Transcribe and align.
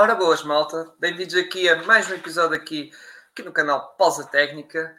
Ora 0.00 0.14
boas, 0.14 0.42
malta. 0.42 0.90
Bem-vindos 0.98 1.34
aqui 1.34 1.68
a 1.68 1.82
mais 1.82 2.10
um 2.10 2.14
episódio 2.14 2.56
aqui, 2.56 2.90
aqui 3.32 3.42
no 3.42 3.52
canal 3.52 3.94
Pausa 3.98 4.24
Técnica. 4.24 4.96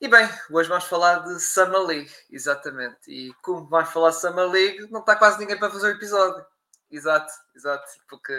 E 0.00 0.08
bem, 0.08 0.26
hoje 0.50 0.66
vamos 0.66 0.84
falar 0.84 1.18
de 1.18 1.38
Summer 1.38 1.82
League, 1.82 2.10
exatamente. 2.32 2.96
E 3.06 3.34
como 3.42 3.68
vamos 3.68 3.90
falar 3.90 4.08
de 4.08 4.18
Summer 4.18 4.48
League, 4.48 4.88
não 4.90 5.00
está 5.00 5.14
quase 5.14 5.38
ninguém 5.38 5.58
para 5.58 5.68
fazer 5.68 5.88
o 5.88 5.90
episódio. 5.90 6.42
Exato, 6.90 7.30
exato. 7.54 7.84
Porque 8.08 8.32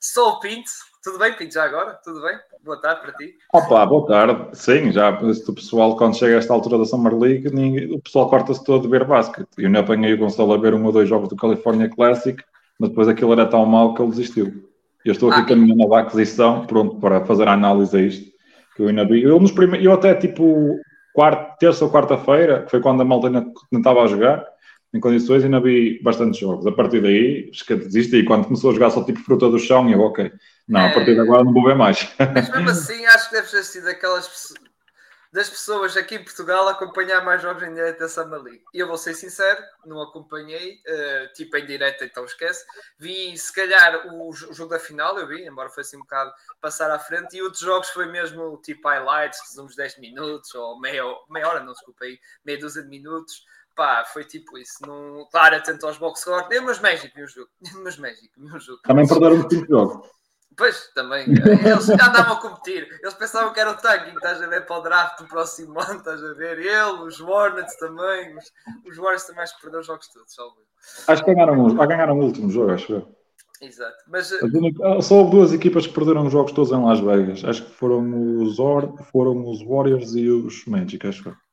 só 0.00 0.30
o 0.30 0.40
Pinto. 0.40 0.70
Tudo 1.04 1.18
bem, 1.18 1.36
Pinto, 1.36 1.52
já 1.52 1.64
agora? 1.64 2.00
Tudo 2.02 2.22
bem? 2.22 2.38
Boa 2.64 2.80
tarde 2.80 3.02
para 3.02 3.12
ti. 3.12 3.34
Opa, 3.52 3.84
boa 3.84 4.06
tarde. 4.06 4.56
Sim, 4.56 4.90
já 4.90 5.10
o 5.10 5.54
pessoal, 5.54 5.98
quando 5.98 6.16
chega 6.16 6.36
a 6.36 6.38
esta 6.38 6.54
altura 6.54 6.78
da 6.78 6.86
Summer 6.86 7.14
League, 7.14 7.54
ninguém, 7.54 7.94
o 7.94 8.00
pessoal 8.00 8.30
corta-se 8.30 8.64
todo 8.64 8.84
de 8.84 8.88
ver 8.88 9.04
basquete. 9.04 9.50
Eu 9.58 9.68
não 9.68 9.80
apanhei 9.80 10.14
o 10.14 10.18
Gonçalo 10.18 10.54
a 10.54 10.56
ver 10.56 10.72
um 10.72 10.82
ou 10.86 10.92
dois 10.92 11.06
jogos 11.06 11.28
do 11.28 11.36
California 11.36 11.90
Classic, 11.90 12.42
mas 12.78 12.88
depois 12.88 13.06
aquilo 13.06 13.34
era 13.34 13.46
tão 13.46 13.66
mau 13.66 13.92
que 13.92 14.00
ele 14.00 14.12
desistiu. 14.12 14.66
Eu 15.06 15.12
estou 15.12 15.30
aqui 15.30 15.40
ah, 15.40 15.44
com 15.44 15.52
a 15.52 15.56
minha 15.56 15.76
nova 15.76 16.00
aquisição, 16.00 16.66
pronto 16.66 16.98
para 16.98 17.24
fazer 17.24 17.46
a 17.46 17.52
análise 17.52 17.96
a 17.96 18.00
isto. 18.00 18.26
Que 18.74 18.82
eu 18.82 18.88
ainda 18.88 19.06
vi. 19.06 19.22
Eu, 19.22 19.38
nos 19.38 19.52
prime... 19.52 19.82
eu 19.82 19.92
até 19.92 20.12
tipo 20.14 20.76
quarta, 21.14 21.56
terça 21.60 21.84
ou 21.84 21.92
quarta-feira, 21.92 22.64
que 22.64 22.72
foi 22.72 22.80
quando 22.80 23.02
a 23.02 23.04
malta 23.04 23.28
ainda 23.28 23.46
estava 23.72 24.02
a 24.02 24.06
jogar, 24.08 24.44
em 24.92 24.98
condições, 24.98 25.44
ainda 25.44 25.60
vi 25.60 26.02
bastantes 26.02 26.40
jogos. 26.40 26.66
A 26.66 26.72
partir 26.72 27.00
daí, 27.00 27.48
desisti. 27.68 28.16
E 28.16 28.24
quando 28.24 28.46
começou 28.46 28.70
a 28.70 28.74
jogar 28.74 28.90
só 28.90 29.04
tipo 29.04 29.20
fruta 29.20 29.48
do 29.48 29.60
chão, 29.60 29.88
eu, 29.88 30.00
ok, 30.00 30.32
não, 30.68 30.86
a 30.86 30.92
partir 30.92 31.14
de 31.14 31.20
agora 31.20 31.44
não 31.44 31.52
vou 31.52 31.64
ver 31.64 31.76
mais. 31.76 32.12
Mas 32.34 32.50
mesmo 32.50 32.68
assim, 32.70 33.06
acho 33.06 33.28
que 33.30 33.36
deve 33.36 33.48
ter 33.48 33.62
sido 33.62 33.88
aquelas 33.88 34.26
das 35.36 35.50
pessoas 35.50 35.94
aqui 35.98 36.14
em 36.14 36.24
Portugal 36.24 36.66
acompanhar 36.66 37.22
mais 37.22 37.42
jogos 37.42 37.62
em 37.62 37.74
direto 37.74 37.98
da 37.98 38.08
Summer 38.08 38.40
League. 38.40 38.64
E 38.72 38.78
eu 38.78 38.86
vou 38.86 38.96
ser 38.96 39.12
sincero, 39.12 39.62
não 39.84 40.00
acompanhei, 40.00 40.80
uh, 40.88 41.32
tipo 41.34 41.54
em 41.58 41.66
direto, 41.66 42.04
então 42.04 42.24
esquece. 42.24 42.64
Vi 42.98 43.36
se 43.36 43.52
calhar 43.52 44.06
o, 44.06 44.30
o, 44.30 44.32
jogo 44.32 44.70
da 44.70 44.78
final, 44.78 45.18
eu 45.18 45.28
vi, 45.28 45.46
embora 45.46 45.68
fosse 45.68 45.94
um 45.94 46.00
bocado 46.00 46.32
passar 46.58 46.90
à 46.90 46.98
frente, 46.98 47.36
e 47.36 47.42
outros 47.42 47.60
jogos 47.60 47.90
foi 47.90 48.06
mesmo 48.06 48.58
tipo 48.62 48.88
highlights, 48.88 49.58
uns 49.58 49.76
10 49.76 49.98
minutos, 49.98 50.54
ou 50.54 50.80
meia, 50.80 51.02
meia 51.28 51.48
hora, 51.48 51.60
não 51.60 51.74
desculpa 51.74 52.06
aí, 52.06 52.18
meia 52.42 52.58
dúzia 52.58 52.82
de 52.82 52.88
minutos. 52.88 53.44
Pá, 53.74 54.06
foi 54.06 54.24
tipo 54.24 54.56
isso. 54.56 54.78
Não, 54.86 55.28
claro, 55.30 55.56
atento 55.56 55.86
aos 55.86 55.98
box 55.98 56.20
score. 56.20 56.48
Nem 56.48 56.60
umas 56.60 56.80
Magic, 56.80 57.14
meu 57.14 57.28
jogo. 57.28 57.50
Mas 57.84 57.98
Magic, 57.98 58.30
meu 58.38 58.56
jogo. 58.58 58.80
Também 58.84 59.06
perderam 59.06 59.36
muito 59.36 59.48
tempo 59.50 59.66
de 59.66 59.68
jogo. 59.68 60.15
Pois, 60.56 60.90
também. 60.94 61.26
Eles 61.28 61.86
já 61.86 62.08
andavam 62.08 62.34
a 62.34 62.40
competir. 62.40 62.88
Eles 63.02 63.14
pensavam 63.14 63.52
que 63.52 63.60
era 63.60 63.70
o 63.70 63.76
tanking, 63.76 64.14
estás 64.14 64.42
a 64.42 64.46
ver, 64.46 64.64
para 64.64 64.78
o 64.78 64.80
draft 64.80 65.18
do 65.18 65.28
próximo 65.28 65.78
ano, 65.80 65.98
estás 65.98 66.22
a 66.24 66.32
ver? 66.32 66.58
Ele, 66.58 67.02
os 67.06 67.20
Hornets 67.20 67.76
também. 67.76 68.34
Os, 68.36 68.52
os 68.90 68.96
Warriors 68.96 69.24
também 69.24 69.42
acho 69.42 69.54
que 69.56 69.62
perderam 69.62 69.80
os 69.82 69.86
jogos 69.86 70.08
todos. 70.08 70.34
Acho 71.08 71.24
que 71.24 71.34
ganharam, 71.34 71.74
ganharam 71.74 72.18
o 72.18 72.24
último 72.24 72.50
jogo, 72.50 72.72
acho 72.72 72.92
eu. 72.92 73.16
Exato. 73.60 73.96
Mas, 74.08 74.32
ah, 74.32 75.02
Só 75.02 75.16
houve 75.16 75.30
duas 75.30 75.52
equipas 75.52 75.86
que 75.86 75.94
perderam 75.94 76.26
os 76.26 76.32
jogos 76.32 76.52
todos 76.52 76.72
em 76.72 76.82
Las 76.82 77.00
Vegas. 77.00 77.44
Acho 77.44 77.64
que 77.64 77.72
foram 77.72 78.42
os, 78.42 78.58
Or 78.58 78.96
foram 79.10 79.46
os 79.46 79.62
Warriors 79.62 80.14
e 80.14 80.28
os 80.28 80.64
Magic, 80.66 81.06
acho 81.06 81.22
que 81.22 81.45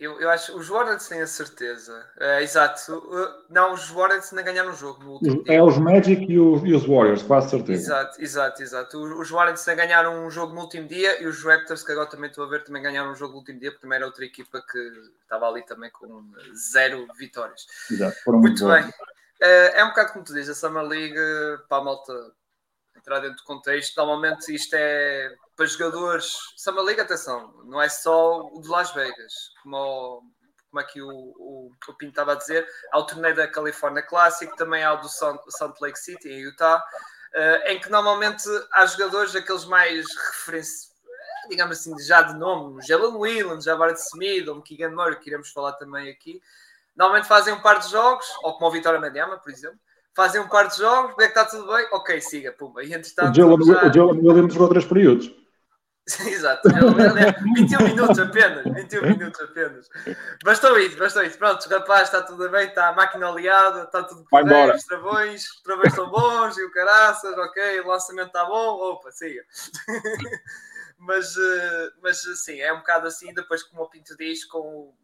eu, 0.00 0.18
eu 0.18 0.30
acho 0.30 0.56
os 0.56 0.66
Warriors 0.66 1.06
têm 1.06 1.20
a 1.20 1.26
certeza. 1.26 2.06
Uh, 2.16 2.40
exato. 2.40 2.94
Uh, 2.96 3.44
não, 3.50 3.74
os 3.74 3.90
Warriors 3.90 4.32
ainda 4.32 4.42
ganharam 4.42 4.70
o 4.70 4.74
jogo 4.74 5.04
no 5.04 5.12
último 5.12 5.44
É 5.46 5.62
os 5.62 5.76
Magic 5.76 6.24
e, 6.24 6.38
o, 6.38 6.66
e, 6.66 6.74
os 6.74 6.86
Warriors, 6.86 7.22
quase 7.22 7.50
certeza. 7.50 7.82
Exato, 7.82 8.22
exato, 8.22 8.62
exato. 8.62 8.98
Os, 8.98 9.30
Warriors 9.30 9.68
ainda 9.68 9.84
ganharam 9.84 10.24
um 10.24 10.30
jogo 10.30 10.54
no 10.54 10.62
último 10.62 10.88
dia 10.88 11.22
e 11.22 11.26
os 11.26 11.44
Raptors, 11.44 11.84
que 11.84 11.92
agora 11.92 12.08
também 12.08 12.30
estou 12.30 12.44
a 12.44 12.48
ver, 12.48 12.64
também 12.64 12.82
ganharam 12.82 13.12
um 13.12 13.14
jogo 13.14 13.32
no 13.32 13.40
último 13.40 13.60
dia, 13.60 13.70
porque 13.70 13.82
também 13.82 13.96
era 13.96 14.06
outra 14.06 14.24
equipa 14.24 14.64
que 14.66 14.78
estava 15.22 15.46
ali 15.46 15.62
também 15.66 15.90
com 15.90 16.32
zero 16.72 17.06
vitórias. 17.18 17.66
Exato, 17.90 18.16
muito 18.32 18.66
bem. 18.66 18.84
Uh, 18.84 19.70
é 19.74 19.84
um 19.84 19.88
bocado 19.88 20.14
como 20.14 20.24
tu 20.24 20.32
dizes, 20.32 20.48
a 20.50 20.54
Summer 20.54 20.84
League, 20.84 21.14
para 21.68 21.76
a 21.76 21.84
malta 21.84 22.32
entrar 22.96 23.20
dentro 23.20 23.36
do 23.36 23.44
contexto, 23.44 23.96
normalmente 23.98 24.54
isto 24.54 24.74
é 24.74 25.34
para 25.60 25.66
jogadores. 25.66 26.54
Summer 26.56 26.82
League, 26.82 27.02
atenção, 27.02 27.52
não 27.64 27.82
é 27.82 27.88
só 27.90 28.40
o 28.50 28.62
de 28.62 28.68
Las 28.68 28.94
Vegas, 28.94 29.52
como, 29.62 30.22
como 30.70 30.80
aqui 30.80 31.02
o, 31.02 31.06
o, 31.06 31.70
o 31.86 31.94
Pinto 31.98 32.12
estava 32.12 32.32
a 32.32 32.36
dizer, 32.36 32.66
há 32.90 32.98
o 32.98 33.04
torneio 33.04 33.36
da 33.36 33.46
California 33.46 34.02
Classic, 34.02 34.56
também 34.56 34.82
há 34.82 34.94
o 34.94 35.02
do 35.02 35.08
Salt 35.10 35.78
Lake 35.82 35.98
City, 35.98 36.30
em 36.30 36.40
Utah, 36.40 36.82
uh, 37.34 37.68
em 37.68 37.78
que 37.78 37.90
normalmente 37.90 38.42
há 38.72 38.86
jogadores 38.86 39.36
aqueles 39.36 39.66
mais 39.66 40.06
referência 40.28 40.88
digamos 41.50 41.78
assim, 41.78 41.98
já 41.98 42.22
de 42.22 42.38
nome, 42.38 42.76
o 42.76 42.80
Jalen 42.80 43.16
Williams, 43.16 43.64
Javaret 43.64 43.98
Smith, 43.98 44.46
ou 44.46 44.58
o 44.58 44.62
Keegan 44.62 44.90
Murray, 44.90 45.16
que 45.16 45.28
iremos 45.28 45.50
falar 45.50 45.72
também 45.72 46.08
aqui, 46.08 46.40
normalmente 46.96 47.26
fazem 47.26 47.52
um 47.52 47.60
par 47.60 47.80
de 47.80 47.90
jogos, 47.90 48.24
ou 48.42 48.54
como 48.54 48.68
o 48.68 48.70
Vitória 48.70 49.00
Mediama, 49.00 49.36
por 49.36 49.50
exemplo, 49.50 49.78
fazem 50.14 50.40
um 50.40 50.48
par 50.48 50.68
de 50.68 50.78
jogos, 50.78 51.14
vê 51.16 51.24
que 51.24 51.38
está 51.38 51.44
tudo 51.44 51.66
bem, 51.72 51.86
ok, 51.92 52.20
siga, 52.20 52.52
pumba. 52.52 52.84
E 52.84 52.94
entretanto. 52.94 53.32
O 53.32 53.34
Jalen 53.34 54.20
Williams 54.20 54.54
jogou 54.54 54.68
três 54.68 54.84
períodos. 54.84 55.39
Exato, 56.26 56.68
21 56.68 57.82
minutos 57.84 58.18
apenas, 58.18 58.64
21 58.64 59.02
minutos 59.02 59.40
apenas. 59.40 59.88
Bastou 60.44 60.78
isso, 60.78 60.96
bastou 60.98 61.22
isso. 61.22 61.38
Pronto, 61.38 61.68
rapaz, 61.68 62.04
está 62.04 62.22
tudo 62.22 62.48
bem, 62.50 62.68
está 62.68 62.88
a 62.88 62.92
máquina 62.92 63.28
aliada, 63.28 63.82
está 63.82 64.02
tudo 64.02 64.24
bem, 64.30 64.70
os 64.70 64.84
travões, 64.84 65.44
os 65.44 65.62
travões 65.62 65.88
estão 65.88 66.10
bons 66.10 66.58
e 66.58 66.64
o 66.64 66.72
caraças, 66.72 67.36
ok, 67.36 67.80
o 67.80 67.86
lançamento 67.86 68.28
está 68.28 68.44
bom, 68.44 68.92
opa, 68.92 69.10
siga. 69.12 69.44
mas, 70.98 71.36
eh, 71.36 71.90
mas 72.02 72.22
sim, 72.42 72.60
é 72.60 72.72
um 72.72 72.78
bocado 72.78 73.06
assim, 73.06 73.32
depois 73.32 73.62
como 73.62 73.82
o 73.82 73.88
Pinto 73.88 74.16
diz, 74.16 74.44
com 74.44 74.94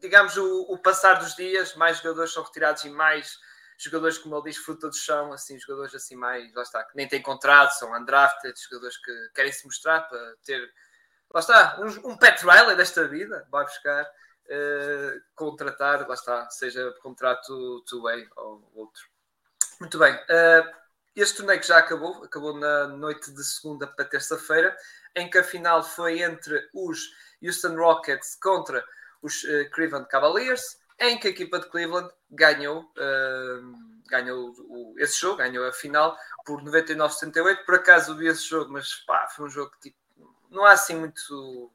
digamos 0.00 0.36
o, 0.36 0.62
o 0.68 0.78
passar 0.78 1.14
dos 1.14 1.34
dias, 1.34 1.74
mais 1.74 1.98
jogadores 1.98 2.32
são 2.32 2.42
retirados 2.42 2.84
e 2.84 2.90
mais 2.90 3.38
jogadores, 3.78 4.18
como 4.18 4.36
ele 4.36 4.44
diz, 4.44 4.56
fruta 4.56 4.88
do 4.88 4.96
chão, 4.96 5.32
assim, 5.32 5.58
jogadores 5.58 5.94
assim 5.94 6.16
mais, 6.16 6.52
lá 6.54 6.62
está, 6.62 6.84
que 6.84 6.96
nem 6.96 7.06
têm 7.06 7.22
contrato, 7.22 7.72
são 7.72 7.94
undrafted, 7.94 8.54
jogadores 8.58 8.96
que 8.98 9.30
querem 9.34 9.52
se 9.52 9.64
mostrar 9.64 10.02
para 10.02 10.34
ter, 10.44 10.72
lá 11.32 11.40
está, 11.40 11.78
um, 11.80 12.12
um 12.12 12.18
Riley 12.18 12.76
desta 12.76 13.06
vida, 13.06 13.46
vai 13.50 13.64
buscar, 13.64 14.04
uh, 14.04 15.20
contratar, 15.34 16.08
lá 16.08 16.14
está, 16.14 16.48
seja 16.50 16.92
contrato 17.02 17.82
two-way 17.86 18.28
ou 18.36 18.70
outro. 18.74 19.02
Muito 19.80 19.98
bem, 19.98 20.14
uh, 20.14 20.76
este 21.14 21.38
torneio 21.38 21.60
que 21.60 21.66
já 21.66 21.78
acabou, 21.78 22.24
acabou 22.24 22.56
na 22.56 22.88
noite 22.88 23.30
de 23.30 23.44
segunda 23.44 23.86
para 23.86 24.04
terça-feira, 24.04 24.76
em 25.14 25.28
que 25.30 25.38
a 25.38 25.44
final 25.44 25.82
foi 25.82 26.22
entre 26.22 26.68
os 26.74 27.10
Houston 27.42 27.76
Rockets 27.76 28.36
contra 28.36 28.84
os 29.22 29.42
uh, 29.44 29.70
Cleveland 29.70 30.08
Cavaliers 30.08 30.78
em 30.98 31.18
que 31.18 31.28
a 31.28 31.30
equipa 31.30 31.58
de 31.58 31.68
Cleveland 31.68 32.10
ganhou, 32.30 32.82
uh, 32.82 34.06
ganhou 34.08 34.54
o, 34.68 34.94
esse 34.98 35.20
jogo, 35.20 35.38
ganhou 35.38 35.66
a 35.66 35.72
final 35.72 36.16
por 36.44 36.62
99-78. 36.62 37.64
Por 37.64 37.74
acaso 37.74 38.16
vi 38.16 38.28
esse 38.28 38.48
jogo, 38.48 38.72
mas 38.72 38.94
pá, 39.06 39.28
foi 39.28 39.46
um 39.46 39.50
jogo 39.50 39.70
que 39.72 39.90
tipo, 39.90 39.98
não 40.50 40.64
há 40.64 40.72
assim 40.72 40.96
muito. 40.96 41.72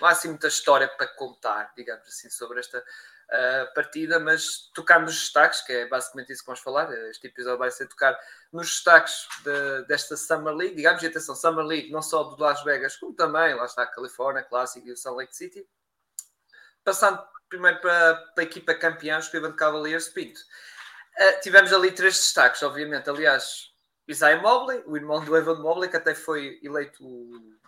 Não 0.00 0.08
há 0.08 0.10
assim 0.10 0.28
muita 0.28 0.48
história 0.48 0.88
para 0.88 1.06
contar, 1.06 1.72
digamos 1.76 2.06
assim, 2.08 2.30
sobre 2.30 2.60
esta 2.60 2.78
uh, 2.78 3.74
partida, 3.74 4.18
mas 4.18 4.70
tocar 4.74 5.00
nos 5.00 5.14
destaques, 5.14 5.60
que 5.62 5.72
é 5.72 5.86
basicamente 5.86 6.32
isso 6.32 6.42
que 6.42 6.46
vamos 6.46 6.60
falar. 6.60 6.90
Este 7.10 7.26
episódio 7.26 7.58
vai 7.58 7.70
ser 7.70 7.86
tocar 7.88 8.18
nos 8.52 8.68
destaques 8.68 9.28
de, 9.44 9.86
desta 9.86 10.16
Summer 10.16 10.54
League, 10.54 10.74
digamos, 10.74 11.02
e 11.02 11.06
atenção, 11.06 11.34
Summer 11.34 11.64
League, 11.64 11.90
não 11.90 12.00
só 12.00 12.22
do 12.24 12.42
Las 12.42 12.64
Vegas, 12.64 12.96
como 12.96 13.14
também, 13.14 13.54
lá 13.54 13.66
está 13.66 13.82
a 13.82 13.86
Califórnia, 13.86 14.42
Classic 14.42 14.86
e 14.86 14.92
o 14.92 14.96
Salt 14.96 15.18
Lake 15.18 15.36
City. 15.36 15.66
Passando 16.84 17.22
primeiro 17.48 17.80
para, 17.80 18.14
para 18.34 18.42
a 18.42 18.46
equipa 18.46 18.74
campeã, 18.74 19.18
os 19.18 19.28
Cleveland 19.28 19.56
Cavaliers, 19.56 20.08
Pinto. 20.08 20.40
Uh, 20.40 21.40
tivemos 21.42 21.72
ali 21.72 21.92
três 21.92 22.14
destaques, 22.14 22.62
obviamente. 22.62 23.10
Aliás, 23.10 23.72
Isaiah 24.08 24.40
Mobley, 24.40 24.82
o 24.86 24.96
irmão 24.96 25.22
do 25.22 25.36
Evan 25.36 25.60
Mobley, 25.60 25.90
que 25.90 25.96
até 25.96 26.14
foi 26.14 26.58
eleito 26.62 27.04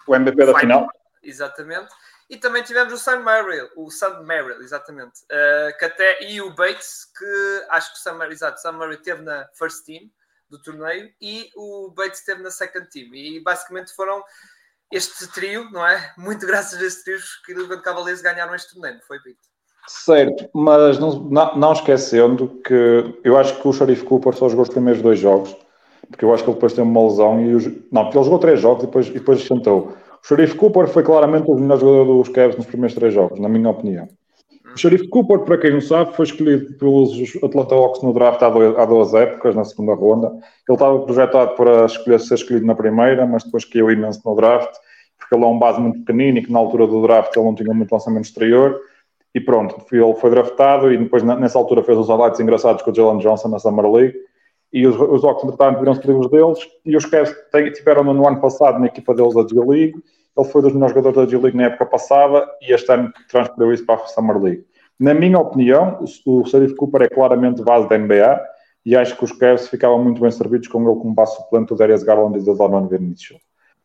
o 0.06 0.14
MVP 0.14 0.46
da 0.46 0.58
final. 0.58 0.88
Exatamente. 1.22 1.92
E 2.28 2.38
também 2.38 2.62
tivemos 2.62 2.92
o 2.92 2.98
Sam 2.98 3.20
Merrill, 3.20 3.68
o 3.76 3.90
Sam 3.90 4.22
Merrill, 4.22 4.62
exatamente. 4.62 5.20
Uh, 5.24 5.76
que 5.78 5.84
até, 5.84 6.24
e 6.24 6.40
o 6.40 6.54
Bates, 6.54 7.06
que 7.16 7.66
acho 7.68 7.92
que 7.92 7.98
o 7.98 8.02
Sam 8.02 8.26
exato, 8.28 8.60
Sam 8.60 8.72
Merrill 8.72 8.98
esteve 8.98 9.22
na 9.22 9.46
first 9.54 9.84
team 9.84 10.10
do 10.48 10.60
torneio 10.60 11.12
e 11.20 11.50
o 11.54 11.90
Bates 11.90 12.20
esteve 12.20 12.42
na 12.42 12.50
second 12.50 12.88
team. 12.88 13.14
E 13.14 13.40
basicamente 13.40 13.94
foram 13.94 14.24
este 14.96 15.26
trio, 15.32 15.68
não 15.72 15.86
é? 15.86 16.12
Muito 16.16 16.46
graças 16.46 16.80
a 16.80 16.86
este 16.86 17.04
trio 17.04 17.18
que 17.44 17.52
o 17.52 17.56
Cleveland 17.56 17.82
Cavaliers 17.82 18.22
ganharam 18.22 18.54
este 18.54 18.74
torneio, 18.74 19.00
foi, 19.06 19.18
Pinto? 19.18 19.38
Certo, 19.86 20.48
mas 20.54 20.98
não, 20.98 21.24
não, 21.24 21.56
não, 21.56 21.72
esquecendo 21.72 22.60
que 22.64 23.18
eu 23.22 23.36
acho 23.36 23.60
que 23.60 23.68
o 23.68 23.72
Sharif 23.72 24.02
Cooper 24.04 24.32
só 24.32 24.48
jogou 24.48 24.62
os 24.62 24.70
primeiros 24.70 25.02
dois 25.02 25.18
jogos, 25.18 25.54
porque 26.08 26.24
eu 26.24 26.32
acho 26.32 26.42
que 26.42 26.48
ele 26.48 26.54
depois 26.54 26.72
teve 26.72 26.88
uma 26.88 27.04
lesão 27.04 27.40
e 27.40 27.54
os, 27.54 27.66
não, 27.92 28.04
porque 28.04 28.16
ele 28.16 28.24
jogou 28.24 28.38
três 28.38 28.60
jogos 28.60 28.84
e 28.84 28.86
depois, 28.86 29.08
e 29.08 29.12
depois 29.12 29.44
sentou. 29.46 29.94
O 30.22 30.26
Sharif 30.26 30.54
Cooper 30.54 30.86
foi 30.88 31.02
claramente 31.02 31.50
o 31.50 31.54
melhor 31.54 31.78
jogador 31.78 32.22
dos 32.22 32.28
Cavs 32.30 32.56
nos 32.56 32.66
primeiros 32.66 32.94
três 32.94 33.12
jogos, 33.12 33.38
na 33.38 33.48
minha 33.48 33.68
opinião. 33.68 34.08
O 34.74 34.78
Sharif 34.78 35.06
Cooper, 35.08 35.40
para 35.40 35.58
quem 35.58 35.72
não 35.72 35.80
sabe, 35.80 36.16
foi 36.16 36.24
escolhido 36.24 36.74
pelos 36.78 37.12
Atlanta 37.44 37.74
Hawks 37.76 38.02
no 38.02 38.12
draft 38.12 38.42
há, 38.42 38.50
dois, 38.50 38.76
há 38.76 38.84
duas 38.84 39.14
épocas, 39.14 39.54
na 39.54 39.64
segunda 39.64 39.94
ronda. 39.94 40.28
Ele 40.68 40.74
estava 40.74 40.98
projetado 41.00 41.54
para 41.54 41.86
escolher, 41.86 42.18
ser 42.18 42.34
escolhido 42.34 42.66
na 42.66 42.74
primeira, 42.74 43.24
mas 43.24 43.44
depois 43.44 43.64
caiu 43.64 43.88
imenso 43.88 44.20
no 44.24 44.34
draft, 44.34 44.74
porque 45.18 45.34
ele 45.34 45.44
é 45.44 45.46
um 45.46 45.58
base 45.58 45.80
muito 45.80 46.00
pequenino 46.00 46.38
e 46.38 46.42
que 46.42 46.52
na 46.52 46.58
altura 46.58 46.86
do 46.86 47.02
draft 47.02 47.34
ele 47.36 47.46
não 47.46 47.54
tinha 47.54 47.72
muito 47.72 47.92
lançamento 47.92 48.24
exterior 48.24 48.80
e 49.34 49.40
pronto, 49.40 49.84
ele 49.90 50.14
foi 50.14 50.30
draftado 50.30 50.92
e 50.92 50.96
depois 50.96 51.22
nessa 51.22 51.58
altura 51.58 51.82
fez 51.82 51.98
os 51.98 52.08
highlights 52.08 52.40
engraçados 52.40 52.82
com 52.82 52.90
o 52.90 52.94
Jalen 52.94 53.18
Johnson 53.18 53.48
na 53.48 53.58
Summer 53.58 53.90
League 53.90 54.16
e 54.74 54.88
os, 54.88 54.96
os 55.00 55.22
Hawks, 55.22 55.44
entretanto, 55.44 55.78
viram-se 55.78 56.04
livres 56.04 56.28
deles, 56.28 56.58
e 56.84 56.96
os 56.96 57.06
Cavs 57.06 57.32
tiveram 57.76 58.02
no 58.12 58.26
ano 58.26 58.40
passado 58.40 58.80
na 58.80 58.86
equipa 58.86 59.14
deles 59.14 59.36
a 59.36 59.46
G-League, 59.46 59.94
ele 60.36 60.48
foi 60.48 60.62
dos 60.62 60.72
melhores 60.72 60.92
jogadores 60.92 61.16
da 61.16 61.30
G-League 61.30 61.56
na 61.56 61.66
época 61.66 61.86
passada, 61.86 62.44
e 62.60 62.72
este 62.72 62.90
ano 62.90 63.12
transferiu 63.28 63.72
isso 63.72 63.86
para 63.86 64.02
a 64.02 64.06
Summer 64.08 64.36
League. 64.36 64.66
Na 64.98 65.14
minha 65.14 65.38
opinião, 65.38 66.04
o, 66.26 66.40
o 66.40 66.74
Cooper 66.74 67.02
é 67.02 67.08
claramente 67.08 67.62
base 67.62 67.88
da 67.88 67.96
NBA, 67.96 68.44
e 68.84 68.96
acho 68.96 69.16
que 69.16 69.22
os 69.22 69.30
Cavs 69.30 69.68
ficavam 69.68 70.02
muito 70.02 70.20
bem 70.20 70.30
servidos 70.32 70.66
com 70.66 70.82
ele 70.82 71.00
como 71.00 71.14
base 71.14 71.36
suplente 71.36 71.68
do 71.68 71.76
Darius 71.76 72.02
Garland 72.02 72.36
e 72.36 72.42
do 72.42 72.54
Donovan 72.56 72.98
Mitchell. 72.98 73.38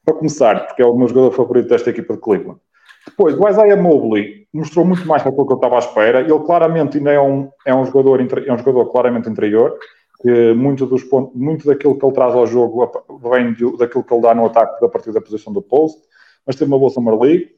Para 0.09 0.17
começar, 0.17 0.65
porque 0.65 0.81
é 0.81 0.85
o 0.87 0.95
meu 0.95 1.07
jogador 1.07 1.31
favorito 1.31 1.69
desta 1.69 1.91
equipa 1.91 2.15
de 2.15 2.19
Cleveland. 2.19 2.59
Depois, 3.05 3.37
o 3.37 3.47
Isaiah 3.47 3.79
Mobley 3.79 4.47
mostrou 4.51 4.83
muito 4.83 5.07
mais 5.07 5.23
do 5.23 5.31
que 5.31 5.53
eu 5.53 5.55
estava 5.55 5.75
à 5.75 5.79
espera. 5.79 6.21
Ele 6.21 6.39
claramente 6.39 6.97
ainda 6.97 7.11
é 7.11 7.21
um, 7.21 7.47
é 7.63 7.75
um, 7.75 7.85
jogador, 7.85 8.19
é 8.19 8.51
um 8.51 8.57
jogador 8.57 8.85
claramente 8.87 9.29
interior, 9.29 9.77
que 10.19 10.53
muito, 10.55 10.87
dos 10.87 11.03
pontos, 11.03 11.39
muito 11.39 11.67
daquilo 11.67 11.95
que 11.95 12.03
ele 12.03 12.13
traz 12.13 12.33
ao 12.33 12.47
jogo 12.47 12.91
vem 13.31 13.55
daquilo 13.77 14.03
que 14.03 14.11
ele 14.11 14.21
dá 14.23 14.33
no 14.33 14.47
ataque 14.47 14.83
a 14.83 14.89
partir 14.89 15.11
da 15.11 15.21
posição 15.21 15.53
do 15.53 15.61
post, 15.61 16.01
mas 16.43 16.55
tem 16.55 16.67
uma 16.67 16.79
boa 16.79 16.89
Summer 16.89 17.15
League. 17.15 17.51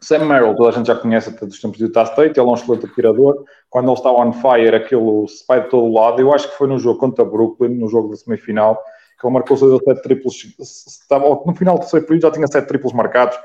Sam 0.00 0.24
Merrill, 0.24 0.56
toda 0.56 0.70
a 0.70 0.72
gente 0.72 0.86
já 0.86 0.96
conhece 0.96 1.30
até 1.30 1.46
dos 1.46 1.60
tempos 1.60 1.78
de 1.78 1.84
Utah 1.84 2.02
State, 2.02 2.40
ele 2.40 2.48
é 2.48 2.50
um 2.50 2.54
excelente 2.54 2.86
atirador. 2.86 3.44
Quando 3.70 3.86
ele 3.86 3.94
está 3.94 4.10
on 4.10 4.32
fire, 4.32 4.74
aquilo 4.74 5.28
se 5.28 5.44
vai 5.46 5.62
de 5.62 5.70
todo 5.70 5.92
lado. 5.92 6.20
Eu 6.20 6.34
acho 6.34 6.50
que 6.50 6.58
foi 6.58 6.66
no 6.66 6.80
jogo 6.80 6.98
contra 6.98 7.24
Brooklyn, 7.24 7.76
no 7.76 7.88
jogo 7.88 8.08
da 8.08 8.16
semifinal, 8.16 8.76
que 9.18 9.26
ele 9.26 9.34
marcou 9.34 9.56
7 9.56 10.02
triplos. 10.02 10.54
Estava, 10.58 11.28
no 11.28 11.54
final 11.54 11.76
do 11.76 11.80
terceiro 11.80 12.06
período 12.06 12.22
já 12.22 12.30
tinha 12.30 12.46
7 12.46 12.66
triplos 12.66 12.92
marcados. 12.92 13.38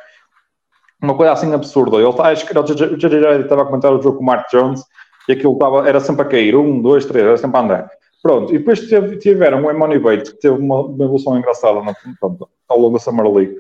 Uma 1.02 1.16
coisa 1.16 1.34
assim 1.34 1.54
absurda. 1.54 1.98
Ele 1.98 2.10
está, 2.10 2.30
acho 2.30 2.46
que 2.46 2.58
o 2.58 2.64
JJ 2.98 3.42
estava 3.42 3.64
a 3.64 3.66
comentar 3.66 3.92
o 3.92 4.02
jogo 4.02 4.18
com 4.18 4.24
o 4.24 4.26
Mark 4.26 4.50
Jones 4.52 4.84
e 5.28 5.34
aquilo 5.34 5.54
estava, 5.54 5.88
era 5.88 6.00
sempre 6.00 6.24
a 6.24 6.26
cair. 6.26 6.56
Um, 6.56 6.82
dois, 6.82 7.06
três, 7.06 7.26
era 7.26 7.38
sempre 7.38 7.58
a 7.58 7.62
andar. 7.62 7.92
Pronto, 8.22 8.54
e 8.54 8.60
depois 8.60 8.88
teve, 8.88 9.18
tiveram 9.18 9.66
o 9.66 9.72
Emoni 9.72 9.98
Bates, 9.98 10.32
que 10.32 10.40
teve 10.40 10.56
uma, 10.56 10.82
uma 10.82 11.04
evolução 11.04 11.38
engraçada 11.38 11.82
pronto, 12.20 12.48
ao 12.70 12.80
longo 12.80 12.94
da 12.94 13.00
Summer 13.00 13.28
League. 13.28 13.58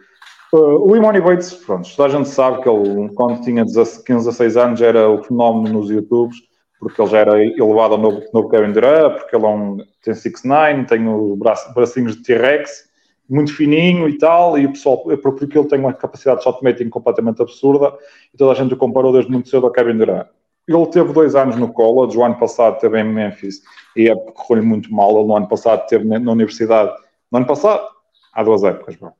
Uh, 0.53 0.87
o 0.87 0.95
Emoni 0.95 1.19
Bates, 1.19 1.51
pronto, 1.53 1.89
toda 1.95 2.09
a 2.09 2.11
gente 2.17 2.29
sabe 2.29 2.61
que 2.61 2.69
ele, 2.69 3.09
quando 3.15 3.41
tinha 3.41 3.65
15, 3.65 4.05
16 4.05 4.57
anos, 4.57 4.81
era 4.81 5.09
o 5.09 5.23
fenómeno 5.23 5.79
nos 5.79 5.89
YouTubes, 5.89 6.37
porque 6.81 6.99
ele 6.99 7.11
já 7.11 7.19
era 7.19 7.39
elevado 7.39 7.93
ao 7.93 7.99
novo, 7.99 8.23
novo 8.33 8.49
Kevin 8.49 8.73
Durant, 8.73 9.19
porque 9.19 9.35
ele 9.35 9.45
é 9.45 9.47
um, 9.47 9.77
tem 10.03 10.15
6'9", 10.15 10.87
tem 10.87 11.07
os 11.07 11.37
braço, 11.37 11.71
bracinhos 11.75 12.17
de 12.17 12.23
T-Rex, 12.23 12.89
muito 13.29 13.55
fininho 13.55 14.09
e 14.09 14.17
tal, 14.17 14.57
e 14.57 14.65
o 14.65 14.71
pessoal, 14.71 14.97
porque 15.21 15.57
ele 15.57 15.67
tem 15.67 15.79
uma 15.79 15.93
capacidade 15.93 16.39
de 16.39 16.43
shotmaking 16.43 16.89
completamente 16.89 17.39
absurda, 17.39 17.93
e 18.33 18.37
toda 18.37 18.51
a 18.51 18.55
gente 18.55 18.73
o 18.73 18.77
comparou 18.77 19.13
desde 19.13 19.31
muito 19.31 19.47
cedo 19.47 19.67
ao 19.67 19.71
Kevin 19.71 19.97
Durant. 19.97 20.27
Ele 20.67 20.87
teve 20.87 21.13
dois 21.13 21.35
anos 21.35 21.55
no 21.55 21.71
college, 21.71 22.17
o 22.17 22.23
ano 22.23 22.37
passado 22.39 22.79
teve 22.79 22.99
em 22.99 23.03
Memphis 23.03 23.61
e 23.95 24.09
é 24.09 24.15
correu 24.15 24.65
muito 24.65 24.93
mal. 24.93 25.17
Ele 25.17 25.27
no 25.27 25.35
ano 25.35 25.47
passado 25.47 25.85
teve 25.87 26.05
na 26.05 26.31
universidade, 26.31 26.91
no 27.31 27.37
ano 27.37 27.47
passado, 27.47 27.83
há 28.33 28.43
duas 28.43 28.63
épocas, 28.63 28.95
bom, 28.95 29.11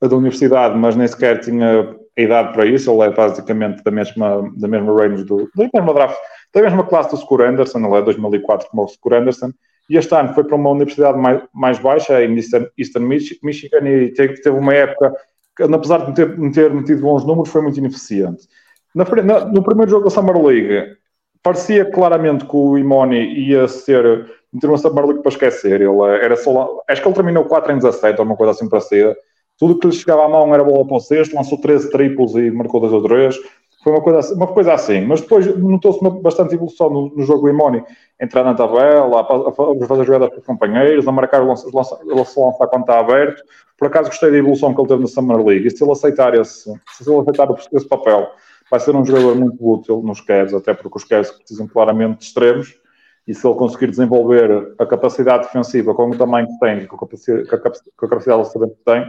da 0.00 0.16
universidade, 0.16 0.76
mas 0.76 0.96
nem 0.96 1.06
sequer 1.06 1.40
tinha 1.40 1.96
a 2.16 2.20
idade 2.20 2.52
para 2.52 2.66
isso. 2.66 2.90
Ele 2.90 3.02
é 3.02 3.10
basicamente 3.10 3.82
da 3.82 3.90
mesma, 3.90 4.50
da 4.56 4.68
mesma 4.68 4.92
range 4.92 5.24
do, 5.24 5.48
da 5.54 5.68
mesma 5.72 5.94
draft, 5.94 6.18
da 6.52 6.62
mesma 6.62 6.84
classe 6.84 7.10
do 7.10 7.16
Score 7.16 7.44
Anderson, 7.44 7.78
ele 7.78 7.96
é 7.96 8.02
2004 8.02 8.68
como 8.70 8.84
o 8.84 8.88
Score 8.88 9.16
Anderson. 9.16 9.50
E 9.88 9.96
este 9.96 10.14
ano 10.14 10.34
foi 10.34 10.44
para 10.44 10.56
uma 10.56 10.70
universidade 10.70 11.18
mais, 11.18 11.42
mais 11.54 11.78
baixa, 11.78 12.22
em 12.22 12.36
Eastern, 12.36 13.06
Michigan, 13.42 13.88
e 13.88 14.12
teve, 14.12 14.50
uma 14.50 14.74
época 14.74 15.14
que, 15.56 15.62
apesar 15.62 16.04
de 16.06 16.14
ter, 16.14 16.52
ter 16.52 16.72
metido 16.72 17.02
bons 17.02 17.24
números, 17.24 17.50
foi 17.50 17.62
muito 17.62 17.78
ineficiente. 17.78 18.46
Na, 18.94 19.04
na, 19.04 19.44
no 19.46 19.62
primeiro 19.62 19.90
jogo 19.90 20.04
da 20.04 20.10
Summer 20.10 20.36
League, 20.36 20.96
parecia 21.42 21.90
claramente 21.90 22.44
que 22.44 22.56
o 22.56 22.76
Imoni 22.76 23.48
ia 23.48 23.66
ser 23.66 24.30
meter 24.52 24.68
uma 24.68 24.78
Summer 24.78 25.06
League 25.06 25.22
para 25.22 25.32
esquecer. 25.32 25.80
Ele 25.80 26.02
era 26.22 26.36
só, 26.36 26.82
acho 26.88 27.00
que 27.00 27.08
ele 27.08 27.14
terminou 27.14 27.44
4 27.44 27.72
em 27.72 27.78
17, 27.78 28.18
ou 28.18 28.26
uma 28.26 28.36
coisa 28.36 28.52
assim 28.52 28.68
parecida. 28.68 29.16
Tudo 29.58 29.78
que 29.78 29.86
lhe 29.86 29.92
chegava 29.92 30.24
à 30.24 30.28
mão 30.28 30.54
era 30.54 30.62
bola 30.62 30.86
para 30.86 30.96
o 30.96 31.00
sexto, 31.00 31.34
lançou 31.34 31.58
13 31.58 31.90
triplos 31.90 32.34
e 32.34 32.50
marcou 32.50 32.80
2 32.80 32.92
ou 32.92 33.02
3. 33.02 33.36
Foi 33.82 33.92
uma 33.92 34.02
coisa, 34.02 34.18
assim, 34.18 34.34
uma 34.34 34.46
coisa 34.46 34.74
assim. 34.74 35.00
Mas 35.06 35.20
depois 35.20 35.46
notou-se 35.56 36.00
bastante 36.20 36.54
evolução 36.54 36.90
no, 36.90 37.14
no 37.14 37.22
jogo 37.22 37.42
do 37.42 37.48
Imoni. 37.48 37.82
Entrar 38.20 38.42
na 38.42 38.54
tabela, 38.54 39.20
a, 39.20 39.52
fazer 39.86 40.04
jogadas 40.04 40.30
para 40.30 40.38
os 40.40 40.46
companheiros, 40.46 41.06
a 41.06 41.12
marcar 41.12 41.42
o 41.42 41.48
lançar, 41.48 41.68
lançar, 41.72 41.98
lançar 42.04 42.68
quando 42.68 42.82
está 42.82 42.98
aberto. 42.98 43.42
Por 43.76 43.86
acaso 43.86 44.08
gostei 44.08 44.30
da 44.30 44.38
evolução 44.38 44.74
que 44.74 44.80
ele 44.80 44.88
teve 44.88 45.02
na 45.02 45.06
Summer 45.06 45.44
League. 45.44 45.66
E 45.66 45.70
se 45.70 45.84
ele 45.84 45.92
aceitar 45.92 46.34
esse, 46.34 46.72
se 46.90 47.08
ele 47.08 47.20
aceitar 47.20 47.48
esse 47.72 47.88
papel 47.88 48.28
vai 48.70 48.80
ser 48.80 48.94
um 48.94 49.04
jogador 49.04 49.34
muito 49.34 49.56
útil 49.60 50.02
nos 50.02 50.20
Cavs, 50.20 50.52
até 50.52 50.74
porque 50.74 50.98
os 50.98 51.04
Cavs 51.04 51.30
precisam 51.30 51.66
claramente 51.66 52.18
de 52.18 52.24
extremos, 52.24 52.78
e 53.26 53.34
se 53.34 53.46
ele 53.46 53.56
conseguir 53.56 53.88
desenvolver 53.88 54.74
a 54.78 54.86
capacidade 54.86 55.44
defensiva 55.44 55.94
com 55.94 56.08
o 56.08 56.16
tamanho 56.16 56.46
que 56.46 56.58
tem, 56.58 56.86
com 56.86 56.96
a 56.96 56.98
capacidade, 56.98 57.48
a 57.50 58.08
capacidade 58.08 58.74
que 58.74 58.84
tem, 58.84 59.06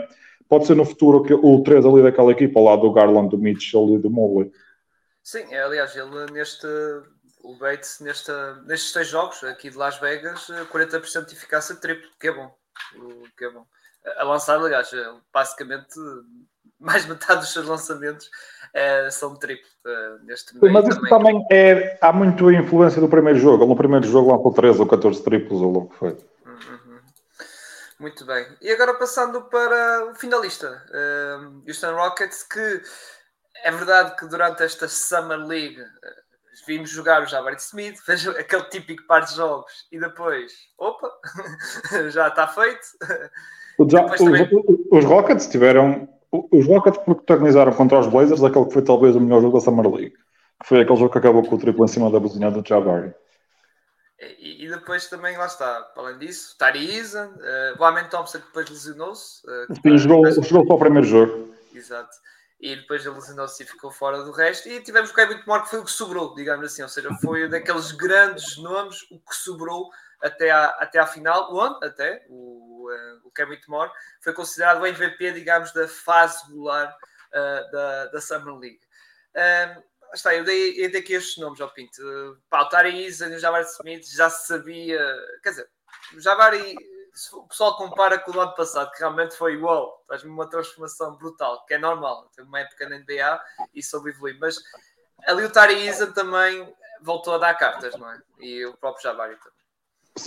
pode 0.50 0.66
ser 0.66 0.76
no 0.76 0.84
futuro 0.84 1.24
o 1.44 1.64
3 1.64 1.86
ali 1.86 2.02
daquela 2.02 2.32
equipa, 2.32 2.60
ao 2.60 2.66
lado 2.66 2.82
do 2.82 2.92
Garland, 2.92 3.30
do 3.30 3.38
Mitchell 3.38 3.96
e 3.96 4.00
do 4.00 4.10
Mobley. 4.10 4.52
Sim, 5.24 5.54
aliás, 5.54 5.96
ele 5.96 6.32
neste, 6.32 6.66
o 7.44 7.56
Bates 7.56 8.00
neste, 8.00 8.32
nestes 8.66 8.92
seis 8.92 9.08
jogos 9.08 9.44
aqui 9.44 9.70
de 9.70 9.78
Las 9.78 10.00
Vegas, 10.00 10.48
40% 10.72 11.28
de 11.28 11.36
eficácia 11.36 11.76
triplo, 11.76 12.10
que 12.20 12.28
é 12.28 12.32
bom. 12.34 12.52
Que 13.38 13.46
é 13.46 13.52
bom. 13.52 13.66
A 14.18 14.24
lançar, 14.24 14.58
aliás, 14.58 14.90
basicamente 15.32 15.94
mais 16.80 17.06
metade 17.06 17.42
dos 17.42 17.54
seus 17.54 17.68
lançamentos 17.68 18.26
uh, 18.26 19.12
são 19.12 19.36
triplo 19.36 19.70
uh, 19.86 20.26
neste 20.26 20.56
momento. 20.56 20.74
Mas 20.74 20.88
isso 20.88 21.02
também. 21.10 21.46
também 21.46 21.48
é. 21.52 21.98
Há 22.02 22.12
muito 22.12 22.52
influência 22.52 23.00
do 23.00 23.10
primeiro 23.10 23.38
jogo. 23.38 23.66
No 23.66 23.76
primeiro 23.76 24.08
jogo 24.08 24.32
lançou 24.32 24.54
13 24.54 24.80
ou 24.80 24.88
14 24.88 25.24
triplos 25.24 25.62
ou 25.62 25.72
logo 25.72 25.94
foi. 25.94 26.18
Muito 28.00 28.26
bem. 28.26 28.46
E 28.62 28.72
agora 28.72 28.94
passando 28.94 29.42
para 29.44 30.12
o 30.12 30.16
finalista, 30.16 30.84
uh, 30.90 31.64
Houston 31.68 31.94
Rockets, 31.96 32.44
que 32.44 32.82
é 33.64 33.72
verdade 33.72 34.16
que 34.16 34.26
durante 34.28 34.64
esta 34.64 34.88
Summer 34.88 35.46
League 35.46 35.78
vimos 36.66 36.90
jogar 36.90 37.24
o 37.24 37.26
Jabari 37.26 37.58
Smith, 37.58 37.98
fez 38.06 38.28
aquele 38.28 38.64
típico 38.66 39.06
par 39.06 39.26
de 39.26 39.36
jogos 39.36 39.88
e 39.92 40.00
depois, 40.00 40.54
opa, 40.78 41.12
já 42.10 42.30
está 42.30 42.48
feito. 42.48 42.88
Já, 43.90 44.04
também... 44.10 44.44
os, 44.44 45.00
os 45.00 45.06
Rockets 45.06 45.48
tiveram 45.48 46.08
os 46.32 46.68
Rockets 46.68 47.04
protagonizaram 47.04 47.74
contra 47.74 48.00
os 48.00 48.08
Blazers 48.08 48.44
aquele 48.44 48.66
que 48.66 48.74
foi 48.74 48.84
talvez 48.84 49.16
o 49.16 49.20
melhor 49.20 49.42
jogo 49.42 49.58
da 49.58 49.64
Summer 49.64 49.90
League, 49.90 50.14
que 50.62 50.68
foi 50.68 50.82
aquele 50.82 51.00
jogo 51.00 51.12
que 51.12 51.18
acabou 51.18 51.44
com 51.44 51.56
o 51.56 51.60
triplo 51.60 51.86
em 51.86 51.88
cima 51.88 52.12
da 52.12 52.20
buzina 52.20 52.52
do 52.52 52.68
Jabari. 52.68 53.14
E, 54.22 54.66
e, 54.66 54.70
depois 54.70 55.08
também, 55.08 55.38
lá 55.38 55.46
está, 55.46 55.92
além 55.96 56.18
disso, 56.18 56.56
Tari 56.58 56.98
Eason, 56.98 57.28
uh, 57.28 57.80
o 57.80 57.84
Amen 57.86 58.08
Thompson 58.10 58.40
depois 58.40 58.70
lesionou-se. 58.70 59.42
Uh, 59.48 59.76
Sim, 59.76 59.98
jogou, 59.98 60.24
depois... 60.24 60.48
jogou 60.48 60.68
para 60.68 60.76
o 60.76 60.80
primeiro 60.80 61.08
jogo. 61.08 61.56
Exato. 61.74 62.16
E 62.60 62.76
depois 62.76 63.06
ele 63.06 63.16
lesionou-se 63.16 63.64
e 63.64 63.66
ficou 63.66 63.92
fora 63.92 64.22
do 64.22 64.32
resto. 64.32 64.68
E 64.68 64.82
tivemos 64.82 65.12
o 65.12 65.14
Kevin 65.14 65.42
Moore 65.48 65.64
que 65.64 65.70
foi 65.70 65.80
o 65.80 65.86
que 65.86 65.92
sobrou, 65.92 66.36
digamos 66.36 66.66
assim. 66.66 66.82
Ou 66.82 66.90
seja, 66.90 67.10
foi 67.22 67.48
daqueles 67.48 67.94
grandes 67.94 68.58
nomes 68.58 69.04
o 69.10 69.20
que 69.20 69.34
sobrou 69.34 69.90
até 70.22 70.52
à, 70.52 70.66
até 70.66 71.00
à 71.00 71.08
final. 71.08 71.56
Onde? 71.56 71.86
Até 71.86 72.26
o 72.28 72.70
uh, 72.90 73.20
o 73.24 73.32
Kevin 73.32 73.60
foi 74.22 74.34
considerado 74.34 74.82
o 74.82 74.88
MVP, 74.88 75.32
digamos, 75.32 75.72
da 75.72 75.88
fase 75.88 76.46
regular 76.48 76.96
uh, 77.34 77.72
da, 77.72 78.06
da 78.08 78.22
Summer 78.22 78.56
League. 78.56 78.80
Um, 79.36 79.84
está, 80.14 80.36
eu 80.36 80.44
dei, 80.44 80.84
eu 80.84 80.92
dei 80.92 81.02
aqui 81.02 81.14
estes 81.14 81.38
nomes 81.38 81.60
ao 81.62 81.70
Pinto. 81.70 82.02
Uh, 82.02 82.32
o 82.34 83.40
Jabari 83.40 83.64
Smith 83.66 84.06
já 84.16 84.30
se 84.30 84.48
sabia, 84.48 85.00
quer 85.44 85.50
dizer, 85.50 85.70
o 86.16 86.20
Jabari, 86.20 86.76
o 87.34 87.48
pessoal 87.48 87.78
compara 87.78 88.18
com 88.20 88.32
o 88.32 88.40
ano 88.40 88.54
passado, 88.56 88.92
que 88.92 89.00
realmente 89.00 89.36
foi 89.36 89.58
wow, 89.58 89.92
faz 90.08 90.24
uma 90.24 90.50
transformação 90.50 91.16
brutal, 91.16 91.66
que 91.66 91.74
é 91.74 91.78
normal, 91.78 92.30
tem 92.36 92.46
uma 92.46 92.60
época 92.60 92.88
na 92.90 92.98
NBA 92.98 93.42
e 93.74 93.84
soube 93.84 94.12
evoluir, 94.12 94.38
mas 94.40 94.58
ali 95.28 95.44
o 95.44 95.52
Tari 95.52 95.90
também 96.14 96.74
voltou 97.02 97.36
a 97.36 97.38
dar 97.38 97.54
cartas, 97.56 97.96
não 97.98 98.12
é? 98.12 98.20
E 98.40 98.66
o 98.66 98.74
próprio 98.78 99.04
Jabari 99.04 99.36
também. 99.38 99.60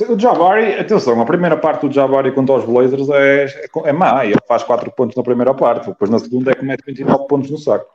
O 0.09 0.19
Jabari, 0.19 0.75
atenção, 0.75 1.21
a 1.21 1.27
primeira 1.27 1.57
parte 1.57 1.87
do 1.87 1.93
Jabari 1.93 2.33
contra 2.33 2.55
os 2.55 2.65
Blazers 2.65 3.09
é, 3.11 3.45
é, 3.45 3.69
é 3.85 3.93
má, 3.93 4.25
ele 4.25 4.39
faz 4.47 4.63
4 4.63 4.91
pontos 4.93 5.17
na 5.17 5.23
primeira 5.23 5.53
parte, 5.53 5.89
depois 5.89 6.11
na 6.11 6.19
segunda 6.19 6.51
é 6.51 6.55
que 6.55 6.65
mete 6.65 6.85
29 6.87 7.27
pontos 7.27 7.51
no 7.51 7.59
saco. 7.59 7.91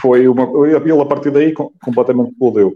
Foi 0.00 0.28
uma, 0.28 0.44
ele 0.66 1.00
a 1.00 1.06
partir 1.06 1.30
daí 1.30 1.52
completamente 1.52 2.30
explodiu. 2.30 2.74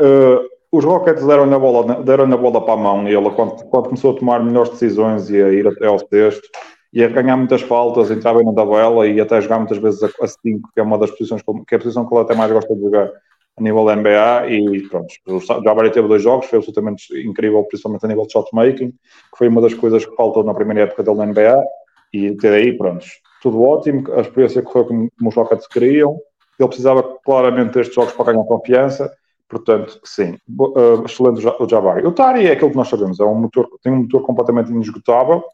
Uh, 0.00 0.44
os 0.72 0.84
Rockets 0.84 1.26
deram 1.26 1.46
na 1.46 1.58
bola, 1.58 2.02
deram 2.02 2.26
na 2.26 2.36
bola 2.36 2.64
para 2.64 2.74
a 2.74 2.76
mão 2.76 3.08
e 3.08 3.14
ele, 3.14 3.30
quando, 3.30 3.64
quando, 3.64 3.84
começou 3.84 4.14
a 4.14 4.18
tomar 4.18 4.44
melhores 4.44 4.70
decisões 4.70 5.30
e 5.30 5.42
a 5.42 5.50
ir 5.52 5.66
até 5.66 5.86
ao 5.86 5.98
sexto, 5.98 6.48
e 6.92 7.04
a 7.04 7.08
ganhar 7.08 7.36
muitas 7.36 7.62
faltas, 7.62 8.10
entrar 8.10 8.34
bem 8.34 8.44
na 8.44 8.52
tabela 8.52 9.06
e 9.06 9.20
até 9.20 9.40
jogar 9.40 9.58
muitas 9.58 9.78
vezes 9.78 10.02
a 10.02 10.26
5, 10.26 10.70
que 10.72 10.80
é 10.80 10.82
uma 10.82 10.98
das 10.98 11.10
posições 11.10 11.42
que 11.66 11.74
é 11.74 11.76
a 11.76 11.80
posição 11.80 12.06
que 12.06 12.14
ele 12.14 12.22
até 12.22 12.34
mais 12.34 12.50
gosta 12.50 12.74
de 12.74 12.80
jogar 12.80 13.10
a 13.58 13.62
nível 13.62 13.84
da 13.86 13.96
NBA 13.96 14.50
e 14.50 14.88
pronto, 14.88 15.14
o 15.26 15.40
Jabari 15.40 15.90
teve 15.90 16.08
dois 16.08 16.22
jogos, 16.22 16.46
foi 16.46 16.58
absolutamente 16.58 17.06
incrível, 17.26 17.64
principalmente 17.64 18.04
a 18.04 18.08
nível 18.08 18.26
de 18.26 18.32
shotmaking, 18.32 18.90
que 18.90 19.38
foi 19.38 19.48
uma 19.48 19.62
das 19.62 19.72
coisas 19.72 20.04
que 20.04 20.14
faltou 20.14 20.44
na 20.44 20.52
primeira 20.52 20.82
época 20.82 21.02
dele 21.02 21.16
na 21.16 21.26
NBA 21.26 21.64
e 22.12 22.28
até 22.28 22.54
aí, 22.54 22.76
pronto, 22.76 23.06
tudo 23.42 23.62
ótimo, 23.62 24.12
a 24.12 24.20
experiência 24.20 24.62
correu 24.62 24.86
como, 24.86 25.10
como 25.18 25.30
os 25.30 25.34
Rockets 25.34 25.66
queriam, 25.66 26.18
ele 26.58 26.68
precisava 26.68 27.02
claramente 27.24 27.74
destes 27.74 27.94
jogos 27.94 28.12
para 28.12 28.32
ganhar 28.32 28.44
confiança, 28.44 29.10
Portanto, 29.48 30.00
sim, 30.04 30.36
uh, 30.58 31.04
excelente 31.04 31.46
o 31.46 31.68
Jabari. 31.68 32.04
O 32.04 32.12
Tari 32.12 32.46
é 32.46 32.52
aquilo 32.52 32.70
que 32.70 32.76
nós 32.76 32.88
sabemos, 32.88 33.20
é 33.20 33.24
um 33.24 33.34
motor, 33.34 33.68
tem 33.80 33.92
um 33.92 34.02
motor 34.02 34.22
completamente 34.22 34.70
inesgotável, 34.70 35.44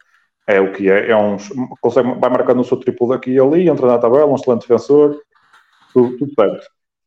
é 0.47 0.61
o 0.61 0.73
que 0.73 0.91
é, 0.91 1.11
é 1.11 1.17
um, 1.17 1.37
consegue, 1.81 2.15
vai 2.19 2.31
marcando 2.31 2.61
o 2.61 2.65
seu 2.65 2.79
triplo 2.79 3.09
daqui 3.09 3.33
e 3.33 3.39
ali, 3.39 3.69
entra 3.69 3.87
na 3.87 3.99
tabela, 3.99 4.27
um 4.27 4.35
excelente 4.35 4.63
defensor, 4.63 5.21
tudo, 5.93 6.17
tudo. 6.17 6.33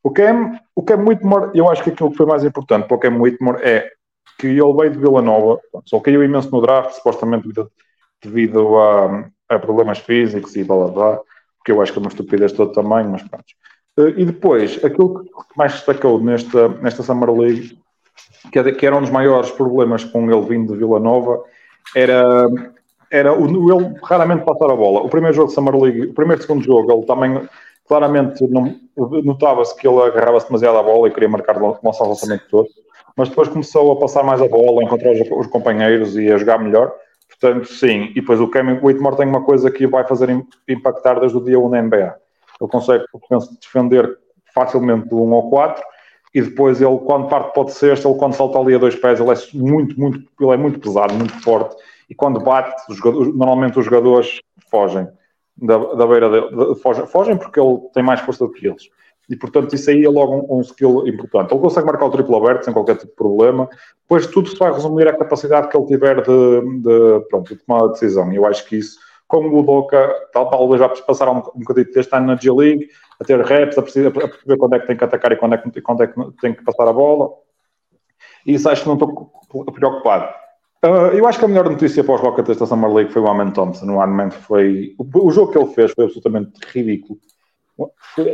O 0.04 0.12
Cam, 0.12 0.60
o 0.76 0.84
Cam 0.84 1.04
Whitmore, 1.04 1.50
eu 1.56 1.68
acho 1.68 1.84
que 1.84 1.90
aquilo 1.90 2.12
que 2.12 2.18
foi 2.18 2.28
mais 2.28 2.44
importante 2.44 2.88
para 2.88 2.96
o 2.96 3.00
Cam 3.00 3.20
Whitmore 3.20 3.64
é 3.64 3.90
que 4.38 4.48
ele 4.48 4.74
veio 4.74 4.92
de 4.92 5.00
Vila 5.00 5.24
Nova, 5.24 5.60
só 5.86 6.00
caiu 6.00 6.24
imenso 6.24 6.52
no 6.52 6.62
draft, 6.62 6.92
supostamente 6.92 7.48
devido, 7.48 7.72
devido 8.22 8.78
a, 8.78 9.28
a, 9.50 9.58
problemas 9.58 9.98
físicos 9.98 10.56
e 10.56 10.64
blá 10.64 10.76
blá 10.76 10.88
blá, 10.88 11.20
porque 11.58 11.72
eu 11.72 11.82
acho 11.82 11.92
que 11.92 11.98
é 11.98 12.02
uma 12.02 12.10
estupidez 12.10 12.52
de 12.52 12.58
todo 12.58 12.74
tamanho, 12.74 13.10
mas 13.10 13.24
pronto. 13.24 13.46
Eh, 13.98 14.14
e 14.18 14.26
depois, 14.26 14.84
aquilo 14.84 15.24
que 15.24 15.58
mais 15.58 15.74
destacou 15.74 16.20
nesta, 16.20 16.68
nesta 16.68 17.04
Summer 17.04 17.32
League, 17.32 17.78
que, 18.52 18.60
é 18.60 18.72
que 18.72 18.86
era 18.86 18.96
um 18.96 19.02
dos 19.02 19.10
maiores 19.10 19.52
problemas 19.52 20.04
com 20.04 20.30
ele 20.30 20.46
vindo 20.46 20.74
de 20.74 20.80
Vila 20.80 21.00
Nova, 21.00 21.44
era, 21.96 22.48
era 23.12 23.34
o, 23.34 23.46
ele 23.46 23.96
raramente 24.04 24.46
passar 24.46 24.70
a 24.70 24.76
bola. 24.76 25.02
O 25.02 25.10
primeiro 25.10 25.36
jogo 25.36 25.50
de 25.50 25.56
Summer 25.56 25.76
League, 25.76 26.08
o 26.08 26.14
primeiro 26.14 26.42
e 26.42 26.46
segundo 26.46 26.64
jogo, 26.64 26.92
ele 26.92 27.06
também 27.06 27.48
claramente 27.88 28.44
notava-se 29.24 29.76
que 29.76 29.88
ele 29.88 30.02
agarrava-se 30.02 30.48
demasiado 30.48 30.78
à 30.78 30.84
bola 30.84 31.08
e 31.08 31.12
queria 31.12 31.30
marcar 31.30 31.62
o 31.62 31.78
nosso 31.84 32.04
lançamento 32.04 32.46
todo, 32.50 32.68
mas 33.16 33.30
depois 33.30 33.48
começou 33.48 33.92
a 33.92 34.00
passar 34.00 34.24
mais 34.24 34.42
a 34.42 34.48
bola, 34.48 34.82
a 34.82 34.84
encontrar 34.84 35.12
os, 35.12 35.22
os 35.32 35.48
companheiros 35.48 36.18
e 36.18 36.32
a 36.32 36.38
jogar 36.38 36.58
melhor. 36.58 36.92
Portanto, 37.30 37.68
sim. 37.68 38.12
E 38.12 38.16
depois 38.16 38.40
o 38.40 38.50
Kevin 38.50 38.80
Whitmore 38.82 39.18
tem 39.18 39.28
uma 39.28 39.44
coisa 39.44 39.70
que 39.70 39.86
vai 39.86 40.06
fazer 40.06 40.30
impactar 40.68 41.20
desde 41.20 41.38
o 41.38 41.44
dia 41.44 41.60
1 41.60 41.70
na 41.70 41.82
NBA 41.82 42.25
ele 42.60 42.70
consegue 42.70 43.06
defender 43.62 44.18
facilmente 44.54 45.10
do 45.10 45.22
1 45.22 45.34
ao 45.34 45.50
4 45.50 45.84
e 46.34 46.42
depois 46.42 46.82
ele 46.82 46.98
quando 47.00 47.28
parte 47.28 47.54
pode 47.54 47.74
ser 47.74 47.98
ele 47.98 48.16
quando 48.16 48.34
salta 48.34 48.60
ali 48.60 48.76
a 48.76 48.78
dois 48.78 48.96
pés 48.96 49.20
ele 49.20 49.32
é 49.32 49.36
muito, 49.54 50.00
muito, 50.00 50.30
ele 50.40 50.52
é 50.52 50.58
muito 50.58 50.80
pesado, 50.80 51.14
muito 51.14 51.34
forte 51.42 51.76
e 52.10 52.16
quando 52.16 52.40
bate, 52.40 52.76
os 52.90 53.00
normalmente 53.36 53.80
os 53.80 53.86
jogadores 53.86 54.40
fogem 54.70 55.08
da, 55.58 55.78
da 55.78 56.08
beira 56.08 56.30
de, 56.30 56.56
de, 56.56 56.82
fogem, 56.82 57.08
fogem 57.08 57.38
porque 57.38 57.60
ele 57.60 57.80
tem 57.94 58.04
mais 58.04 58.20
força 58.22 58.46
do 58.46 58.52
que 58.52 58.68
eles 58.68 58.90
e 59.30 59.36
portanto 59.36 59.74
isso 59.74 59.90
aí 59.90 60.06
é 60.06 60.10
logo 60.10 60.36
um, 60.36 60.58
um, 60.58 60.62
skill 60.62 61.08
importante. 61.08 61.52
Ele 61.52 61.62
consegue 61.62 61.88
marcar 61.88 62.06
o 62.06 62.12
triplo 62.12 62.36
aberto 62.38 62.64
sem 62.64 62.74
qualquer 62.74 62.96
tipo 62.96 63.08
de 63.08 63.16
problema. 63.16 63.68
Depois 64.02 64.28
tudo 64.28 64.50
se 64.50 64.56
vai 64.56 64.72
resumir 64.72 65.08
à 65.08 65.18
capacidade 65.18 65.68
que 65.68 65.76
ele 65.76 65.88
tiver 65.88 66.22
de, 66.22 66.82
de, 66.82 67.26
pronto, 67.28 67.56
de 67.56 67.60
tomar 67.64 67.86
a 67.86 67.88
decisão. 67.88 68.32
E 68.32 68.36
eu 68.36 68.46
acho 68.46 68.66
que 68.68 68.78
isso 68.78 69.00
como 69.36 69.60
o 69.60 69.64
Boca, 69.64 70.14
talvez 70.32 70.80
já 70.80 70.88
passar 70.88 71.30
um, 71.30 71.40
um 71.40 71.60
bocadinho 71.60 71.92
deste 71.92 72.16
ano 72.16 72.28
na 72.28 72.36
G-League, 72.38 72.88
a 73.20 73.26
ter 73.26 73.44
reps, 73.44 73.78
a 73.78 73.82
perceber, 73.82 74.12
quando 74.58 74.76
é 74.76 74.80
que 74.80 74.88
tem 74.88 74.96
que 74.96 75.04
atacar 75.04 75.32
e 75.34 75.36
quando 75.36 75.56
é 75.56 75.58
que, 75.58 75.82
quando 75.82 76.04
é 76.04 76.08
que 76.08 76.32
tem 76.42 76.54
que 76.54 76.64
passar 76.64 76.88
a 76.88 76.94
bola. 76.94 77.32
E 78.46 78.54
isso 78.54 78.70
acho 78.70 78.84
que 78.84 78.88
não 78.88 78.96
estou 78.96 79.66
preocupado. 79.74 80.34
Uh, 80.86 81.12
eu 81.14 81.28
acho 81.28 81.40
que 81.40 81.46
a 81.46 81.48
melhor 81.48 81.70
notícia 81.70 82.04
para 82.04 82.16
os 82.16 82.22
Rockets 82.22 82.48
desta 82.48 82.66
Summer 82.66 82.94
League 82.94 83.12
foi 83.12 83.22
o 83.22 83.28
Amen 83.28 83.52
Thompson. 83.52 83.90
O 83.92 84.00
Amen 84.00 84.30
foi. 84.30 84.96
O, 84.98 85.28
o, 85.28 85.32
jogo 85.32 85.52
que 85.52 85.58
ele 85.58 85.74
fez 85.74 85.92
foi 85.92 86.06
absolutamente 86.06 86.52
ridículo. 86.68 87.18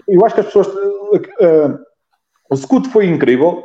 Eu 0.07 0.25
acho 0.25 0.35
que 0.35 0.41
as 0.41 0.47
pessoas. 0.47 0.67
Uh, 0.67 1.79
o 2.49 2.55
Scoot 2.55 2.89
foi 2.89 3.07
incrível, 3.07 3.63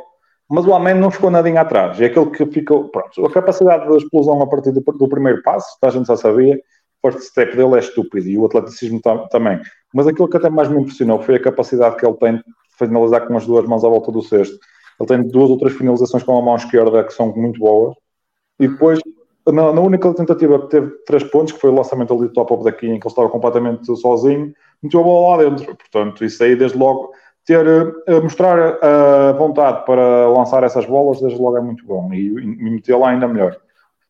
mas 0.49 0.65
o 0.65 0.73
Amen 0.73 0.95
não 0.95 1.11
ficou 1.11 1.29
nadinha 1.29 1.61
atrás. 1.61 1.99
É 1.99 2.05
aquele 2.05 2.29
que 2.31 2.45
ficou. 2.45 2.89
Pronto, 2.89 3.25
a 3.25 3.31
capacidade 3.31 3.87
de 3.87 3.97
explosão 3.97 4.41
a 4.41 4.47
partir 4.47 4.71
do, 4.71 4.79
do 4.79 5.09
primeiro 5.09 5.43
passo, 5.43 5.77
a 5.81 5.89
gente 5.89 6.07
já 6.07 6.15
sabia 6.15 6.57
first 7.01 7.19
step 7.19 7.55
dele 7.55 7.75
é 7.75 7.79
estúpido 7.79 8.27
e 8.27 8.37
o 8.37 8.45
atleticismo 8.45 9.01
também. 9.29 9.59
Mas 9.93 10.07
aquilo 10.07 10.27
que 10.27 10.37
até 10.37 10.49
mais 10.49 10.69
me 10.69 10.81
impressionou 10.81 11.21
foi 11.21 11.35
a 11.35 11.41
capacidade 11.41 11.95
que 11.97 12.05
ele 12.05 12.15
tem 12.15 12.35
de 12.35 12.43
finalizar 12.77 13.27
com 13.27 13.35
as 13.37 13.45
duas 13.45 13.65
mãos 13.65 13.83
à 13.83 13.89
volta 13.89 14.11
do 14.11 14.21
cesto. 14.21 14.57
Ele 14.99 15.07
tem 15.07 15.27
duas 15.27 15.49
ou 15.49 15.57
três 15.57 15.75
finalizações 15.75 16.23
com 16.23 16.37
a 16.37 16.41
mão 16.41 16.55
esquerda 16.55 17.03
que 17.03 17.13
são 17.13 17.33
muito 17.35 17.59
boas. 17.59 17.95
E 18.59 18.67
depois, 18.67 18.99
na, 19.45 19.71
na 19.71 19.81
única 19.81 20.11
tentativa 20.13 20.59
que 20.59 20.69
teve 20.69 20.89
três 21.05 21.23
pontos, 21.23 21.53
que 21.53 21.59
foi 21.59 21.69
o 21.69 21.75
lançamento 21.75 22.13
ali 22.13 22.23
do 22.23 22.33
top-up 22.33 22.63
daqui, 22.63 22.87
em 22.87 22.99
que 22.99 23.07
ele 23.07 23.11
estava 23.11 23.29
completamente 23.29 23.85
sozinho, 23.95 24.53
meteu 24.81 25.01
a 25.01 25.03
bola 25.03 25.37
lá 25.37 25.43
dentro. 25.43 25.75
Portanto, 25.75 26.25
isso 26.25 26.43
aí, 26.43 26.55
desde 26.55 26.77
logo, 26.77 27.11
ter, 27.45 27.65
uh, 27.65 28.23
mostrar 28.23 28.77
a 28.83 29.31
vontade 29.33 29.85
para 29.85 30.27
lançar 30.29 30.63
essas 30.63 30.85
bolas, 30.85 31.21
desde 31.21 31.39
logo 31.39 31.57
é 31.57 31.61
muito 31.61 31.85
bom. 31.85 32.11
E, 32.11 32.27
e 32.27 32.69
meter 32.69 32.95
lá 32.95 33.11
ainda 33.11 33.27
melhor. 33.27 33.55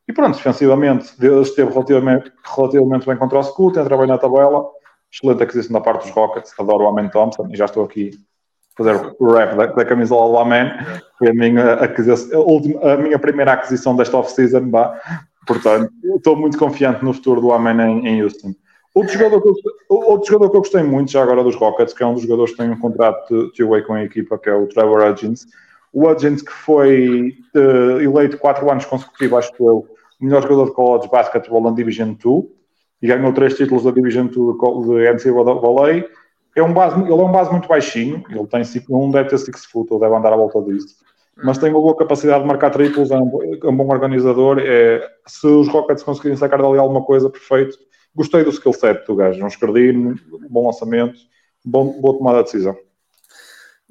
E 0.08 0.14
pronto, 0.14 0.38
defensivamente, 0.38 1.14
esteve 1.42 1.70
relativamente, 1.70 2.32
relativamente 2.56 3.06
bem 3.06 3.18
contra 3.18 3.40
o 3.40 3.44
Scoot, 3.44 3.78
entra 3.78 3.98
bem 3.98 4.08
na 4.08 4.18
tabela. 4.18 4.66
Excelente 5.12 5.44
aquisição 5.44 5.74
da 5.74 5.82
parte 5.82 6.04
dos 6.04 6.12
Rockets. 6.12 6.54
Adoro 6.58 6.86
o 6.86 6.88
Amen 6.88 7.10
Thompson 7.10 7.48
e 7.52 7.58
já 7.58 7.66
estou 7.66 7.84
aqui 7.84 8.12
a 8.74 8.84
fazer 8.84 9.16
o 9.20 9.34
rap 9.34 9.56
da, 9.56 9.66
da 9.66 9.86
camisola 9.86 10.32
do 10.32 10.38
Amen. 10.38 10.72
Foi 11.18 11.30
a 11.30 11.34
minha, 11.34 11.74
aquisição, 11.74 12.40
a, 12.40 12.44
última, 12.44 12.94
a 12.94 12.98
minha 12.98 13.20
primeira 13.20 13.54
aquisição 13.54 13.96
desta 13.96 14.18
off-season. 14.18 14.72
Portanto, 15.46 15.92
estou 16.16 16.36
muito 16.36 16.58
confiante 16.58 17.04
no 17.04 17.14
futuro 17.14 17.42
do 17.42 17.52
Amen 17.52 17.80
em, 17.82 18.08
em 18.08 18.24
Houston. 18.24 18.54
Outro 18.94 19.14
jogador, 19.14 19.42
que 19.42 19.50
eu, 19.50 19.54
outro 19.90 20.28
jogador 20.28 20.50
que 20.50 20.58
eu 20.58 20.62
gostei 20.62 20.84
muito 20.84 21.12
já 21.12 21.22
agora 21.22 21.44
dos 21.44 21.56
Rockets, 21.56 21.94
que 21.94 22.02
é 22.02 22.06
um 22.08 22.14
dos 22.14 22.24
jogadores 22.24 22.52
que 22.52 22.58
tem 22.58 22.72
um 22.72 22.80
contrato 22.80 23.28
de 23.30 23.54
two-way 23.54 23.84
com 23.84 23.94
a 23.94 24.04
equipa, 24.04 24.40
que 24.40 24.50
é 24.50 24.56
o 24.56 24.68
Trevor 24.68 25.06
Hudgens. 25.06 25.46
O 25.94 26.08
Hudgens 26.08 26.42
que 26.42 26.52
foi 26.52 27.36
uh, 27.56 28.02
eleito 28.02 28.40
quatro 28.40 28.70
anos 28.72 28.86
consecutivos, 28.86 29.38
acho 29.38 29.54
que 29.54 29.62
eu, 29.62 29.88
melhor 30.19 30.41
jogador 30.41 30.65
de 30.65 30.71
college 30.71 31.09
basketball 31.09 31.62
na 31.62 31.71
Division 31.71 32.13
2 32.13 32.45
e 33.01 33.07
ganhou 33.07 33.33
três 33.33 33.55
títulos 33.55 33.83
da 33.83 33.91
Division 33.91 34.27
2 34.27 34.57
de 34.88 35.29
NCAA. 35.29 36.09
É 36.55 36.63
um 36.63 36.74
base, 36.74 37.00
ele 37.00 37.12
é 37.12 37.15
um 37.15 37.31
base 37.31 37.51
muito 37.51 37.67
baixinho, 37.67 38.24
ele 38.29 38.47
tem, 38.47 38.63
não 38.89 39.12
deve 39.12 39.29
ter 39.29 39.38
6 39.38 39.65
foot, 39.65 39.91
ele 39.91 40.00
deve 40.00 40.15
andar 40.15 40.33
à 40.33 40.36
volta 40.36 40.59
disso, 40.63 40.95
mas 41.43 41.59
tem 41.59 41.69
uma 41.69 41.79
boa 41.79 41.95
capacidade 41.95 42.41
de 42.41 42.47
marcar 42.47 42.71
triplos, 42.71 43.12
é 43.12 43.17
um, 43.17 43.59
é 43.63 43.67
um 43.67 43.77
bom 43.77 43.88
organizador. 43.89 44.57
É, 44.59 45.07
se 45.27 45.45
os 45.45 45.67
Rockets 45.67 46.01
conseguirem 46.01 46.36
sacar 46.36 46.59
dali 46.59 46.79
alguma 46.79 47.03
coisa, 47.03 47.29
perfeito. 47.29 47.77
Gostei 48.15 48.43
do 48.43 48.50
skill 48.50 48.74
set 48.74 49.05
do 49.05 49.15
gajo, 49.15 49.43
um 49.43 49.47
escardino, 49.47 50.15
bom 50.50 50.65
lançamento, 50.65 51.19
bom, 51.63 52.01
boa 52.01 52.17
tomada 52.17 52.39
de 52.39 52.45
decisão. 52.45 52.75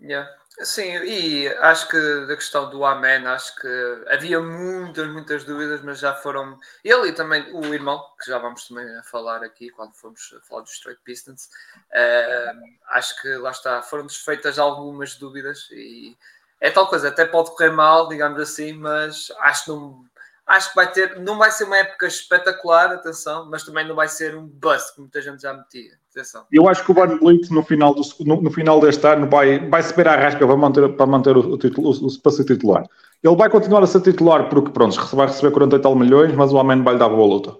Yeah. 0.02 0.28
Sim, 0.62 0.84
e 1.04 1.48
acho 1.48 1.86
que 1.88 2.26
da 2.26 2.34
questão 2.34 2.70
do 2.70 2.82
Amen, 2.84 3.26
acho 3.26 3.54
que 3.56 3.68
havia 4.08 4.40
muitas, 4.40 5.06
muitas 5.08 5.44
dúvidas, 5.44 5.82
mas 5.82 5.98
já 5.98 6.14
foram. 6.14 6.58
Ele 6.82 7.08
e 7.08 7.12
também 7.12 7.52
o 7.54 7.74
irmão, 7.74 8.02
que 8.18 8.30
já 8.30 8.38
vamos 8.38 8.66
também 8.66 8.86
falar 9.04 9.42
aqui 9.44 9.68
quando 9.70 9.92
formos 9.92 10.34
falar 10.48 10.62
dos 10.62 10.72
Straight 10.72 11.00
Pistons, 11.04 11.50
uh, 11.92 12.58
acho 12.88 13.20
que 13.20 13.28
lá 13.36 13.50
está, 13.50 13.82
foram 13.82 14.06
desfeitas 14.06 14.58
algumas 14.58 15.14
dúvidas 15.16 15.68
e 15.72 16.16
é 16.58 16.70
tal 16.70 16.86
coisa, 16.88 17.08
até 17.08 17.26
pode 17.26 17.50
correr 17.50 17.70
mal, 17.70 18.08
digamos 18.08 18.40
assim, 18.40 18.72
mas 18.72 19.30
acho 19.40 19.64
que 19.64 19.70
não 19.70 20.06
acho 20.46 20.70
que 20.70 20.76
vai 20.76 20.90
ter, 20.90 21.18
não 21.20 21.36
vai 21.36 21.50
ser 21.50 21.64
uma 21.64 21.76
época 21.78 22.06
espetacular, 22.06 22.92
atenção, 22.92 23.44
mas 23.50 23.62
também 23.64 23.86
não 23.86 23.94
vai 23.94 24.08
ser 24.08 24.34
um 24.34 24.46
bust, 24.46 24.94
que 24.94 25.00
muita 25.00 25.20
gente 25.20 25.42
já 25.42 25.52
metia. 25.52 25.98
Atenção. 26.16 26.46
Eu 26.50 26.66
acho 26.66 26.82
que 26.82 26.90
o 26.90 26.94
Van 26.94 27.18
Vliet 27.18 27.50
no 27.50 27.62
final, 27.62 27.94
do, 27.94 28.02
no, 28.24 28.40
no, 28.40 28.50
final 28.50 28.80
deste 28.80 29.06
ano 29.06 29.28
vai, 29.28 29.58
vai 29.68 29.82
se 29.82 29.94
ver 29.94 30.08
a 30.08 30.16
rasca 30.16 30.46
para 30.46 30.56
manter, 30.56 30.96
para 30.96 31.06
manter 31.06 31.36
o, 31.36 31.40
o, 31.40 31.58
título, 31.58 31.90
o, 31.90 32.22
para 32.22 32.32
ser 32.32 32.44
titular. 32.44 32.88
Ele 33.22 33.36
vai 33.36 33.50
continuar 33.50 33.82
a 33.82 33.86
ser 33.86 34.00
titular 34.00 34.48
porque, 34.48 34.70
pronto, 34.70 34.96
vai 35.14 35.26
receber 35.26 35.52
40 35.52 35.76
e 35.76 35.78
tal 35.78 35.94
milhões, 35.94 36.34
mas 36.34 36.52
o 36.52 36.58
Amém 36.58 36.82
vai 36.82 36.94
lhe 36.94 37.00
dar 37.00 37.10
boa 37.10 37.26
luta. 37.26 37.50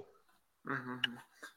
Uhum, 0.65 1.01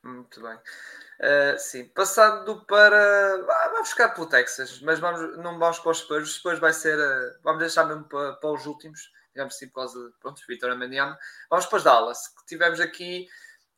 muito 0.04 0.42
bem. 0.42 0.56
Uh, 0.56 1.58
sim, 1.58 1.86
passando 1.86 2.66
para. 2.66 3.46
Ah, 3.50 3.70
vamos 3.72 3.92
ficar 3.92 4.10
pelo 4.10 4.28
Texas, 4.28 4.82
mas 4.82 5.00
vamos, 5.00 5.38
não 5.38 5.58
vamos 5.58 5.80
para 5.80 5.92
os 5.92 6.00
Spurs. 6.00 6.24
Os 6.24 6.36
Spurs 6.36 6.60
vai 6.60 6.74
ser. 6.74 6.98
Uh, 6.98 7.40
vamos 7.44 7.60
deixar 7.60 7.86
mesmo 7.86 8.04
para, 8.04 8.34
para 8.34 8.52
os 8.52 8.66
últimos 8.66 9.10
digamos 9.34 9.56
assim, 9.56 9.68
por 9.68 9.76
causa 9.76 10.10
de 10.10 10.18
pronto, 10.20 10.42
Vitor 10.50 10.72
Amaniama. 10.72 11.18
Vamos 11.50 11.66
para 11.66 11.78
os 11.78 11.84
Dallas, 11.84 12.28
que 12.28 12.46
tivemos 12.46 12.82
aqui 12.82 13.28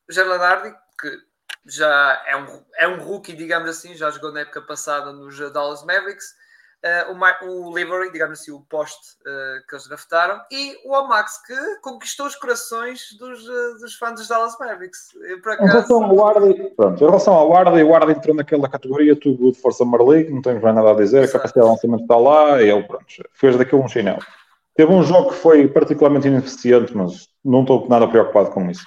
o 0.10 0.14
Gerard 0.14 0.76
que 1.00 1.31
já 1.66 2.24
é 2.28 2.36
um, 2.36 2.64
é 2.76 2.88
um 2.88 3.04
rookie, 3.04 3.34
digamos 3.34 3.70
assim, 3.70 3.96
já 3.96 4.10
jogou 4.10 4.32
na 4.32 4.42
época 4.42 4.62
passada 4.62 5.12
nos 5.12 5.38
Dallas 5.52 5.84
Mavericks. 5.84 6.42
Uh, 6.84 7.14
o, 7.46 7.68
o 7.70 7.78
Livery, 7.78 8.12
digamos 8.12 8.40
assim, 8.40 8.52
o 8.52 8.62
poste 8.62 9.16
uh, 9.20 9.68
que 9.70 9.76
eles 9.76 9.88
draftaram, 9.88 10.42
e 10.52 10.76
o 10.84 10.96
Amax, 10.96 11.40
que 11.46 11.56
conquistou 11.84 12.26
os 12.26 12.36
corações 12.36 13.16
dos, 13.20 13.48
uh, 13.48 13.78
dos 13.80 13.94
fãs 13.94 14.16
dos 14.16 14.28
Dallas 14.28 14.58
Mavericks. 14.60 15.10
acaso... 15.54 15.64
Em 15.64 15.68
relação 15.68 16.04
ao 16.04 16.16
Wardy, 16.16 16.74
pronto, 16.76 17.04
em 17.04 17.08
relação 17.08 17.34
ao 17.36 17.50
Wardy, 17.50 17.84
o 17.84 17.90
Wardy 17.90 18.14
entrou 18.14 18.36
naquela 18.36 18.68
categoria 18.68 19.16
too 19.16 19.38
good 19.38 19.60
for 19.60 19.72
Summer 19.72 20.02
League, 20.02 20.34
não 20.34 20.42
temos 20.42 20.64
mais 20.64 20.76
nada 20.76 20.90
a 20.90 20.96
dizer, 20.96 21.22
Exato. 21.22 21.38
a 21.38 21.40
capacidade 21.42 21.68
de 21.68 21.72
lançamento 21.72 22.02
está 22.02 22.18
lá, 22.18 22.60
e 22.64 22.72
ele, 22.72 22.84
pronto, 22.84 23.06
fez 23.36 23.56
daquilo 23.56 23.84
um 23.84 23.88
chinelo. 23.88 24.26
Teve 24.74 24.92
um 24.92 25.04
jogo 25.04 25.30
que 25.30 25.36
foi 25.36 25.68
particularmente 25.68 26.30
ineficiente, 26.30 26.98
mas 26.98 27.28
não 27.46 27.62
estou 27.62 27.88
nada 27.88 28.08
preocupado 28.08 28.50
com 28.50 28.72
isso. 28.72 28.84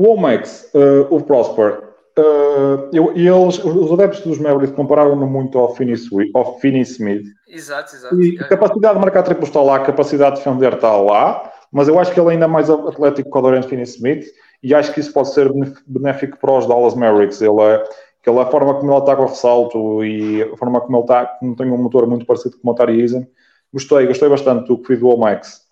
O 0.00 0.14
Omex, 0.14 0.70
uh, 0.74 1.14
o 1.14 1.22
Prosper, 1.22 1.82
uh, 2.18 2.88
eu, 2.90 3.12
e 3.14 3.28
eles, 3.28 3.62
os 3.62 3.92
adeptos 3.92 4.22
dos 4.22 4.38
Mavericks 4.38 4.74
compararam-no 4.74 5.26
muito 5.26 5.58
ao 5.58 5.74
Finney, 5.74 5.94
ao 6.32 6.58
Finney 6.58 6.80
Smith. 6.80 7.26
Exato, 7.46 7.94
exato. 7.94 8.18
E 8.18 8.38
a 8.40 8.48
capacidade 8.48 8.94
de 8.94 9.00
marcar 9.00 9.22
triplos 9.24 9.50
está 9.50 9.60
lá, 9.60 9.76
a 9.76 9.80
capacidade 9.80 10.36
de 10.36 10.42
defender 10.42 10.72
está 10.72 10.96
lá, 10.96 11.52
mas 11.70 11.86
eu 11.86 11.98
acho 11.98 12.14
que 12.14 12.18
ele 12.18 12.30
é 12.30 12.32
ainda 12.32 12.48
mais 12.48 12.70
atlético 12.70 13.30
que 13.30 13.38
o 13.38 13.42
Dorian 13.42 13.60
Finney 13.60 13.84
Smith 13.84 14.24
e 14.62 14.74
acho 14.74 14.90
que 14.94 15.00
isso 15.00 15.12
pode 15.12 15.34
ser 15.34 15.52
benéfico 15.86 16.38
para 16.38 16.56
os 16.56 16.66
Dallas 16.66 16.94
Mavericks. 16.94 17.42
Ele 17.42 17.60
é, 17.60 17.84
ele, 18.26 18.40
a 18.40 18.46
forma 18.46 18.72
como 18.76 18.90
ele 18.90 19.02
ataca 19.02 19.20
o 19.20 19.26
ressalto 19.26 20.02
e 20.02 20.42
a 20.42 20.56
forma 20.56 20.80
como 20.80 20.96
ele 20.96 21.04
está, 21.04 21.26
como 21.26 21.54
tem 21.54 21.70
um 21.70 21.76
motor 21.76 22.06
muito 22.06 22.24
parecido 22.24 22.56
com 22.56 22.70
o 22.70 22.72
Matari 22.72 22.98
Eason, 22.98 23.26
Gostei, 23.72 24.06
gostei 24.06 24.28
bastante 24.28 24.66
do 24.66 24.78
que 24.78 24.94
vi 24.94 24.96
do 24.96 25.08
Omax, 25.08 25.64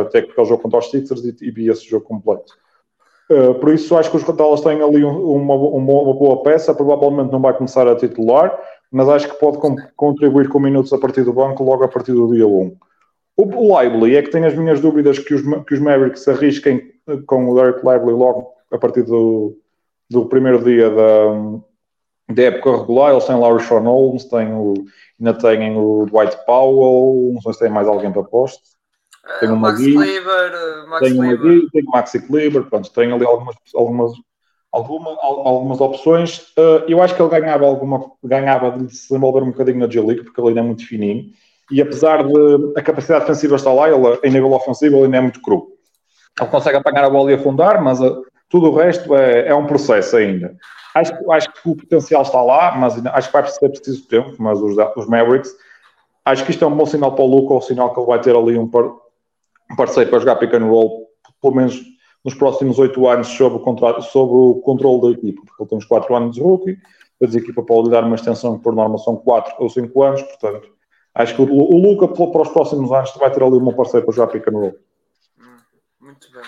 até 0.00 0.20
aquele 0.20 0.46
jogo 0.46 0.62
contra 0.62 0.78
os 0.78 0.90
Sixers 0.90 1.22
e, 1.22 1.36
e 1.42 1.50
vi 1.50 1.68
esse 1.68 1.84
jogo 1.84 2.06
completo. 2.06 2.61
Uh, 3.32 3.54
por 3.54 3.72
isso, 3.72 3.96
acho 3.96 4.10
que 4.10 4.16
os 4.18 4.36
Dallas 4.36 4.60
têm 4.60 4.82
ali 4.82 5.02
um, 5.02 5.36
uma, 5.36 5.54
uma, 5.54 6.14
boa 6.14 6.42
peça. 6.42 6.74
Provavelmente 6.74 7.32
não 7.32 7.40
vai 7.40 7.54
começar 7.54 7.88
a 7.88 7.96
titular, 7.96 8.58
mas 8.90 9.08
acho 9.08 9.28
que 9.28 9.38
pode 9.38 9.56
com, 9.56 9.74
contribuir 9.96 10.48
com 10.50 10.60
minutos 10.60 10.92
a 10.92 10.98
partir 10.98 11.22
do 11.22 11.32
banco 11.32 11.64
logo 11.64 11.82
a 11.82 11.88
partir 11.88 12.12
do 12.12 12.30
dia 12.34 12.46
1. 12.46 12.76
O, 13.36 13.42
o 13.44 13.80
Lively 13.80 14.16
é 14.16 14.22
que 14.22 14.30
tenho 14.30 14.46
as 14.46 14.54
minhas 14.54 14.80
dúvidas 14.80 15.18
que 15.18 15.32
os, 15.32 15.42
que 15.64 15.74
os 15.74 15.80
Mavericks 15.80 16.28
arrisquem 16.28 16.92
com 17.26 17.48
o 17.48 17.54
Derek 17.54 17.78
Lively 17.78 18.12
logo 18.12 18.52
a 18.70 18.76
partir 18.76 19.02
do, 19.02 19.56
do 20.10 20.26
primeiro 20.26 20.62
dia 20.62 20.90
da, 20.90 22.34
da 22.34 22.42
época 22.42 22.78
regular. 22.78 23.12
Eles 23.12 23.24
têm 23.24 23.38
lá 23.38 23.48
o 23.48 23.58
Sean 23.60 23.80
Holmes, 23.80 24.24
têm 24.26 24.52
o, 24.52 24.74
ainda 25.18 25.32
têm 25.32 25.74
o 25.76 26.04
Dwight 26.06 26.36
Powell, 26.44 27.32
não 27.32 27.40
sei 27.40 27.52
se 27.54 27.58
tem 27.60 27.70
mais 27.70 27.88
alguém 27.88 28.12
para 28.12 28.24
posto. 28.24 28.62
Tem 29.40 29.48
uh, 29.48 29.54
o 29.54 29.56
Max 29.56 29.78
Kleber, 29.78 30.88
Max 30.88 31.00
tem 31.00 31.12
o 31.12 31.16
Magui, 31.18 31.70
tem 31.70 31.82
o 31.82 31.90
Maxi 31.90 32.26
Kleber, 32.26 32.64
pronto, 32.64 32.90
tem 32.92 33.12
ali 33.12 33.24
algumas, 33.24 33.56
algumas, 33.74 34.12
alguma, 34.72 35.16
algumas 35.20 35.80
opções. 35.80 36.52
Uh, 36.58 36.84
eu 36.88 37.00
acho 37.02 37.14
que 37.14 37.22
ele 37.22 37.30
ganhava, 37.30 37.64
alguma, 37.64 38.10
ganhava 38.22 38.72
de 38.72 38.94
se 38.94 39.08
desenvolver 39.08 39.42
um 39.42 39.50
bocadinho 39.50 39.78
na 39.78 39.88
G-League, 39.88 40.24
porque 40.24 40.40
ele 40.40 40.48
ainda 40.48 40.60
é 40.60 40.64
muito 40.64 40.86
fininho. 40.86 41.26
E 41.70 41.80
apesar 41.80 42.24
de 42.24 42.72
a 42.76 42.82
capacidade 42.82 43.24
defensiva 43.24 43.56
estar 43.56 43.72
lá, 43.72 43.88
ele, 43.88 44.18
em 44.24 44.30
nível 44.30 44.52
ofensivo, 44.52 44.96
ele 44.96 45.04
ainda 45.04 45.18
é 45.18 45.20
muito 45.20 45.40
cru. 45.40 45.68
Ele 46.40 46.50
consegue 46.50 46.76
apanhar 46.76 47.04
a 47.04 47.10
bola 47.10 47.30
e 47.30 47.34
afundar, 47.34 47.82
mas 47.82 47.98
tudo 48.48 48.70
o 48.70 48.74
resto 48.74 49.14
é, 49.14 49.48
é 49.48 49.54
um 49.54 49.66
processo 49.66 50.16
ainda. 50.16 50.56
Acho, 50.94 51.32
acho 51.32 51.52
que 51.52 51.70
o 51.70 51.76
potencial 51.76 52.22
está 52.22 52.42
lá, 52.42 52.76
mas 52.76 53.04
acho 53.06 53.28
que 53.28 53.32
vai 53.32 53.46
ser 53.46 53.68
preciso 53.70 54.06
tempo. 54.06 54.34
Mas 54.38 54.60
os, 54.60 54.76
os 54.96 55.06
Mavericks, 55.06 55.50
acho 56.24 56.44
que 56.44 56.50
isto 56.50 56.64
é 56.64 56.68
um 56.68 56.76
bom 56.76 56.84
sinal 56.84 57.14
para 57.14 57.24
o 57.24 57.26
Luca, 57.26 57.54
ou 57.54 57.58
um 57.58 57.62
sinal 57.62 57.94
que 57.94 58.00
ele 58.00 58.06
vai 58.06 58.20
ter 58.20 58.36
ali 58.36 58.58
um, 58.58 58.68
par, 58.68 58.84
um 58.84 58.98
parceiro 59.76 60.10
para 60.10 60.18
jogar 60.18 60.36
pick 60.36 60.54
and 60.54 60.66
roll, 60.66 61.08
pelo 61.40 61.54
menos 61.54 61.80
nos 62.24 62.34
próximos 62.34 62.78
oito 62.78 63.06
anos, 63.08 63.28
sob 63.28 63.56
o, 63.56 63.60
contra, 63.60 64.00
sob 64.00 64.32
o 64.32 64.60
controle 64.62 65.02
da 65.02 65.18
equipa, 65.18 65.42
porque 65.44 65.62
ele 65.62 65.68
tem 65.68 65.78
uns 65.78 65.84
quatro 65.84 66.14
anos 66.14 66.34
de 66.34 66.40
rookie, 66.40 66.78
a 67.20 67.24
equipa 67.24 67.62
pode 67.62 67.88
lhe 67.88 67.90
dar 67.90 68.04
uma 68.04 68.16
extensão 68.16 68.56
que 68.56 68.64
por 68.64 68.74
norma 68.74 68.98
são 68.98 69.16
quatro 69.16 69.54
ou 69.58 69.68
cinco 69.68 70.02
anos, 70.02 70.22
portanto, 70.22 70.68
acho 71.14 71.34
que 71.36 71.42
o, 71.42 71.46
o 71.46 71.76
Luca 71.78 72.08
para 72.08 72.42
os 72.42 72.48
próximos 72.48 72.90
anos 72.90 73.12
vai 73.16 73.30
ter 73.30 73.42
ali 73.42 73.56
um 73.56 73.72
parceiro 73.72 74.06
para 74.06 74.14
jogar 74.14 74.32
pick 74.32 74.46
and 74.48 74.58
roll. 74.58 74.78
Muito 76.00 76.32
bem. 76.32 76.42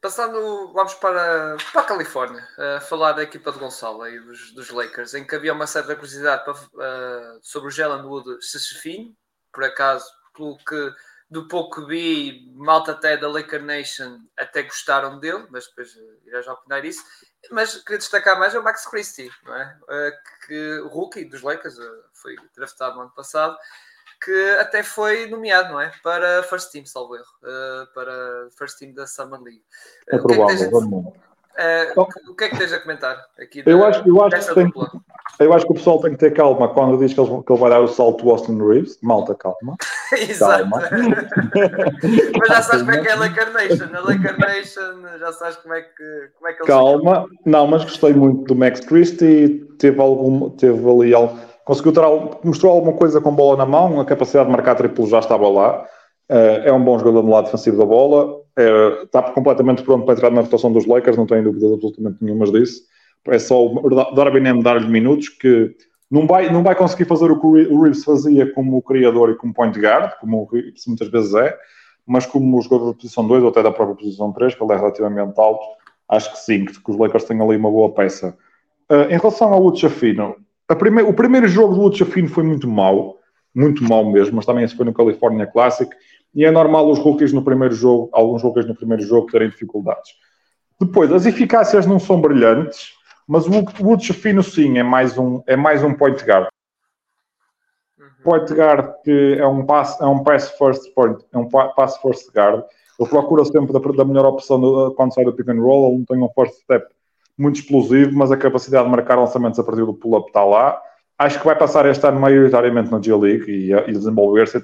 Passando, 0.00 0.70
vamos 0.74 0.92
para, 0.94 1.56
para 1.72 1.80
a 1.80 1.84
Califórnia, 1.84 2.46
a 2.58 2.80
falar 2.80 3.12
da 3.12 3.22
equipa 3.22 3.50
de 3.50 3.58
Gonçalo 3.58 4.06
e 4.06 4.20
dos, 4.20 4.52
dos 4.52 4.70
Lakers, 4.70 5.14
em 5.14 5.26
que 5.26 5.34
havia 5.34 5.54
uma 5.54 5.66
certa 5.66 5.94
curiosidade 5.94 6.44
para, 6.44 6.52
uh, 6.52 7.38
sobre 7.40 7.68
o 7.68 7.70
Jalen 7.70 8.04
Wood 8.04 8.44
Sessefim, 8.44 9.16
por 9.50 9.64
acaso, 9.64 10.04
pelo 10.36 10.58
que 10.58 10.92
do 11.34 11.48
pouco 11.48 11.80
que 11.80 11.86
vi, 11.88 12.52
malta 12.54 12.92
até 12.92 13.16
da 13.16 13.28
Laker 13.28 13.60
Nation 13.60 14.20
até 14.38 14.62
gostaram 14.62 15.18
dele, 15.18 15.44
mas 15.50 15.66
depois 15.66 15.92
uh, 15.96 16.20
irá 16.24 16.40
já 16.40 16.52
opinar 16.52 16.84
isso. 16.84 17.04
Mas 17.50 17.74
queria 17.82 17.98
destacar 17.98 18.38
mais 18.38 18.54
é 18.54 18.58
o 18.58 18.62
Max 18.62 18.86
Christie, 18.86 19.28
não 19.44 19.54
é? 19.56 19.76
Uh, 19.82 20.46
que 20.46 20.78
o 20.78 20.88
rookie 20.88 21.24
dos 21.24 21.42
Lakers 21.42 21.76
uh, 21.76 22.04
foi 22.12 22.36
draftado 22.56 22.94
no 22.94 23.02
ano 23.02 23.12
passado 23.14 23.58
que 24.24 24.50
até 24.58 24.82
foi 24.82 25.26
nomeado, 25.26 25.72
não 25.72 25.80
é? 25.80 25.92
Para 26.02 26.42
First 26.44 26.70
Team, 26.70 26.86
salvo 26.86 27.16
erro, 27.16 27.26
para 27.92 28.48
First 28.56 28.78
Team 28.78 28.94
da 28.94 29.06
Summer 29.06 29.38
League. 29.38 29.62
É 30.08 30.16
provável, 30.16 30.70
vamos 30.70 31.06
uh, 31.08 32.00
O 32.30 32.34
que 32.34 32.44
é 32.44 32.48
que 32.48 32.56
tens 32.56 32.72
a 32.72 32.80
comentar 32.80 33.22
aqui? 33.38 33.62
Da, 33.62 33.70
eu, 33.70 33.84
acho, 33.84 34.08
eu, 34.08 34.22
acho 34.22 34.48
que 34.48 34.54
tem, 34.54 34.72
eu 35.38 35.52
acho 35.52 35.66
que 35.66 35.72
o 35.72 35.74
pessoal 35.74 36.00
tem 36.00 36.12
que 36.12 36.18
ter 36.18 36.32
calma 36.32 36.68
quando 36.68 36.98
diz 36.98 37.12
que 37.12 37.20
ele, 37.20 37.42
que 37.42 37.52
ele 37.52 37.60
vai 37.60 37.70
dar 37.70 37.80
o 37.80 37.88
salto 37.88 38.24
do 38.24 38.30
Austin 38.30 38.58
Reeves. 38.58 38.98
Malta, 39.02 39.34
calma. 39.34 39.76
Exato. 40.12 40.68
Calma. 40.68 40.82
Mas 42.38 42.48
já 42.48 42.62
sabes 42.62 42.82
como 42.82 42.90
é 42.92 43.00
que 43.00 43.08
é 43.08 43.12
a 43.12 43.16
Nation. 43.16 43.84
A 43.84 44.46
Nation, 44.46 45.18
já 45.18 45.32
sabes 45.32 45.56
como 45.56 45.74
é 45.74 45.82
que, 45.82 46.30
como 46.38 46.48
é 46.48 46.52
que 46.52 46.64
Calma. 46.64 47.26
Não, 47.44 47.66
mas 47.66 47.84
gostei 47.84 48.12
muito 48.12 48.44
do 48.44 48.54
Max 48.54 48.80
Christie. 48.80 49.66
Teve, 49.78 50.00
algum, 50.00 50.50
teve 50.50 50.88
ali 50.88 51.14
conseguiu 51.64 51.92
ter, 51.92 52.02
mostrou 52.44 52.72
alguma 52.72 52.92
coisa 52.92 53.20
com 53.20 53.34
bola 53.34 53.56
na 53.56 53.66
mão, 53.66 54.00
a 54.00 54.04
capacidade 54.04 54.46
de 54.46 54.52
marcar 54.52 54.74
triplo 54.74 55.06
já 55.06 55.18
estava 55.18 55.48
lá. 55.48 55.84
Uh, 56.30 56.64
é 56.64 56.72
um 56.72 56.82
bom 56.82 56.98
jogador 56.98 57.22
no 57.22 57.30
lado 57.30 57.46
defensivo 57.46 57.76
da 57.76 57.84
bola, 57.84 58.36
uh, 58.36 59.04
está 59.04 59.22
completamente 59.22 59.82
pronto 59.82 60.06
para 60.06 60.14
entrar 60.14 60.30
na 60.30 60.40
rotação 60.40 60.72
dos 60.72 60.86
Lakers, 60.86 61.18
não 61.18 61.26
tenho 61.26 61.44
dúvidas 61.44 61.72
absolutamente 61.72 62.16
nenhuma 62.22 62.46
disso. 62.46 62.80
É 63.28 63.38
só 63.38 63.66
o 63.66 64.14
Darwin 64.14 64.46
M 64.46 64.62
dar-lhe 64.62 64.86
minutos 64.86 65.28
que 65.28 65.74
não 66.10 66.26
vai, 66.26 66.52
não 66.52 66.62
vai 66.62 66.74
conseguir 66.74 67.06
fazer 67.06 67.30
o 67.30 67.40
que 67.40 67.46
o 67.46 67.82
Reeves 67.82 68.04
fazia 68.04 68.52
como 68.52 68.80
criador 68.82 69.30
e 69.30 69.36
como 69.36 69.54
point 69.54 69.78
guard, 69.78 70.12
como 70.20 70.42
o 70.42 70.44
Reeves 70.44 70.86
muitas 70.86 71.08
vezes 71.08 71.34
é, 71.34 71.56
mas 72.06 72.26
como 72.26 72.60
jogador 72.60 72.92
da 72.92 72.94
posição 72.94 73.26
2 73.26 73.42
ou 73.42 73.48
até 73.48 73.62
da 73.62 73.72
própria 73.72 73.96
posição 73.96 74.32
3, 74.32 74.54
que 74.54 74.62
ele 74.62 74.72
é 74.72 74.76
relativamente 74.76 75.40
alto, 75.40 75.64
acho 76.08 76.32
que 76.32 76.38
sim, 76.38 76.64
que 76.66 76.90
os 76.90 76.98
Lakers 76.98 77.24
têm 77.24 77.40
ali 77.40 77.56
uma 77.56 77.70
boa 77.70 77.92
peça. 77.92 78.36
Uh, 78.90 79.10
em 79.10 79.18
relação 79.18 79.52
ao 79.52 79.64
Uchafino, 79.64 80.36
prime... 80.78 81.02
o 81.02 81.14
primeiro 81.14 81.48
jogo 81.48 81.74
do 81.74 81.80
Lucha 81.82 82.04
Fino 82.04 82.28
foi 82.28 82.42
muito 82.42 82.68
mau, 82.68 83.18
muito 83.54 83.82
mau 83.84 84.10
mesmo, 84.10 84.36
mas 84.36 84.44
também 84.44 84.64
esse 84.64 84.76
foi 84.76 84.84
no 84.84 84.92
California 84.92 85.46
Classic, 85.46 85.90
e 86.34 86.44
é 86.44 86.50
normal 86.50 86.90
os 86.90 86.98
rookies 86.98 87.32
no 87.32 87.42
primeiro 87.42 87.74
jogo, 87.74 88.10
alguns 88.12 88.42
rookies 88.42 88.66
no 88.66 88.74
primeiro 88.74 89.02
jogo 89.02 89.30
terem 89.30 89.48
dificuldades. 89.48 90.12
Depois, 90.80 91.10
as 91.12 91.24
eficácias 91.24 91.86
não 91.86 91.98
são 91.98 92.20
brilhantes, 92.20 92.93
mas 93.26 93.46
o 93.46 93.50
Lucha 93.80 94.14
Fino 94.14 94.42
sim 94.42 94.78
é 94.78 94.82
mais 94.82 95.16
um, 95.18 95.42
é 95.46 95.56
mais 95.56 95.82
um 95.82 95.94
point 95.94 96.22
guard. 96.24 96.48
Uhum. 97.98 98.06
Point 98.22 98.54
guard 98.54 98.94
que 99.02 99.36
é 99.38 99.46
um 99.46 99.64
pass, 99.64 100.00
é 100.00 100.06
um 100.06 100.22
pass 100.22 100.50
first 100.58 100.92
point, 100.94 101.24
é 101.32 101.38
um 101.38 101.48
pass 101.48 101.96
first 101.98 102.32
guard. 102.34 102.64
Ele 102.98 103.08
procura 103.08 103.44
sempre 103.44 103.72
da, 103.72 103.78
da 103.78 104.04
melhor 104.04 104.26
opção 104.26 104.60
do, 104.60 104.94
quando 104.94 105.14
sai 105.14 105.24
do 105.24 105.32
pick 105.32 105.48
and 105.48 105.60
roll, 105.60 105.88
ele 105.88 105.98
não 105.98 106.04
tem 106.04 106.22
um 106.22 106.30
first 106.34 106.60
step 106.62 106.86
muito 107.36 107.56
explosivo, 107.56 108.12
mas 108.14 108.30
a 108.30 108.36
capacidade 108.36 108.84
de 108.84 108.90
marcar 108.90 109.18
lançamentos 109.18 109.58
a 109.58 109.64
partir 109.64 109.84
do 109.84 109.94
pull-up 109.94 110.28
está 110.28 110.44
lá. 110.44 110.80
Acho 111.18 111.38
que 111.38 111.46
vai 111.46 111.56
passar 111.56 111.86
este 111.86 112.04
ano 112.06 112.20
maioritariamente 112.20 112.90
na 112.90 113.00
G-League 113.00 113.50
e, 113.50 113.72
e 113.72 113.92
desenvolver-se 113.92 114.60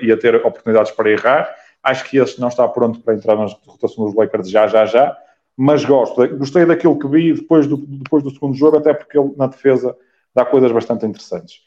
e 0.00 0.12
a 0.12 0.16
ter 0.16 0.36
oportunidades 0.36 0.90
para 0.92 1.10
errar. 1.10 1.54
Acho 1.82 2.04
que 2.08 2.18
este 2.18 2.40
não 2.40 2.48
está 2.48 2.66
pronto 2.68 3.00
para 3.00 3.14
entrar 3.14 3.36
na 3.36 3.46
rotação 3.66 4.04
dos 4.04 4.14
Lakers 4.14 4.50
já, 4.50 4.66
já, 4.66 4.86
já. 4.86 5.16
Mas 5.56 5.84
gosto, 5.84 6.26
gostei 6.36 6.64
daquilo 6.64 6.98
que 6.98 7.06
vi 7.06 7.34
depois 7.34 7.66
do, 7.66 7.76
depois 7.76 8.22
do 8.22 8.30
segundo 8.30 8.54
jogo, 8.56 8.78
até 8.78 8.94
porque 8.94 9.18
ele 9.18 9.32
na 9.36 9.46
defesa 9.46 9.96
dá 10.34 10.44
coisas 10.44 10.72
bastante 10.72 11.04
interessantes. 11.06 11.60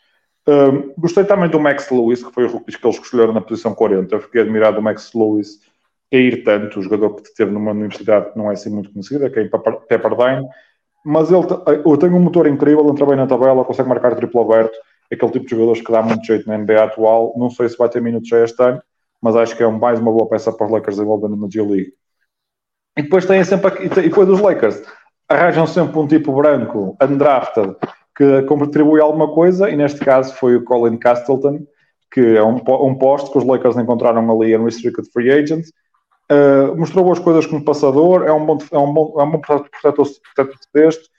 Um, 0.48 0.94
gostei 0.98 1.24
também 1.24 1.50
do 1.50 1.60
Max 1.60 1.90
Lewis, 1.90 2.24
que 2.24 2.32
foi 2.32 2.46
o 2.46 2.50
rookie 2.50 2.78
que 2.78 2.86
eles 2.86 3.00
escolheram 3.00 3.34
na 3.34 3.42
posição 3.42 3.74
40. 3.74 4.16
Eu 4.16 4.22
fiquei 4.22 4.42
admirado 4.42 4.78
do 4.78 4.82
Max 4.82 5.12
Lewis 5.14 5.60
cair 6.12 6.44
tanto, 6.44 6.80
o 6.80 6.84
jogador 6.84 7.16
que 7.16 7.34
teve 7.36 7.52
numa 7.52 7.72
universidade 7.72 8.32
que 8.32 8.38
não 8.38 8.50
é 8.50 8.54
assim 8.54 8.70
muito 8.70 8.92
conhecida, 8.92 9.30
que 9.30 9.40
é 9.40 9.44
em 9.44 9.50
Pepperdine, 9.50 10.48
mas 11.06 11.32
ele, 11.32 11.46
tenho 11.98 12.16
um 12.16 12.20
motor 12.20 12.48
incrível, 12.48 12.88
entra 12.90 13.06
bem 13.06 13.16
na 13.16 13.28
tabela, 13.28 13.66
consegue 13.66 13.90
marcar 13.90 14.16
triplo 14.16 14.42
aberto, 14.42 14.76
aquele 15.12 15.32
tipo 15.32 15.46
de 15.46 15.52
jogadores 15.52 15.82
que 15.82 15.92
dá 15.92 16.02
muito 16.02 16.26
jeito 16.26 16.48
na 16.48 16.58
NBA 16.58 16.84
atual, 16.84 17.34
não 17.38 17.50
sei 17.50 17.70
se 17.70 17.78
vai 17.78 17.90
ter 17.90 18.02
minutos 18.02 18.30
já 18.30 18.44
este 18.44 18.62
ano, 18.62 18.82
mas 19.22 19.36
acho 19.36 19.56
que 19.56 19.64
é 19.64 19.68
mais 19.68 20.00
uma 20.00 20.12
boa 20.12 20.28
peça 20.28 20.52
para 20.52 20.66
os 20.66 20.72
Lakers 20.72 21.00
envolvendo 21.00 21.36
na 21.36 21.48
G-League. 21.50 21.94
E 22.98 23.02
depois 23.02 23.26
tem 23.26 23.44
sempre, 23.44 23.86
e 23.86 23.90
depois 23.90 24.30
os 24.30 24.40
Lakers 24.40 24.82
arranjam 25.28 25.68
sempre 25.68 26.00
um 26.00 26.08
tipo 26.08 26.34
branco, 26.34 26.96
undrafted, 27.02 27.76
que 28.16 28.44
contribui 28.44 29.02
alguma 29.02 29.34
coisa, 29.34 29.70
e 29.70 29.76
neste 29.76 30.00
caso 30.00 30.34
foi 30.36 30.56
o 30.56 30.64
Colin 30.64 30.98
Castleton, 30.98 31.66
que 32.12 32.38
é 32.38 32.44
um, 32.44 32.56
um 32.56 32.96
posto 32.96 33.32
que 33.32 33.38
os 33.38 33.44
Lakers 33.44 33.78
encontraram 33.78 34.32
ali 34.32 34.54
em 34.54 34.64
Restricted 34.64 35.10
Free 35.12 35.32
Agent, 35.32 35.66
Uh, 36.32 36.76
mostrou 36.76 37.06
boas 37.06 37.20
coisas 37.20 37.46
como 37.46 37.64
passador, 37.64 38.24
é 38.24 38.34
um 38.34 38.44
bom, 38.44 38.58
é 38.72 38.78
um 38.80 38.92
bom, 38.92 39.14
é 39.20 39.24
um 39.24 39.32
bom 39.32 39.40
protetor, 39.40 40.08
protetor 40.34 40.60
de 40.60 40.72
texto, 40.74 41.10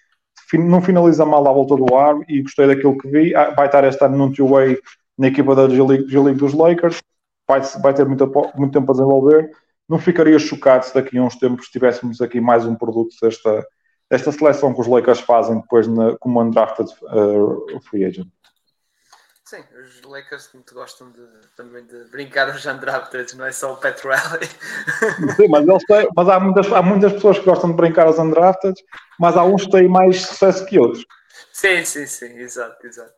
não 0.55 0.83
finaliza 0.83 1.25
mal 1.25 1.47
à 1.47 1.53
volta 1.53 1.77
do 1.77 1.95
ar 1.95 2.17
e 2.29 2.43
gostei 2.43 2.67
daquilo 2.67 2.99
que 2.99 3.09
vi. 3.09 3.35
Ah, 3.35 3.51
vai 3.51 3.67
estar 3.67 3.85
este 3.85 4.05
ano 4.05 4.17
num 4.17 4.33
two-way 4.33 4.79
na 5.17 5.29
equipa 5.29 5.55
da 5.55 5.69
G-League 5.69 6.39
dos 6.39 6.53
Lakers, 6.53 7.01
vai, 7.49 7.61
vai 7.81 7.95
ter 7.95 8.05
muito, 8.05 8.27
muito 8.57 8.73
tempo 8.73 8.91
a 8.91 8.95
desenvolver. 8.95 9.51
Não 9.89 9.99
ficaria 9.99 10.39
chocado 10.39 10.85
se 10.85 10.95
daqui 10.95 11.17
a 11.19 11.23
uns 11.23 11.37
tempos 11.37 11.69
tivéssemos 11.69 12.21
aqui 12.21 12.41
mais 12.41 12.65
um 12.65 12.75
produto 12.75 13.15
desta, 13.23 13.67
desta 14.11 14.33
seleção 14.33 14.75
que 14.75 14.81
os 14.81 14.87
Lakers 14.87 15.21
fazem 15.21 15.61
depois 15.61 15.87
na, 15.87 16.17
como 16.19 16.43
undrafted 16.43 16.91
uh, 17.05 17.81
free 17.83 18.05
agent. 18.05 18.29
Sim, 19.45 19.63
os 19.81 20.03
Lakers 20.03 20.51
muito 20.55 20.75
gostam 20.75 21.09
de, 21.13 21.23
também 21.57 21.87
de 21.87 22.05
brincar 22.11 22.51
aos 22.51 22.67
undrafted, 22.67 23.37
não 23.37 23.47
é 23.47 23.53
só 23.53 23.75
o 23.75 23.77
Pat 23.77 23.97
Riley. 24.03 24.49
Sim, 25.37 25.47
mas, 25.49 25.69
eles 25.69 25.85
têm, 25.85 26.09
mas 26.17 26.29
há, 26.29 26.41
muitas, 26.41 26.73
há 26.73 26.83
muitas 26.83 27.13
pessoas 27.13 27.39
que 27.39 27.45
gostam 27.45 27.71
de 27.71 27.77
brincar 27.77 28.09
aos 28.09 28.19
undrafted, 28.19 28.75
mas 29.21 29.37
há 29.37 29.45
uns 29.45 29.65
que 29.65 29.71
têm 29.71 29.89
mais 29.89 30.21
sucesso 30.21 30.67
que 30.67 30.81
outros. 30.81 31.07
Sim, 31.53 31.85
sim, 31.85 32.07
sim, 32.07 32.39
exato, 32.39 32.85
exato. 32.85 33.15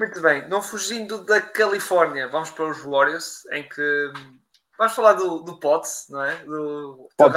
Muito 0.00 0.22
bem, 0.22 0.48
não 0.48 0.62
fugindo 0.62 1.22
da 1.24 1.38
Califórnia, 1.40 2.28
vamos 2.28 2.50
para 2.50 2.70
os 2.70 2.80
Warriors, 2.80 3.44
em 3.52 3.68
que 3.68 4.12
vamos 4.78 4.94
falar 4.94 5.14
do, 5.14 5.40
do 5.40 5.58
Potts, 5.58 6.06
não 6.08 6.22
é? 6.22 6.36
Do 6.44 7.08
Pot 7.16 7.34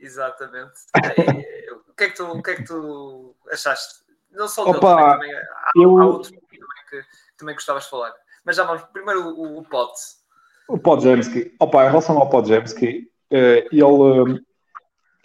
Exatamente. 0.00 0.72
E, 0.96 1.72
o, 1.72 1.94
que 1.96 2.04
é 2.04 2.10
que 2.10 2.16
tu, 2.16 2.24
o 2.26 2.42
que 2.42 2.50
é 2.50 2.54
que 2.56 2.64
tu 2.64 3.34
achaste? 3.50 4.04
Não 4.30 4.48
só 4.48 4.64
dele, 4.64 4.80
também, 4.80 5.10
também 5.10 5.34
há, 5.34 5.70
eu... 5.76 5.98
há 5.98 6.06
outros 6.06 6.30
que 6.30 7.04
também 7.38 7.54
gostavas 7.54 7.84
de 7.84 7.90
falar. 7.90 8.12
Mas 8.44 8.56
já 8.56 8.64
vamos, 8.64 8.82
primeiro 8.92 9.28
o, 9.28 9.58
o 9.58 9.64
Potts. 9.64 10.22
O 10.68 10.78
Podzemski, 10.78 11.54
opa, 11.60 11.84
em 11.84 11.88
relação 11.88 12.18
ao 12.18 12.28
Podzemski, 12.28 13.10
eh, 13.30 13.66
ele. 13.70 14.42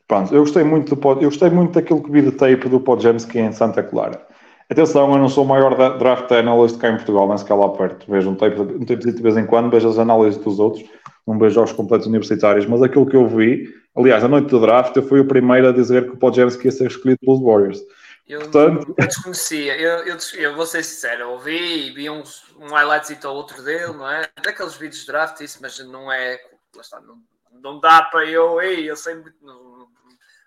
Pronto, 0.08 0.34
eu 0.34 0.42
gostei 0.42 0.64
muito 0.64 0.96
do 0.96 1.10
eu 1.12 1.30
gostei 1.30 1.50
muito 1.50 1.74
daquilo 1.74 2.04
que 2.04 2.12
vi 2.12 2.22
de 2.22 2.32
tape 2.32 2.68
do 2.68 2.80
Podzemski 2.80 3.40
em 3.40 3.52
Santa 3.52 3.84
Clara. 3.84 4.26
Atenção, 4.70 5.12
eu 5.12 5.18
não 5.18 5.30
sou 5.30 5.44
o 5.44 5.48
maior 5.48 5.98
draft 5.98 6.32
analyst 6.32 6.78
cá 6.78 6.90
em 6.90 6.96
Portugal, 6.96 7.28
nem 7.28 7.38
sequer 7.38 7.56
lá 7.56 7.70
perto. 7.70 8.06
Vejo 8.08 8.30
um 8.30 8.36
tape, 8.36 8.62
um 8.62 8.86
tape 8.86 9.12
de 9.12 9.22
vez 9.22 9.36
em 9.36 9.46
quando, 9.46 9.72
vejo 9.72 9.90
as 9.90 9.98
análises 9.98 10.40
dos 10.40 10.60
outros, 10.60 10.88
não 11.26 11.40
vejo 11.40 11.56
jogos 11.56 11.72
completos 11.72 12.06
universitários, 12.06 12.68
mas 12.68 12.84
aquilo 12.84 13.08
que 13.08 13.16
eu 13.16 13.28
vi, 13.28 13.74
aliás, 13.98 14.24
a 14.24 14.28
noite 14.28 14.48
do 14.50 14.62
draft, 14.62 14.96
eu 14.96 15.02
fui 15.02 15.20
o 15.20 15.28
primeiro 15.28 15.70
a 15.70 15.72
dizer 15.72 16.06
que 16.06 16.12
o 16.12 16.18
Podzemski 16.18 16.66
ia 16.66 16.72
ser 16.72 16.86
escolhido 16.86 17.20
pelos 17.26 17.42
Warriors. 17.42 17.82
Eu, 18.28 18.42
Portanto... 18.42 18.94
eu 18.96 19.08
desconhecia, 19.08 19.76
eu, 19.76 20.06
eu, 20.06 20.18
eu, 20.36 20.56
vou 20.56 20.68
ser 20.68 20.84
sincero, 20.84 21.22
eu 21.22 21.30
ouvi, 21.32 21.90
vi 21.90 22.08
uns, 22.08 22.44
um 22.60 22.68
highlight 22.68 23.26
ou 23.26 23.36
outro 23.36 23.64
dele, 23.64 23.94
não 23.94 24.08
é? 24.08 24.30
Daqueles 24.44 24.76
vídeos 24.76 25.02
de 25.02 25.08
draft, 25.08 25.42
isso, 25.42 25.58
mas 25.64 25.80
não 25.80 26.12
é. 26.12 26.40
Está, 26.80 27.02
não, 27.02 27.18
não 27.60 27.80
dá 27.80 28.04
para 28.04 28.28
eu, 28.28 28.62
ei, 28.62 28.88
eu 28.88 28.96
sei 28.96 29.16
muito, 29.16 29.34
não, 29.42 29.88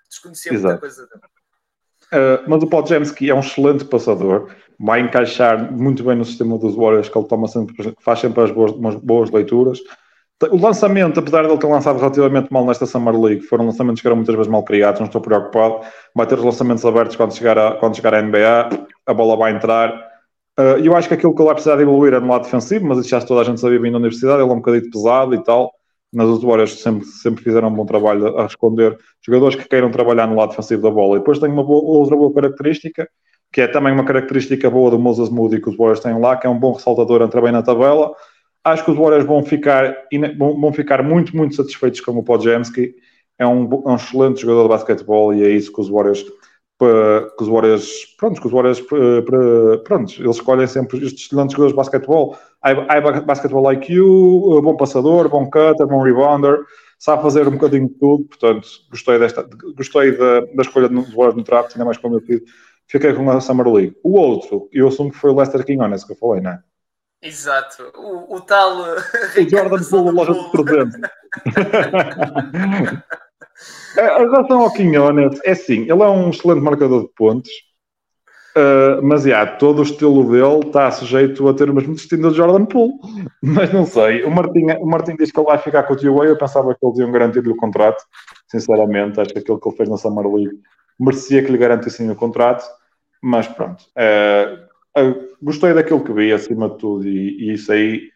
desconhecia 0.08 0.52
Exato. 0.52 0.74
muita 0.74 0.80
coisa 0.80 1.06
dele. 1.08 1.41
Uh, 2.12 2.44
mas 2.46 2.62
o 2.62 2.66
Podjemski 2.66 3.30
é 3.30 3.34
um 3.34 3.40
excelente 3.40 3.86
passador, 3.86 4.50
vai 4.78 5.00
encaixar 5.00 5.72
muito 5.72 6.04
bem 6.04 6.14
no 6.14 6.24
sistema 6.26 6.58
dos 6.58 6.74
Warriors, 6.74 7.08
que 7.08 7.16
ele 7.16 7.26
toma 7.26 7.48
sempre, 7.48 7.74
faz 8.00 8.18
sempre 8.18 8.42
as 8.42 8.50
boas, 8.50 8.72
umas 8.72 8.94
boas 8.96 9.30
leituras. 9.30 9.80
O 10.50 10.58
lançamento, 10.58 11.20
apesar 11.20 11.42
de 11.42 11.48
ele 11.48 11.58
ter 11.58 11.68
lançado 11.68 11.98
relativamente 11.98 12.52
mal 12.52 12.66
nesta 12.66 12.84
Summer 12.84 13.18
League, 13.18 13.42
foram 13.42 13.64
lançamentos 13.64 14.02
que 14.02 14.08
eram 14.08 14.16
muitas 14.16 14.34
vezes 14.34 14.50
mal 14.50 14.62
criados, 14.64 15.00
não 15.00 15.06
estou 15.06 15.20
preocupado. 15.20 15.86
Vai 16.14 16.26
ter 16.26 16.36
os 16.36 16.44
lançamentos 16.44 16.84
abertos 16.84 17.16
quando 17.16 17.34
chegar 17.34 17.56
a, 17.56 17.76
quando 17.76 17.94
chegar 17.94 18.12
a 18.12 18.20
NBA, 18.20 18.68
a 19.06 19.14
bola 19.14 19.36
vai 19.36 19.52
entrar. 19.52 19.90
Uh, 20.58 20.82
eu 20.82 20.94
acho 20.96 21.08
que 21.08 21.14
aquilo 21.14 21.32
que 21.32 21.40
ele 21.40 21.46
vai 21.46 21.54
precisar 21.54 21.76
de 21.76 21.82
evoluir 21.82 22.12
é 22.12 22.20
no 22.20 22.28
lado 22.28 22.42
defensivo, 22.42 22.84
mas 22.86 22.98
isso 22.98 23.08
já 23.08 23.20
toda 23.20 23.40
a 23.40 23.44
gente 23.44 23.60
sabia 23.60 23.80
vindo 23.80 23.92
da 23.92 23.98
universidade, 23.98 24.42
ele 24.42 24.50
é 24.50 24.52
um 24.52 24.56
bocadinho 24.56 24.90
pesado 24.90 25.34
e 25.34 25.42
tal 25.42 25.72
mas 26.12 26.28
os 26.28 26.42
Warriors 26.42 26.80
sempre, 26.80 27.06
sempre 27.06 27.42
fizeram 27.42 27.68
um 27.68 27.74
bom 27.74 27.86
trabalho 27.86 28.38
a 28.38 28.42
responder 28.42 28.98
jogadores 29.24 29.56
que 29.56 29.66
queiram 29.66 29.90
trabalhar 29.90 30.26
no 30.26 30.36
lado 30.36 30.50
defensivo 30.50 30.82
da 30.82 30.90
bola. 30.90 31.16
E 31.16 31.18
depois 31.20 31.38
tem 31.38 31.50
uma 31.50 31.64
boa, 31.64 31.82
outra 31.98 32.14
boa 32.14 32.32
característica, 32.34 33.08
que 33.50 33.62
é 33.62 33.66
também 33.66 33.92
uma 33.92 34.04
característica 34.04 34.70
boa 34.70 34.90
do 34.90 34.98
Moses 34.98 35.30
Moody 35.30 35.60
que 35.60 35.70
os 35.70 35.76
Warriors 35.76 36.00
têm 36.00 36.18
lá, 36.20 36.36
que 36.36 36.46
é 36.46 36.50
um 36.50 36.58
bom 36.58 36.72
ressaltador, 36.72 37.22
entra 37.22 37.40
bem 37.40 37.52
na 37.52 37.62
tabela. 37.62 38.12
Acho 38.62 38.84
que 38.84 38.90
os 38.90 38.96
Warriors 38.96 39.24
vão 39.24 39.42
ficar, 39.42 39.96
vão 40.38 40.72
ficar 40.72 41.02
muito, 41.02 41.36
muito 41.36 41.54
satisfeitos 41.54 42.00
com 42.00 42.12
o 42.12 42.22
Podjemski. 42.22 42.94
É 43.38 43.46
um, 43.46 43.64
é 43.86 43.88
um 43.88 43.96
excelente 43.96 44.42
jogador 44.42 44.64
de 44.64 44.68
basquetebol 44.68 45.34
e 45.34 45.42
é 45.42 45.48
isso 45.48 45.72
que 45.72 45.80
os 45.80 45.88
Warriors 45.88 46.24
que 46.78 47.42
os 47.42 47.48
Warriors, 47.48 48.16
pronto, 48.18 48.40
que 48.40 48.46
os 48.46 48.52
Warriors, 48.52 48.80
pronto, 49.84 50.12
eles 50.20 50.36
escolhem 50.36 50.66
sempre 50.66 50.98
estes 51.04 51.26
excelentes 51.26 51.52
jogadores 51.52 51.72
de 51.72 51.76
basquetebol. 51.76 52.36
Há 52.60 53.20
basquetebol 53.20 53.72
IQ, 53.72 54.60
bom 54.62 54.76
passador, 54.76 55.28
bom 55.28 55.44
cutter, 55.44 55.86
bom 55.86 56.02
rebounder, 56.02 56.58
sabe 56.98 57.22
fazer 57.22 57.46
um 57.46 57.52
bocadinho 57.52 57.88
de 57.88 57.94
tudo, 57.94 58.24
portanto, 58.24 58.68
gostei 58.90 59.18
desta, 59.18 59.48
gostei 59.76 60.16
da, 60.16 60.40
da 60.40 60.62
escolha 60.62 60.88
dos 60.88 61.12
Warriors 61.14 61.36
no 61.36 61.42
draft, 61.42 61.72
ainda 61.72 61.84
mais 61.84 61.98
como 61.98 62.16
eu 62.16 62.20
fiz, 62.20 62.40
fiquei 62.86 63.12
com 63.12 63.30
a 63.30 63.40
Summer 63.40 63.68
League. 63.68 63.96
O 64.02 64.18
outro, 64.18 64.68
eu 64.72 64.88
assumo 64.88 65.10
que 65.10 65.18
foi 65.18 65.30
o 65.30 65.36
Lester 65.36 65.64
Quinones 65.64 66.04
que 66.04 66.12
eu 66.12 66.16
falei, 66.16 66.40
não 66.40 66.52
é? 66.52 66.60
Exato, 67.24 67.92
o, 67.94 68.36
o 68.36 68.40
tal... 68.40 68.80
O 68.80 69.48
Jordan 69.48 69.84
Poole, 69.88 70.10
loja 70.10 70.34
de 70.34 70.50
presente. 70.50 71.00
Em 73.98 74.30
relação 74.30 74.60
ao 74.60 74.72
Quinones, 74.72 75.38
é 75.44 75.50
assim, 75.50 75.82
ele 75.82 76.02
é 76.02 76.08
um 76.08 76.30
excelente 76.30 76.62
marcador 76.62 77.02
de 77.02 77.08
pontos, 77.14 77.50
uh, 78.56 79.02
mas 79.02 79.26
yeah, 79.26 79.50
todo 79.56 79.80
o 79.80 79.82
estilo 79.82 80.30
dele 80.30 80.66
está 80.66 80.90
sujeito 80.90 81.46
a 81.46 81.54
ter 81.54 81.68
o 81.68 81.74
mesmo 81.74 81.94
destino 81.94 82.30
do 82.30 82.34
Jordan 82.34 82.64
Poole. 82.64 82.94
Mas 83.42 83.72
não 83.72 83.84
sei, 83.84 84.24
o 84.24 84.30
Martin, 84.30 84.66
o 84.80 84.86
Martin 84.86 85.16
diz 85.16 85.30
que 85.30 85.38
ele 85.38 85.46
vai 85.46 85.58
ficar 85.58 85.82
com 85.82 85.92
o 85.92 85.96
Tio 85.96 86.24
eu 86.24 86.38
pensava 86.38 86.74
que 86.74 86.86
eles 86.86 86.98
iam 86.98 87.12
garantir-lhe 87.12 87.50
o 87.50 87.56
contrato, 87.56 88.02
sinceramente, 88.48 89.20
acho 89.20 89.32
que 89.32 89.40
aquilo 89.40 89.60
que 89.60 89.68
ele 89.68 89.76
fez 89.76 89.88
na 89.88 89.96
Summer 89.96 90.26
League 90.26 90.58
merecia 90.98 91.42
que 91.42 91.50
lhe 91.50 91.58
garantissem 91.58 92.10
o 92.10 92.16
contrato, 92.16 92.64
mas 93.22 93.46
pronto. 93.48 93.84
Uh, 93.96 95.00
uh, 95.00 95.28
gostei 95.42 95.74
daquilo 95.74 96.04
que 96.04 96.12
vi, 96.12 96.32
acima 96.32 96.70
de 96.70 96.78
tudo, 96.78 97.06
e, 97.06 97.50
e 97.50 97.52
isso 97.54 97.72
aí 97.72 98.12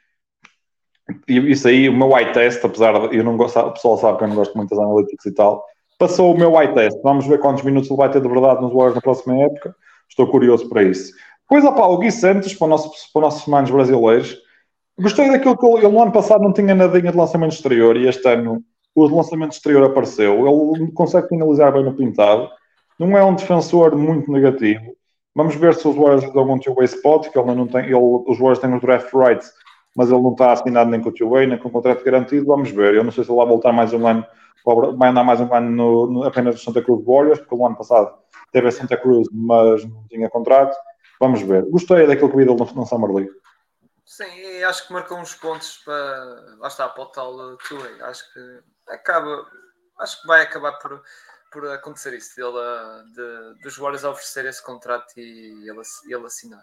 isso 1.29 1.69
aí, 1.69 1.89
o 1.89 1.97
meu 1.97 2.17
eye 2.17 2.33
test, 2.33 2.65
apesar 2.65 3.09
de 3.09 3.17
eu 3.17 3.25
não 3.25 3.37
gosto, 3.37 3.59
o 3.59 3.73
pessoal 3.73 3.99
sabe 3.99 4.19
que 4.19 4.25
eu 4.25 4.29
não 4.29 4.37
gosto 4.37 4.57
muito 4.57 4.71
das 4.71 4.79
analytics 4.79 5.27
e 5.27 5.33
tal, 5.33 5.65
passou 5.99 6.35
o 6.35 6.39
meu 6.39 6.61
eye 6.61 6.73
test. 6.75 6.99
Vamos 7.03 7.27
ver 7.27 7.39
quantos 7.39 7.63
minutos 7.63 7.91
ele 7.91 7.99
vai 7.99 8.11
ter 8.11 8.21
de 8.21 8.29
verdade 8.29 8.61
nos 8.61 8.73
Warriors 8.73 8.95
na 8.95 9.01
próxima 9.01 9.37
época. 9.43 9.75
Estou 10.09 10.27
curioso 10.27 10.69
para 10.69 10.83
isso. 10.83 11.13
Depois, 11.49 11.65
opa, 11.65 11.87
o 11.87 11.99
Gui 11.99 12.11
Santos, 12.11 12.55
para, 12.55 12.67
o 12.67 12.71
nosso, 12.71 12.91
para 13.13 13.21
os 13.21 13.23
nossos 13.23 13.45
semanas 13.45 13.71
brasileiros, 13.71 14.37
gostei 14.99 15.31
daquilo 15.31 15.57
que 15.57 15.67
ele 15.67 15.89
no 15.89 16.03
ano 16.03 16.13
passado 16.13 16.43
não 16.43 16.53
tinha 16.53 16.75
nadinha 16.75 17.13
de 17.13 17.17
lançamento 17.17 17.53
exterior 17.53 17.97
e 17.97 18.09
este 18.09 18.27
ano 18.29 18.63
o 18.95 19.07
lançamento 19.07 19.53
exterior 19.53 19.85
apareceu. 19.85 20.75
Ele 20.75 20.91
consegue 20.93 21.29
finalizar 21.29 21.73
bem 21.73 21.85
no 21.85 21.95
pintado. 21.95 22.49
Não 22.99 23.17
é 23.17 23.23
um 23.23 23.35
defensor 23.35 23.95
muito 23.95 24.33
negativo. 24.33 24.97
Vamos 25.35 25.55
ver 25.55 25.75
se 25.75 25.87
os 25.87 25.95
Warriors 25.95 26.33
dão 26.33 26.51
um 26.51 26.59
two-way 26.59 26.87
spot, 26.87 27.29
que 27.29 27.39
ele 27.39 27.55
não 27.55 27.67
tem, 27.67 27.85
ele, 27.85 27.95
os 27.95 28.39
Warriors 28.39 28.59
têm 28.59 28.75
os 28.75 28.81
draft 28.81 29.13
rights 29.13 29.53
mas 29.97 30.11
ele 30.11 30.21
não 30.21 30.33
está 30.33 30.53
assinado 30.53 30.91
nem 30.91 31.01
com 31.01 31.09
o 31.09 31.13
Tio 31.13 31.31
Way, 31.31 31.47
nem 31.47 31.59
com 31.59 31.69
o 31.69 31.73
contrato 31.73 32.05
garantido. 32.05 32.47
Vamos 32.47 32.71
ver. 32.71 32.95
Eu 32.95 33.03
não 33.03 33.11
sei 33.11 33.25
se 33.25 33.31
ele 33.31 33.39
vai 33.39 33.47
voltar 33.47 33.73
mais 33.73 33.95
um 33.95 34.07
ano, 34.07 34.27
vai 34.97 35.09
andar 35.09 35.25
mais 35.25 35.41
um 35.41 35.53
ano 35.53 35.71
no, 35.71 36.07
no, 36.07 36.23
apenas 36.25 36.55
no 36.55 36.61
Santa 36.61 36.83
Cruz 36.83 37.03
Warriors, 37.05 37.39
porque 37.41 37.55
o 37.55 37.67
ano 37.67 37.77
passado 37.77 38.15
teve 38.53 38.69
a 38.69 38.73
Santa 38.73 38.97
Cruz, 38.99 39.27
mas 39.33 39.85
não 39.85 40.07
tinha 40.09 40.29
contrato. 40.29 40.77
Vamos 41.19 41.41
ver. 41.41 41.65
Gostei 41.71 42.07
daquilo 42.07 42.31
que 42.31 42.37
vi 42.37 42.45
dele 42.45 42.59
no, 42.59 42.87
Summer 42.87 43.11
League. 43.11 43.33
Sim, 44.05 44.63
acho 44.65 44.87
que 44.87 44.93
marcou 44.93 45.19
uns 45.19 45.35
pontos 45.35 45.79
para. 45.79 46.57
Lá 46.59 46.69
está, 46.69 46.89
para 46.91 47.03
o 47.03 47.07
tal 47.07 47.57
Tio 47.67 47.81
Way. 47.81 48.03
Acho 48.03 48.23
que 48.35 48.61
acaba. 48.89 49.47
Acho 49.99 50.21
que 50.21 50.29
vai 50.29 50.43
acabar 50.43 50.73
por, 50.73 51.03
por 51.51 51.67
acontecer 51.69 52.13
isso, 52.13 52.37
dele, 52.37 52.53
de, 53.15 53.63
dos 53.63 53.79
Warriors 53.79 54.05
oferecer 54.05 54.45
esse 54.45 54.63
contrato 54.63 55.19
e 55.19 55.67
ele, 55.67 55.81
ele 56.07 56.27
assinar. 56.27 56.63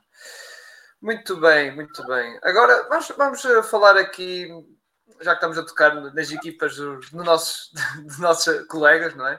Muito 1.04 1.36
bem, 1.36 1.76
muito 1.76 2.02
bem. 2.08 2.40
Agora 2.42 2.88
vamos, 2.88 3.12
vamos 3.18 3.44
eh, 3.44 3.62
falar 3.62 3.98
aqui, 3.98 4.48
já 5.20 5.32
que 5.32 5.36
estamos 5.36 5.58
a 5.58 5.66
tocar 5.66 5.94
nas 5.96 6.32
equipas 6.32 6.78
dos, 6.78 7.12
do 7.12 7.22
nossos, 7.26 7.74
dos 8.08 8.20
nossos 8.20 8.66
colegas, 8.68 9.14
não 9.14 9.28
é? 9.28 9.38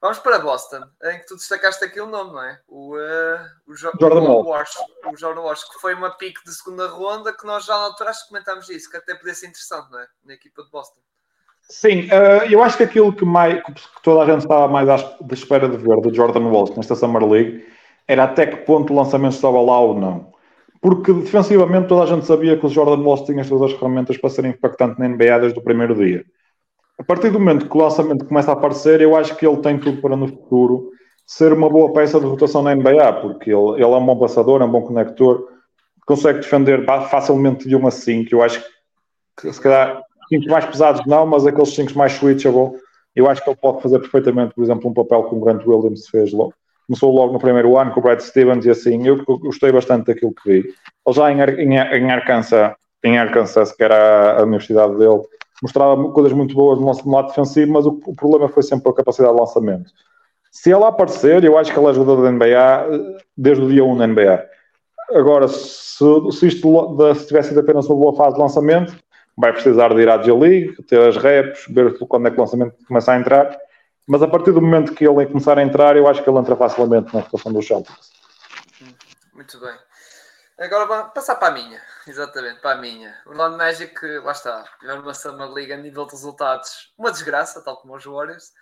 Vamos 0.00 0.20
para 0.20 0.38
Boston, 0.38 0.82
em 1.02 1.18
que 1.18 1.26
tu 1.26 1.34
destacaste 1.34 1.84
aqui 1.84 2.00
o 2.00 2.06
nome, 2.06 2.30
não 2.30 2.42
é? 2.44 2.60
O, 2.68 2.94
uh, 2.94 3.40
o, 3.66 3.74
jo 3.74 3.90
Jordan 4.00 4.20
o 4.20 4.42
Walsh, 4.44 4.76
o 5.04 5.16
Jordan 5.16 5.40
Walsh, 5.40 5.64
que 5.64 5.80
foi 5.80 5.94
uma 5.94 6.16
pique 6.16 6.44
de 6.44 6.54
segunda 6.54 6.86
ronda, 6.86 7.32
que 7.36 7.44
nós 7.44 7.64
já 7.64 7.74
na 7.74 7.86
altura 7.86 8.10
acho 8.10 8.22
que 8.22 8.28
comentámos 8.28 8.70
isso, 8.70 8.88
que 8.88 8.96
até 8.96 9.12
podia 9.16 9.34
ser 9.34 9.48
interessante, 9.48 9.90
não 9.90 9.98
é? 9.98 10.06
Na 10.24 10.34
equipa 10.34 10.62
de 10.62 10.70
Boston. 10.70 11.00
Sim, 11.62 12.06
uh, 12.06 12.46
eu 12.48 12.62
acho 12.62 12.76
que 12.76 12.84
aquilo 12.84 13.12
que, 13.12 13.24
mais, 13.24 13.60
que 13.64 14.02
toda 14.04 14.22
a 14.22 14.26
gente 14.26 14.42
estava 14.42 14.68
mais 14.68 14.88
à 14.88 14.94
espera 15.32 15.68
de 15.68 15.76
ver 15.76 16.00
do 16.00 16.14
Jordan 16.14 16.48
Walsh 16.50 16.76
nesta 16.76 16.94
Summer 16.94 17.28
League 17.28 17.68
era 18.06 18.24
até 18.24 18.46
que 18.46 18.58
ponto 18.58 18.92
o 18.92 18.96
lançamento 18.96 19.34
estava 19.34 19.60
lá 19.60 19.80
ou 19.80 19.98
não 19.98 20.29
porque 20.80 21.12
defensivamente 21.12 21.88
toda 21.88 22.04
a 22.04 22.06
gente 22.06 22.24
sabia 22.24 22.56
que 22.56 22.64
o 22.64 22.68
Jordan 22.68 23.02
Walsh 23.02 23.26
tinha 23.26 23.42
as 23.42 23.48
todas 23.48 23.70
as 23.70 23.78
ferramentas 23.78 24.16
para 24.16 24.30
ser 24.30 24.44
impactante 24.46 24.98
na 24.98 25.08
NBA 25.08 25.38
desde 25.40 25.58
o 25.58 25.62
primeiro 25.62 25.94
dia. 25.94 26.24
A 26.98 27.04
partir 27.04 27.30
do 27.30 27.38
momento 27.38 27.68
que 27.68 27.76
o 27.76 27.80
lançamento 27.80 28.24
começa 28.24 28.50
a 28.50 28.54
aparecer, 28.54 29.00
eu 29.00 29.16
acho 29.16 29.36
que 29.36 29.46
ele 29.46 29.58
tem 29.58 29.78
tudo 29.78 30.00
para 30.00 30.16
no 30.16 30.28
futuro 30.28 30.90
ser 31.26 31.52
uma 31.52 31.68
boa 31.68 31.92
peça 31.92 32.18
de 32.18 32.26
rotação 32.26 32.62
na 32.62 32.74
NBA, 32.74 33.12
porque 33.20 33.50
ele, 33.50 33.74
ele 33.74 33.82
é 33.82 33.86
um 33.86 34.04
bom 34.04 34.18
passador, 34.18 34.60
é 34.62 34.64
um 34.64 34.70
bom 34.70 34.82
conector, 34.82 35.48
consegue 36.06 36.40
defender 36.40 36.84
facilmente 36.84 37.68
de 37.68 37.76
1 37.76 37.86
a 37.86 37.90
5. 37.90 38.34
Eu 38.34 38.42
acho 38.42 38.62
que 39.40 39.52
se 39.52 39.60
calhar 39.60 40.02
5 40.28 40.50
mais 40.50 40.64
pesados 40.64 41.06
não, 41.06 41.26
mas 41.26 41.46
aqueles 41.46 41.74
5 41.74 41.96
mais 41.96 42.12
switchable, 42.12 42.72
eu 43.14 43.28
acho 43.28 43.42
que 43.42 43.50
ele 43.50 43.58
pode 43.60 43.82
fazer 43.82 43.98
perfeitamente, 44.00 44.54
por 44.54 44.64
exemplo, 44.64 44.90
um 44.90 44.94
papel 44.94 45.24
que 45.24 45.34
o 45.34 45.40
Grant 45.40 45.64
Williams 45.66 46.08
fez 46.08 46.32
logo 46.32 46.54
começou 46.90 47.14
logo 47.14 47.32
no 47.32 47.38
primeiro 47.38 47.78
ano 47.78 47.92
com 47.92 48.00
o 48.00 48.02
Brad 48.02 48.18
Stevens 48.18 48.66
e 48.66 48.70
assim, 48.70 49.06
eu 49.06 49.24
gostei 49.24 49.70
bastante 49.70 50.06
daquilo 50.06 50.34
que 50.34 50.50
vi. 50.50 50.58
Ele 51.06 51.14
já 51.14 51.30
em, 51.30 51.40
em, 51.40 51.74
em 51.76 52.10
Arkansas, 52.10 52.72
em 53.04 53.16
Arkansas, 53.16 53.70
que 53.70 53.84
era 53.84 54.40
a 54.40 54.42
universidade 54.42 54.96
dele, 54.96 55.22
mostrava 55.62 56.10
coisas 56.10 56.32
muito 56.32 56.52
boas 56.52 56.80
no 56.80 57.12
lado 57.12 57.28
defensivo, 57.28 57.72
mas 57.72 57.86
o, 57.86 58.00
o, 58.04 58.16
problema 58.16 58.48
foi 58.48 58.64
sempre 58.64 58.90
a 58.90 58.94
capacidade 58.94 59.32
de 59.32 59.40
lançamento. 59.40 59.92
Se 60.50 60.72
ela 60.72 60.88
aparecer, 60.88 61.44
eu 61.44 61.56
acho 61.56 61.72
que 61.72 61.78
ela 61.78 61.90
é 61.90 61.94
jogador 61.94 62.22
da 62.22 62.32
NBA 62.32 63.20
desde 63.36 63.62
o 63.62 63.68
dia 63.68 63.84
1 63.84 63.96
da 63.96 64.06
NBA. 64.08 64.44
Agora, 65.12 65.46
se, 65.46 66.04
se 66.32 66.46
isto 66.48 66.96
se 67.14 67.26
tivesse 67.28 67.50
sido 67.50 67.60
apenas 67.60 67.86
uma 67.86 68.00
boa 68.00 68.16
fase 68.16 68.34
de 68.34 68.40
lançamento, 68.40 68.96
vai 69.38 69.52
precisar 69.52 69.94
de 69.94 70.02
ir 70.02 70.08
à 70.08 70.20
G-League, 70.20 70.82
ter 70.88 71.00
as 71.00 71.16
reps, 71.16 71.66
ver 71.70 71.96
quando 71.98 72.26
é 72.26 72.30
que 72.32 72.36
o 72.36 72.40
lançamento 72.40 72.74
começa 72.88 73.12
a 73.12 73.18
entrar 73.18 73.56
mas 74.06 74.22
a 74.22 74.28
partir 74.28 74.52
do 74.52 74.60
momento 74.60 74.94
que 74.94 75.06
ele 75.06 75.26
começar 75.26 75.58
a 75.58 75.62
entrar, 75.62 75.96
eu 75.96 76.08
acho 76.08 76.22
que 76.22 76.28
ele 76.28 76.38
entra 76.38 76.56
facilmente 76.56 77.14
na 77.14 77.22
situação 77.22 77.52
do 77.52 77.62
Celtics. 77.62 78.10
Muito 79.32 79.58
bem. 79.60 79.74
Agora 80.58 80.84
vamos 80.84 81.12
passar 81.14 81.36
para 81.36 81.48
a 81.48 81.50
minha, 81.52 81.80
exatamente, 82.06 82.60
para 82.60 82.72
a 82.72 82.80
minha. 82.80 83.14
O 83.24 83.32
Non 83.32 83.56
Magic, 83.56 83.94
lá 84.18 84.32
está, 84.32 84.64
tivemos 84.78 85.02
uma 85.02 85.14
Summer 85.14 85.50
League 85.50 85.72
a 85.72 85.76
nível 85.78 86.04
de 86.04 86.12
resultados, 86.12 86.92
uma 86.98 87.10
desgraça, 87.10 87.62
tal 87.62 87.78
como 87.78 87.96
os 87.96 88.04
Warriors. 88.04 88.52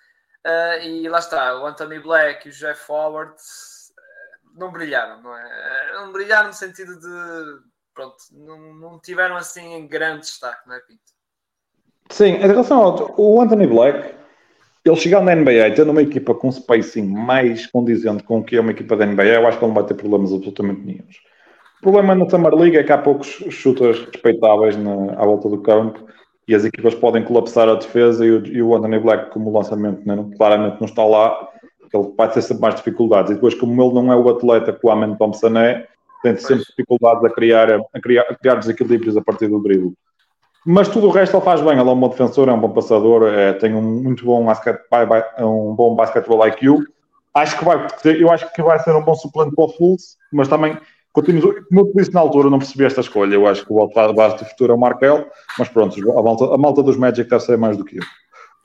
Uh, 0.47 0.81
e 0.83 1.09
lá 1.09 1.19
está, 1.19 1.61
o 1.61 1.67
Anthony 1.67 1.99
Black 1.99 2.47
e 2.47 2.51
o 2.51 2.55
Jeff 2.55 2.91
Howard 2.91 3.33
uh, 3.33 4.59
não 4.59 4.71
brilharam, 4.71 5.21
não 5.21 5.37
é? 5.37 5.45
Uh, 5.45 5.95
não 6.01 6.13
brilharam 6.13 6.47
no 6.47 6.55
sentido 6.55 6.99
de 7.01 7.69
pronto, 7.93 8.17
não, 8.31 8.75
não 8.75 9.01
tiveram 9.01 9.37
assim 9.37 9.75
em 9.75 9.89
grande 9.89 10.21
destaque, 10.21 10.69
não 10.69 10.77
é, 10.77 10.81
Pinto? 10.81 11.03
Sim, 12.11 12.35
em 12.35 12.47
relação 12.47 12.81
ao 12.81 13.21
o 13.21 13.41
Anthony 13.43 13.67
Black, 13.67 14.15
ele 14.89 14.97
chegando 14.97 15.25
na 15.25 15.35
NBA 15.35 15.73
tendo 15.75 15.91
uma 15.91 16.03
equipa 16.03 16.35
com 16.35 16.51
spacing 16.51 17.07
mais 17.07 17.67
condizente 17.67 18.23
com 18.23 18.39
o 18.39 18.45
que 18.45 18.57
é 18.57 18.61
uma 18.61 18.71
equipa 18.71 18.97
da 18.97 19.07
NBA, 19.07 19.25
eu 19.25 19.47
acho 19.47 19.59
que 19.59 19.65
ele 19.65 19.73
não 19.73 19.81
vai 19.81 19.87
ter 19.87 19.95
problemas 19.95 20.33
absolutamente 20.33 20.81
nenhum. 20.81 21.05
O 21.79 21.83
problema 21.83 22.15
na 22.15 22.29
Summer 22.29 22.55
League 22.55 22.77
é 22.77 22.83
que 22.83 22.93
há 22.93 22.99
poucos 22.99 23.29
shooters 23.51 24.01
respeitáveis 24.07 24.77
na, 24.77 25.13
à 25.13 25.25
volta 25.25 25.49
do 25.49 25.63
campo 25.63 26.05
e 26.47 26.55
as 26.55 26.65
equipas 26.65 26.95
podem 26.95 27.23
colapsar 27.23 27.69
a 27.69 27.75
defesa 27.75 28.25
e 28.27 28.31
o, 28.31 28.47
e 28.47 28.63
o 28.63 28.75
Anthony 28.75 28.99
Black, 28.99 29.31
como 29.31 29.53
lançamento 29.53 30.07
né, 30.07 30.17
claramente 30.37 30.81
não 30.81 30.87
está 30.87 31.05
lá, 31.05 31.49
ele 31.93 32.13
vai 32.17 32.31
ter 32.31 32.43
sempre 32.43 32.63
mais 32.63 32.75
dificuldades. 32.75 33.31
E 33.31 33.35
depois, 33.35 33.55
como 33.55 33.83
ele 33.83 33.95
não 33.95 34.13
é 34.13 34.17
o 34.17 34.29
atleta 34.29 34.73
que 34.73 34.87
o 34.87 34.91
Amen 34.91 35.15
Thompson 35.17 35.57
é, 35.59 35.87
tem 36.23 36.37
sempre 36.37 36.65
dificuldades 36.65 37.25
a 37.25 37.31
criar, 37.31 37.71
a 37.71 38.01
criar, 38.01 38.23
a 38.23 38.35
criar 38.35 38.55
desequilíbrios 38.57 39.17
a 39.17 39.23
partir 39.23 39.49
do 39.49 39.63
drible. 39.63 39.93
Mas 40.67 40.89
tudo 40.89 41.07
o 41.07 41.11
resto 41.11 41.37
ele 41.37 41.45
faz 41.45 41.61
bem. 41.61 41.79
Ele 41.79 41.89
é 41.89 41.93
um 41.93 42.01
bom 42.01 42.09
defensor, 42.09 42.49
é 42.49 42.53
um 42.53 42.61
bom 42.61 42.71
passador, 42.71 43.33
é, 43.33 43.53
tem 43.53 43.75
um 43.75 43.83
muito 43.83 44.25
bom, 44.25 44.47
um 45.41 45.75
bom 45.75 45.95
basketball 45.95 46.47
IQ. 46.49 46.85
Acho 47.35 47.59
que 47.59 47.65
vai, 47.65 47.87
eu 48.05 48.31
acho 48.31 48.53
que 48.53 48.63
vai 48.63 48.79
ser 48.81 48.95
um 48.95 49.03
bom 49.03 49.15
suplente 49.15 49.55
para 49.55 49.65
o 49.65 49.69
Fultz, 49.69 50.17
mas 50.33 50.49
também 50.49 50.77
Continuo, 51.19 51.55
como 51.69 51.81
eu 51.81 51.93
disse 51.97 52.15
na 52.15 52.21
altura, 52.21 52.49
não 52.49 52.59
percebi 52.59 52.85
esta 52.85 53.01
escolha. 53.01 53.35
Eu 53.35 53.47
acho 53.47 53.67
que 53.67 53.73
o 53.73 53.81
alto 53.81 54.15
base 54.15 54.37
do 54.37 54.45
futuro 54.45 54.73
é 54.73 54.77
o 54.77 54.79
Markel, 54.79 55.27
mas 55.59 55.69
pronto, 55.69 55.97
a 56.13 56.23
malta, 56.23 56.55
a 56.55 56.59
malta 56.59 56.83
dos 56.83 56.97
Magic 56.97 57.29
deve 57.29 57.43
ser 57.43 57.59
mais 57.59 57.77
do 57.77 57.85
que 57.85 57.97
eu. 57.97 58.03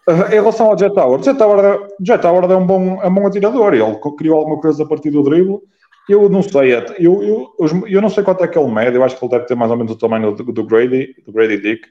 Uh, 0.08 0.28
em 0.28 0.36
relação 0.36 0.68
ao 0.68 0.78
Jet 0.78 0.94
Tower, 0.94 1.24
Jet 1.24 1.38
Tower, 1.38 1.64
é, 1.64 1.88
Jet 2.06 2.22
Tower 2.22 2.44
é, 2.44 2.56
um 2.56 2.68
bom, 2.68 3.02
é 3.02 3.08
um 3.08 3.14
bom 3.14 3.26
atirador. 3.26 3.74
Ele 3.74 3.98
criou 4.18 4.38
alguma 4.38 4.60
coisa 4.60 4.84
a 4.84 4.86
partir 4.86 5.10
do 5.10 5.24
drible. 5.24 5.62
Eu 6.10 6.30
não 6.30 6.44
sei, 6.44 6.74
eu, 7.00 7.24
eu, 7.24 7.56
eu 7.88 8.02
não 8.02 8.10
sei 8.10 8.24
quanto 8.24 8.44
é 8.44 8.48
que 8.48 8.58
ele 8.58 8.72
mede. 8.72 8.96
Eu 8.96 9.04
acho 9.04 9.18
que 9.18 9.24
ele 9.24 9.32
deve 9.32 9.46
ter 9.46 9.56
mais 9.56 9.72
ou 9.72 9.78
menos 9.78 9.94
o 9.94 9.98
tamanho 9.98 10.34
do, 10.34 10.44
do 10.44 10.66
Grady, 10.66 11.16
do 11.26 11.32
Grady 11.32 11.58
Dick. 11.58 11.88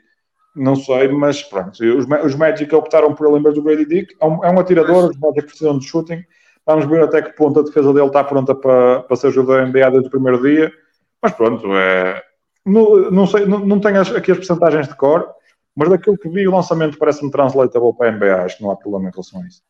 Não 0.55 0.77
sei, 0.77 1.09
mas 1.09 1.43
pronto. 1.43 1.71
Os, 1.71 2.07
os 2.25 2.35
Magic 2.35 2.75
optaram 2.75 3.15
por 3.15 3.27
ele 3.27 3.39
em 3.39 3.43
vez 3.43 3.55
do 3.55 3.63
Grady 3.63 3.87
Dick. 3.87 4.15
É 4.21 4.27
um, 4.27 4.45
é 4.45 4.51
um 4.51 4.59
atirador, 4.59 5.11
os 5.11 5.19
Magic 5.19 5.47
precisam 5.47 5.79
de 5.79 5.87
shooting. 5.87 6.23
Vamos 6.67 6.85
ver 6.87 7.03
até 7.03 7.23
que 7.23 7.35
ponto 7.35 7.61
a 7.61 7.63
defesa 7.63 7.93
dele 7.93 8.07
está 8.07 8.23
pronta 8.23 8.55
para, 8.55 9.01
para 9.01 9.17
ser 9.17 9.29
ajuda 9.29 9.67
NBA 9.67 9.91
desde 9.91 10.09
o 10.09 10.11
primeiro 10.11 10.43
dia. 10.43 10.71
Mas 11.23 11.33
pronto, 11.33 11.67
é, 11.75 12.23
não, 12.65 13.11
não, 13.11 13.27
sei, 13.27 13.47
não, 13.47 13.61
não 13.61 13.81
tenho 13.81 14.01
aqui 14.01 14.31
as 14.31 14.39
percentagens 14.39 14.89
de 14.89 14.95
cor, 14.97 15.29
mas 15.75 15.89
daquilo 15.89 16.19
que 16.19 16.29
vi, 16.29 16.47
o 16.47 16.55
lançamento 16.55 16.99
parece-me 16.99 17.31
translatable 17.31 17.95
para 17.97 18.09
a 18.09 18.13
NBA. 18.13 18.43
Acho 18.43 18.57
que 18.59 18.63
não 18.63 18.71
há 18.71 18.77
problema 18.77 19.09
em 19.09 19.13
relação 19.13 19.41
a 19.41 19.47
isso. 19.47 19.63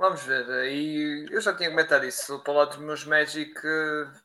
Vamos 0.00 0.22
ver, 0.22 0.46
e 0.64 1.26
eu 1.30 1.42
já 1.42 1.54
tinha 1.54 1.68
comentado 1.68 2.06
isso 2.06 2.38
para 2.38 2.52
o 2.54 2.56
lado 2.56 2.68
dos 2.70 2.78
meus 2.78 3.04
Magic. 3.04 3.52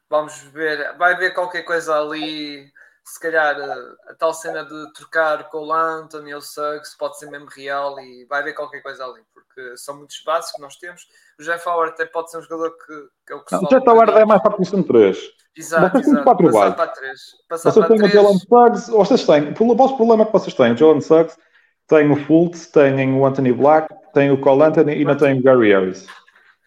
Vamos 0.10 0.34
ver, 0.44 0.96
vai 0.98 1.14
haver 1.14 1.34
qualquer 1.34 1.64
coisa 1.64 2.00
ali 2.00 2.72
se 3.04 3.20
calhar 3.20 3.58
a, 3.60 4.12
a, 4.12 4.16
tal 4.18 4.34
cena 4.34 4.64
de 4.64 4.94
trocar 4.94 5.50
com 5.50 5.68
o 5.68 5.74
Anthony 5.74 6.34
ou 6.34 6.40
Suggs 6.40 6.98
pode 6.98 7.20
ser 7.20 7.30
mesmo 7.30 7.48
real 7.54 8.00
e 8.00 8.26
vai 8.30 8.40
haver 8.40 8.56
qualquer 8.56 8.82
coisa 8.82 9.04
ali, 9.04 9.22
porque 9.34 9.76
são 9.76 9.98
muitos 9.98 10.24
bases 10.26 10.54
que 10.54 10.62
nós 10.62 10.78
temos. 10.78 11.02
O 11.38 11.44
Jeff 11.44 11.68
Howard 11.68 11.92
até 11.92 12.06
pode 12.06 12.32
ser 12.32 12.38
um 12.38 12.44
jogador 12.44 12.72
que, 12.72 13.08
que 13.28 13.34
é 13.34 13.36
o 13.36 13.44
que 13.44 13.54
não, 13.54 13.64
O 13.64 13.68
Jeff 13.68 13.90
Howard 13.90 14.14
é 14.14 14.24
mais 14.24 14.42
para 14.42 14.54
a 14.54 14.56
posição 14.56 14.82
3. 14.82 15.18
Exato, 15.58 15.98
exato. 15.98 16.24
Passar 16.24 16.72
para 16.72 16.88
3. 16.88 17.20
Passar 17.50 17.72
vocês 17.72 17.88
têm 17.88 17.98
3. 17.98 18.12
o 18.12 18.16
Jalen 18.16 18.40
Suggs, 18.40 18.92
vocês 18.92 19.26
têm, 19.26 19.54
o 19.60 19.76
vosso 19.76 19.98
problema 19.98 20.26
que 20.26 20.32
vocês 20.32 20.54
têm, 20.54 20.72
o 20.72 20.78
Jalen 20.78 21.02
Suggs, 21.02 21.38
tem 21.86 22.10
o 22.10 22.16
Fultz, 22.26 22.68
têm 22.68 23.14
o 23.14 23.26
Anthony 23.26 23.52
Black, 23.52 23.94
tem 24.16 24.32
o 24.32 24.40
Cole 24.40 24.64
Anthony 24.64 24.94
e 24.94 24.98
ainda 25.00 25.16
tem 25.16 25.38
o 25.38 25.44
Gary 25.44 25.74
Harris. 25.74 26.08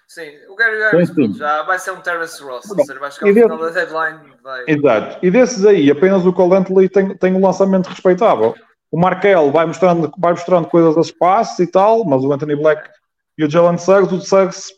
Sim, 0.06 0.30
o 0.48 0.54
Gary 0.54 0.78
Harris 0.78 1.10
já 1.36 1.62
vai 1.62 1.78
ser 1.78 1.92
um 1.92 2.00
Terrace 2.00 2.42
Ross, 2.42 2.70
ou 2.70 2.84
seja, 2.84 3.00
vai 3.00 3.10
chegar 3.10 3.28
ao 3.28 3.34
final 3.34 3.58
da 3.58 3.70
deadline. 3.70 4.32
Vai... 4.42 4.64
Exato. 4.68 5.18
E 5.26 5.30
desses 5.30 5.64
aí, 5.64 5.90
apenas 5.90 6.24
o 6.26 6.32
Cole 6.32 6.54
Anthony 6.54 6.88
tem, 6.88 7.16
tem 7.16 7.34
um 7.34 7.44
lançamento 7.44 7.88
respeitável. 7.88 8.54
O 8.90 9.00
Markel 9.00 9.50
vai 9.50 9.66
mostrando, 9.66 10.12
vai 10.18 10.32
mostrando 10.32 10.68
coisas 10.68 10.96
a 10.96 11.00
espaço 11.00 11.62
e 11.62 11.66
tal, 11.66 12.04
mas 12.04 12.22
o 12.22 12.32
Anthony 12.32 12.56
Black 12.56 12.88
e 13.38 13.44
o 13.44 13.50
Jalen 13.50 13.78
Suggs, 13.78 14.14
o 14.14 14.20
Suggs, 14.20 14.72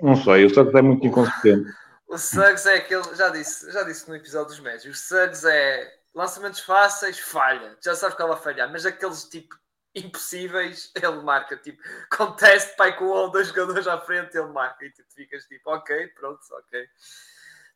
não 0.00 0.16
sei, 0.16 0.44
o 0.46 0.50
Suggs 0.50 0.78
é 0.78 0.82
muito 0.82 1.06
inconsistente. 1.06 1.70
O 2.08 2.16
Suggs 2.16 2.68
é 2.68 2.76
aquele, 2.76 3.02
já 3.14 3.28
disse, 3.30 3.70
já 3.72 3.82
disse 3.82 4.08
no 4.08 4.16
episódio 4.16 4.48
dos 4.48 4.60
médios, 4.60 4.84
o 4.84 4.94
Suggs 4.94 5.44
é 5.46 5.88
lançamentos 6.14 6.60
fáceis, 6.60 7.18
falha, 7.18 7.76
já 7.82 7.94
sabes 7.94 8.14
que 8.14 8.22
ela 8.22 8.34
vai 8.34 8.42
falhar, 8.42 8.70
mas 8.70 8.86
aqueles 8.86 9.24
tipo 9.24 9.56
impossíveis, 9.94 10.90
ele 10.94 11.22
marca, 11.22 11.56
tipo, 11.56 11.78
conteste 12.16 12.76
pai 12.76 12.96
com 12.96 13.04
um 13.04 13.30
dois 13.30 13.48
jogadores 13.48 13.86
à 13.86 13.98
frente, 13.98 14.36
ele 14.36 14.48
marca 14.48 14.84
e 14.84 14.90
tu 14.90 15.02
ficas 15.14 15.44
tipo, 15.44 15.70
ok, 15.70 16.08
pronto, 16.18 16.40
ok. 16.52 16.80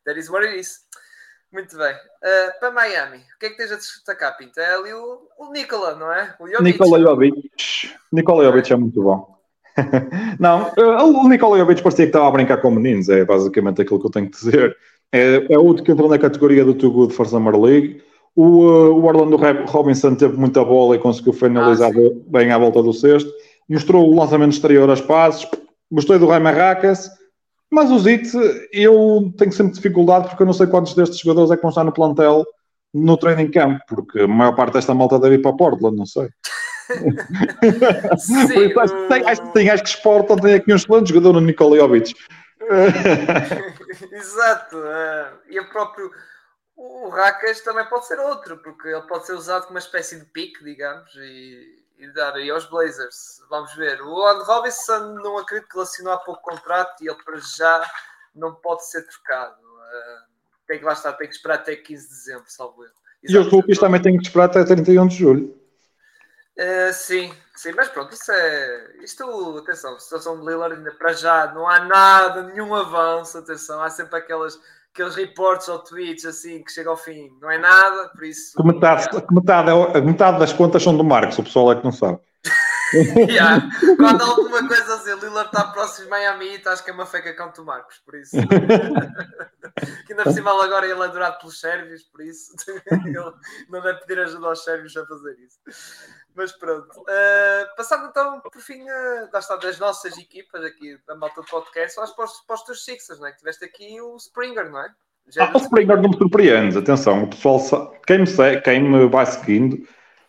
That 0.05 0.19
is 0.19 0.29
what 0.29 0.45
it 0.45 0.59
is. 0.59 0.79
Muito 1.51 1.75
bem. 1.77 1.93
Uh, 1.93 2.59
para 2.59 2.71
Miami, 2.71 3.17
o 3.17 3.39
que 3.39 3.47
é 3.47 3.49
que 3.49 3.57
tens 3.57 3.71
a 3.71 3.75
destacar, 3.75 4.37
Pinto? 4.37 4.59
É 4.59 4.75
ali 4.75 4.93
o, 4.93 5.27
o 5.39 5.51
Nicola, 5.51 5.95
não 5.95 6.11
é? 6.11 6.35
O 6.39 6.47
Jovic. 6.47 6.63
Nikola 6.63 6.99
Jovic. 6.99 7.51
Nikola 8.11 8.43
Jovic 8.43 8.71
é 8.71 8.75
muito 8.75 9.01
bom. 9.01 9.39
não, 10.39 10.71
uh, 10.77 11.23
o 11.23 11.27
Nikola 11.27 11.57
Jovic 11.57 11.81
parecia 11.81 12.05
que 12.05 12.09
estava 12.09 12.27
a 12.27 12.31
brincar 12.31 12.57
com 12.57 12.69
meninos, 12.69 13.09
é 13.09 13.25
basicamente 13.25 13.81
aquilo 13.81 13.99
que 13.99 14.05
eu 14.05 14.11
tenho 14.11 14.29
que 14.29 14.37
dizer. 14.37 14.77
É, 15.11 15.53
é 15.53 15.57
outro 15.57 15.83
que 15.83 15.91
entrou 15.91 16.07
na 16.07 16.19
categoria 16.19 16.63
do 16.63 16.75
Too 16.75 16.91
Good 16.91 17.15
for 17.15 17.25
Summer 17.25 17.59
League 17.59 18.03
o, 18.35 18.43
uh, 18.43 18.93
o 18.93 19.05
Orlando 19.05 19.37
Robinson 19.67 20.15
teve 20.15 20.37
muita 20.37 20.63
bola 20.63 20.95
e 20.95 20.99
conseguiu 20.99 21.33
finalizar 21.33 21.91
ah, 21.91 22.09
bem 22.27 22.51
à 22.51 22.57
volta 22.57 22.81
do 22.81 22.93
sexto. 22.93 23.29
Mostrou 23.67 24.09
o 24.09 24.15
lançamento 24.15 24.53
exterior 24.53 24.89
às 24.89 25.01
passes. 25.01 25.47
Gostei 25.91 26.17
do 26.17 26.27
Ray 26.27 26.39
Marracas. 26.39 27.09
Mas 27.71 27.91
o 27.91 27.99
Zit, 27.99 28.31
eu 28.73 29.31
tenho 29.37 29.51
sempre 29.51 29.73
dificuldade 29.73 30.27
porque 30.27 30.41
eu 30.41 30.47
não 30.47 30.53
sei 30.53 30.67
quantos 30.67 30.95
destes 30.95 31.19
jogadores 31.19 31.51
é 31.51 31.55
que 31.55 31.61
vão 31.61 31.69
estar 31.69 31.83
no 31.83 31.91
plantel 31.91 32.43
no 32.91 33.17
training 33.17 33.51
camp, 33.51 33.79
porque 33.87 34.21
a 34.21 34.27
maior 34.27 34.55
parte 34.55 34.73
desta 34.73 34.95
malta 34.95 35.19
deve 35.19 35.35
ir 35.35 35.41
para 35.41 35.53
Portland, 35.53 35.95
não 35.95 36.05
sei. 36.05 36.29
Sim, 38.17 38.73
acho, 38.79 38.95
que 38.95 39.07
tem, 39.07 39.29
acho, 39.29 39.41
que 39.43 39.53
tem, 39.53 39.69
acho 39.69 39.83
que 39.83 40.41
tem 40.41 40.53
aqui 40.55 40.73
um 40.73 40.75
excelente 40.75 41.09
jogador 41.09 41.33
no 41.33 41.41
Nikolajovic. 41.41 42.15
Exato. 44.11 44.77
Uh, 44.77 45.37
e 45.49 45.59
o 45.59 45.69
próprio 45.69 46.09
o 46.79 47.09
Rakas 47.09 47.59
também 47.59 47.85
pode 47.87 48.07
ser 48.07 48.17
outro, 48.19 48.57
porque 48.59 48.87
ele 48.87 49.01
pode 49.01 49.25
ser 49.25 49.33
usado 49.33 49.63
como 49.63 49.73
uma 49.73 49.79
espécie 49.79 50.17
de 50.17 50.25
pique, 50.25 50.63
digamos, 50.63 51.13
e, 51.15 51.83
e 51.97 52.13
dar 52.13 52.33
aí 52.35 52.49
aos 52.49 52.65
Blazers. 52.69 53.41
Vamos 53.49 53.75
ver. 53.75 54.01
O 54.01 54.07
Lord 54.07 54.45
Robinson 54.45 55.15
não 55.15 55.37
acredito 55.37 55.67
que 55.67 55.77
ele 55.77 55.83
assinou 55.83 56.13
há 56.13 56.17
pouco 56.19 56.41
contrato 56.41 57.03
e 57.03 57.09
ele 57.09 57.21
para 57.21 57.37
já 57.37 57.85
não 58.33 58.55
pode 58.55 58.87
ser 58.87 59.05
trocado. 59.05 59.61
Uh, 59.61 60.29
tem 60.65 60.79
que 60.79 60.85
lá 60.85 60.93
estar, 60.93 61.11
tem 61.13 61.27
que 61.27 61.35
esperar 61.35 61.55
até 61.55 61.75
15 61.75 62.03
de 62.07 62.09
dezembro, 62.15 62.45
salvo 62.47 62.85
eu. 62.85 62.91
E 63.23 63.37
os 63.37 63.51
rookies 63.51 63.77
também 63.77 64.01
têm 64.01 64.17
que 64.17 64.23
esperar 64.25 64.45
até 64.45 64.63
31 64.63 65.07
de 65.07 65.17
julho. 65.17 65.59
Uh, 66.57 66.93
sim, 66.93 67.33
sim, 67.57 67.73
mas 67.73 67.89
pronto, 67.89 68.13
isso 68.13 68.31
é. 68.31 68.95
Isto, 69.01 69.57
atenção, 69.57 69.95
a 69.95 69.99
situação 69.99 70.39
de 70.39 70.45
Lillard 70.45 70.75
ainda 70.75 70.93
para 70.93 71.11
já 71.11 71.51
não 71.53 71.67
há 71.67 71.79
nada, 71.79 72.43
nenhum 72.43 72.73
avanço, 72.73 73.37
atenção, 73.37 73.81
há 73.81 73.89
sempre 73.89 74.17
aquelas 74.17 74.57
aqueles 74.93 75.15
reportes 75.15 75.67
ou 75.67 75.79
tweets 75.79 76.25
assim 76.25 76.63
que 76.63 76.71
chega 76.71 76.89
ao 76.89 76.97
fim, 76.97 77.29
não 77.41 77.49
é 77.49 77.57
nada, 77.57 78.09
por 78.09 78.23
isso. 78.23 78.55
Que 78.55 78.63
metade, 78.63 79.15
é. 79.15 79.21
que 79.21 79.33
metade, 79.33 79.69
é, 79.69 80.01
metade 80.01 80.39
das 80.39 80.53
contas 80.53 80.83
são 80.83 80.95
do 80.95 81.03
Marcos, 81.03 81.37
o 81.37 81.43
pessoal 81.43 81.71
é 81.71 81.75
que 81.75 81.83
não 81.83 81.91
sabe. 81.91 82.19
yeah. 83.29 83.69
Quando 83.97 84.21
há 84.21 84.25
alguma 84.25 84.67
coisa 84.67 84.95
a 84.95 84.97
dizer, 84.97 85.17
Lillard 85.19 85.49
está 85.49 85.65
próximo 85.65 86.05
de 86.05 86.09
Miami, 86.09 86.61
acho 86.65 86.83
que 86.83 86.89
é 86.89 86.93
uma 86.93 87.05
fake 87.05 87.29
account 87.29 87.55
do 87.55 87.65
Marcos, 87.65 87.99
por 88.03 88.15
isso. 88.15 88.35
que 90.07 90.13
ainda 90.13 90.23
por 90.23 90.33
cima 90.33 90.51
agora 90.63 90.87
ele 90.87 90.99
é 90.99 91.03
adorado 91.03 91.37
pelos 91.39 91.59
sérvios, 91.59 92.03
por 92.03 92.21
isso 92.21 92.51
ele 92.91 93.33
não 93.69 93.81
deve 93.81 93.99
pedir 94.01 94.19
ajuda 94.19 94.47
aos 94.47 94.63
sérvios 94.63 94.97
a 94.97 95.05
fazer 95.05 95.37
isso. 95.39 95.59
Mas 96.35 96.51
pronto. 96.53 97.01
Uh, 97.01 97.75
passando 97.75 98.07
então, 98.07 98.39
por 98.39 98.61
fim, 98.61 98.81
uh, 98.81 99.29
lá 99.33 99.39
está, 99.39 99.55
das 99.57 99.79
nossas 99.79 100.17
equipas 100.17 100.63
aqui 100.63 100.97
da 101.07 101.15
malta 101.15 101.41
do 101.41 101.47
podcast, 101.47 101.95
para 102.15 102.25
os, 102.25 102.41
para 102.41 102.55
os 102.55 102.63
teus 102.63 102.85
Sixers, 102.85 103.19
não 103.19 103.27
é? 103.27 103.31
Que 103.31 103.39
tiveste 103.39 103.65
aqui 103.65 103.99
o 104.01 104.15
Springer, 104.15 104.69
não 104.69 104.79
é? 104.79 104.89
Já 105.29 105.45
ah, 105.45 105.51
o 105.53 105.57
Springer 105.57 106.01
não 106.01 106.09
me 106.09 106.17
surpreende, 106.17 106.77
atenção, 106.77 107.23
o 107.23 107.27
pessoal, 107.27 107.93
quem 108.07 108.19
me, 108.19 108.61
quem 108.63 108.83
me 108.83 109.07
vai 109.07 109.25
seguindo, 109.25 109.75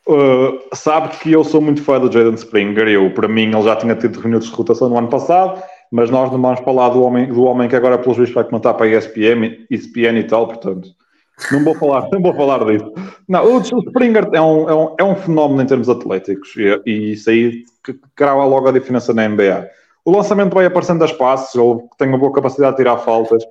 uh, 0.06 0.76
sabe 0.76 1.16
que 1.18 1.32
eu 1.32 1.42
sou 1.42 1.60
muito 1.60 1.82
fã 1.82 1.98
do 1.98 2.12
Jaden 2.12 2.34
Springer. 2.34 2.88
Eu, 2.88 3.12
para 3.14 3.28
mim, 3.28 3.52
ele 3.52 3.62
já 3.62 3.76
tinha 3.76 3.94
tido 3.94 4.20
minutos 4.22 4.48
de 4.48 4.54
rotação 4.54 4.88
no 4.88 4.98
ano 4.98 5.08
passado, 5.08 5.62
mas 5.90 6.10
nós 6.10 6.30
não 6.30 6.40
vamos 6.40 6.60
falar 6.60 6.90
do 6.90 7.02
homem, 7.02 7.32
do 7.32 7.44
homem 7.44 7.68
que 7.68 7.76
agora, 7.76 7.98
pelos 7.98 8.18
vistos, 8.18 8.34
vai 8.34 8.44
comentar 8.44 8.74
para 8.74 8.86
a 8.86 8.88
ESPN, 8.88 9.66
ESPN 9.70 10.18
e 10.18 10.24
tal, 10.24 10.46
portanto. 10.46 10.88
Não 11.50 11.64
vou 11.64 11.74
falar, 11.74 12.09
não 12.12 12.20
vou 12.20 12.35
falar 12.35 12.64
disso. 12.64 12.92
Não, 13.29 13.57
o 13.57 13.61
Springer 13.61 14.29
é 14.33 14.40
um, 14.40 14.68
é 14.68 14.74
um, 14.74 14.94
é 14.98 15.05
um 15.05 15.16
fenómeno 15.16 15.62
em 15.62 15.66
termos 15.66 15.88
atléticos 15.88 16.55
e, 16.57 16.81
e 16.87 17.12
isso 17.12 17.31
aí 17.31 17.64
crava 18.14 18.44
logo 18.44 18.68
a 18.68 18.72
diferença 18.72 19.14
na 19.14 19.29
NBA. 19.29 19.68
O 20.05 20.11
lançamento 20.11 20.55
vai 20.55 20.66
aparecendo 20.66 21.00
das 21.00 21.12
passes, 21.12 21.55
ele 21.55 21.81
tem 21.98 22.09
uma 22.09 22.18
boa 22.18 22.33
capacidade 22.33 22.72
de 22.72 22.79
tirar 22.79 22.98
faltas, 22.98 23.44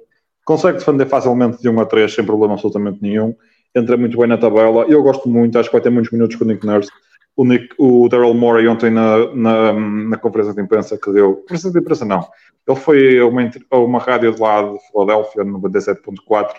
consegue 0.46 0.80
defender 0.80 1.06
facilmente 1.06 1.62
de 1.62 1.70
1 1.70 1.80
a 1.80 1.86
3 1.86 2.14
sem 2.14 2.26
problema 2.26 2.54
absolutamente 2.54 3.00
nenhum, 3.02 3.36
entra 3.76 3.98
muito 3.98 4.18
bem 4.18 4.28
na 4.28 4.38
tabela. 4.38 4.86
Eu 4.88 5.04
gosto 5.04 5.30
muito, 5.30 5.58
acho 5.60 5.70
que 5.70 5.76
vai 5.76 5.82
ter 5.82 5.90
muitos 5.90 6.12
minutos 6.12 6.36
com 6.36 6.44
o 6.44 6.48
Nick 6.48 6.66
Nurse. 6.66 6.90
O, 7.36 7.46
Nick, 7.46 7.70
o 7.78 8.10
Daryl 8.10 8.34
Morey 8.34 8.68
ontem 8.68 8.90
na, 8.90 9.34
na, 9.34 9.74
na, 9.74 10.18
conferência 10.18 10.54
de 10.54 10.62
imprensa 10.62 10.98
que 10.98 11.12
deu, 11.12 11.36
conferência 11.36 11.72
de 11.72 11.80
imprensa 11.80 12.04
não, 12.04 12.28
ele 12.68 12.78
foi 12.78 13.20
a 13.20 13.26
uma, 13.26 13.50
uma 13.72 14.00
rádio 14.00 14.34
de 14.34 14.42
lá 14.42 14.62
de 14.62 14.78
Filadélfia, 14.92 15.44
no 15.46 15.62
97.4, 15.62 16.56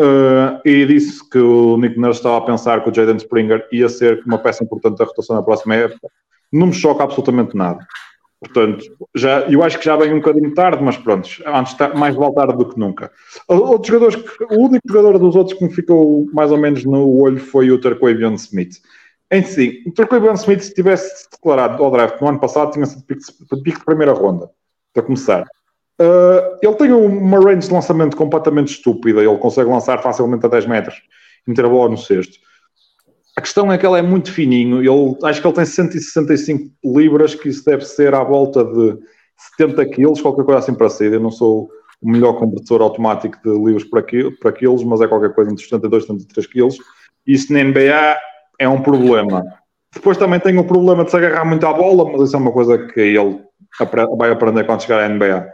uh, 0.00 0.60
e 0.64 0.86
disse 0.86 1.28
que 1.28 1.38
o 1.38 1.76
Nick 1.76 1.98
Nurse 1.98 2.20
estava 2.20 2.38
a 2.38 2.40
pensar 2.42 2.82
que 2.82 2.90
o 2.90 2.94
Jaden 2.94 3.16
Springer 3.16 3.66
ia 3.72 3.88
ser 3.88 4.22
uma 4.26 4.38
peça 4.38 4.64
importante 4.64 4.98
da 4.98 5.04
rotação 5.04 5.36
na 5.36 5.42
próxima 5.42 5.74
época. 5.74 6.08
Não 6.52 6.68
me 6.68 6.72
choca 6.72 7.04
absolutamente 7.04 7.56
nada. 7.56 7.86
Portanto, 8.40 8.84
já, 9.14 9.40
eu 9.50 9.62
acho 9.64 9.78
que 9.78 9.84
já 9.84 9.96
vem 9.96 10.12
um 10.12 10.20
bocadinho 10.20 10.54
tarde, 10.54 10.82
mas 10.82 10.96
pronto, 10.96 11.28
antes 11.44 11.72
está, 11.72 11.92
mais 11.94 12.14
vale 12.14 12.34
tarde 12.34 12.56
do 12.56 12.68
que 12.68 12.78
nunca. 12.78 13.10
Outros 13.48 13.88
jogadores, 13.88 14.24
o 14.50 14.64
único 14.64 14.88
jogador 14.88 15.18
dos 15.18 15.34
outros 15.34 15.58
que 15.58 15.64
me 15.64 15.72
ficou 15.72 16.28
mais 16.32 16.52
ou 16.52 16.58
menos 16.58 16.84
no 16.84 17.20
olho 17.20 17.40
foi 17.40 17.70
o 17.70 17.80
Terquavion 17.80 18.34
Smith. 18.34 18.76
Em 19.30 19.42
si, 19.42 19.82
o 19.86 19.92
Terquavion 19.92 20.34
Smith, 20.34 20.60
se 20.60 20.72
tivesse 20.72 21.28
declarado 21.30 21.82
ao 21.82 21.90
draft 21.90 22.20
no 22.20 22.28
ano 22.28 22.38
passado, 22.38 22.72
tinha 22.72 22.86
sido 22.86 23.02
pico, 23.04 23.20
pico 23.62 23.78
de 23.80 23.84
primeira 23.84 24.12
ronda, 24.12 24.48
para 24.94 25.02
começar. 25.02 25.44
Uh, 26.00 26.58
ele 26.62 26.74
tem 26.74 26.92
uma 26.92 27.38
range 27.38 27.66
de 27.66 27.74
lançamento 27.74 28.16
completamente 28.16 28.68
estúpida, 28.68 29.20
ele 29.20 29.38
consegue 29.38 29.68
lançar 29.68 30.00
facilmente 30.00 30.46
a 30.46 30.48
10 30.48 30.66
metros, 30.66 30.94
meter 31.46 31.64
a 31.64 31.68
bola 31.68 31.90
no 31.90 31.98
cesto. 31.98 32.38
A 33.36 33.40
questão 33.40 33.72
é 33.72 33.78
que 33.78 33.86
ele 33.86 33.98
é 33.98 34.02
muito 34.02 34.32
fininho, 34.32 34.78
ele, 34.78 35.16
acho 35.24 35.40
que 35.40 35.46
ele 35.46 35.54
tem 35.54 35.64
165 35.64 36.72
libras, 36.84 37.34
que 37.34 37.48
isso 37.48 37.64
deve 37.64 37.84
ser 37.84 38.14
à 38.14 38.22
volta 38.22 38.64
de 38.64 38.98
70 39.56 39.86
quilos, 39.86 40.20
qualquer 40.20 40.44
coisa 40.44 40.58
assim 40.58 40.74
para 40.74 40.88
ser. 40.88 41.12
Eu 41.12 41.20
não 41.20 41.30
sou 41.30 41.68
o 42.00 42.10
melhor 42.10 42.34
conversor 42.34 42.80
automático 42.80 43.38
de 43.44 43.50
livros 43.50 43.84
para, 43.84 44.04
para 44.40 44.52
quilos, 44.52 44.84
mas 44.84 45.00
é 45.00 45.08
qualquer 45.08 45.32
coisa 45.34 45.50
entre 45.50 45.64
72 45.64 46.04
e 46.04 46.06
73 46.06 46.46
quilos. 46.46 46.78
Isso 47.26 47.52
na 47.52 47.62
NBA 47.62 48.16
é 48.58 48.68
um 48.68 48.82
problema. 48.82 49.44
Depois 49.94 50.16
também 50.16 50.40
tem 50.40 50.58
o 50.58 50.64
problema 50.64 51.04
de 51.04 51.10
se 51.10 51.16
agarrar 51.16 51.44
muito 51.44 51.66
à 51.66 51.72
bola, 51.72 52.10
mas 52.10 52.28
isso 52.28 52.36
é 52.36 52.38
uma 52.38 52.52
coisa 52.52 52.86
que 52.88 53.00
ele 53.00 53.40
vai 54.16 54.30
aprender 54.30 54.64
quando 54.64 54.82
chegar 54.82 55.02
à 55.02 55.08
NBA. 55.08 55.48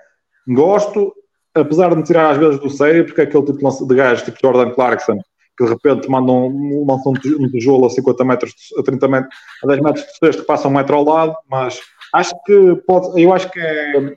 Gosto, 0.48 1.14
apesar 1.54 1.90
de 1.90 1.96
me 1.96 2.02
tirar 2.02 2.30
às 2.30 2.38
vezes 2.38 2.60
do 2.60 2.70
sério, 2.70 3.04
porque 3.04 3.20
é 3.20 3.24
aquele 3.24 3.44
tipo 3.44 3.86
de 3.86 3.94
gajo, 3.94 4.24
tipo 4.24 4.38
Jordan 4.42 4.70
Clarkson, 4.72 5.18
que 5.56 5.64
de 5.64 5.70
repente 5.70 6.08
mandam 6.08 6.48
um, 6.48 6.84
lançam 6.88 7.12
um 7.12 7.48
tijolo 7.50 7.86
a 7.86 7.90
50 7.90 8.24
metros, 8.24 8.54
a 8.78 8.82
30 8.82 9.08
metros, 9.08 9.34
a 9.62 9.66
10 9.68 9.80
metros 9.80 10.04
de 10.04 10.20
texto 10.20 10.40
que 10.40 10.46
passa 10.46 10.68
um 10.68 10.72
metro 10.72 10.96
ao 10.96 11.04
lado, 11.04 11.36
mas 11.48 11.80
acho 12.12 12.34
que 12.44 12.76
pode, 12.86 13.20
eu 13.20 13.32
acho 13.32 13.50
que 13.50 13.60
é, 13.60 14.16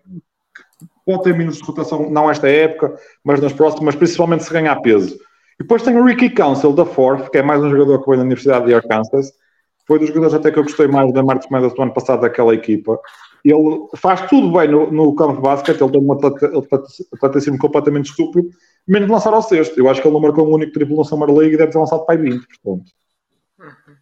pode 1.06 1.24
ter 1.24 1.38
menos 1.38 1.58
de 1.58 1.63
rotação, 1.63 2.10
não 2.10 2.30
esta 2.30 2.50
época, 2.50 2.96
mas 3.24 3.40
nas 3.40 3.54
próximas, 3.54 3.96
principalmente 3.96 4.44
se 4.44 4.52
ganhar 4.52 4.76
peso. 4.82 5.16
E 5.60 5.63
depois 5.63 5.82
tem 5.82 5.96
o 5.98 6.04
Ricky 6.04 6.30
Council 6.30 6.74
da 6.74 6.86
Forth, 6.86 7.30
que 7.30 7.38
é 7.38 7.42
mais 7.42 7.63
um 7.63 7.70
jogador 7.70 8.00
que 8.00 8.06
foi 8.06 8.18
na 8.18 8.24
Universidade 8.24 8.66
de 8.66 8.74
Arkansas, 8.74 9.32
foi 9.88 10.00
dos 10.00 10.10
jogadores 10.10 10.34
até 10.34 10.52
que 10.52 10.60
eu 10.60 10.63
gostei 10.63 10.88
mais 10.88 11.12
da 11.13 11.24
Marcos 11.24 11.48
Mendes 11.50 11.74
do 11.74 11.82
ano 11.82 11.94
passado 11.94 12.22
daquela 12.22 12.54
equipa. 12.54 13.00
Ele 13.43 13.88
faz 13.95 14.28
tudo 14.28 14.52
bem 14.52 14.67
no, 14.67 14.91
no 14.91 15.15
campo 15.15 15.36
de 15.36 15.41
basquete, 15.41 15.82
ele 15.82 15.91
tem 15.91 16.02
um 16.02 16.12
atleticismo 16.12 17.58
completamente 17.58 18.10
estúpido, 18.10 18.50
menos 18.88 19.10
lançar 19.10 19.34
ao 19.34 19.41
sexto. 19.41 19.78
Eu 19.78 19.89
acho 19.89 20.02
que 20.02 20.08
ele 20.08 20.13
não 20.13 20.21
marcou 20.21 20.47
um 20.47 20.54
único 20.54 20.73
triplo 20.73 20.97
na 20.97 21.04
Summer 21.04 21.30
League 21.30 21.56
e 21.56 21.58
deve 21.58 21.71
ter 21.71 21.78
lançado 21.78 22.06
para 22.06 22.15
aí 22.15 22.21
20, 22.21 22.47
portanto. 22.62 22.91
Uhum. 23.60 23.95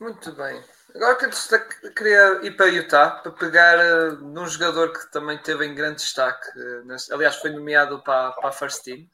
Muito 0.00 0.32
bem. 0.32 0.60
Agora 0.94 1.16
que 1.16 1.90
queria 1.90 2.40
ir 2.42 2.56
para 2.56 2.66
Utah 2.66 3.10
para 3.10 3.32
pegar 3.32 3.76
uh, 3.78 4.16
num 4.24 4.46
jogador 4.46 4.92
que 4.92 5.12
também 5.12 5.36
teve 5.38 5.66
em 5.66 5.74
grande 5.74 5.96
destaque. 5.96 6.46
Uh, 6.58 6.96
aliás, 7.12 7.36
foi 7.36 7.50
nomeado 7.50 8.02
para, 8.02 8.32
para 8.32 8.48
a 8.48 8.52
First 8.52 8.82
Team. 8.82 9.06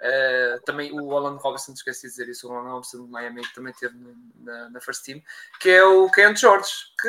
Uh, 0.00 0.62
também 0.64 0.92
o 0.92 1.16
Alan 1.16 1.36
Robinson, 1.36 1.72
esqueci 1.72 2.02
de 2.02 2.10
dizer 2.10 2.28
isso, 2.28 2.48
o 2.48 2.52
Alan 2.52 2.70
Robinson 2.70 3.04
de 3.04 3.10
Miami 3.10 3.42
também 3.54 3.74
teve 3.78 3.94
na, 4.40 4.70
na 4.70 4.80
First 4.80 5.04
Team, 5.04 5.20
que 5.60 5.70
é 5.70 5.84
o 5.84 6.08
Ken 6.10 6.34
George, 6.36 6.70
que 7.00 7.08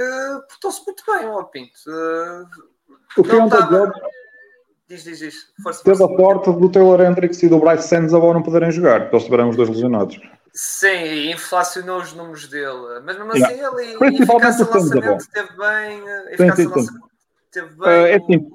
portou-se 0.50 0.84
muito 0.86 1.04
bem, 1.06 1.28
ó 1.28 1.44
Pinto. 1.44 1.80
Uh, 1.88 2.48
o 3.18 3.24
Ken 3.24 3.48
George 3.50 4.00
Diz, 4.90 5.04
diz, 5.04 5.20
diz. 5.20 5.36
Força, 5.62 5.84
Teve 5.84 5.98
força. 5.98 6.14
a 6.14 6.18
sorte 6.18 6.52
do 6.52 6.72
Taylor 6.72 7.00
Hendricks 7.00 7.44
e 7.44 7.48
do 7.48 7.60
Bryce 7.60 7.88
Sands 7.88 8.12
agora 8.12 8.34
não 8.34 8.42
poderem 8.42 8.72
jogar, 8.72 9.02
porque 9.02 9.18
eles 9.18 9.26
tiveram 9.26 9.50
os 9.50 9.56
dois 9.56 9.70
lesionados. 9.70 10.20
Sim, 10.52 11.32
inflacionou 11.32 12.02
os 12.02 12.12
números 12.14 12.48
dele. 12.48 13.00
Mas 13.06 13.16
mesmo 13.16 13.32
assim, 13.32 13.54
yeah. 13.54 13.82
ele 13.82 13.98
Principalmente 14.00 14.62
o 14.64 14.74
lançamento 14.74 15.22
esteve 15.22 15.50
bem. 15.58 16.04
Sim, 16.38 16.56
sim, 16.56 16.82
sim. 16.82 17.00
Teve 17.52 17.68
bem. 17.76 17.88
Uh, 17.88 18.06
é 18.08 18.16
assim. 18.16 18.52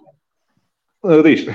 Uh, 1.05 1.23
diz. 1.23 1.47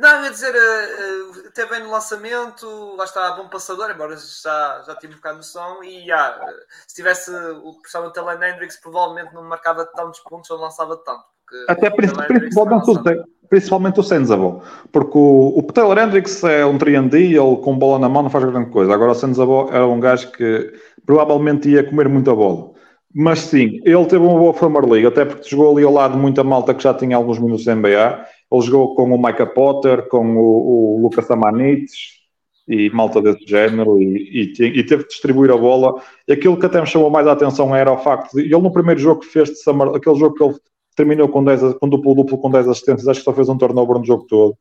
Não, 0.00 0.16
eu 0.16 0.24
ia 0.24 0.30
dizer, 0.30 0.54
uh, 0.54 1.30
uh, 1.30 1.50
teve 1.52 1.70
bem 1.70 1.82
no 1.82 1.90
lançamento, 1.90 2.96
lá 2.96 3.04
está, 3.04 3.32
bom 3.32 3.48
passador, 3.48 3.90
embora 3.90 4.16
já, 4.16 4.82
já 4.86 4.94
tive 4.96 5.12
um 5.12 5.16
bocado 5.16 5.34
de 5.34 5.46
noção, 5.46 5.84
e 5.84 6.06
yeah, 6.06 6.40
se 6.88 6.94
tivesse 6.96 7.30
o 7.30 7.74
principalmente 7.82 8.10
o 8.10 8.12
Taylor 8.14 8.42
Hendricks, 8.42 8.80
provavelmente 8.80 9.34
não 9.34 9.44
marcava 9.44 9.84
tantos 9.84 10.20
pontos 10.20 10.48
ou 10.50 10.58
lançava 10.58 10.96
tanto. 10.96 11.22
Até 11.68 11.90
principalmente, 11.90 13.28
principalmente 13.50 14.00
o 14.00 14.02
Senzabo, 14.02 14.62
porque 14.90 15.18
o, 15.18 15.58
o 15.58 15.62
Taylor 15.64 15.98
Hendricks 15.98 16.42
é 16.44 16.64
um 16.64 16.78
3D, 16.78 17.14
ele 17.14 17.62
com 17.62 17.76
bola 17.76 17.98
na 17.98 18.08
mão 18.08 18.22
não 18.22 18.30
faz 18.30 18.44
grande 18.44 18.70
coisa. 18.70 18.94
Agora 18.94 19.12
o 19.12 19.14
Senzabo 19.14 19.68
era 19.70 19.86
um 19.86 20.00
gajo 20.00 20.30
que 20.32 20.72
provavelmente 21.04 21.68
ia 21.68 21.84
comer 21.84 22.08
muita 22.08 22.34
bola. 22.34 22.70
Mas 23.12 23.40
sim, 23.40 23.80
ele 23.84 24.06
teve 24.06 24.24
uma 24.24 24.38
boa 24.38 24.56
Summer 24.56 24.86
League, 24.86 25.06
até 25.06 25.24
porque 25.24 25.48
jogou 25.48 25.76
ali 25.76 25.84
ao 25.84 25.92
lado 25.92 26.14
de 26.14 26.20
muita 26.20 26.44
malta 26.44 26.72
que 26.72 26.82
já 26.82 26.94
tinha 26.94 27.16
alguns 27.16 27.40
minutos 27.40 27.64
de 27.64 27.74
NBA. 27.74 28.24
Ele 28.50 28.62
jogou 28.62 28.94
com 28.94 29.14
o 29.14 29.22
Micah 29.22 29.46
Potter, 29.46 30.08
com 30.08 30.36
o, 30.36 30.96
o 30.96 31.02
Lucas 31.02 31.30
Amanites 31.30 32.20
e 32.68 32.88
malta 32.90 33.20
desse 33.20 33.44
género 33.46 34.00
e, 34.00 34.52
e, 34.58 34.64
e, 34.64 34.84
teve 34.84 35.02
de 35.02 35.08
distribuir 35.08 35.50
a 35.50 35.56
bola. 35.56 36.00
E 36.26 36.32
aquilo 36.32 36.56
que 36.56 36.66
até 36.66 36.80
me 36.80 36.86
chamou 36.86 37.10
mais 37.10 37.26
a 37.26 37.32
atenção 37.32 37.74
era 37.74 37.92
o 37.92 37.98
facto 37.98 38.34
de 38.34 38.42
ele 38.42 38.62
no 38.62 38.72
primeiro 38.72 39.00
jogo 39.00 39.20
que 39.20 39.26
fez 39.26 39.50
de 39.50 39.56
Summer, 39.56 39.88
aquele 39.88 40.16
jogo 40.16 40.34
que 40.34 40.44
ele 40.44 40.54
terminou 40.94 41.28
com, 41.28 41.42
10, 41.42 41.74
com 41.74 41.88
duplo-duplo 41.88 42.38
com 42.38 42.50
10 42.50 42.68
assistências, 42.68 43.08
acho 43.08 43.20
que 43.20 43.24
só 43.24 43.32
fez 43.32 43.48
um 43.48 43.58
turnover 43.58 43.98
no 43.98 44.04
jogo 44.04 44.24
todo. 44.28 44.56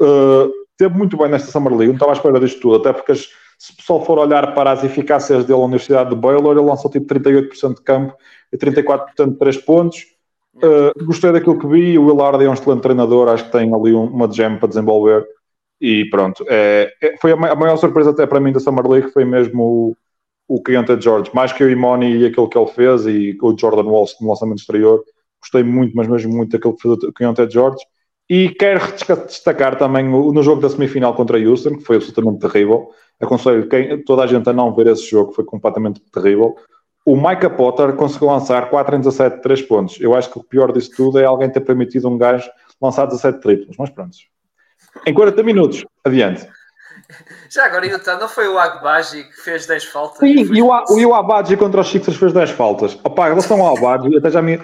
Uh, 0.00 0.50
teve 0.76 0.96
muito 0.96 1.16
bem 1.16 1.28
nesta 1.28 1.50
Summer 1.50 1.72
League, 1.72 1.88
não 1.88 1.94
estava 1.94 2.12
à 2.12 2.14
espera 2.14 2.40
disto 2.40 2.60
tudo, 2.60 2.76
até 2.76 2.92
porque 2.92 3.12
as, 3.12 3.28
se 3.58 3.72
o 3.72 3.76
pessoal 3.76 4.04
for 4.04 4.18
olhar 4.18 4.54
para 4.54 4.72
as 4.72 4.84
eficácias 4.84 5.44
dele 5.44 5.58
na 5.58 5.64
Universidade 5.64 6.10
de 6.10 6.16
Baylor, 6.16 6.56
ele 6.56 6.66
lançou 6.66 6.90
tipo 6.90 7.12
38% 7.12 7.74
de 7.74 7.82
campo 7.82 8.14
e 8.52 8.56
34% 8.56 9.32
de 9.32 9.38
3 9.38 9.56
pontos. 9.58 10.06
Uh, 10.62 11.04
gostei 11.04 11.30
daquilo 11.30 11.58
que 11.58 11.66
vi, 11.66 11.98
o 11.98 12.06
Willard 12.06 12.44
é 12.44 12.48
um 12.48 12.52
excelente 12.52 12.82
treinador, 12.82 13.28
acho 13.28 13.44
que 13.44 13.52
tem 13.52 13.72
ali 13.72 13.94
um, 13.94 14.04
uma 14.04 14.30
gem 14.32 14.58
para 14.58 14.68
desenvolver 14.68 15.26
e 15.80 16.04
pronto. 16.10 16.44
É, 16.48 16.92
é, 17.00 17.16
foi 17.18 17.32
a, 17.32 17.34
a, 17.34 17.54
maior 17.54 17.76
surpresa 17.76 18.10
até 18.10 18.26
para 18.26 18.40
mim 18.40 18.52
da 18.52 18.60
Summer 18.60 18.86
League, 18.86 19.12
foi 19.12 19.24
mesmo 19.24 19.96
o, 20.48 20.56
o 20.56 20.62
Keontae 20.62 21.00
George, 21.00 21.30
mais 21.32 21.52
que 21.52 21.62
o 21.62 21.70
Imoni 21.70 22.16
e 22.16 22.26
aquilo 22.26 22.48
que 22.48 22.58
ele 22.58 22.66
fez 22.68 23.06
e 23.06 23.38
o 23.40 23.56
Jordan 23.56 23.88
Walsh 23.88 24.16
no 24.20 24.28
lançamento 24.28 24.58
exterior 24.58 25.02
gostei 25.40 25.62
muito, 25.62 25.94
mas 25.94 26.08
mesmo 26.08 26.34
muito 26.34 26.50
daquilo 26.50 26.74
que 26.74 26.82
fez 26.82 26.94
o 26.94 27.12
Keontae 27.12 27.48
George. 27.48 27.78
E 28.28 28.50
quero 28.50 28.80
destacar 29.26 29.78
também 29.78 30.04
no 30.04 30.42
jogo 30.42 30.60
da 30.60 30.68
semifinal 30.68 31.14
contra 31.14 31.38
Houston, 31.38 31.78
que 31.78 31.84
foi 31.84 31.96
absolutamente 31.96 32.40
terrível. 32.40 32.90
Aconselho 33.18 33.66
quem, 33.68 34.02
toda 34.04 34.22
a 34.22 34.26
gente 34.26 34.48
a 34.50 34.52
não 34.52 34.74
ver 34.74 34.88
esse 34.88 35.08
jogo, 35.08 35.32
foi 35.32 35.44
completamente 35.44 36.00
terrível. 36.12 36.54
O 37.08 37.16
Micah 37.16 37.48
Potter 37.48 37.94
conseguiu 37.94 38.28
lançar 38.28 38.68
4 38.68 38.96
em 38.96 38.98
17 38.98 39.40
3 39.40 39.62
pontos. 39.62 39.98
Eu 39.98 40.14
acho 40.14 40.30
que 40.30 40.38
o 40.38 40.44
pior 40.44 40.70
disso 40.70 40.90
tudo 40.94 41.18
é 41.18 41.24
alguém 41.24 41.48
ter 41.48 41.60
permitido 41.60 42.06
um 42.06 42.18
gajo 42.18 42.50
lançar 42.78 43.06
17 43.06 43.40
triplos, 43.40 43.76
mas 43.78 43.88
pronto. 43.88 44.14
Em 45.06 45.14
40 45.14 45.42
minutos, 45.42 45.86
adiante. 46.04 46.46
Já 47.48 47.64
agora, 47.64 47.86
Utah, 47.86 48.18
não 48.18 48.28
foi 48.28 48.46
o 48.46 48.58
Agbaji 48.58 49.24
que 49.24 49.40
fez 49.40 49.64
10 49.64 49.84
faltas? 49.86 50.18
Sim, 50.18 50.52
e 50.52 50.60
o, 50.60 50.68
o 50.68 51.14
Abaji 51.14 51.56
contra 51.56 51.80
os 51.80 51.88
Sixers 51.88 52.18
fez 52.18 52.34
10 52.34 52.50
faltas. 52.50 52.98
Opa, 53.02 53.28
em 53.28 53.30
relação 53.30 53.62
ao 53.62 53.78
Abaji, 53.78 54.14
até 54.14 54.30
já 54.30 54.42
me, 54.42 54.60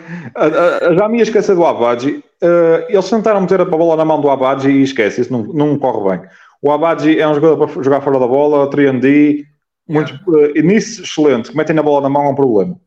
já 0.98 1.08
me 1.08 1.16
ia 1.16 1.22
esquecer 1.22 1.54
do 1.54 1.64
Abaji. 1.64 2.22
Uh, 2.42 2.84
eles 2.90 3.08
tentaram 3.08 3.40
meter 3.40 3.62
a 3.62 3.64
bola 3.64 3.96
na 3.96 4.04
mão 4.04 4.20
do 4.20 4.28
Abaji 4.28 4.68
e 4.70 4.82
esquece, 4.82 5.22
isso 5.22 5.32
não, 5.32 5.44
não 5.44 5.78
corre 5.78 6.18
bem. 6.18 6.28
O 6.60 6.70
Abaji 6.70 7.18
é 7.18 7.26
um 7.26 7.34
jogador 7.34 7.66
para 7.66 7.82
jogar 7.82 8.02
fora 8.02 8.18
da 8.18 8.26
bola, 8.26 8.68
3D, 8.68 9.46
muito, 9.86 10.12
yeah. 10.30 10.60
uh, 10.60 10.62
nisso 10.62 11.02
excelente. 11.02 11.50
Que 11.50 11.56
metem 11.56 11.78
a 11.78 11.82
bola 11.82 12.02
na 12.02 12.08
mão 12.08 12.24
é 12.24 12.28
um 12.30 12.34
problema. 12.34 12.80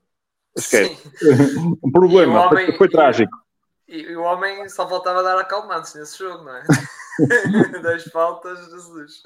Esquece. 0.56 0.98
um 1.84 1.92
problema, 1.92 2.48
homem, 2.48 2.68
foi, 2.68 2.78
foi 2.78 2.90
trágico. 2.90 3.32
E, 3.88 4.02
e, 4.02 4.16
o 4.16 4.24
homem 4.24 4.68
só 4.70 4.86
voltava 4.86 5.20
a 5.20 5.24
dar 5.24 5.38
acalmantes 5.38 5.94
nesse 5.96 6.18
jogo, 6.18 6.44
não 6.44 6.56
é? 6.56 6.64
10 7.82 8.04
faltas, 8.06 8.60
Jesus. 8.70 9.22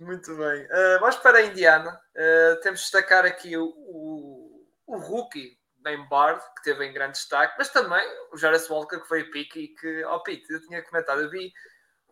Muito 0.00 0.36
bem. 0.36 0.64
Uh, 0.64 1.00
vamos 1.00 1.16
para 1.16 1.38
a 1.38 1.46
Indiana. 1.46 1.98
Uh, 2.14 2.60
temos 2.60 2.80
de 2.80 2.84
destacar 2.86 3.24
aqui 3.24 3.56
o, 3.56 3.66
o, 3.66 4.66
o 4.86 4.96
rookie 4.98 5.56
Ben 5.78 6.08
Bard, 6.08 6.42
que 6.56 6.64
teve 6.64 6.86
em 6.86 6.92
grande 6.92 7.12
destaque, 7.12 7.54
mas 7.58 7.68
também 7.68 8.04
o 8.32 8.36
Jarvis 8.36 8.68
Walker, 8.68 8.98
que 8.98 9.06
foi 9.06 9.20
a 9.20 9.30
pique 9.30 9.60
e 9.60 9.68
que, 9.68 10.04
ó 10.04 10.16
oh, 10.16 10.22
Pete, 10.22 10.50
eu 10.50 10.60
tinha 10.66 10.82
comentado, 10.82 11.20
eu 11.20 11.30
vi 11.30 11.52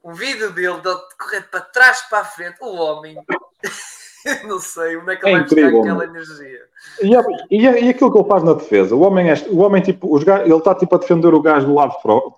um 0.05 0.13
vídeo 0.13 0.53
dele 0.53 0.81
de 0.81 1.17
correr 1.17 1.43
para 1.43 1.61
trás 1.61 2.03
para 2.03 2.21
a 2.21 2.25
frente, 2.25 2.59
o 2.61 2.75
homem. 2.75 3.17
não 4.47 4.59
sei 4.59 4.97
onde 4.97 5.13
é 5.13 5.17
que 5.17 5.27
ele 5.27 5.35
é 5.35 5.39
vai 5.39 5.45
buscar 5.45 5.69
aquela 5.69 6.05
energia. 6.05 6.61
E, 7.51 7.57
e, 7.57 7.63
e, 7.63 7.89
aquilo 7.89 8.13
que 8.13 8.19
ele 8.19 8.29
faz 8.29 8.43
na 8.43 8.55
defesa, 8.55 8.95
o 8.95 9.01
homem, 9.01 9.31
é, 9.31 9.35
o 9.51 9.59
homem 9.59 9.83
tipo, 9.83 10.15
os, 10.15 10.27
ele 10.27 10.55
está 10.55 10.75
tipo 10.75 10.95
a 10.95 10.99
defender 10.99 11.35
o 11.35 11.43
gajo 11.43 11.67
do 11.67 11.75
lado 11.75 11.95
pro, 12.03 12.35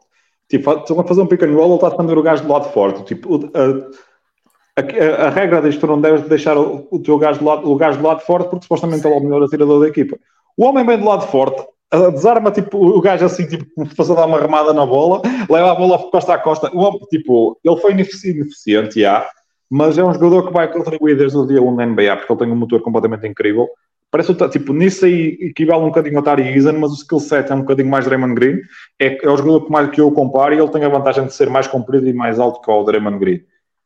tipo, 0.48 0.70
estão 0.72 1.00
a 1.00 1.04
fazer 1.04 1.20
um 1.20 1.26
pick 1.26 1.42
and 1.42 1.54
roll, 1.54 1.66
ele 1.66 1.74
está 1.74 1.86
a 1.88 1.90
defender 1.90 2.18
o 2.18 2.22
gajo 2.22 2.42
do 2.42 2.52
lado 2.52 2.72
forte, 2.72 3.04
tipo, 3.04 3.50
a, 3.54 4.80
a, 4.80 5.26
a, 5.26 5.30
regra 5.30 5.62
diz 5.62 5.74
que 5.74 5.80
tu 5.80 5.86
não 5.86 6.00
deves 6.00 6.28
deixar 6.28 6.56
o, 6.56 6.86
o 6.90 6.98
teu 7.00 7.18
gajo 7.18 7.40
do 7.40 7.44
lado, 7.44 7.70
o 7.70 7.76
gajo 7.76 7.98
do 7.98 8.06
lado 8.06 8.20
forte 8.20 8.48
porque 8.48 8.64
supostamente 8.64 9.06
ele 9.06 9.14
é 9.14 9.18
o 9.18 9.22
melhor 9.22 9.42
atirador 9.42 9.80
da 9.80 9.88
equipa. 9.88 10.18
O 10.56 10.64
homem 10.64 10.86
vem 10.86 10.98
do 10.98 11.06
lado 11.06 11.26
forte, 11.26 11.64
desarma 12.12 12.50
tipo, 12.50 12.78
o 12.78 13.00
gajo 13.00 13.24
assim, 13.24 13.46
tipo, 13.46 13.66
faz 13.96 14.10
a 14.10 14.14
dar 14.14 14.26
uma 14.26 14.40
remada 14.40 14.72
na 14.72 14.86
bola, 14.86 15.22
leva 15.48 15.72
a 15.72 15.74
bola 15.74 15.98
costa 16.10 16.34
a 16.34 16.38
costa. 16.38 16.70
O 16.74 16.80
homem, 16.80 17.00
tipo, 17.10 17.58
ele 17.64 17.76
foi 17.76 17.92
ineficiente, 17.92 19.00
já, 19.00 19.28
mas 19.70 19.98
é 19.98 20.04
um 20.04 20.12
jogador 20.12 20.46
que 20.46 20.52
vai 20.52 20.70
contribuir 20.70 21.16
desde 21.16 21.36
o 21.36 21.46
dia 21.46 21.62
1 21.62 21.74
na 21.74 21.86
NBA, 21.86 22.16
porque 22.16 22.32
ele 22.32 22.40
tem 22.40 22.52
um 22.52 22.56
motor 22.56 22.80
completamente 22.82 23.26
incrível. 23.26 23.68
Parece 24.10 24.32
tipo, 24.50 24.72
nisso 24.72 25.04
aí 25.04 25.36
equivale 25.40 25.82
um 25.82 25.86
bocadinho 25.86 26.16
ao 26.18 26.22
Tari 26.22 26.42
Eason, 26.42 26.74
mas 26.74 26.92
o 26.92 26.94
skill 26.94 27.18
set 27.18 27.50
é 27.50 27.54
um 27.54 27.62
bocadinho 27.62 27.90
mais 27.90 28.04
Draymond 28.04 28.34
Green. 28.34 28.60
É, 28.96 29.26
é 29.26 29.28
o 29.28 29.36
jogador 29.36 29.64
que, 29.64 29.72
mais, 29.72 29.90
que 29.90 30.00
eu 30.00 30.10
comparo 30.12 30.54
e 30.54 30.58
ele 30.58 30.68
tem 30.68 30.84
a 30.84 30.88
vantagem 30.88 31.26
de 31.26 31.34
ser 31.34 31.50
mais 31.50 31.66
comprido 31.66 32.08
e 32.08 32.12
mais 32.12 32.38
alto 32.38 32.60
que 32.60 32.70
o 32.70 32.84
Draymond 32.84 33.18
Green. 33.18 33.40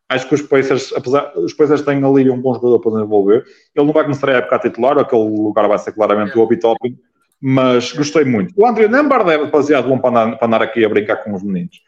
Acho 0.07 0.29
que 0.29 0.35
os 0.35 0.43
Pacers, 0.43 0.93
apesar, 0.95 1.33
os 1.37 1.55
Pacers 1.55 1.83
têm 1.83 2.05
ali 2.05 2.31
um 2.31 2.41
bom 2.41 2.53
jogador 2.53 2.79
para 2.79 2.93
desenvolver. 2.93 3.45
Ele 3.75 3.87
não 3.87 3.93
vai 3.93 4.05
começar 4.05 4.29
a 4.29 4.35
época 4.35 4.57
a 4.57 4.59
titular, 4.59 4.99
aquele 4.99 5.23
lugar 5.23 5.67
vai 5.67 5.79
ser 5.79 5.93
claramente 5.93 6.37
o 6.37 6.43
Obi 6.43 6.59
Topping, 6.59 6.99
mas 7.41 7.93
gostei 7.93 8.25
muito. 8.25 8.53
O 8.57 8.67
André 8.67 8.89
Nembard 8.89 9.31
é 9.31 9.47
baseado 9.47 9.89
bom 9.89 9.99
para 9.99 10.11
andar, 10.11 10.39
para 10.39 10.47
andar 10.47 10.63
aqui 10.63 10.85
a 10.85 10.89
brincar 10.91 11.17
com 11.25 11.33
os 11.33 11.43
meninos. 11.43 11.81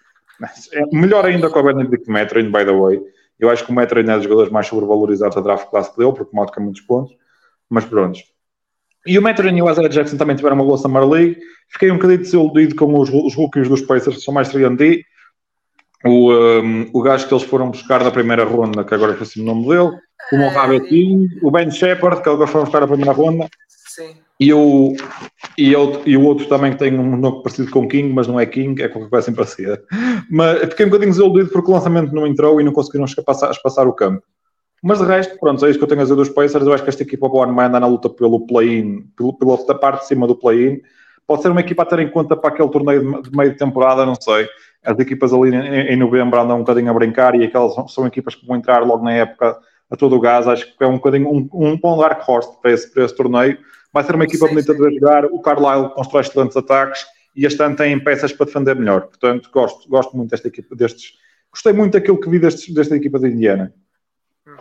É 0.72 0.96
melhor 0.96 1.26
ainda 1.26 1.50
com 1.50 1.58
o 1.58 1.62
Benedict 1.62 2.10
Metrin, 2.10 2.50
by 2.50 2.64
the 2.64 2.72
way. 2.72 3.00
Eu 3.40 3.50
acho 3.50 3.64
que 3.64 3.72
o 3.72 3.74
Metrin 3.74 4.08
é 4.08 4.14
dos 4.14 4.24
jogadores 4.24 4.52
mais 4.52 4.66
sobrevalorizados 4.66 5.34
da 5.34 5.40
draft 5.40 5.68
classe 5.68 5.96
dele, 5.96 6.12
porque 6.12 6.36
marca 6.36 6.60
muitos 6.60 6.82
pontos. 6.82 7.14
Mas 7.68 7.84
pronto. 7.84 8.18
E 9.06 9.18
o 9.18 9.22
Metrin 9.22 9.56
e 9.56 9.62
o 9.62 9.70
Isaiah 9.70 9.88
Jackson 9.88 10.16
também 10.16 10.36
tiveram 10.36 10.56
uma 10.56 10.64
boa 10.64 10.76
Summer 10.76 11.08
League. 11.08 11.38
Fiquei 11.68 11.90
um 11.90 11.94
bocadinho 11.94 12.18
desiludido 12.18 12.74
com 12.74 12.98
os, 12.98 13.08
os 13.08 13.34
rookies 13.34 13.68
dos 13.68 13.80
Pacers, 13.80 14.16
que 14.16 14.22
são 14.22 14.34
mais 14.34 14.52
3D. 14.52 15.02
O, 16.04 16.32
um, 16.32 16.90
o 16.92 17.02
gajo 17.02 17.26
que 17.26 17.34
eles 17.34 17.44
foram 17.44 17.70
buscar 17.70 18.02
da 18.02 18.10
primeira 18.10 18.44
ronda, 18.44 18.84
que 18.84 18.94
agora 18.94 19.12
esqueci 19.12 19.40
o 19.40 19.44
nome 19.44 19.68
dele. 19.68 19.98
O 20.32 20.36
Mohamed 20.36 21.38
o 21.42 21.50
Ben 21.50 21.70
Shepard, 21.70 22.22
que 22.22 22.28
agora 22.28 22.46
foram 22.46 22.64
buscar 22.64 22.80
da 22.80 22.86
primeira 22.86 23.12
ronda. 23.12 23.48
Sim. 23.68 24.16
E 24.40 24.54
o, 24.54 24.94
e, 25.58 25.70
eu, 25.70 26.00
e 26.06 26.16
o 26.16 26.24
outro 26.24 26.46
também 26.46 26.72
que 26.72 26.78
tem 26.78 26.98
um 26.98 27.14
nome 27.18 27.42
parecido 27.42 27.70
com 27.70 27.86
King, 27.86 28.10
mas 28.10 28.26
não 28.26 28.40
é 28.40 28.46
King, 28.46 28.82
é 28.82 28.88
qualquer 28.88 29.10
coisa 29.10 29.26
assim 29.26 29.34
parecida. 29.34 29.82
Mas 30.30 30.60
fiquei 30.60 30.86
um 30.86 30.88
bocadinho 30.88 31.12
desiludido 31.12 31.50
porque 31.50 31.70
o 31.70 31.74
lançamento 31.74 32.14
não 32.14 32.26
entrou 32.26 32.58
e 32.58 32.64
não 32.64 32.72
conseguiram 32.72 33.04
passar, 33.22 33.86
o 33.86 33.92
campo. 33.92 34.22
Mas 34.82 34.98
de 34.98 35.04
resto, 35.04 35.38
pronto, 35.38 35.64
é 35.66 35.68
isso 35.68 35.78
que 35.78 35.84
eu 35.84 35.88
tenho 35.88 36.00
a 36.00 36.04
dizer 36.04 36.16
dos 36.16 36.30
Pacers. 36.30 36.64
Eu 36.66 36.72
acho 36.72 36.82
que 36.82 36.88
esta 36.88 37.02
equipa 37.02 37.28
boa 37.28 37.52
vai 37.52 37.66
andar 37.66 37.80
na 37.80 37.86
luta 37.86 38.08
pelo 38.08 38.46
play-in, 38.46 39.04
pela 39.14 39.78
parte 39.78 40.00
de 40.00 40.06
cima 40.06 40.26
do 40.26 40.34
play-in. 40.34 40.80
Pode 41.26 41.42
ser 41.42 41.50
uma 41.50 41.60
equipa 41.60 41.82
a 41.82 41.86
ter 41.86 41.98
em 41.98 42.10
conta 42.10 42.34
para 42.34 42.48
aquele 42.48 42.70
torneio 42.70 43.22
de 43.22 43.36
meio 43.36 43.50
de 43.50 43.58
temporada, 43.58 44.06
não 44.06 44.14
sei. 44.18 44.48
As 44.82 44.98
equipas 44.98 45.34
ali 45.34 45.54
em, 45.54 45.96
novembro 45.96 46.40
andam 46.40 46.56
um 46.56 46.60
bocadinho 46.60 46.90
a 46.90 46.94
brincar 46.94 47.34
e 47.34 47.44
aquelas 47.44 47.74
são, 47.74 47.86
são 47.86 48.06
equipas 48.06 48.34
que 48.34 48.46
vão 48.46 48.56
entrar 48.56 48.82
logo 48.86 49.04
na 49.04 49.12
época 49.12 49.58
a 49.90 49.96
todo 49.96 50.16
o 50.16 50.20
gás. 50.20 50.48
Acho 50.48 50.64
que 50.64 50.82
é 50.82 50.86
um 50.86 50.94
bocadinho 50.94 51.28
um, 51.28 51.46
um 51.52 51.78
bom 51.78 51.98
dark 51.98 52.26
horse 52.26 52.50
para 52.62 52.72
esse, 52.72 52.90
para 52.90 53.04
esse 53.04 53.14
torneio 53.14 53.58
Vai 53.92 54.04
ser 54.04 54.14
uma 54.14 54.24
equipa 54.24 54.46
sim, 54.46 54.54
bonita 54.54 54.72
sim. 54.72 54.78
de 54.78 54.94
jogar. 54.94 55.24
O 55.26 55.40
Carlisle 55.40 55.90
constrói 55.90 56.22
excelentes 56.22 56.56
ataques 56.56 57.06
e 57.34 57.44
este 57.44 57.62
ano 57.62 57.76
tem 57.76 58.02
peças 58.02 58.32
para 58.32 58.46
defender 58.46 58.76
melhor. 58.76 59.02
Portanto, 59.02 59.50
gosto, 59.52 59.88
gosto 59.88 60.16
muito 60.16 60.30
desta 60.30 60.48
equipa, 60.48 60.74
destes. 60.76 61.18
Gostei 61.50 61.72
muito 61.72 61.94
daquilo 61.94 62.20
que 62.20 62.28
vi 62.28 62.38
destes, 62.38 62.72
desta 62.72 62.96
equipa 62.96 63.18
de 63.18 63.28
Indiana. 63.28 63.74
Uhum. 64.46 64.54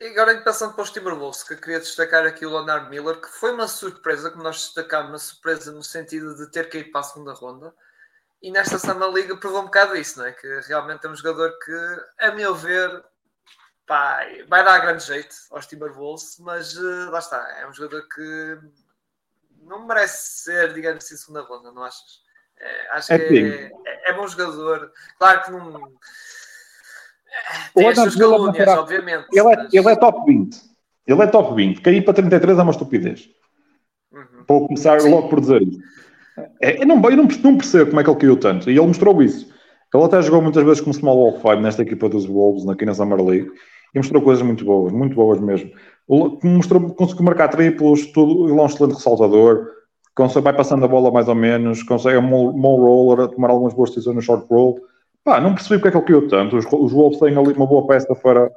E 0.00 0.06
agora, 0.06 0.40
passando 0.42 0.74
para 0.74 0.82
os 0.82 0.92
Timberwolves, 0.92 1.42
que 1.42 1.56
queria 1.56 1.80
destacar 1.80 2.24
aqui 2.24 2.46
o 2.46 2.50
Leonard 2.50 2.88
Miller, 2.88 3.20
que 3.20 3.28
foi 3.28 3.52
uma 3.52 3.66
surpresa, 3.66 4.30
que 4.30 4.38
nós 4.38 4.66
destacámos, 4.66 5.10
uma 5.10 5.18
surpresa 5.18 5.72
no 5.72 5.82
sentido 5.82 6.36
de 6.36 6.48
ter 6.52 6.68
caído 6.68 6.92
para 6.92 7.00
a 7.00 7.04
segunda 7.04 7.32
ronda. 7.32 7.74
E 8.40 8.52
nesta 8.52 8.78
Summer 8.78 9.10
Liga 9.10 9.36
provou 9.36 9.62
um 9.62 9.64
bocado 9.64 9.96
isso, 9.96 10.20
não 10.20 10.26
é? 10.26 10.32
Que 10.32 10.46
realmente 10.68 11.04
é 11.04 11.10
um 11.10 11.16
jogador 11.16 11.52
que, 11.58 11.74
a 12.20 12.30
meu 12.30 12.54
ver, 12.54 13.02
pá, 13.88 14.20
vai 14.46 14.62
dar 14.62 14.78
grande 14.78 15.04
jeito 15.04 15.34
aos 15.50 15.66
Timberwolves, 15.66 16.36
mas 16.40 16.76
uh, 16.76 17.10
lá 17.10 17.18
está, 17.18 17.58
é 17.60 17.66
um 17.66 17.72
jogador 17.72 18.06
que 18.06 18.58
não 19.62 19.86
merece 19.86 20.44
ser, 20.44 20.74
digamos 20.74 21.04
assim, 21.04 21.16
segunda 21.16 21.40
ronda, 21.42 21.72
não 21.72 21.82
achas? 21.82 22.20
É, 22.60 22.96
acho 22.96 23.12
é 23.12 23.18
que 23.18 23.38
é, 23.38 23.72
é, 23.86 24.10
é, 24.10 24.12
bom 24.12 24.26
jogador. 24.26 24.92
Claro 25.18 25.42
que 25.42 25.50
não. 25.50 25.92
Tem 27.74 27.88
as 27.88 27.96
suas 27.96 28.16
calúnias, 28.16 28.68
obviamente. 28.68 29.26
Ele 29.32 29.52
é, 29.52 29.56
mas... 29.56 29.74
ele 29.74 29.88
é 29.88 29.96
top 29.96 30.26
20. 30.26 30.60
Ele 31.06 31.22
é 31.22 31.26
top 31.26 31.54
20. 31.54 31.80
Cair 31.80 32.04
para 32.04 32.14
33 32.14 32.58
é 32.58 32.62
uma 32.62 32.72
estupidez. 32.72 33.30
Uhum. 34.12 34.44
Vou 34.48 34.66
começar 34.66 35.00
Sim. 35.00 35.10
logo 35.10 35.28
por 35.28 35.40
dizer 35.40 35.62
isso. 35.62 35.78
É, 36.60 36.82
eu, 36.82 36.86
não, 36.86 36.96
eu 36.96 37.16
não, 37.16 37.24
não, 37.24 37.56
percebo 37.56 37.90
como 37.90 38.00
é 38.00 38.04
que 38.04 38.10
ele 38.10 38.18
caiu 38.18 38.36
tanto. 38.36 38.70
E 38.70 38.76
ele 38.76 38.86
mostrou 38.86 39.22
isso. 39.22 39.52
Ele 39.94 40.04
até 40.04 40.20
jogou 40.20 40.42
muitas 40.42 40.64
vezes 40.64 40.80
como 40.80 40.92
small 40.92 41.16
wall 41.16 41.40
five 41.40 41.62
nesta 41.62 41.82
equipa 41.82 42.08
dos 42.08 42.26
Wolves, 42.26 42.68
aqui 42.68 42.84
na 42.84 42.94
Summer 42.94 43.24
League 43.24 43.50
e 43.94 43.98
mostrou 43.98 44.22
coisas 44.22 44.44
muito 44.44 44.64
boas, 44.64 44.92
muito 44.92 45.14
boas 45.14 45.40
mesmo. 45.40 45.70
Mostrou, 46.42 46.90
conseguiu 46.94 47.24
marcar 47.24 47.48
triplos, 47.48 48.06
tudo, 48.06 48.48
ele 48.48 48.58
é 48.58 48.62
um 48.62 48.66
excelente 48.66 48.94
ressaltador, 48.94 49.66
consegue, 50.14 50.44
vai 50.44 50.52
passando 50.52 50.84
a 50.84 50.88
bola 50.88 51.10
mais 51.10 51.28
ou 51.28 51.34
menos, 51.34 51.82
consegue 51.82 52.16
é 52.16 52.20
um 52.20 52.52
bom 52.52 52.76
roller, 52.76 53.28
tomar 53.28 53.50
algumas 53.50 53.74
boas 53.74 53.90
decisões 53.90 54.16
no 54.16 54.22
short 54.22 54.46
roll. 54.48 54.80
Pá, 55.22 55.40
não 55.40 55.54
percebi 55.54 55.80
porque 55.80 55.88
é 55.88 56.00
que 56.00 56.12
ele 56.12 56.20
caiu 56.20 56.28
tanto. 56.28 56.56
Os, 56.56 56.64
os 56.66 56.92
Wolves 56.92 57.18
têm 57.18 57.36
ali 57.36 57.52
uma 57.52 57.66
boa 57.66 57.86
peça 57.86 58.14
para, 58.14 58.50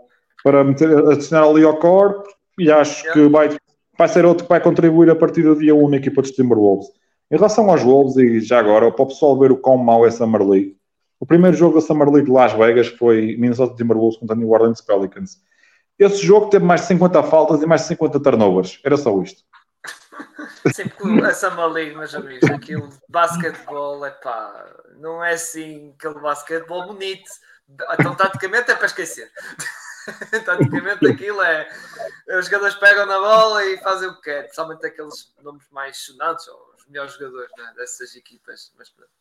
para 0.43 0.63
meter, 0.63 0.97
adicionar 1.09 1.45
ali 1.45 1.63
ao 1.63 1.77
core 1.77 2.15
e 2.57 2.71
acho 2.71 3.05
yeah. 3.05 3.13
que 3.13 3.29
vai, 3.29 3.49
vai 3.97 4.07
ser 4.07 4.25
outro 4.25 4.45
que 4.45 4.49
vai 4.49 4.61
contribuir 4.61 5.09
a 5.09 5.15
partir 5.15 5.43
do 5.43 5.57
dia 5.57 5.75
1 5.75 5.89
na 5.89 5.97
equipa 5.97 6.21
dos 6.21 6.31
Timberwolves. 6.31 6.87
Em 7.31 7.35
relação 7.35 7.69
aos 7.69 7.81
Wolves, 7.81 8.17
e 8.17 8.41
já 8.41 8.59
agora, 8.59 8.91
para 8.91 9.03
o 9.03 9.07
pessoal 9.07 9.37
ver 9.37 9.51
o 9.51 9.57
quão 9.57 9.77
mau 9.77 10.05
é 10.05 10.11
Summer 10.11 10.41
League, 10.41 10.75
o 11.21 11.25
primeiro 11.25 11.55
jogo 11.55 11.75
da 11.75 11.81
Summer 11.85 12.09
League 12.09 12.25
de 12.25 12.31
Las 12.31 12.51
Vegas 12.53 12.87
foi 12.87 13.37
Minnesota 13.37 13.75
Timberwolves 13.75 14.17
contra 14.17 14.35
New 14.35 14.49
Orleans 14.49 14.81
Pelicans. 14.81 15.39
Esse 15.99 16.25
jogo 16.25 16.49
teve 16.49 16.65
mais 16.65 16.81
de 16.81 16.87
50 16.87 17.21
faltas 17.21 17.61
e 17.61 17.65
mais 17.67 17.81
de 17.81 17.89
50 17.89 18.19
turnovers. 18.19 18.79
Era 18.83 18.97
só 18.97 19.21
isto. 19.21 19.43
Sempre 20.73 21.23
a 21.23 21.31
Summer 21.31 21.67
League, 21.67 21.95
meus 21.95 22.15
amigos, 22.15 22.49
aquilo 22.49 22.87
de 22.89 22.97
basquetebol, 23.07 24.03
é 24.03 24.09
pá, 24.09 24.65
não 24.97 25.23
é 25.23 25.33
assim 25.33 25.93
aquele 25.95 26.19
basquetebol 26.19 26.87
bonito. 26.87 27.29
Então, 27.99 28.15
taticamente 28.15 28.71
é 28.71 28.75
para 28.75 28.87
esquecer. 28.87 29.31
taticamente 30.43 31.07
aquilo 31.07 31.43
é. 31.43 31.69
Os 32.39 32.45
jogadores 32.45 32.73
pegam 32.77 33.05
na 33.05 33.19
bola 33.19 33.63
e 33.63 33.77
fazem 33.77 34.09
o 34.09 34.15
que 34.15 34.21
querem, 34.23 34.43
principalmente 34.45 34.87
aqueles 34.87 35.35
nomes 35.43 35.67
mais 35.69 35.97
sonantes, 35.97 36.47
ou 36.47 36.73
os 36.75 36.87
melhores 36.87 37.13
jogadores 37.13 37.51
né, 37.55 37.73
dessas 37.75 38.15
equipas. 38.15 38.73
Mas 38.75 38.89
pronto. 38.89 39.11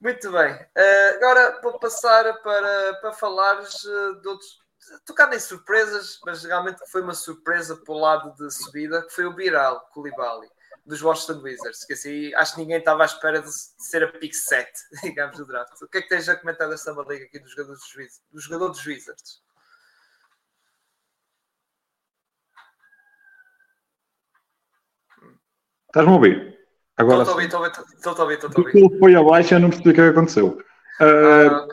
Muito 0.00 0.32
bem. 0.32 0.54
Uh, 0.54 1.16
agora 1.16 1.60
vou 1.62 1.78
passar 1.78 2.24
para, 2.40 2.94
para 2.94 3.12
falares 3.12 3.84
uh, 3.84 4.20
de 4.20 4.28
outros. 4.28 4.60
Tocar 5.04 5.32
em 5.32 5.38
surpresas, 5.38 6.18
mas 6.24 6.42
realmente 6.42 6.80
foi 6.90 7.02
uma 7.02 7.14
surpresa 7.14 7.76
para 7.76 7.94
o 7.94 7.98
lado 7.98 8.34
de 8.34 8.50
subida, 8.50 9.02
que 9.06 9.14
foi 9.14 9.26
o 9.26 9.34
Biral 9.34 9.88
Koulibaly, 9.92 10.48
dos 10.86 11.02
Washington 11.02 11.42
Wizards, 11.42 11.84
que 11.84 11.92
assim 11.92 12.34
acho 12.34 12.54
que 12.54 12.60
ninguém 12.62 12.78
estava 12.78 13.02
à 13.02 13.06
espera 13.06 13.42
de, 13.42 13.50
ser 13.52 14.02
a 14.02 14.08
pick 14.08 14.34
7, 14.34 14.72
digamos, 15.04 15.36
do 15.36 15.46
draft. 15.46 15.80
O 15.82 15.86
que 15.86 15.98
é 15.98 16.02
que 16.02 16.08
tens 16.08 16.28
a 16.30 16.36
comentar 16.36 16.68
desta 16.68 16.92
liga 16.92 17.26
aqui 17.26 17.38
dos 17.38 17.50
jogadores 17.50 17.80
dos, 17.80 18.22
do 18.32 18.40
jogador 18.40 18.68
dos 18.70 18.84
Wizards? 18.86 19.42
Estás-me 25.86 26.10
a 26.10 26.14
ouvir? 26.14 26.59
Agora, 27.00 27.22
estou 27.22 27.32
a 27.32 27.36
ouvir, 27.36 27.46
estou 27.46 27.58
a 27.58 27.62
ouvir, 27.62 27.72
estou 27.96 28.12
a 28.12 28.20
ouvir. 28.22 28.34
Estou 28.34 28.50
a 28.50 28.58
ouvir. 28.58 28.76
Ele 28.76 28.98
foi 28.98 29.14
abaixo 29.14 29.54
e 29.54 29.56
eu 29.56 29.60
não 29.60 29.70
percebi 29.70 29.90
o 29.90 29.94
que 29.94 30.00
aconteceu. 30.00 30.58
Uh, 31.00 31.72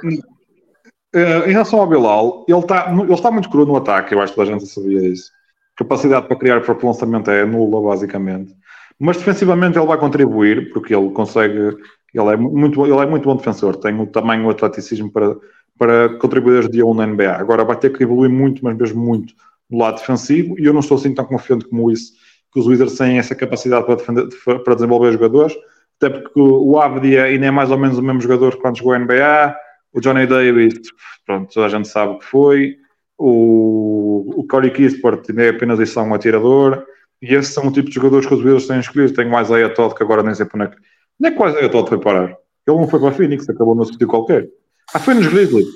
uh, 1.15 1.49
em 1.49 1.51
relação 1.51 1.79
ao 1.79 1.87
Bilal, 1.87 2.45
ele 2.47 2.59
está, 2.59 2.89
ele 2.91 3.13
está 3.13 3.29
muito 3.29 3.49
cru 3.49 3.65
no 3.65 3.75
ataque, 3.75 4.15
eu 4.15 4.21
acho 4.21 4.33
que 4.33 4.41
a 4.41 4.45
gente 4.45 4.65
sabia 4.65 5.05
isso. 5.05 5.29
Capacidade 5.75 6.27
para 6.27 6.37
criar 6.37 6.61
próprio 6.61 6.87
lançamento 6.87 7.29
é 7.29 7.45
nula, 7.45 7.81
basicamente. 7.89 8.55
Mas 8.97 9.17
defensivamente 9.17 9.77
ele 9.77 9.85
vai 9.85 9.97
contribuir, 9.97 10.71
porque 10.71 10.95
ele 10.95 11.11
consegue. 11.11 11.77
Ele 12.13 12.29
é 12.33 12.37
muito, 12.37 12.83
ele 12.85 12.95
é 12.95 13.05
muito 13.05 13.25
bom 13.25 13.35
defensor, 13.35 13.75
tem 13.75 13.99
o 13.99 14.07
tamanho 14.07 14.47
o 14.47 14.49
atleticismo 14.49 15.11
para, 15.11 15.35
para 15.77 16.17
contribuir 16.17 16.53
desde 16.53 16.71
dia 16.71 16.85
1 16.85 16.93
na 16.93 17.05
NBA. 17.05 17.35
Agora 17.35 17.65
vai 17.65 17.75
ter 17.75 17.91
que 17.91 18.01
evoluir 18.01 18.31
muito, 18.31 18.63
mas 18.63 18.75
mesmo 18.75 18.99
muito, 18.99 19.35
no 19.69 19.77
lado 19.77 19.99
defensivo, 19.99 20.55
e 20.57 20.65
eu 20.65 20.73
não 20.73 20.79
estou 20.79 20.97
assim 20.97 21.13
tão 21.13 21.25
confiante 21.25 21.65
como 21.65 21.91
isso 21.91 22.13
que 22.51 22.59
os 22.59 22.67
Wizards 22.67 22.97
têm 22.97 23.17
essa 23.19 23.35
capacidade 23.35 23.85
para, 23.85 23.95
defender, 23.95 24.29
para 24.63 24.75
desenvolver 24.75 25.11
jogadores, 25.13 25.55
até 26.01 26.09
porque 26.09 26.39
o 26.39 26.79
Abdia 26.79 27.23
ainda 27.23 27.47
é 27.47 27.51
mais 27.51 27.71
ou 27.71 27.77
menos 27.77 27.97
o 27.97 28.03
mesmo 28.03 28.21
jogador 28.21 28.55
que 28.55 28.61
quando 28.61 28.77
jogou 28.77 28.93
a 28.93 28.99
NBA, 28.99 29.55
o 29.93 29.99
Johnny 29.99 30.27
Davis, 30.27 30.79
pronto, 31.25 31.53
toda 31.53 31.65
a 31.65 31.69
gente 31.69 31.87
sabe 31.87 32.13
o 32.13 32.19
que 32.19 32.25
foi, 32.25 32.77
o, 33.17 34.41
o 34.41 34.47
Corey 34.47 34.71
Kispert 34.71 35.23
ainda 35.29 35.43
é 35.43 35.49
apenas 35.49 35.79
isso 35.79 35.99
um 35.99 36.13
atirador, 36.13 36.85
e 37.21 37.33
esses 37.33 37.53
são 37.53 37.67
o 37.67 37.71
tipo 37.71 37.89
de 37.89 37.95
jogadores 37.95 38.27
que 38.27 38.33
os 38.33 38.43
Wizards 38.43 38.67
têm 38.67 38.79
escolhido. 38.79 39.13
Tem 39.13 39.27
mais 39.27 39.47
Isaiah 39.47 39.73
Todd, 39.73 39.95
que 39.95 40.03
agora 40.03 40.21
nem 40.21 40.35
sei 40.35 40.45
para 40.45 40.63
onde 40.63 40.73
é 40.73 40.75
que... 40.75 40.81
Nem 41.19 41.31
é 41.31 41.35
que 41.35 41.41
o 41.41 41.47
Isaiah 41.47 41.69
Todd 41.69 41.89
foi 41.89 41.99
parar. 41.99 42.37
Ele 42.67 42.77
não 42.77 42.87
foi 42.87 42.99
para 42.99 43.09
a 43.09 43.13
Phoenix, 43.13 43.49
acabou 43.49 43.73
no 43.73 43.85
sítio 43.85 44.07
qualquer. 44.07 44.47
Ah, 44.93 44.99
foi 44.99 45.15
nos 45.15 45.27
Grizzlies. 45.27 45.67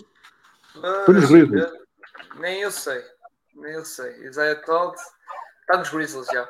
Foi 1.06 1.16
nos 1.16 1.30
Grizzlies. 1.30 1.66
Nem 2.40 2.62
eu 2.62 2.72
sei. 2.72 3.02
Nem 3.56 3.74
eu 3.74 3.86
sei. 3.86 4.12
Isaiah 4.28 4.62
Todd 4.62 4.96
está 5.62 5.78
nos 5.80 5.90
Grizzlies 5.90 6.28
já. 6.32 6.48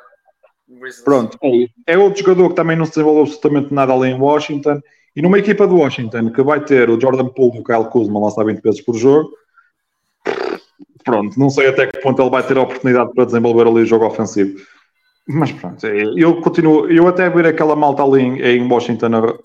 Pronto, 1.04 1.38
é, 1.42 1.92
é 1.94 1.98
outro 1.98 2.20
jogador 2.20 2.48
que 2.50 2.54
também 2.54 2.76
não 2.76 2.84
se 2.84 2.92
desenvolveu 2.92 3.22
absolutamente 3.22 3.72
nada 3.72 3.92
ali 3.92 4.10
em 4.10 4.18
Washington. 4.18 4.80
E 5.14 5.20
numa 5.20 5.38
equipa 5.38 5.66
de 5.66 5.74
Washington 5.74 6.30
que 6.30 6.42
vai 6.42 6.64
ter 6.64 6.88
o 6.88 7.00
Jordan 7.00 7.28
Poole 7.28 7.58
e 7.58 7.60
o 7.60 7.64
Kyle 7.64 7.84
Kuzma 7.90 8.20
lançar 8.20 8.44
20 8.44 8.60
vezes 8.60 8.80
por 8.80 8.94
jogo, 8.96 9.30
pronto, 11.04 11.38
não 11.38 11.50
sei 11.50 11.68
até 11.68 11.86
que 11.86 12.00
ponto 12.00 12.22
ele 12.22 12.30
vai 12.30 12.46
ter 12.46 12.56
a 12.56 12.62
oportunidade 12.62 13.12
para 13.12 13.26
desenvolver 13.26 13.66
ali 13.66 13.82
o 13.82 13.86
jogo 13.86 14.06
ofensivo. 14.06 14.58
Mas 15.28 15.52
pronto, 15.52 15.86
é, 15.86 16.02
eu 16.16 16.40
continuo, 16.40 16.90
eu 16.90 17.06
até 17.06 17.28
ver 17.28 17.46
aquela 17.46 17.76
malta 17.76 18.02
ali 18.02 18.22
em, 18.22 18.40
em 18.40 18.66
Washington 18.66 19.38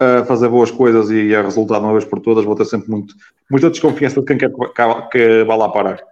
a 0.00 0.24
fazer 0.24 0.48
boas 0.48 0.70
coisas 0.70 1.10
e 1.10 1.34
a 1.34 1.42
resultar 1.42 1.78
uma 1.78 1.92
vez 1.92 2.04
por 2.04 2.20
todas, 2.20 2.44
vou 2.44 2.56
ter 2.56 2.64
sempre 2.64 2.90
muito, 2.90 3.14
muita 3.48 3.70
desconfiança 3.70 4.20
de 4.20 4.26
quem 4.26 4.36
quer 4.36 4.50
que, 4.50 5.08
que 5.10 5.44
vá 5.44 5.56
lá 5.56 5.68
parar. 5.68 6.02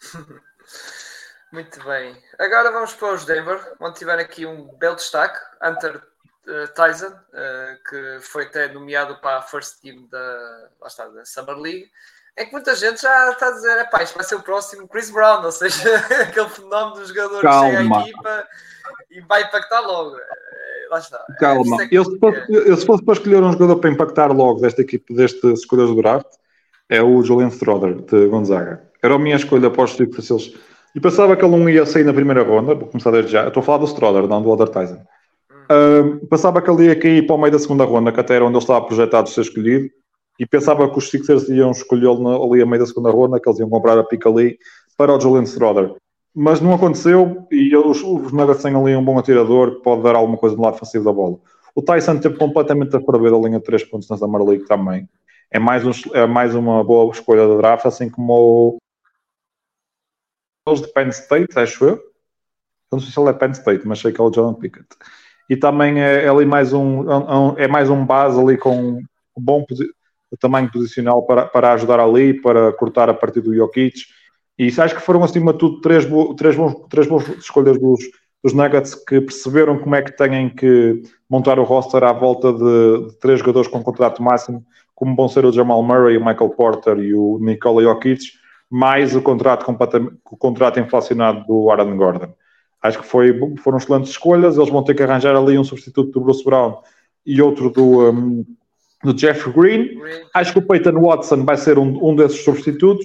Muito 1.52 1.82
bem. 1.84 2.16
Agora 2.38 2.70
vamos 2.70 2.92
para 2.92 3.14
os 3.14 3.24
Denver, 3.24 3.58
onde 3.80 3.98
tiver 3.98 4.18
aqui 4.18 4.44
um 4.44 4.64
belo 4.78 4.96
destaque. 4.96 5.38
Hunter 5.62 5.96
uh, 5.96 6.68
Tyson, 6.74 7.08
uh, 7.08 7.88
que 7.88 8.18
foi 8.20 8.44
até 8.44 8.72
nomeado 8.72 9.18
para 9.20 9.38
a 9.38 9.42
first 9.42 9.80
team 9.80 10.06
da, 10.10 10.68
lá 10.80 10.86
está, 10.86 11.08
da 11.08 11.24
Summer 11.24 11.56
League. 11.56 11.90
É 12.36 12.44
que 12.44 12.52
muita 12.52 12.76
gente 12.76 13.00
já 13.02 13.30
está 13.30 13.48
a 13.48 13.50
dizer, 13.50 13.90
pá, 13.90 14.02
isto 14.02 14.14
vai 14.14 14.24
ser 14.24 14.36
o 14.36 14.42
próximo 14.42 14.86
Chris 14.86 15.10
Brown, 15.10 15.42
ou 15.42 15.50
seja, 15.50 15.96
aquele 16.22 16.48
fenómeno 16.50 17.00
do 17.00 17.06
jogador 17.06 17.42
Calma. 17.42 17.70
que 17.70 17.76
chega 17.76 17.96
à 17.96 18.00
equipa 18.02 18.48
e 19.10 19.20
vai 19.22 19.42
impactar 19.42 19.80
logo. 19.80 20.16
Eh, 20.16 20.88
lá 20.88 20.98
está. 20.98 21.24
Calma, 21.40 21.82
é 21.82 21.88
eu, 21.90 22.04
se 22.04 22.18
fosse, 22.18 22.44
eu 22.48 22.76
se 22.76 22.86
fosse 22.86 23.04
para 23.04 23.14
escolher 23.14 23.42
um 23.42 23.52
jogador 23.52 23.76
para 23.80 23.90
impactar 23.90 24.30
logo 24.30 24.60
desta 24.60 24.82
equipe, 24.82 25.12
deste 25.14 25.52
escolhas 25.52 25.88
do 25.88 25.96
draft, 25.96 26.28
é 26.88 27.02
o 27.02 27.22
Julian 27.24 27.50
Stroder, 27.50 27.94
de 28.02 28.28
Gonzaga. 28.28 28.88
Era 29.02 29.14
a 29.14 29.18
minha 29.18 29.36
escolha 29.36 29.70
para 29.70 29.82
os 29.82 29.96
Sixers 29.96 30.54
e 30.98 31.00
pensava 31.00 31.36
que 31.36 31.44
ele 31.44 31.56
não 31.56 31.70
ia 31.70 31.86
sair 31.86 32.02
na 32.02 32.12
primeira 32.12 32.42
ronda, 32.42 32.74
vou 32.74 32.88
começar 32.88 33.12
desde 33.12 33.30
já. 33.30 33.42
Eu 33.42 33.48
estou 33.48 33.60
a 33.60 33.64
falar 33.64 33.78
do 33.78 33.86
Stroder, 33.86 34.26
não 34.26 34.42
do 34.42 34.50
Other 34.50 34.68
Tyson. 34.68 34.98
Uh, 35.70 36.26
pensava 36.26 36.60
que 36.60 36.68
ele 36.68 36.86
ia 36.86 36.98
cair 36.98 37.24
para 37.24 37.36
o 37.36 37.38
meio 37.38 37.52
da 37.52 37.58
segunda 37.60 37.84
ronda, 37.84 38.10
que 38.10 38.18
até 38.18 38.34
era 38.34 38.44
onde 38.44 38.56
ele 38.56 38.64
estava 38.64 38.84
projetado 38.84 39.28
ser 39.28 39.42
escolhido, 39.42 39.88
e 40.40 40.44
pensava 40.44 40.90
que 40.90 40.98
os 40.98 41.08
Sixers 41.08 41.48
iam 41.50 41.70
escolhê-lo 41.70 42.52
ali 42.52 42.60
a 42.60 42.66
meio 42.66 42.80
da 42.80 42.86
segunda 42.86 43.12
ronda, 43.12 43.38
que 43.38 43.48
eles 43.48 43.60
iam 43.60 43.70
comprar 43.70 43.96
a 43.96 44.02
pica 44.02 44.28
ali 44.28 44.58
para 44.96 45.14
o 45.14 45.20
Julian 45.20 45.44
Stroder. 45.44 45.94
Mas 46.34 46.60
não 46.60 46.74
aconteceu, 46.74 47.46
e 47.48 47.76
os, 47.76 48.02
os 48.02 48.32
Nuggets 48.32 48.64
têm 48.64 48.74
ali 48.74 48.96
um 48.96 49.04
bom 49.04 49.20
atirador 49.20 49.76
que 49.76 49.82
pode 49.84 50.02
dar 50.02 50.16
alguma 50.16 50.36
coisa 50.36 50.56
no 50.56 50.62
lado 50.62 50.74
defensivo 50.74 51.04
da 51.04 51.12
bola. 51.12 51.36
O 51.76 51.80
Tyson 51.80 52.18
teve 52.18 52.36
completamente 52.36 52.96
a 52.96 53.00
perder 53.00 53.32
a 53.32 53.38
linha 53.38 53.60
de 53.60 53.64
3 53.64 53.84
pontos 53.84 54.08
na 54.08 54.16
Summer 54.16 54.42
League 54.42 54.66
também. 54.66 55.08
É 55.48 55.60
mais, 55.60 55.86
um, 55.86 55.92
é 56.12 56.26
mais 56.26 56.56
uma 56.56 56.82
boa 56.82 57.08
escolha 57.12 57.46
da 57.46 57.56
draft, 57.56 57.86
assim 57.86 58.10
como 58.10 58.32
o, 58.32 58.78
de 60.74 60.92
Penn 60.92 61.08
State, 61.08 61.58
acho 61.58 61.84
eu. 61.84 62.02
não 62.92 63.00
sei 63.00 63.10
se 63.10 63.20
ele 63.20 63.30
é 63.30 63.32
Penn 63.32 63.52
State, 63.52 63.86
mas 63.86 64.00
sei 64.00 64.12
que 64.12 64.20
é 64.20 64.24
o 64.24 64.30
John 64.30 64.54
Pickett. 64.54 64.88
E 65.48 65.56
também 65.56 66.00
é, 66.00 66.24
é 66.24 66.28
ali 66.28 66.44
mais 66.44 66.72
um, 66.72 67.04
é, 67.56 67.64
é 67.64 67.68
mais 67.68 67.88
um 67.88 68.04
base 68.04 68.38
ali 68.38 68.58
com 68.58 68.98
um 68.98 69.02
bom 69.36 69.64
tamanho 70.38 70.70
posicional 70.70 71.22
para, 71.24 71.46
para 71.46 71.72
ajudar 71.72 72.00
ali, 72.00 72.34
para 72.34 72.72
cortar 72.72 73.08
a 73.08 73.14
partir 73.14 73.40
do 73.40 73.54
Jokic. 73.54 73.94
E 74.58 74.66
acho 74.66 74.94
que 74.94 75.00
foram, 75.00 75.22
acima 75.22 75.52
de 75.52 75.58
tudo, 75.58 75.80
três, 75.80 76.04
bo, 76.04 76.34
três, 76.34 76.56
bons, 76.56 76.74
três 76.90 77.06
boas 77.06 77.26
escolhas 77.38 77.78
dos, 77.78 78.00
dos 78.42 78.52
Nuggets 78.52 78.94
que 78.94 79.20
perceberam 79.20 79.78
como 79.78 79.94
é 79.94 80.02
que 80.02 80.16
têm 80.16 80.50
que 80.50 81.02
montar 81.30 81.58
o 81.58 81.64
roster 81.64 82.02
à 82.02 82.12
volta 82.12 82.52
de, 82.52 83.08
de 83.08 83.18
três 83.20 83.38
jogadores 83.38 83.68
com 83.68 83.82
contrato 83.82 84.22
máximo, 84.22 84.64
como 84.94 85.14
vão 85.14 85.28
ser 85.28 85.44
o 85.44 85.52
Jamal 85.52 85.82
Murray, 85.82 86.16
o 86.16 86.24
Michael 86.24 86.50
Porter 86.50 86.98
e 86.98 87.14
o 87.14 87.38
Nikola 87.40 87.82
Jokic 87.82 88.20
mais 88.70 89.16
o 89.16 89.22
contrato, 89.22 89.64
o 90.30 90.36
contrato 90.36 90.78
inflacionado 90.78 91.44
do 91.46 91.70
Aaron 91.70 91.96
Gordon. 91.96 92.34
Acho 92.82 93.00
que 93.00 93.06
foi, 93.06 93.38
foram 93.58 93.78
excelentes 93.78 94.10
escolhas. 94.10 94.56
Eles 94.56 94.70
vão 94.70 94.84
ter 94.84 94.94
que 94.94 95.02
arranjar 95.02 95.34
ali 95.34 95.58
um 95.58 95.64
substituto 95.64 96.12
do 96.12 96.20
Bruce 96.20 96.44
Brown 96.44 96.80
e 97.26 97.42
outro 97.42 97.70
do, 97.70 98.10
um, 98.10 98.44
do 99.02 99.12
Jeff 99.14 99.50
Green. 99.50 99.98
Acho 100.34 100.52
que 100.52 100.58
o 100.58 100.66
Peyton 100.66 101.00
Watson 101.00 101.44
vai 101.44 101.56
ser 101.56 101.78
um, 101.78 102.08
um 102.08 102.14
desses 102.14 102.44
substitutos. 102.44 103.04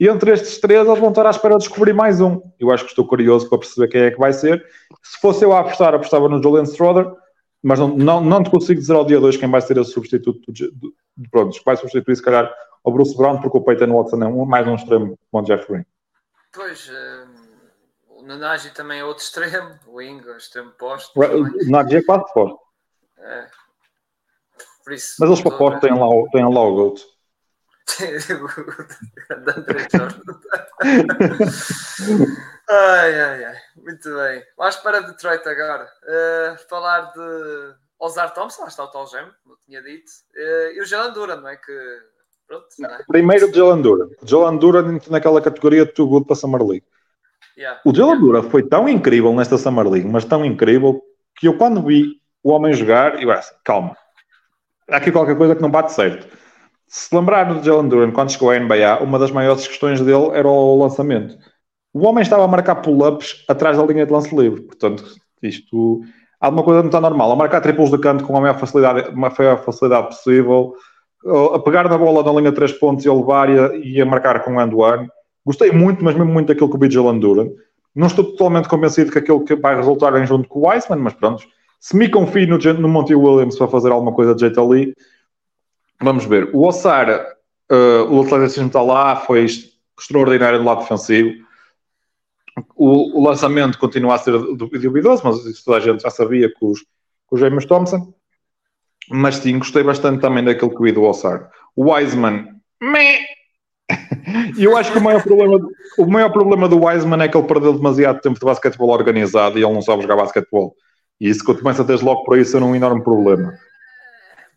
E 0.00 0.06
entre 0.06 0.30
estes 0.30 0.58
três, 0.58 0.86
eles 0.86 1.00
vão 1.00 1.08
estar 1.08 1.26
à 1.26 1.30
espera 1.30 1.56
de 1.56 1.64
descobrir 1.64 1.92
mais 1.92 2.20
um. 2.20 2.40
Eu 2.58 2.70
acho 2.70 2.84
que 2.84 2.90
estou 2.90 3.06
curioso 3.06 3.48
para 3.48 3.58
perceber 3.58 3.88
quem 3.88 4.00
é 4.02 4.10
que 4.10 4.18
vai 4.18 4.32
ser. 4.32 4.64
Se 5.02 5.20
fosse 5.20 5.44
eu 5.44 5.52
a 5.52 5.60
apostar, 5.60 5.94
apostava 5.94 6.28
no 6.28 6.40
Julian 6.40 6.64
Stroder, 6.64 7.10
mas 7.62 7.80
não, 7.80 7.96
não, 7.96 8.20
não 8.20 8.42
te 8.42 8.50
consigo 8.50 8.78
dizer 8.78 8.94
ao 8.94 9.04
dia 9.04 9.18
2 9.18 9.36
quem 9.36 9.50
vai 9.50 9.60
ser 9.60 9.76
esse 9.76 9.90
substituto. 9.90 10.52
Do, 10.52 10.70
do, 10.72 10.92
pronto, 11.32 11.60
vai 11.64 11.76
substituir, 11.76 12.14
se 12.14 12.22
calhar, 12.22 12.48
ao 12.88 12.92
Bruce 12.92 13.16
Brown, 13.16 13.40
porque 13.40 13.58
o 13.58 13.62
Peyton 13.62 13.94
Watson 13.94 14.22
é 14.22 14.26
um, 14.26 14.44
mais 14.46 14.66
um 14.66 14.74
extremo 14.74 15.18
como 15.30 15.44
o 15.44 15.46
Jeff 15.46 15.70
Green. 15.70 15.84
Pois, 16.52 16.88
uh, 16.88 17.28
o 18.08 18.22
Nanagi 18.22 18.70
também 18.70 19.00
é 19.00 19.04
outro 19.04 19.22
extremo, 19.22 19.78
o 19.86 20.00
Inga, 20.00 20.36
extremo 20.36 20.70
posto. 20.72 21.12
O 21.20 21.70
Nanagi 21.70 21.96
é 21.96 22.02
quase 22.02 22.32
posto. 22.32 22.58
É. 23.18 23.46
Isso, 24.88 25.16
Mas 25.20 25.28
eles 25.28 25.42
para 25.42 25.58
posto 25.58 25.80
têm 25.80 25.92
lá, 25.92 26.06
têm 26.32 26.42
lá 26.42 26.62
o 26.62 26.74
Goat. 26.74 27.04
ai, 32.70 33.20
ai, 33.20 33.44
ai. 33.44 33.56
Muito 33.76 34.14
bem. 34.14 34.42
Vamos 34.56 34.76
para 34.76 35.02
Detroit 35.02 35.46
agora. 35.46 35.90
Uh, 36.04 36.56
falar 36.68 37.12
de 37.12 37.74
Ozar 37.98 38.32
Thompson, 38.32 38.62
lá 38.62 38.68
está 38.68 38.84
o 38.84 38.88
tal 38.88 39.06
gem, 39.06 39.30
como 39.42 39.54
eu 39.54 39.58
tinha 39.66 39.82
dito. 39.82 40.10
Uh, 40.34 40.72
e 40.72 40.80
o 40.80 40.86
Jalen 40.86 41.12
Duran, 41.12 41.36
não 41.36 41.48
é? 41.48 41.56
Que 41.56 41.72
Pronto, 42.48 42.66
não, 42.78 42.90
é? 42.90 42.98
Primeiro, 43.06 43.54
Jalen 43.54 43.82
Duran. 43.82 44.08
Jalen 44.24 44.58
Duran 44.58 44.98
naquela 45.10 45.40
categoria 45.40 45.84
de 45.84 45.92
Too 45.92 46.08
Good 46.08 46.26
para 46.26 46.34
Summer 46.34 46.62
League. 46.62 46.84
Yeah. 47.56 47.80
O 47.84 47.94
Jalen 47.94 48.18
Duran 48.18 48.42
foi 48.44 48.62
tão 48.62 48.88
incrível 48.88 49.34
nesta 49.34 49.58
Summer 49.58 49.86
League, 49.86 50.08
mas 50.08 50.24
tão 50.24 50.44
incrível, 50.44 51.02
que 51.36 51.46
eu 51.46 51.58
quando 51.58 51.82
vi 51.82 52.16
o 52.42 52.50
homem 52.50 52.72
jogar, 52.72 53.22
eu 53.22 53.34
disse, 53.34 53.52
calma, 53.62 53.94
há 54.88 54.96
aqui 54.96 55.12
qualquer 55.12 55.36
coisa 55.36 55.54
que 55.54 55.60
não 55.60 55.70
bate 55.70 55.92
certo. 55.92 56.26
Se 56.86 57.14
lembrar 57.14 57.44
do 57.52 57.62
Jalen 57.62 57.88
Duran, 57.88 58.12
quando 58.12 58.32
chegou 58.32 58.50
à 58.50 58.58
NBA, 58.58 59.02
uma 59.02 59.18
das 59.18 59.30
maiores 59.30 59.68
questões 59.68 60.00
dele 60.00 60.30
era 60.32 60.48
o 60.48 60.78
lançamento. 60.78 61.36
O 61.92 62.06
homem 62.06 62.22
estava 62.22 62.44
a 62.44 62.48
marcar 62.48 62.76
pull-ups 62.76 63.44
atrás 63.46 63.76
da 63.76 63.84
linha 63.84 64.06
de 64.06 64.12
lance 64.12 64.34
livre. 64.34 64.62
Portanto, 64.62 65.04
isto... 65.42 66.00
Há 66.40 66.46
alguma 66.46 66.62
coisa 66.62 66.80
não 66.80 66.88
está 66.88 67.00
normal. 67.00 67.32
A 67.32 67.36
marcar 67.36 67.60
triplos 67.60 67.90
de 67.90 67.98
canto 67.98 68.24
com 68.24 68.36
a 68.36 68.40
maior 68.40 68.56
facilidade, 68.58 69.08
a 69.08 69.12
maior 69.12 69.58
facilidade 69.64 70.06
possível 70.06 70.72
a 71.54 71.58
pegar 71.58 71.88
na 71.88 71.98
bola 71.98 72.22
na 72.22 72.40
linha 72.40 72.52
3 72.52 72.72
pontos 72.72 73.04
e 73.04 73.08
a 73.08 73.14
levar 73.14 73.50
e 73.50 73.58
a, 73.58 73.76
e 73.76 74.00
a 74.00 74.06
marcar 74.06 74.44
com 74.44 74.60
end 74.60 74.74
one. 74.74 75.08
Gostei 75.44 75.72
muito, 75.72 76.04
mas 76.04 76.14
mesmo 76.14 76.32
muito 76.32 76.48
daquilo 76.48 76.68
que 76.68 76.76
o 76.76 76.78
Vigil 76.78 77.12
Duran. 77.18 77.50
Não 77.94 78.06
estou 78.06 78.24
totalmente 78.24 78.68
convencido 78.68 79.10
que 79.10 79.18
aquilo 79.18 79.44
que 79.44 79.56
vai 79.56 79.74
resultar 79.74 80.14
em 80.20 80.26
junto 80.26 80.48
com 80.48 80.60
o 80.60 80.68
Weissman, 80.68 81.00
mas 81.00 81.14
pronto. 81.14 81.42
Se 81.80 81.96
me 81.96 82.08
confio 82.08 82.46
no, 82.46 82.58
no 82.74 82.88
Monty 82.88 83.14
Williams 83.14 83.56
para 83.56 83.68
fazer 83.68 83.90
alguma 83.90 84.12
coisa 84.12 84.34
de 84.34 84.42
jeito 84.42 84.60
ali, 84.60 84.94
vamos 86.00 86.24
ver. 86.24 86.50
O 86.52 86.66
Ossar, 86.66 87.08
uh, 87.70 88.12
o 88.12 88.22
atleticismo 88.22 88.66
está 88.66 88.82
lá, 88.82 89.16
foi 89.16 89.46
extraordinário 89.98 90.58
do 90.58 90.64
lado 90.64 90.80
defensivo. 90.80 91.30
O, 92.74 93.20
o, 93.20 93.24
lançamento 93.24 93.78
continua 93.78 94.16
a 94.16 94.18
ser 94.18 94.32
duvidoso, 94.32 95.22
mas 95.24 95.44
isso 95.46 95.64
toda 95.64 95.78
a 95.78 95.80
gente 95.80 96.02
já 96.02 96.10
sabia 96.10 96.52
com 96.58 96.70
os, 96.70 96.80
com 97.26 97.36
os 97.36 97.40
James 97.40 97.64
Thompson. 97.64 98.12
Mas 99.10 99.36
sim, 99.36 99.58
gostei 99.58 99.82
bastante 99.82 100.20
também 100.20 100.44
daquele 100.44 100.74
que 100.74 100.82
vi 100.82 100.92
do 100.92 101.04
Ossar. 101.04 101.50
O 101.74 101.92
Wiseman, 101.92 102.60
meh. 102.80 103.38
E 104.56 104.64
eu 104.64 104.76
acho 104.76 104.92
que 104.92 104.98
o 104.98 105.02
maior, 105.02 105.22
problema, 105.22 105.58
o 105.98 106.06
maior 106.06 106.30
problema 106.30 106.68
do 106.68 106.84
Wiseman 106.84 107.22
é 107.22 107.28
que 107.28 107.36
ele 107.36 107.46
perdeu 107.46 107.72
demasiado 107.72 108.20
tempo 108.20 108.38
de 108.38 108.44
basquetebol 108.44 108.90
organizado 108.90 109.58
e 109.58 109.64
ele 109.64 109.72
não 109.72 109.80
sabe 109.80 110.02
jogar 110.02 110.16
basquetebol. 110.16 110.74
E 111.20 111.28
isso 111.28 111.44
começa 111.44 111.82
desde 111.82 112.04
logo 112.04 112.24
por 112.24 112.36
aí 112.36 112.44
ser 112.44 112.62
um 112.62 112.74
enorme 112.74 113.02
problema. 113.02 113.58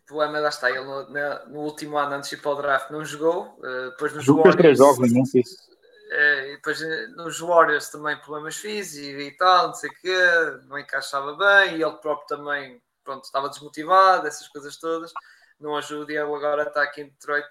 O 0.04 0.06
problema 0.06 0.40
lá 0.40 0.48
está, 0.50 0.70
ele 0.70 0.84
no, 0.84 1.08
no 1.48 1.60
último 1.60 1.96
ano 1.96 2.16
antes 2.16 2.28
de 2.28 2.36
ir 2.36 2.40
para 2.40 2.50
o 2.50 2.54
draft 2.56 2.90
não 2.90 3.04
jogou, 3.04 3.56
uh, 3.58 3.90
depois 3.90 4.12
nos 4.12 4.24
Jogou 4.24 4.54
três 4.54 4.76
jogos, 4.76 5.10
não 5.10 5.24
sei. 5.24 5.40
Uh, 5.40 6.48
e 6.48 6.56
depois 6.56 6.82
eh, 6.82 7.06
nos 7.16 7.40
Warriors 7.40 7.88
também 7.88 8.14
problemas 8.18 8.56
físicos 8.56 9.22
e 9.22 9.30
tal, 9.38 9.68
não 9.68 9.74
sei 9.74 9.88
o 9.88 9.94
quê, 9.94 10.58
não 10.68 10.78
encaixava 10.78 11.34
bem, 11.34 11.78
e 11.78 11.82
ele 11.82 11.92
próprio 11.92 12.26
também 12.26 12.78
pronto, 13.04 13.24
estava 13.24 13.48
desmotivado, 13.48 14.26
essas 14.26 14.48
coisas 14.48 14.76
todas. 14.76 15.12
Não 15.60 15.76
ajuda 15.76 16.12
e 16.12 16.16
ele 16.16 16.34
agora 16.34 16.64
está 16.64 16.82
aqui 16.82 17.02
em 17.02 17.08
Detroit. 17.08 17.46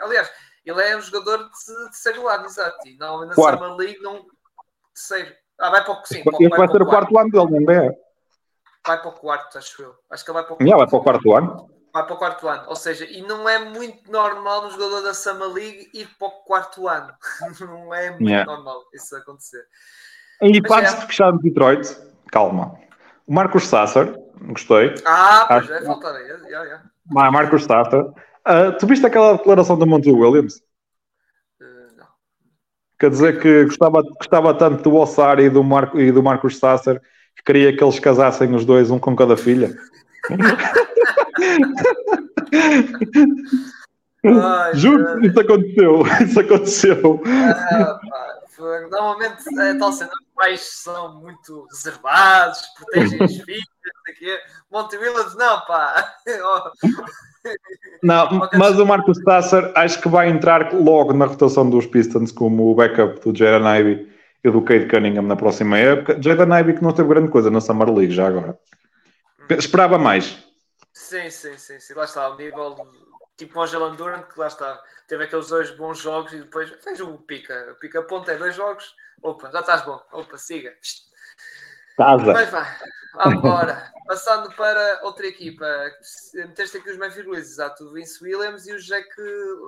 Aliás, 0.00 0.30
ele 0.64 0.80
é 0.80 0.96
um 0.96 1.00
jogador 1.00 1.38
de 1.44 1.50
terceiro 1.90 2.28
ano, 2.28 2.46
exato. 2.46 2.86
E 2.86 2.96
normalmente 2.96 3.30
na 3.30 3.34
quarto. 3.34 3.58
Summer 3.58 3.76
League 3.76 4.00
não. 4.00 4.26
Terceiro. 4.94 5.34
Ah, 5.58 5.70
vai 5.70 5.84
para 5.84 5.92
o 5.92 6.04
sim, 6.04 6.18
Este 6.18 6.48
vai, 6.48 6.58
vai 6.58 6.68
ser 6.68 6.82
o 6.82 6.86
quarto 6.86 7.18
ano 7.18 7.30
dele, 7.30 7.64
não 7.64 7.72
é? 7.72 7.96
Vai 8.86 9.00
para 9.00 9.08
o 9.08 9.12
quarto, 9.12 9.58
acho 9.58 9.82
eu. 9.82 9.94
Acho 10.10 10.24
que 10.24 10.30
ele 10.30 10.34
vai 10.34 10.44
para 10.44 10.54
o 10.54 10.56
quarto. 10.56 10.68
Yeah, 10.68 10.76
vai 10.76 10.88
para 10.88 10.98
o 10.98 11.02
quarto 11.02 11.34
ano. 11.34 11.70
Vai 11.92 12.06
para 12.06 12.14
o 12.14 12.18
quarto 12.18 12.48
ano. 12.48 12.64
Ou 12.68 12.76
seja, 12.76 13.04
e 13.04 13.22
não 13.22 13.48
é 13.48 13.58
muito 13.58 14.10
normal 14.10 14.62
no 14.62 14.70
jogador 14.70 15.02
da 15.02 15.14
Summer 15.14 15.48
League 15.48 15.90
ir 15.94 16.08
para 16.18 16.28
o 16.28 16.30
quarto 16.30 16.88
ano. 16.88 17.12
não 17.60 17.94
é 17.94 18.10
muito 18.10 18.24
yeah. 18.24 18.50
normal 18.50 18.82
isso 18.92 19.14
acontecer. 19.16 19.64
E 20.40 20.60
para 20.60 20.80
antes 20.80 20.94
é... 20.94 21.00
de 21.00 21.06
fechar 21.06 21.32
de 21.32 21.38
Detroit, 21.42 21.96
calma. 22.30 22.74
O 23.26 23.32
Marcos 23.32 23.68
Sasser 23.68 24.16
Gostei. 24.48 24.94
Ah, 25.04 25.44
pois 25.48 25.64
Acho... 25.64 25.72
é, 25.72 25.82
faltaria. 25.82 26.26
Yeah, 26.44 26.64
yeah. 26.64 26.82
Marcos 27.30 27.66
Tata. 27.66 28.12
Uh, 28.46 28.76
tu 28.78 28.86
viste 28.86 29.06
aquela 29.06 29.36
declaração 29.36 29.78
do 29.78 29.86
Monty 29.86 30.10
Williams? 30.10 30.56
Uh, 31.60 31.96
não. 31.96 32.06
Quer 32.98 33.10
dizer 33.10 33.40
que 33.40 33.64
gostava, 33.64 34.02
gostava 34.02 34.54
tanto 34.54 34.82
do 34.82 34.96
Ossar 34.96 35.38
e 35.38 35.48
do, 35.48 35.62
Marco, 35.62 36.00
e 36.00 36.10
do 36.10 36.22
Marcos 36.22 36.58
Sasser 36.58 37.00
que 37.36 37.42
queria 37.44 37.76
que 37.76 37.82
eles 37.82 37.98
casassem 37.98 38.54
os 38.54 38.64
dois, 38.64 38.90
um 38.90 38.98
com 38.98 39.16
cada 39.16 39.36
filha. 39.36 39.74
Juro, 44.74 45.24
isso 45.24 45.40
aconteceu. 45.40 46.02
Isso 46.22 46.40
aconteceu. 46.40 47.22
Ah, 47.26 47.98
Normalmente 48.90 49.42
é 49.60 49.74
tal 49.74 49.92
cena. 49.92 50.10
Pais 50.42 50.60
são 50.60 51.20
muito 51.20 51.66
reservados, 51.70 52.60
protegem 52.76 53.22
as 53.22 53.36
filhas, 53.42 53.62
aqui. 54.08 54.38
Monty 54.70 54.96
Williams, 54.96 55.36
não, 55.36 55.60
pá. 55.60 56.14
Não, 58.04 58.48
mas 58.56 58.78
o 58.78 58.86
Marcos 58.86 59.18
Tasser 59.24 59.72
acho 59.74 60.00
que 60.00 60.08
vai 60.08 60.28
entrar 60.28 60.72
logo 60.72 61.12
na 61.12 61.24
rotação 61.26 61.68
dos 61.68 61.86
Pistons 61.86 62.30
como 62.30 62.70
o 62.70 62.74
backup 62.76 63.20
do 63.20 63.36
Jaron 63.36 63.74
Ivey 63.74 64.12
e 64.44 64.48
do 64.50 64.62
Cade 64.62 64.86
Cunningham 64.86 65.22
na 65.22 65.34
próxima 65.34 65.76
época. 65.76 66.22
Jaron 66.22 66.56
Ivey 66.56 66.76
que 66.76 66.84
não 66.84 66.92
teve 66.92 67.08
grande 67.08 67.32
coisa 67.32 67.50
na 67.50 67.60
Summer 67.60 67.92
League 67.92 68.14
já 68.14 68.28
agora. 68.28 68.56
Esperava 69.50 69.98
mais. 69.98 70.38
Sim, 70.92 71.28
sim, 71.30 71.58
sim, 71.58 71.80
sim. 71.80 71.94
Lá 71.94 72.04
está, 72.04 72.28
o 72.28 72.36
nível 72.36 72.76
tipo 73.36 73.58
o 73.58 73.66
Jalen 73.66 73.96
Durant, 73.96 74.26
que 74.28 74.38
lá 74.38 74.46
está, 74.46 74.80
teve 75.08 75.24
aqueles 75.24 75.48
dois 75.48 75.70
bons 75.72 75.98
jogos 75.98 76.32
e 76.32 76.38
depois 76.38 76.70
fez 76.82 77.00
o 77.00 77.18
pica. 77.18 77.72
O 77.72 77.74
pica 77.80 78.02
ponta 78.02 78.30
é 78.30 78.38
dois 78.38 78.54
jogos. 78.54 78.94
Opa, 79.22 79.50
já 79.50 79.60
estás 79.60 79.84
bom. 79.84 80.00
Opa, 80.12 80.36
siga. 80.36 80.72
Mas 81.98 82.50
vai, 82.50 82.66
agora, 83.16 83.92
passando 84.06 84.50
para 84.56 85.00
outra 85.04 85.26
equipa, 85.26 85.66
meteste 86.34 86.78
aqui 86.78 86.90
os 86.90 86.98
Memphis 86.98 87.24
Grizzlies, 87.24 87.50
exato, 87.52 87.84
o 87.84 87.92
Vince 87.92 88.24
Williams 88.24 88.66
e 88.66 88.72
o 88.72 88.80
Jack 88.80 89.08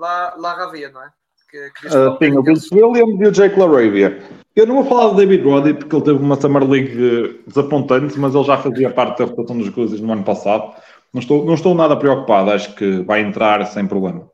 La, 0.01 0.35
La 0.37 0.55
Ravia, 0.55 0.91
não 0.91 1.03
é? 1.03 1.11
Que, 1.51 1.71
que 1.71 1.87
uh, 1.87 2.19
sim, 2.19 2.37
o 2.37 2.43
Vince 2.43 2.75
Williams 2.75 3.21
e 3.21 3.29
o 3.29 3.31
Jake 3.31 3.59
LaRavia. 3.59 4.23
Eu 4.57 4.67
não 4.67 4.83
vou 4.83 4.87
falar 4.87 5.09
do 5.09 5.17
David 5.17 5.45
Roddy 5.45 5.75
porque 5.75 5.95
ele 5.95 6.05
teve 6.05 6.19
uma 6.19 6.41
Summer 6.41 6.69
League 6.69 7.45
desapontante, 7.47 8.19
mas 8.19 8.35
ele 8.35 8.45
já 8.45 8.57
fazia 8.57 8.91
parte 8.91 9.19
da 9.19 9.27
rotação 9.27 9.59
dos 9.59 9.69
Grizzlies 9.69 10.01
no 10.01 10.13
ano 10.13 10.25
passado. 10.25 10.75
Não 11.13 11.21
estou, 11.21 11.45
não 11.45 11.55
estou 11.55 11.75
nada 11.75 11.97
preocupado, 11.97 12.51
acho 12.51 12.75
que 12.75 13.03
vai 13.03 13.21
entrar 13.21 13.65
sem 13.67 13.87
problema. 13.87 14.29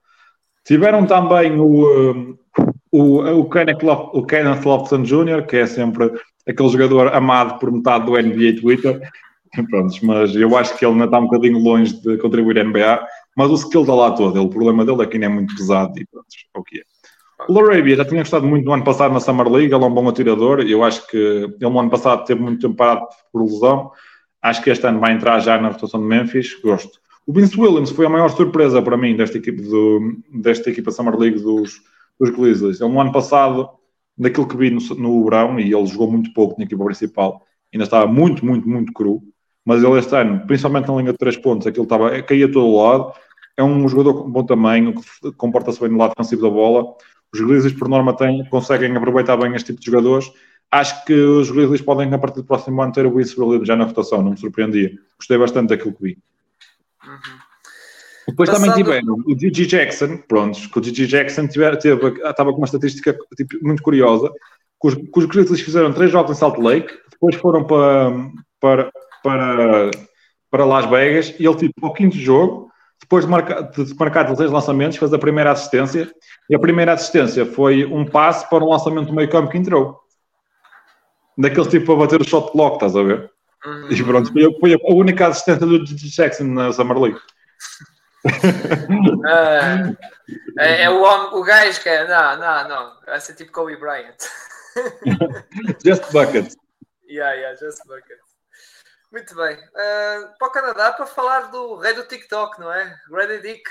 Tiveram 0.65 1.05
também 1.05 1.59
o, 1.61 2.39
o, 2.93 3.41
o, 3.41 3.49
Kenneth, 3.49 3.83
o 3.85 4.25
Kenneth 4.25 4.65
Lofton 4.65 5.03
Jr., 5.03 5.47
que 5.47 5.57
é 5.57 5.67
sempre 5.67 6.13
aquele 6.47 6.69
jogador 6.69 7.15
amado 7.15 7.59
por 7.59 7.71
metade 7.71 8.07
do 8.07 8.13
NBA 8.13 8.61
Twitter. 8.61 9.01
Prontos, 9.69 10.01
mas 10.01 10.35
eu 10.37 10.57
acho 10.57 10.77
que 10.79 10.85
ele 10.85 10.93
ainda 10.93 11.07
está 11.07 11.19
um 11.19 11.25
bocadinho 11.25 11.59
longe 11.59 12.01
de 12.01 12.17
contribuir 12.19 12.59
à 12.59 12.65
NBA. 12.65 13.07
Mas 13.37 13.51
o 13.51 13.55
skill 13.55 13.83
está 13.83 13.95
lá 13.95 14.13
todo. 14.13 14.41
o 14.41 14.49
problema 14.49 14.85
dele 14.85 15.03
é 15.03 15.07
que 15.07 15.15
ainda 15.15 15.27
é 15.27 15.29
muito 15.29 15.55
pesado 15.57 15.99
e 15.99 16.07
pronto, 16.07 16.27
é 16.55 16.59
o 16.59 16.63
que 16.63 16.81
é. 16.81 16.83
Larabia 17.49 17.97
já 17.97 18.05
tinha 18.05 18.21
gostado 18.21 18.47
muito 18.47 18.65
no 18.65 18.73
ano 18.73 18.85
passado 18.85 19.13
na 19.13 19.21
Summer 19.21 19.49
League, 19.49 19.73
ele 19.73 19.83
é 19.83 19.87
um 19.87 19.95
bom 19.95 20.09
atirador. 20.09 20.61
Eu 20.61 20.85
acho 20.85 21.07
que 21.09 21.17
ele 21.17 21.57
no 21.61 21.81
ano 21.81 21.91
passado 21.91 22.25
teve 22.25 22.41
muito 22.41 22.61
tempo 22.61 22.77
parado 22.77 23.07
por 23.33 23.43
lesão. 23.43 23.91
Acho 24.43 24.63
que 24.63 24.71
este 24.71 24.87
ano 24.87 25.01
vai 25.01 25.13
entrar 25.13 25.41
já 25.41 25.59
na 25.59 25.69
rotação 25.69 26.01
de 26.01 26.07
Memphis. 26.07 26.61
Gosto. 26.61 27.01
O 27.27 27.33
Vince 27.33 27.59
Williams 27.59 27.91
foi 27.91 28.07
a 28.07 28.11
maior 28.11 28.29
surpresa 28.29 28.83
para 28.83 28.97
mim 28.97 29.17
desta 29.17 29.39
equipa, 29.39 29.63
do, 29.63 30.17
desta 30.35 30.71
equipa 30.71 30.91
Summer 30.91 31.17
League 31.17 31.41
dos, 31.41 31.81
dos 32.21 32.31
Grizzlies. 32.31 32.81
Ele 32.81 32.93
no 32.93 33.01
ano 33.01 33.13
passado 33.13 33.71
daquilo 34.17 34.47
que 34.47 34.57
vi 34.57 34.71
no, 34.71 34.81
no 34.97 35.59
e 35.59 35.73
ele 35.73 35.87
jogou 35.87 36.11
muito 36.11 36.33
pouco 36.35 36.57
na 36.59 36.65
equipa 36.65 36.85
principal, 36.85 37.43
ainda 37.73 37.85
estava 37.85 38.07
muito, 38.07 38.45
muito, 38.45 38.69
muito 38.69 38.93
cru, 38.93 39.23
mas 39.65 39.83
ele 39.83 39.99
este 39.99 40.15
ano, 40.15 40.47
principalmente 40.47 40.89
na 40.89 40.97
linha 40.97 41.13
de 41.13 41.19
três 41.19 41.37
pontos, 41.37 41.67
aquilo 41.67 41.85
estava, 41.85 42.23
caía 42.23 42.51
todo 42.51 42.67
o 42.67 42.83
lado, 42.83 43.13
é 43.57 43.63
um 43.63 43.89
jogador 43.89 44.23
com 44.23 44.31
bom 44.31 44.45
tamanho, 44.45 44.95
que 44.95 45.33
comporta-se 45.33 45.81
bem 45.81 45.89
no 45.89 45.99
lado 45.99 46.13
defensivo 46.17 46.43
da 46.43 46.51
bola, 46.51 46.95
os 47.33 47.41
Grizzlies 47.41 47.79
por 47.79 47.89
norma 47.89 48.15
têm, 48.15 48.45
conseguem 48.51 48.95
aproveitar 48.95 49.37
bem 49.39 49.55
este 49.55 49.69
tipo 49.69 49.81
de 49.81 49.87
jogadores, 49.87 50.31
acho 50.71 51.05
que 51.07 51.15
os 51.15 51.51
Grizzlies 51.51 51.81
podem 51.81 52.13
a 52.13 52.19
partir 52.19 52.41
do 52.41 52.47
próximo 52.47 52.83
ano 52.83 52.93
ter 52.93 53.07
o 53.07 53.15
Vince 53.15 53.37
já 53.65 53.77
na 53.77 53.85
rotação, 53.85 54.23
não 54.23 54.33
me 54.33 54.37
surpreendia, 54.37 54.93
gostei 55.17 55.39
bastante 55.39 55.71
daquilo 55.71 55.95
que 55.95 56.03
vi. 56.03 56.19
Depois 58.31 58.49
Passado... 58.49 58.69
também 58.69 58.83
tiveram 58.85 59.15
o 59.27 59.39
Gigi 59.39 59.67
Jackson, 59.67 60.19
prontos, 60.29 60.67
que 60.67 60.79
o 60.79 60.83
Gigi 60.83 61.07
Jackson 61.07 61.49
tiver, 61.49 61.77
teve, 61.77 62.07
estava 62.07 62.53
com 62.53 62.59
uma 62.59 62.65
estatística 62.65 63.17
tipo, 63.37 63.57
muito 63.63 63.83
curiosa, 63.83 64.31
que 64.81 64.89
os, 64.89 64.95
que 64.95 65.19
os 65.19 65.25
Grizzlies 65.27 65.61
fizeram 65.61 65.93
três 65.93 66.11
jogos 66.11 66.37
em 66.37 66.39
Salt 66.39 66.59
Lake, 66.59 66.93
depois 67.11 67.35
foram 67.37 67.65
para, 67.65 68.31
para, 68.61 68.93
para, 69.23 69.91
para 70.51 70.65
Las 70.65 70.87
Vegas, 70.87 71.35
e 71.39 71.47
ele, 71.47 71.57
tipo, 71.57 71.85
ao 71.85 71.93
quinto 71.93 72.17
jogo, 72.17 72.71
depois 73.01 73.25
de, 73.25 73.31
marcar, 73.31 73.63
de 73.63 73.95
marcar 73.99 74.23
16 74.23 74.51
lançamentos, 74.51 74.97
fez 74.97 75.13
a 75.13 75.19
primeira 75.19 75.51
assistência, 75.51 76.11
e 76.49 76.55
a 76.55 76.59
primeira 76.59 76.93
assistência 76.93 77.45
foi 77.45 77.85
um 77.85 78.05
passe 78.07 78.49
para 78.49 78.65
um 78.65 78.69
lançamento 78.69 79.09
do 79.09 79.15
meio 79.15 79.29
campo 79.29 79.51
que 79.51 79.59
entrou. 79.59 79.99
Daquele 81.37 81.69
tipo 81.69 81.87
para 81.87 81.97
bater 81.97 82.21
o 82.21 82.25
shot 82.25 82.53
clock, 82.53 82.77
estás 82.77 82.95
a 82.95 83.03
ver? 83.03 83.31
Uhum. 83.65 83.91
E 83.91 84.03
pronto, 84.05 84.33
foi, 84.61 84.75
a 84.75 84.93
única 84.95 85.27
assistência 85.27 85.67
do 85.67 85.85
Jackson 85.85 86.45
na 86.45 86.73
Summer 86.73 86.99
League 86.99 87.21
uh, 88.25 89.97
é, 90.59 90.83
é, 90.83 90.91
o, 90.91 91.03
homem, 91.03 91.39
o 91.39 91.43
gajo 91.43 91.81
que 91.83 91.89
é. 91.89 92.07
Não, 92.07 92.39
não, 92.39 92.69
não. 92.69 93.01
Vai 93.07 93.21
ser 93.21 93.35
tipo 93.35 93.53
Kobe 93.53 93.77
Bryant. 93.77 94.17
just 95.85 96.11
bucket. 96.13 96.55
Yeah, 97.09 97.35
yeah, 97.35 97.57
just 97.57 97.85
bucket. 97.87 98.19
Muito 99.13 99.35
bem. 99.35 99.57
Uh, 99.57 100.39
para 100.39 100.49
o 100.49 100.53
Canadá, 100.53 100.93
para 100.93 101.07
falar 101.07 101.51
do 101.51 101.77
rei 101.77 101.95
do 101.95 102.07
TikTok, 102.07 102.61
não 102.61 102.73
é? 102.73 102.97
Grady 103.11 103.43
Dick. 103.43 103.63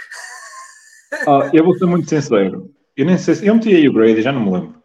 ah, 1.26 1.50
eu 1.54 1.64
vou 1.64 1.78
ser 1.78 1.86
muito 1.86 2.10
sincero. 2.10 2.74
Eu 2.96 3.06
nem 3.06 3.18
sei 3.18 3.36
se. 3.36 3.48
Eu 3.48 3.56
meti 3.56 3.74
aí 3.74 3.88
o 3.88 3.94
Grady, 3.94 4.22
já 4.22 4.34
não 4.34 4.42
me 4.42 4.52
lembro. 4.52 4.84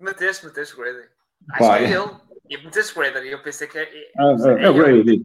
Meteste, 0.00 0.44
meteste 0.44 0.74
o 0.74 0.78
Grady. 0.78 1.08
Acho 1.52 1.58
Pai. 1.68 1.86
que 1.86 1.92
é 1.92 1.96
ele. 1.96 2.10
E 2.52 2.56
o 2.56 2.94
Grady. 2.94 3.28
Eu 3.28 3.42
pensei 3.42 3.66
que 3.66 3.78
é. 3.78 3.88
Ah, 4.18 4.36
é, 4.58 4.64
é, 4.64 4.70
o 4.70 4.74
Grady. 4.74 5.24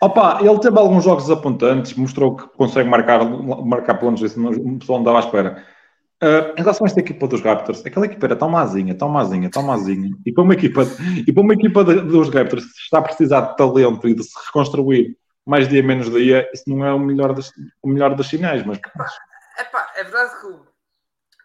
Opa, 0.00 0.40
ele 0.42 0.58
teve 0.58 0.76
alguns 0.76 1.04
jogos 1.04 1.30
apontantes, 1.30 1.94
mostrou 1.94 2.36
que 2.36 2.48
consegue 2.56 2.88
marcar, 2.88 3.24
marcar 3.24 3.94
pontos, 3.94 4.22
isso 4.22 4.40
o 4.40 4.78
pessoal 4.78 4.98
não 4.98 5.04
dava 5.04 5.18
à 5.18 5.20
espera. 5.20 5.64
Uh, 6.20 6.58
em 6.58 6.62
relação 6.62 6.84
a 6.84 6.88
esta 6.88 6.98
equipa 6.98 7.28
dos 7.28 7.42
Raptors, 7.42 7.84
aquela 7.86 8.06
equipa 8.06 8.26
era 8.26 8.34
tão 8.34 8.48
mazinha, 8.48 8.92
tão 8.92 9.08
mazinha, 9.08 9.48
tão 9.48 9.62
mazinha, 9.62 10.10
e 10.26 10.32
para 10.32 10.42
uma 10.42 10.54
equipa, 10.54 10.82
e 11.24 11.32
para 11.32 11.42
uma 11.42 11.54
equipa 11.54 11.84
de, 11.84 12.00
dos 12.00 12.28
Raptors 12.28 12.64
que 12.64 12.80
está 12.80 12.98
a 12.98 13.02
precisar 13.02 13.40
de 13.42 13.56
talento 13.56 14.08
e 14.08 14.14
de 14.14 14.24
se 14.24 14.36
reconstruir 14.46 15.16
mais 15.46 15.68
dia 15.68 15.82
menos 15.82 16.10
dia, 16.10 16.48
isso 16.52 16.64
não 16.66 16.84
é 16.84 16.92
o 16.92 16.98
melhor 16.98 17.32
das, 17.34 17.52
o 17.80 17.88
melhor 17.88 18.16
das 18.16 18.26
sinais, 18.26 18.66
mas... 18.66 18.78
Epá, 19.60 19.92
é 19.94 20.02
verdade 20.02 20.40
que 20.40 20.46
o, 20.46 20.66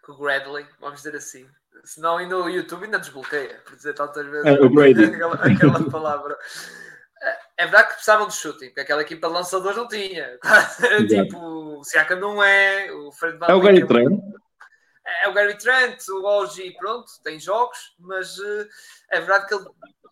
que 0.05 0.11
o 0.11 0.17
Bradley, 0.17 0.65
vamos 0.79 1.03
dizer 1.03 1.15
assim, 1.15 1.45
senão 1.83 2.17
ainda 2.17 2.37
o 2.37 2.49
YouTube 2.49 2.85
ainda 2.85 2.99
desbloqueia, 2.99 3.61
por 3.65 3.75
dizer 3.75 3.93
tantas 3.93 4.25
vezes 4.25 4.45
é, 4.45 4.51
aquela, 5.15 5.35
aquela 5.35 5.89
palavra. 5.89 6.37
É 7.55 7.63
verdade 7.63 7.89
que 7.89 7.93
precisavam 7.93 8.27
de 8.27 8.33
shooting, 8.33 8.67
porque 8.67 8.81
aquela 8.81 9.01
equipa 9.01 9.27
de 9.27 9.33
lançadores 9.33 9.77
não 9.77 9.87
tinha. 9.87 10.37
tipo, 11.07 11.37
o 11.79 11.83
Siaka 11.83 12.15
não 12.15 12.43
é, 12.43 12.91
o 12.91 13.11
Fred 13.11 13.37
Van 13.37 13.47
É 13.47 13.53
o 13.53 13.61
Gary 13.61 13.87
Trent. 13.87 14.19
É, 15.05 15.25
é 15.25 15.29
o 15.29 15.33
Gary 15.33 15.57
Trent, 15.57 15.99
o 16.09 16.25
Oji, 16.25 16.73
pronto, 16.77 17.09
tem 17.23 17.39
jogos, 17.39 17.95
mas 17.99 18.37
uh, 18.39 18.67
é 19.11 19.19
verdade 19.19 19.47
que 19.47 19.55
ele 19.55 19.65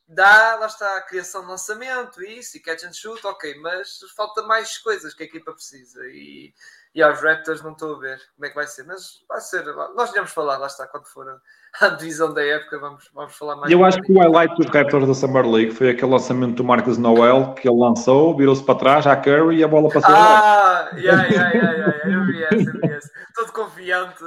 dá, 0.07 0.55
lá 0.55 0.67
está 0.67 0.97
a 0.97 1.01
criação 1.01 1.41
de 1.41 1.47
lançamento, 1.47 2.24
isso, 2.24 2.57
e 2.57 2.59
catch 2.59 2.84
and 2.84 2.93
shoot, 2.93 3.26
ok, 3.26 3.55
mas 3.59 3.99
falta 4.15 4.43
mais 4.43 4.78
coisas 4.78 5.13
que 5.13 5.24
a 5.24 5.26
equipa 5.26 5.53
precisa. 5.53 6.01
E 6.07 6.53
e 6.93 7.01
aos 7.01 7.22
Raptors 7.22 7.61
não 7.61 7.72
estou 7.72 7.95
a 7.95 7.99
ver 7.99 8.22
como 8.36 8.45
é 8.45 8.49
que 8.49 8.55
vai 8.55 8.67
ser, 8.67 8.84
mas 8.84 9.24
vai 9.28 9.39
ser. 9.39 9.63
Nós 9.95 10.11
iremos 10.11 10.32
falar, 10.32 10.57
lá 10.57 10.67
está, 10.67 10.86
quando 10.88 11.05
for 11.05 11.41
a, 11.80 11.86
a 11.86 11.89
divisão 11.89 12.34
da 12.34 12.43
época, 12.43 12.80
vamos, 12.80 13.09
vamos 13.13 13.36
falar 13.36 13.55
mais. 13.55 13.72
Eu 13.72 13.84
acho 13.86 14.01
que 14.01 14.11
o 14.11 14.19
highlight 14.19 14.55
dos 14.55 14.67
Raptors 14.67 15.07
da 15.07 15.13
Summer 15.13 15.45
League 15.45 15.72
foi 15.72 15.89
aquele 15.89 16.11
lançamento 16.11 16.55
do 16.55 16.63
Marcus 16.63 16.97
Noel 16.97 17.53
que 17.53 17.67
ele 17.67 17.78
lançou, 17.78 18.36
virou-se 18.36 18.63
para 18.63 18.80
trás 18.80 19.07
à 19.07 19.15
Curry 19.15 19.57
e 19.57 19.63
a 19.63 19.67
bola 19.67 19.89
passou. 19.89 20.13
Ah, 20.13 20.89
yeah, 20.95 21.28
yeah, 21.28 21.51
yeah, 21.51 21.72
yeah, 21.72 22.09
eu 22.09 22.26
vi 22.26 22.43
essa, 22.43 22.69
eu 22.69 22.82
vi 22.82 22.91
essa. 22.91 23.09
Todo 23.36 23.51
confiante, 23.53 24.24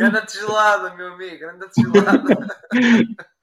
anda 0.00 0.22
tigelada, 0.22 0.94
meu 0.94 1.12
amigo, 1.12 1.46
anda 1.46 1.68
tigelada. 1.68 2.46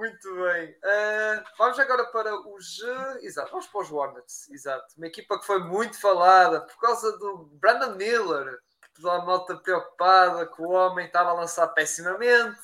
Muito 0.00 0.34
bem. 0.34 0.70
Uh, 0.70 1.44
vamos 1.58 1.78
agora 1.78 2.06
para 2.06 2.34
os. 2.34 2.78
Exato, 3.20 3.50
vamos 3.50 3.66
para 3.66 3.82
os 3.82 3.92
Hornets. 3.92 4.48
Exato. 4.50 4.86
Uma 4.96 5.06
equipa 5.06 5.38
que 5.38 5.44
foi 5.44 5.58
muito 5.58 6.00
falada 6.00 6.62
por 6.62 6.80
causa 6.80 7.18
do 7.18 7.50
Brandon 7.60 7.96
Miller. 7.96 8.58
Toda 9.00 9.22
a 9.22 9.24
malta 9.24 9.56
preocupada 9.56 10.46
que 10.46 10.62
o 10.62 10.70
homem 10.70 11.06
estava 11.06 11.30
a 11.30 11.34
lançar 11.34 11.66
pessimamente. 11.68 12.58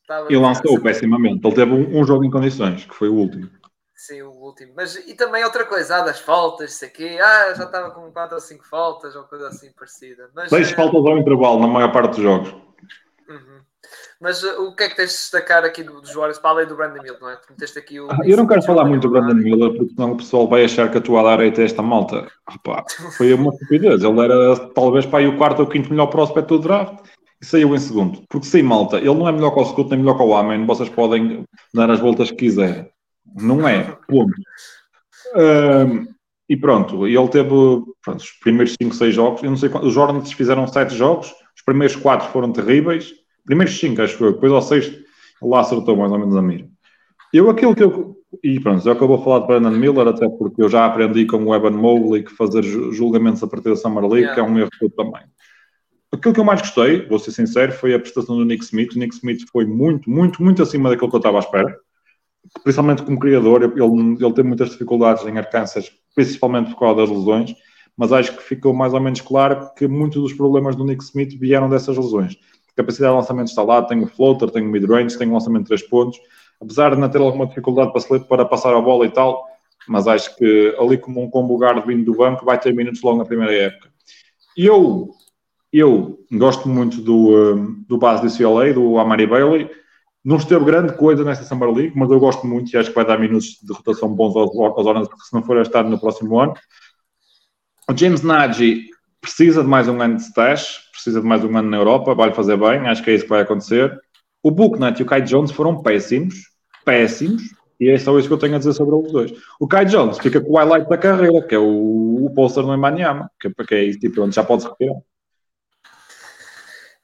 Estava 0.00 0.32
e 0.32 0.36
lançou 0.36 0.80
pessimamente. 0.80 1.46
Ele 1.46 1.54
teve 1.54 1.72
um, 1.72 2.00
um, 2.00 2.04
jogo 2.04 2.24
em 2.24 2.30
condições, 2.30 2.84
que 2.84 2.94
foi 2.94 3.08
o 3.08 3.14
último. 3.14 3.50
Sim, 3.94 4.22
o 4.22 4.30
último. 4.30 4.72
Mas 4.74 4.96
e 4.96 5.14
também 5.14 5.44
outra 5.44 5.64
coisa, 5.64 5.98
ah, 5.98 6.00
das 6.02 6.18
faltas, 6.18 6.72
isso 6.72 6.84
aqui. 6.84 7.18
Ah, 7.20 7.54
já 7.54 7.64
estava 7.64 7.90
com 7.90 8.10
4 8.10 8.34
ou 8.34 8.40
5 8.40 8.66
faltas 8.66 9.14
ou 9.14 9.24
coisa 9.24 9.48
assim 9.48 9.70
parecida. 9.72 10.28
Mas, 10.34 10.50
6 10.50 10.72
uh... 10.72 10.74
faltas 10.74 11.06
ao 11.06 11.18
intervalo 11.18 11.60
na 11.60 11.68
maior 11.68 11.92
parte 11.92 12.14
dos 12.14 12.22
jogos. 12.22 12.54
Mas 14.20 14.42
uh, 14.42 14.62
o 14.62 14.74
que 14.74 14.84
é 14.84 14.88
que 14.88 14.96
tens 14.96 15.10
de 15.10 15.16
destacar 15.16 15.64
aqui 15.64 15.82
dos 15.82 16.02
do 16.02 16.12
Juarez 16.12 16.38
para 16.38 16.50
além 16.50 16.66
do 16.66 16.76
Brandon 16.76 17.02
Miller, 17.02 17.18
não 17.20 17.30
é? 17.30 17.36
Tu 17.36 17.78
aqui 17.78 18.00
o, 18.00 18.10
ah, 18.10 18.18
eu 18.24 18.36
não 18.36 18.46
quero 18.46 18.62
falar 18.62 18.84
muito 18.84 19.02
do 19.02 19.10
Brandon 19.10 19.34
Miller, 19.34 19.70
porque 19.76 19.94
senão 19.94 20.12
o 20.12 20.16
pessoal 20.16 20.48
vai 20.48 20.64
achar 20.64 20.90
que 20.90 20.98
a 20.98 21.00
tua 21.00 21.22
direita 21.30 21.62
é 21.62 21.64
esta 21.64 21.82
malta. 21.82 22.26
Opa, 22.48 22.84
foi 23.16 23.34
uma 23.34 23.52
estupidez. 23.52 24.02
Ele 24.02 24.20
era 24.20 24.56
talvez 24.70 25.06
para 25.06 25.20
aí 25.20 25.26
o 25.26 25.36
quarto 25.36 25.60
ou 25.60 25.66
quinto 25.66 25.90
melhor 25.90 26.06
prospect 26.06 26.48
do 26.48 26.58
draft 26.58 26.98
e 27.42 27.46
saiu 27.46 27.74
em 27.74 27.78
segundo. 27.78 28.22
Porque 28.28 28.46
sem 28.46 28.62
malta, 28.62 28.98
ele 28.98 29.14
não 29.14 29.28
é 29.28 29.32
melhor 29.32 29.50
que 29.50 29.60
o 29.60 29.64
Scott 29.64 29.90
nem 29.90 29.98
melhor 29.98 30.16
que 30.16 30.22
o 30.22 30.34
Amen. 30.34 30.64
Vocês 30.66 30.88
podem 30.88 31.44
dar 31.74 31.90
as 31.90 31.98
voltas 31.98 32.30
que 32.30 32.36
quiserem. 32.36 32.88
Não 33.34 33.66
é. 33.66 33.98
Ponto. 34.06 34.32
Um, 35.34 36.06
e 36.48 36.56
pronto, 36.56 37.06
ele 37.06 37.28
teve 37.28 37.48
pronto, 38.04 38.20
os 38.20 38.30
primeiros 38.42 38.76
5, 38.80 38.94
6 38.94 39.14
jogos. 39.14 39.42
Eu 39.42 39.50
não 39.50 39.56
sei 39.56 39.68
quantos. 39.68 39.88
Os 39.88 39.94
Jornets 39.94 40.32
fizeram 40.32 40.66
7 40.66 40.94
jogos. 40.94 41.34
Os 41.56 41.62
primeiros 41.64 41.96
4 41.96 42.28
foram 42.28 42.52
terríveis 42.52 43.12
primeiros 43.44 43.78
5, 43.78 44.02
acho 44.02 44.12
que 44.12 44.18
foi. 44.18 44.32
Depois 44.32 44.52
ao 44.52 44.62
sexto, 44.62 45.02
lá 45.42 45.60
acertou 45.60 45.96
mais 45.96 46.12
ou 46.12 46.18
menos 46.18 46.36
a 46.36 46.42
mira. 46.42 46.68
Eu 47.32 47.48
aquilo 47.48 47.74
que 47.74 47.82
eu. 47.82 48.16
E 48.42 48.58
pronto, 48.60 48.82
já 48.82 48.94
que 48.94 49.02
eu 49.02 49.08
vou 49.08 49.22
falar 49.22 49.40
de 49.40 49.46
Brandon 49.46 49.70
Miller, 49.70 50.08
até 50.08 50.28
porque 50.28 50.62
eu 50.62 50.68
já 50.68 50.86
aprendi 50.86 51.26
com 51.26 51.44
o 51.44 51.54
Evan 51.54 51.70
Mobley 51.70 52.22
que 52.22 52.32
fazer 52.32 52.62
julgamentos 52.62 53.42
a 53.42 53.46
partir 53.46 53.68
da 53.68 53.76
Summer 53.76 54.04
League, 54.04 54.20
yeah. 54.20 54.34
que 54.34 54.40
é 54.40 54.42
um 54.42 54.58
erro 54.58 54.70
também. 54.96 55.22
Aquilo 56.10 56.34
que 56.34 56.40
eu 56.40 56.44
mais 56.44 56.60
gostei, 56.60 57.06
vou 57.06 57.18
ser 57.18 57.30
sincero, 57.30 57.72
foi 57.72 57.94
a 57.94 57.98
prestação 57.98 58.36
do 58.36 58.44
Nick 58.44 58.64
Smith. 58.64 58.94
O 58.94 58.98
Nick 58.98 59.14
Smith 59.14 59.42
foi 59.50 59.64
muito, 59.64 60.10
muito, 60.10 60.42
muito 60.42 60.62
acima 60.62 60.90
daquilo 60.90 61.10
que 61.10 61.16
eu 61.16 61.18
estava 61.18 61.38
à 61.38 61.40
espera. 61.40 61.76
Principalmente 62.62 63.02
como 63.02 63.18
criador, 63.18 63.62
ele, 63.62 63.72
ele 64.20 64.32
tem 64.34 64.44
muitas 64.44 64.70
dificuldades 64.70 65.24
em 65.26 65.38
Arkansas, 65.38 65.90
principalmente 66.14 66.70
por 66.70 66.80
causa 66.80 67.00
das 67.00 67.10
lesões, 67.10 67.54
mas 67.96 68.12
acho 68.12 68.36
que 68.36 68.42
ficou 68.42 68.74
mais 68.74 68.92
ou 68.92 69.00
menos 69.00 69.20
claro 69.20 69.70
que 69.74 69.86
muitos 69.86 70.20
dos 70.20 70.32
problemas 70.32 70.76
do 70.76 70.84
Nick 70.84 71.02
Smith 71.02 71.38
vieram 71.38 71.68
dessas 71.68 71.96
lesões. 71.96 72.36
A 72.72 72.76
capacidade 72.76 73.12
de 73.12 73.16
lançamento 73.16 73.48
está 73.48 73.62
lá, 73.62 73.82
tem 73.82 74.02
o 74.02 74.06
floater, 74.06 74.50
tem 74.50 74.66
o 74.66 74.70
mid-range, 74.70 75.18
tem 75.18 75.28
o 75.28 75.32
lançamento 75.32 75.62
de 75.62 75.68
3 75.68 75.82
pontos, 75.88 76.18
apesar 76.60 76.94
de 76.94 77.00
não 77.00 77.08
ter 77.08 77.20
alguma 77.20 77.46
dificuldade 77.46 77.92
para, 77.92 78.20
para 78.20 78.44
passar 78.44 78.74
a 78.74 78.80
bola 78.80 79.06
e 79.06 79.10
tal, 79.10 79.46
mas 79.88 80.06
acho 80.06 80.36
que 80.36 80.76
ali 80.78 80.96
como 80.96 81.22
um 81.22 81.30
combo 81.30 81.56
guard 81.56 81.84
vindo 81.86 82.04
do 82.04 82.16
banco 82.16 82.44
vai 82.44 82.58
ter 82.58 82.72
minutos 82.72 83.02
logo 83.02 83.18
na 83.18 83.24
primeira 83.24 83.52
época. 83.54 83.90
Eu 84.56 85.10
eu 85.72 86.22
gosto 86.30 86.68
muito 86.68 87.00
do, 87.00 87.54
um, 87.54 87.82
do 87.88 87.96
base 87.96 88.22
do 88.22 88.36
CLA, 88.36 88.74
do 88.74 88.98
Amari 88.98 89.26
Bailey. 89.26 89.70
Não 90.22 90.36
esteve 90.36 90.64
grande 90.66 90.92
coisa 90.94 91.24
nesta 91.24 91.44
Summer 91.44 91.70
League, 91.70 91.94
mas 91.96 92.10
eu 92.10 92.20
gosto 92.20 92.46
muito 92.46 92.70
e 92.70 92.76
acho 92.76 92.90
que 92.90 92.94
vai 92.94 93.06
dar 93.06 93.18
minutos 93.18 93.58
de 93.62 93.72
rotação 93.72 94.14
bons 94.14 94.36
aos, 94.36 94.54
aos 94.54 94.86
Hornets, 94.86 95.28
se 95.28 95.34
não 95.34 95.42
for 95.42 95.56
este 95.56 95.76
ano, 95.76 95.88
no 95.88 95.98
próximo 95.98 96.38
ano. 96.38 96.54
O 97.88 97.96
James 97.96 98.22
Nagy 98.22 98.91
precisa 99.22 99.62
de 99.62 99.68
mais 99.68 99.88
um 99.88 100.02
ano 100.02 100.16
de 100.16 100.22
stash, 100.22 100.80
precisa 100.90 101.20
de 101.20 101.26
mais 101.26 101.44
um 101.44 101.56
ano 101.56 101.70
na 101.70 101.76
Europa, 101.76 102.14
vai 102.14 102.34
fazer 102.34 102.56
bem, 102.56 102.88
acho 102.88 103.02
que 103.02 103.10
é 103.10 103.14
isso 103.14 103.24
que 103.24 103.30
vai 103.30 103.40
acontecer. 103.40 103.96
O 104.42 104.50
Booknet 104.50 104.98
e 104.98 105.04
o 105.04 105.06
Kai 105.06 105.22
Jones 105.22 105.52
foram 105.52 105.80
péssimos, 105.80 106.34
péssimos, 106.84 107.42
e 107.80 107.88
é 107.88 107.98
só 107.98 108.18
isso 108.18 108.26
que 108.26 108.34
eu 108.34 108.38
tenho 108.38 108.56
a 108.56 108.58
dizer 108.58 108.72
sobre 108.72 108.96
os 108.96 109.12
dois. 109.12 109.32
O 109.60 109.68
Kai 109.68 109.84
Jones 109.84 110.18
fica 110.18 110.40
com 110.40 110.52
o 110.52 110.56
highlight 110.56 110.88
da 110.88 110.98
carreira, 110.98 111.40
que 111.46 111.54
é 111.54 111.58
o, 111.58 112.26
o 112.26 112.32
poster 112.34 112.64
no 112.64 112.74
Emaniama, 112.74 113.30
que, 113.40 113.48
é 113.48 113.64
que 113.64 113.74
é 113.74 113.84
isso, 113.84 114.00
tipo, 114.00 114.20
onde 114.22 114.34
já 114.34 114.42
pode 114.42 114.62
se 114.62 114.68
retirar. 114.68 114.96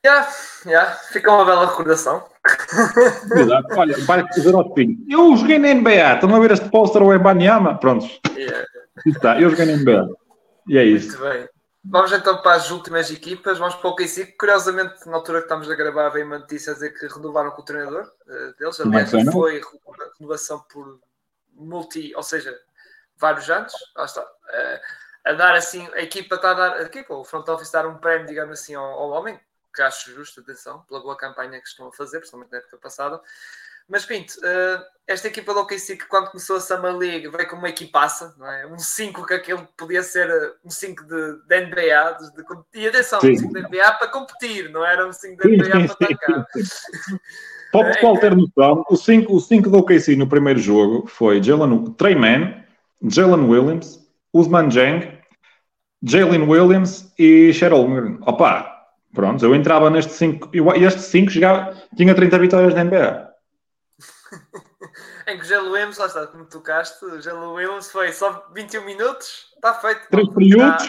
Yeah, 0.05 0.29
yeah. 0.67 0.91
Fica 1.13 1.33
uma 1.33 1.45
bela 1.45 1.67
recordação. 1.67 2.25
Exato. 3.35 3.67
Olha, 3.77 3.97
vai 4.05 4.25
dizer 4.29 4.55
ao 4.55 4.73
fim. 4.75 5.05
Eu 5.09 5.37
joguei 5.37 5.59
na 5.59 5.75
NBA. 5.75 6.15
Estão 6.15 6.35
a 6.35 6.41
ver 6.41 6.53
este 6.53 6.69
póster 6.69 7.03
ou 7.03 7.19
Banyama? 7.19 7.77
Prontos. 7.79 8.21
Yeah. 8.37 8.65
Está, 9.07 9.41
eu 9.41 9.51
joguei 9.51 9.67
na 9.67 9.77
NBA. 9.77 10.09
E 10.69 10.79
é 10.79 10.85
isso. 10.85 11.19
Muito 11.19 11.33
bem. 11.33 11.58
Vamos 11.91 12.13
então 12.13 12.43
para 12.43 12.57
as 12.57 12.71
últimas 12.71 13.11
equipas. 13.11 13.59
Vamos 13.59 13.75
para 13.77 13.89
o 13.89 13.97
KC. 13.97 14.27
Curiosamente, 14.39 15.09
na 15.09 15.17
altura 15.17 15.39
que 15.39 15.45
estamos 15.45 15.71
a 15.71 15.75
gravar, 15.75 16.11
veio 16.11 16.27
uma 16.27 16.39
notícia 16.39 16.73
a 16.73 16.75
dizer 16.75 16.91
que 16.91 17.07
renovaram 17.07 17.51
com 17.51 17.63
o 17.63 17.65
treinador 17.65 18.13
uh, 18.27 18.55
deles. 18.59 18.79
Aliás, 18.81 19.15
é 19.15 19.25
foi 19.31 19.63
renovação 20.19 20.61
por 20.71 21.01
multi, 21.55 22.15
ou 22.15 22.23
seja, 22.23 22.59
vários 23.17 23.49
anos. 23.49 23.73
Lá 23.97 24.05
está. 24.05 24.23
Uh, 24.23 25.09
a 25.25 25.33
dar 25.33 25.55
assim, 25.55 25.87
a 25.95 26.01
equipa 26.01 26.35
está 26.37 26.51
a 26.51 26.55
dar, 26.55 26.73
a 26.75 26.83
equipa, 26.83 27.15
o 27.15 27.25
front 27.25 27.49
office 27.49 27.71
dar 27.71 27.87
um 27.87 27.99
prémio, 27.99 28.27
digamos 28.27 28.61
assim, 28.61 28.75
ao, 28.75 28.85
ao 28.85 29.11
homem, 29.11 29.39
que 29.75 29.83
acho 29.83 30.13
justo, 30.15 30.41
atenção, 30.41 30.81
pela 30.83 31.01
boa 31.01 31.17
campanha 31.17 31.61
que 31.61 31.69
estão 31.69 31.89
a 31.89 31.93
fazer, 31.93 32.19
principalmente 32.19 32.53
na 32.53 32.59
época 32.59 32.79
passada. 32.79 33.21
Mas 33.89 34.05
Pinto, 34.05 34.35
uh, 34.39 34.83
esta 35.07 35.29
equipa 35.29 35.55
do 35.55 35.61
OKC 35.61 35.97
que 35.97 36.07
quando 36.07 36.31
começou 36.31 36.57
a 36.57 36.61
Summer 36.61 36.95
League 36.95 37.29
veio 37.29 37.49
com 37.49 37.57
uma 37.57 37.71
equipaça, 37.71 38.35
não 38.39 38.47
é? 38.47 38.67
Um 38.67 38.79
5 38.79 39.27
que 39.27 39.35
aquele 39.35 39.63
podia 39.77 40.03
ser 40.03 40.29
eh, 40.29 40.53
um 40.63 40.69
5 40.69 41.05
de, 41.05 41.39
de 41.49 41.61
NBA, 41.67 42.19
de, 42.19 42.37
de, 42.37 42.81
e 42.83 42.87
atenção, 42.87 43.19
sim. 43.21 43.33
um 43.33 43.37
5 43.37 43.55
de 43.55 43.63
NBA 43.63 43.93
para 43.93 44.09
competir, 44.09 44.69
não 44.71 44.85
era 44.85 45.09
um 45.09 45.13
5 45.13 45.43
de 45.43 45.57
NBA 45.57 45.65
sim, 45.65 45.71
para 45.71 46.07
atacar. 46.07 46.47
Para 47.73 47.81
o 47.81 47.93
pessoal 47.93 48.19
ter 48.19 48.37
noção, 48.37 48.85
o 48.91 48.97
5 48.97 49.35
o 49.35 49.41
cinco 49.41 49.71
do 49.71 49.79
OKC 49.79 50.17
no 50.17 50.27
primeiro 50.27 50.59
jogo 50.59 51.07
foi 51.07 51.43
Jalen, 51.43 51.93
Treyman, 51.95 52.65
Jalen 53.03 53.49
Williams, 53.49 54.07
Usman 54.33 54.71
Jang, 54.71 55.19
Jalen 56.03 56.43
Williams 56.43 57.13
e 57.19 57.53
Cheryl 57.53 58.19
Opa, 58.23 58.79
Pronto, 59.15 59.43
eu 59.45 59.55
entrava 59.55 59.91
neste 59.91 60.13
5 60.13 60.51
e 60.55 60.85
este 60.85 61.01
5 61.01 61.31
chegava, 61.31 61.75
tinha 61.97 62.15
30 62.15 62.39
vitórias 62.39 62.75
na 62.75 62.85
NBA. 62.85 63.28
em 65.27 65.37
que 65.39 65.45
o 65.45 65.47
Gelo 65.47 65.73
Williams, 65.73 65.99
lá 65.99 66.07
está, 66.07 66.27
como 66.27 66.45
tocaste, 66.47 67.05
o 67.05 67.21
Gelo 67.21 67.55
Williams 67.55 67.91
foi 67.91 68.13
só 68.13 68.49
21 68.55 68.85
minutos, 68.85 69.53
está 69.55 69.75
feito. 69.75 70.09
3 70.11 70.29
minutos, 70.35 70.89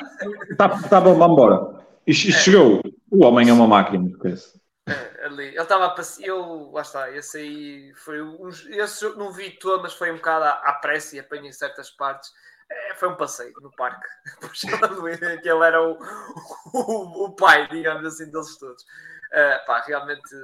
estava 0.52 1.14
lá 1.14 1.26
embora. 1.26 1.80
E, 2.06 2.12
é. 2.12 2.14
chegou, 2.14 2.82
o 3.12 3.24
homem 3.24 3.50
é 3.50 3.54
uma 3.54 3.68
máquina, 3.68 4.10
é, 4.88 5.26
ali. 5.26 5.48
Ele 5.48 5.62
estava 5.62 5.86
a 5.88 5.96
eu, 6.22 6.72
lá 6.72 6.82
está, 6.82 7.12
esse 7.12 7.38
aí 7.38 7.94
foi 7.96 8.22
um, 8.22 8.50
esse 8.50 9.08
não 9.18 9.32
vi 9.32 9.52
todo, 9.52 9.84
mas 9.84 9.94
foi 9.94 10.12
um 10.12 10.16
bocado 10.16 10.46
à, 10.46 10.52
à 10.52 10.74
pressa 10.74 11.16
e 11.16 11.20
apanhei 11.20 11.52
certas 11.54 11.92
partes 11.92 12.32
é, 12.72 12.94
foi 12.96 13.10
um 13.10 13.16
passeio 13.16 13.54
no 13.62 13.72
parque, 13.72 14.08
que 15.42 15.50
ele 15.50 15.66
era 15.66 15.82
o, 15.82 15.98
o, 16.74 17.26
o, 17.26 17.36
pai, 17.36 17.68
digamos 17.68 18.06
assim, 18.06 18.30
deles 18.32 18.58
todos. 18.58 18.84
Uh, 19.32 19.66
pá, 19.66 19.82
realmente 19.82 20.36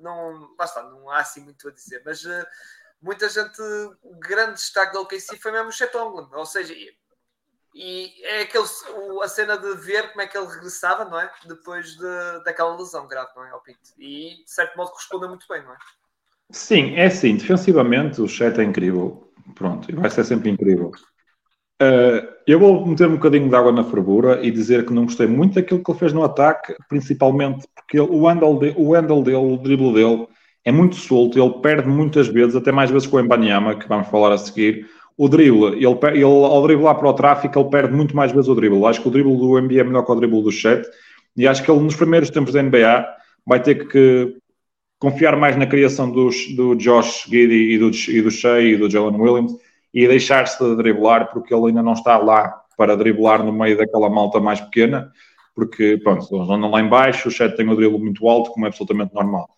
não, 0.00 0.54
basta, 0.56 0.82
não 0.82 1.10
há 1.10 1.18
assim 1.18 1.40
muito 1.40 1.68
a 1.68 1.72
dizer, 1.72 2.02
mas 2.04 2.24
uh, 2.24 2.46
muita 3.00 3.28
gente, 3.28 3.60
grande 4.20 4.54
destaque 4.54 4.92
da 4.92 5.00
OKC 5.00 5.36
foi 5.38 5.52
mesmo 5.52 5.68
o 5.68 5.72
Chet 5.72 5.94
Holmgren, 5.96 6.28
ou 6.32 6.46
seja, 6.46 6.72
e, 6.72 6.96
e 7.74 8.24
é 8.24 8.42
aquele, 8.42 8.64
o, 8.96 9.22
a 9.22 9.28
cena 9.28 9.56
de 9.56 9.74
ver 9.76 10.10
como 10.10 10.22
é 10.22 10.26
que 10.26 10.36
ele 10.36 10.46
regressava, 10.46 11.04
não 11.04 11.20
é? 11.20 11.30
Depois 11.46 11.96
de, 11.96 12.44
daquela 12.44 12.76
lesão 12.76 13.06
grave, 13.06 13.30
não 13.36 13.44
é? 13.44 13.50
Ao 13.50 13.62
Pinto. 13.62 13.78
E 13.98 14.42
de 14.44 14.50
certo 14.50 14.76
modo 14.76 14.90
correspondeu 14.90 15.28
muito 15.28 15.46
bem, 15.48 15.62
não 15.62 15.72
é? 15.72 15.78
Sim, 16.50 16.94
é 16.94 17.06
assim, 17.06 17.36
defensivamente 17.36 18.20
o 18.20 18.28
Chet 18.28 18.58
é 18.58 18.64
incrível. 18.64 19.32
Pronto, 19.54 19.90
e 19.90 19.94
vai 19.94 20.10
ser 20.10 20.24
sempre 20.24 20.50
incrível. 20.50 20.92
Uh, 21.80 22.26
eu 22.44 22.58
vou 22.58 22.84
meter 22.84 23.06
um 23.06 23.12
bocadinho 23.12 23.48
de 23.48 23.54
água 23.54 23.70
na 23.70 23.84
fervura 23.84 24.44
e 24.44 24.50
dizer 24.50 24.84
que 24.84 24.92
não 24.92 25.04
gostei 25.04 25.28
muito 25.28 25.54
daquilo 25.54 25.82
que 25.82 25.90
ele 25.90 25.98
fez 25.98 26.12
no 26.12 26.24
ataque, 26.24 26.74
principalmente 26.88 27.68
porque 27.74 28.00
ele, 28.00 28.08
o, 28.10 28.26
handle 28.26 28.58
de, 28.58 28.74
o 28.76 28.94
handle 28.94 29.22
dele, 29.22 29.36
o 29.36 29.56
drible 29.56 29.92
dele, 29.92 30.26
é 30.64 30.72
muito 30.72 30.96
solto, 30.96 31.38
ele 31.38 31.50
perde 31.60 31.88
muitas 31.88 32.26
vezes, 32.26 32.56
até 32.56 32.72
mais 32.72 32.90
vezes 32.90 33.06
com 33.06 33.16
o 33.16 33.20
Embanyama, 33.20 33.76
que 33.76 33.88
vamos 33.88 34.08
falar 34.08 34.32
a 34.32 34.38
seguir. 34.38 34.86
O 35.16 35.28
drible, 35.28 35.66
ele, 35.76 35.98
ele 36.12 36.22
ao 36.24 36.62
driblar 36.62 36.96
para 36.96 37.08
o 37.08 37.12
tráfico, 37.12 37.58
ele 37.58 37.70
perde 37.70 37.94
muito 37.94 38.14
mais 38.14 38.32
vezes 38.32 38.48
o 38.48 38.54
drible. 38.54 38.84
Acho 38.84 39.00
que 39.00 39.08
o 39.08 39.10
drible 39.10 39.36
do 39.36 39.60
NBA 39.60 39.80
é 39.80 39.84
melhor 39.84 40.04
que 40.04 40.12
o 40.12 40.14
drible 40.16 40.42
do 40.42 40.50
Chet, 40.50 40.84
e 41.36 41.46
acho 41.46 41.62
que 41.62 41.70
ele 41.70 41.80
nos 41.80 41.94
primeiros 41.94 42.30
tempos 42.30 42.54
da 42.54 42.62
NBA 42.62 43.06
vai 43.46 43.62
ter 43.62 43.86
que 43.86 44.36
confiar 44.98 45.36
mais 45.36 45.56
na 45.56 45.66
criação 45.66 46.10
dos, 46.10 46.54
do 46.56 46.74
Josh 46.74 47.24
Giddy 47.28 47.74
e 47.74 47.78
do, 47.78 47.90
e 47.90 48.22
do 48.22 48.30
Shea 48.30 48.60
e 48.62 48.76
do 48.76 48.90
Jalen 48.90 49.20
Williams 49.20 49.67
e 49.92 50.06
deixar-se 50.06 50.62
de 50.62 50.76
driblar, 50.76 51.30
porque 51.32 51.54
ele 51.54 51.68
ainda 51.68 51.82
não 51.82 51.92
está 51.92 52.16
lá 52.16 52.62
para 52.76 52.96
driblar 52.96 53.42
no 53.42 53.52
meio 53.52 53.76
daquela 53.76 54.08
malta 54.08 54.38
mais 54.38 54.60
pequena, 54.60 55.10
porque, 55.54 55.98
pronto, 56.02 56.24
eles 56.34 56.48
andam 56.48 56.70
lá 56.70 56.80
em 56.80 56.88
baixo, 56.88 57.28
o 57.28 57.30
chat 57.32 57.56
tem 57.56 57.68
o 57.68 57.74
drible 57.74 57.98
muito 57.98 58.28
alto, 58.28 58.52
como 58.52 58.66
é 58.66 58.68
absolutamente 58.68 59.12
normal. 59.12 59.48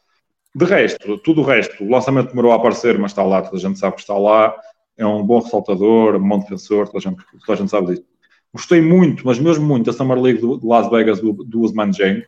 De 0.55 0.65
resto, 0.65 1.19
tudo 1.19 1.43
o 1.43 1.45
resto, 1.45 1.85
o 1.85 1.91
lançamento 1.91 2.31
demorou 2.31 2.53
a 2.53 2.57
aparecer, 2.57 2.99
mas 2.99 3.13
está 3.13 3.23
lá, 3.23 3.43
toda 3.43 3.57
a 3.57 3.61
gente 3.61 3.79
sabe 3.79 3.97
que 3.97 4.01
está 4.01 4.17
lá, 4.17 4.57
é 4.97 5.07
um 5.07 5.23
bom 5.23 5.41
ressaltador, 5.41 6.17
um 6.17 6.29
bom 6.29 6.39
defensor, 6.39 6.87
toda 6.87 6.99
a 6.99 7.01
gente, 7.03 7.23
toda 7.45 7.53
a 7.53 7.57
gente 7.57 7.71
sabe 7.71 7.87
disso. 7.89 8.05
Gostei 8.53 8.81
muito, 8.81 9.25
mas 9.27 9.39
mesmo 9.39 9.65
muito, 9.65 9.87
da 9.87 9.93
Summer 9.93 10.19
League 10.19 10.41
de 10.41 10.67
Las 10.67 10.91
Vegas 10.91 11.21
do, 11.21 11.33
do 11.33 11.61
Usman 11.61 11.93
Jang. 11.93 12.25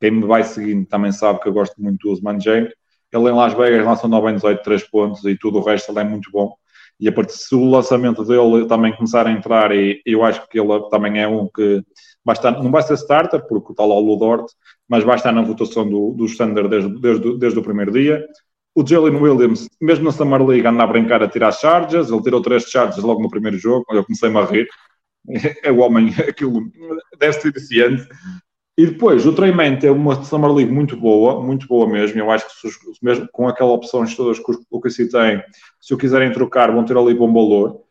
Quem 0.00 0.10
me 0.10 0.26
vai 0.26 0.42
seguindo 0.44 0.84
também 0.86 1.12
sabe 1.12 1.40
que 1.40 1.48
eu 1.48 1.52
gosto 1.52 1.80
muito 1.80 2.06
do 2.06 2.12
Usman 2.12 2.40
Jang. 2.40 2.68
Ele 3.12 3.28
em 3.28 3.32
Las 3.32 3.54
Vegas 3.54 3.86
lança 3.86 4.08
9 4.08 4.30
em 4.30 4.34
18, 4.34 4.62
3 4.62 4.82
pontos 4.90 5.24
e 5.24 5.36
tudo 5.36 5.58
o 5.58 5.62
resto 5.62 5.92
ele 5.92 6.00
é 6.00 6.04
muito 6.04 6.30
bom 6.30 6.56
e 7.02 7.08
a 7.08 7.12
partir 7.12 7.32
se 7.32 7.52
o 7.52 7.68
lançamento 7.68 8.24
dele 8.24 8.64
também 8.68 8.94
começar 8.94 9.26
a 9.26 9.32
entrar, 9.32 9.74
e 9.74 10.00
eu 10.06 10.24
acho 10.24 10.48
que 10.48 10.60
ele 10.60 10.88
também 10.88 11.20
é 11.20 11.26
um 11.26 11.48
que 11.52 11.82
vai 12.24 12.36
estar, 12.36 12.52
não 12.52 12.70
vai 12.70 12.80
ser 12.80 12.94
starter, 12.94 13.44
porque 13.48 13.72
está 13.72 13.84
lá 13.84 13.96
o 13.96 14.00
Ludort, 14.00 14.46
mas 14.88 15.02
vai 15.02 15.16
estar 15.16 15.32
na 15.32 15.42
votação 15.42 15.84
do, 15.84 16.12
do 16.12 16.26
standard 16.26 16.68
desde, 16.68 17.00
desde, 17.00 17.38
desde 17.38 17.58
o 17.58 17.62
primeiro 17.62 17.90
dia. 17.90 18.24
O 18.72 18.86
Jalen 18.86 19.16
Williams, 19.16 19.68
mesmo 19.80 20.04
na 20.04 20.12
Summer 20.12 20.46
League, 20.46 20.64
anda 20.64 20.84
a 20.84 20.86
brincar 20.86 21.20
a 21.24 21.28
tirar 21.28 21.50
charges, 21.50 22.08
ele 22.08 22.22
tirou 22.22 22.40
três 22.40 22.70
charges 22.70 23.02
logo 23.02 23.20
no 23.20 23.28
primeiro 23.28 23.58
jogo, 23.58 23.84
eu 23.90 24.04
comecei-me 24.04 24.38
a 24.38 24.44
rir. 24.44 24.68
É 25.64 25.72
o 25.72 25.78
homem, 25.78 26.14
aquilo 26.28 26.70
deve 27.18 27.32
ser 27.32 27.52
viciante. 27.52 28.06
E 28.76 28.86
depois, 28.86 29.26
o 29.26 29.34
Treyman 29.34 29.78
teve 29.78 29.92
uma 29.92 30.24
Summer 30.24 30.50
League 30.50 30.72
muito 30.72 30.96
boa, 30.96 31.42
muito 31.42 31.66
boa 31.66 31.86
mesmo. 31.86 32.18
Eu 32.18 32.30
acho 32.30 32.46
que 32.48 32.68
mesmo 33.02 33.28
com 33.30 33.46
aquela 33.46 33.72
opções 33.72 34.16
todas 34.16 34.38
que 34.38 34.52
o 34.70 34.80
KC 34.80 35.08
tem, 35.08 35.42
se 35.80 35.92
o 35.92 35.98
quiserem 35.98 36.32
trocar, 36.32 36.72
vão 36.72 36.84
ter 36.84 36.96
ali 36.96 37.12
bom 37.12 37.30
valor. 37.32 37.82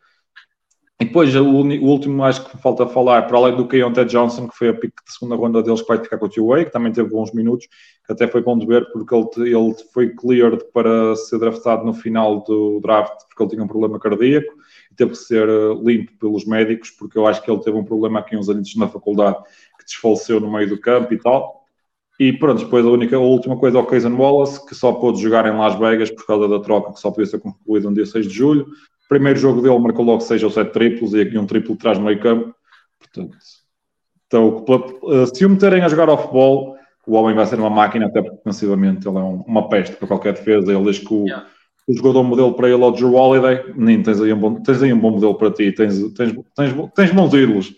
E 1.02 1.04
depois, 1.04 1.34
o, 1.34 1.42
o 1.42 1.84
último, 1.84 2.22
acho 2.22 2.48
que 2.48 2.56
falta 2.58 2.86
falar, 2.86 3.26
para 3.26 3.36
além 3.36 3.56
do 3.56 3.66
Keontae 3.66 4.04
Johnson, 4.04 4.46
que 4.46 4.56
foi 4.56 4.68
a 4.68 4.74
pick 4.74 4.92
de 5.04 5.12
segunda 5.12 5.34
ronda 5.34 5.60
deles, 5.60 5.82
que 5.82 5.88
vai 5.88 5.98
ficar 5.98 6.16
com 6.16 6.26
o 6.26 6.28
T-Way, 6.28 6.66
que 6.66 6.70
também 6.70 6.92
teve 6.92 7.08
bons 7.08 7.32
minutos, 7.32 7.66
que 8.06 8.12
até 8.12 8.28
foi 8.28 8.40
bom 8.40 8.56
de 8.56 8.64
ver, 8.66 8.88
porque 8.92 9.12
ele, 9.12 9.26
ele 9.52 9.74
foi 9.92 10.10
cleared 10.10 10.62
para 10.72 11.16
ser 11.16 11.40
draftado 11.40 11.84
no 11.84 11.92
final 11.92 12.44
do 12.44 12.78
draft, 12.80 13.14
porque 13.28 13.42
ele 13.42 13.50
tinha 13.50 13.64
um 13.64 13.66
problema 13.66 13.98
cardíaco, 13.98 14.52
e 14.92 14.94
teve 14.94 15.10
que 15.10 15.16
ser 15.16 15.48
eh, 15.48 15.74
limpo 15.82 16.12
pelos 16.20 16.44
médicos, 16.44 16.92
porque 16.92 17.18
eu 17.18 17.26
acho 17.26 17.42
que 17.42 17.50
ele 17.50 17.60
teve 17.60 17.76
um 17.76 17.84
problema 17.84 18.20
aqui 18.20 18.36
uns 18.36 18.48
anos 18.48 18.72
na 18.76 18.86
faculdade, 18.86 19.38
que 19.82 19.90
desfaleceu 19.90 20.40
no 20.40 20.50
meio 20.50 20.68
do 20.68 20.80
campo 20.80 21.12
e 21.12 21.18
tal. 21.18 21.62
E 22.20 22.32
pronto, 22.32 22.64
depois 22.64 22.84
a 22.84 22.88
única, 22.88 23.16
a 23.16 23.20
última 23.20 23.56
coisa, 23.56 23.78
o 23.78 23.86
Kaysen 23.86 24.12
Wallace, 24.12 24.64
que 24.66 24.74
só 24.74 24.92
pôde 24.92 25.20
jogar 25.20 25.46
em 25.46 25.56
Las 25.56 25.78
Vegas 25.78 26.10
por 26.10 26.26
causa 26.26 26.48
da 26.48 26.60
troca 26.60 26.92
que 26.92 27.00
só 27.00 27.10
podia 27.10 27.26
ser 27.26 27.40
concluída 27.40 27.88
no 27.88 27.94
dia 27.94 28.06
6 28.06 28.26
de 28.26 28.34
julho. 28.34 28.66
Primeiro 29.08 29.38
jogo 29.38 29.60
dele 29.60 29.78
marcou 29.78 30.04
logo 30.04 30.20
6 30.20 30.42
ou 30.42 30.50
7 30.50 30.72
triplos 30.72 31.14
e 31.14 31.20
aqui 31.20 31.36
um 31.36 31.46
triplo 31.46 31.76
no 31.82 32.00
meio 32.00 32.20
campo. 32.20 32.54
Portanto, 32.98 33.36
então, 34.26 34.64
se 35.34 35.44
o 35.44 35.50
meterem 35.50 35.82
a 35.82 35.88
jogar 35.88 36.08
ao 36.08 36.16
futebol, 36.16 36.76
o 37.06 37.14
homem 37.14 37.34
vai 37.34 37.44
ser 37.44 37.58
uma 37.58 37.68
máquina, 37.68 38.06
até 38.06 38.22
porque 38.22 38.36
defensivamente 38.36 39.06
ele 39.06 39.18
é 39.18 39.20
um, 39.20 39.42
uma 39.46 39.68
peste 39.68 39.96
para 39.96 40.08
qualquer 40.08 40.32
defesa. 40.32 40.72
Ele 40.72 40.84
diz 40.84 40.98
que 40.98 41.12
o, 41.12 41.26
yeah. 41.26 41.46
o 41.86 41.94
jogador 41.94 42.22
modelo 42.22 42.54
para 42.54 42.70
ele 42.70 42.82
é 42.82 42.86
o 42.86 42.90
Drew 42.90 43.14
Holiday. 43.14 43.74
Nem 43.76 44.02
tens 44.02 44.20
aí 44.20 44.32
um 44.32 44.38
bom, 44.38 44.62
tens 44.62 44.82
aí 44.82 44.92
um 44.92 44.98
bom 44.98 45.10
modelo 45.10 45.34
para 45.34 45.50
ti, 45.50 45.72
tens, 45.72 45.98
tens, 46.14 46.32
tens, 46.56 46.90
tens 46.94 47.10
bons 47.10 47.34
ídolos. 47.34 47.74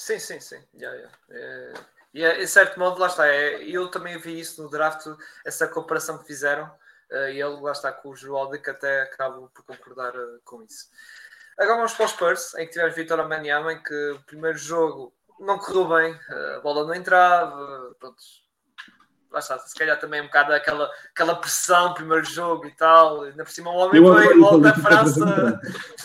Sim, 0.00 0.18
sim, 0.18 0.40
sim. 0.40 0.64
Yeah, 0.74 0.96
yeah. 0.96 1.18
É, 1.28 1.74
e 2.14 2.24
é, 2.24 2.42
em 2.42 2.46
certo 2.46 2.78
modo, 2.78 2.98
lá 2.98 3.06
está. 3.06 3.28
É, 3.28 3.62
eu 3.62 3.88
também 3.90 4.18
vi 4.18 4.40
isso 4.40 4.62
no 4.62 4.70
draft, 4.70 5.06
essa 5.44 5.68
comparação 5.68 6.16
que 6.16 6.26
fizeram. 6.26 6.66
Uh, 7.10 7.28
e 7.28 7.42
ele 7.42 7.60
lá 7.60 7.72
está 7.72 7.92
com 7.92 8.08
o 8.08 8.32
Holiday, 8.32 8.62
que 8.62 8.70
até 8.70 9.02
acabo 9.02 9.50
por 9.54 9.62
concordar 9.64 10.16
uh, 10.16 10.40
com 10.42 10.62
isso. 10.62 10.88
Agora 11.58 11.76
vamos 11.76 11.92
para 11.92 12.06
os 12.06 12.12
Spurs, 12.12 12.54
em 12.54 12.64
que 12.64 12.72
tivemos 12.72 12.94
Vitor 12.94 13.20
Amaniama, 13.20 13.74
em 13.74 13.82
que 13.82 14.10
o 14.12 14.22
primeiro 14.22 14.56
jogo 14.56 15.12
não 15.38 15.58
correu 15.58 15.88
bem, 15.88 16.18
a 16.56 16.60
bola 16.60 16.86
não 16.86 16.94
entrava, 16.94 17.94
pronto. 17.98 18.22
Lá 19.30 19.38
está, 19.38 19.58
se 19.58 19.74
calhar 19.76 19.98
também 19.98 20.20
um 20.20 20.26
bocado 20.26 20.52
aquela, 20.52 20.90
aquela 21.10 21.36
pressão, 21.36 21.94
primeiro 21.94 22.24
jogo 22.24 22.66
e 22.66 22.72
tal, 22.72 23.22
ainda 23.22 23.44
por 23.44 23.50
cima 23.50 23.70
o 23.70 23.76
homem 23.76 24.02
veio 24.02 24.36
logo 24.40 24.58
da 24.58 24.74
França, 24.74 25.60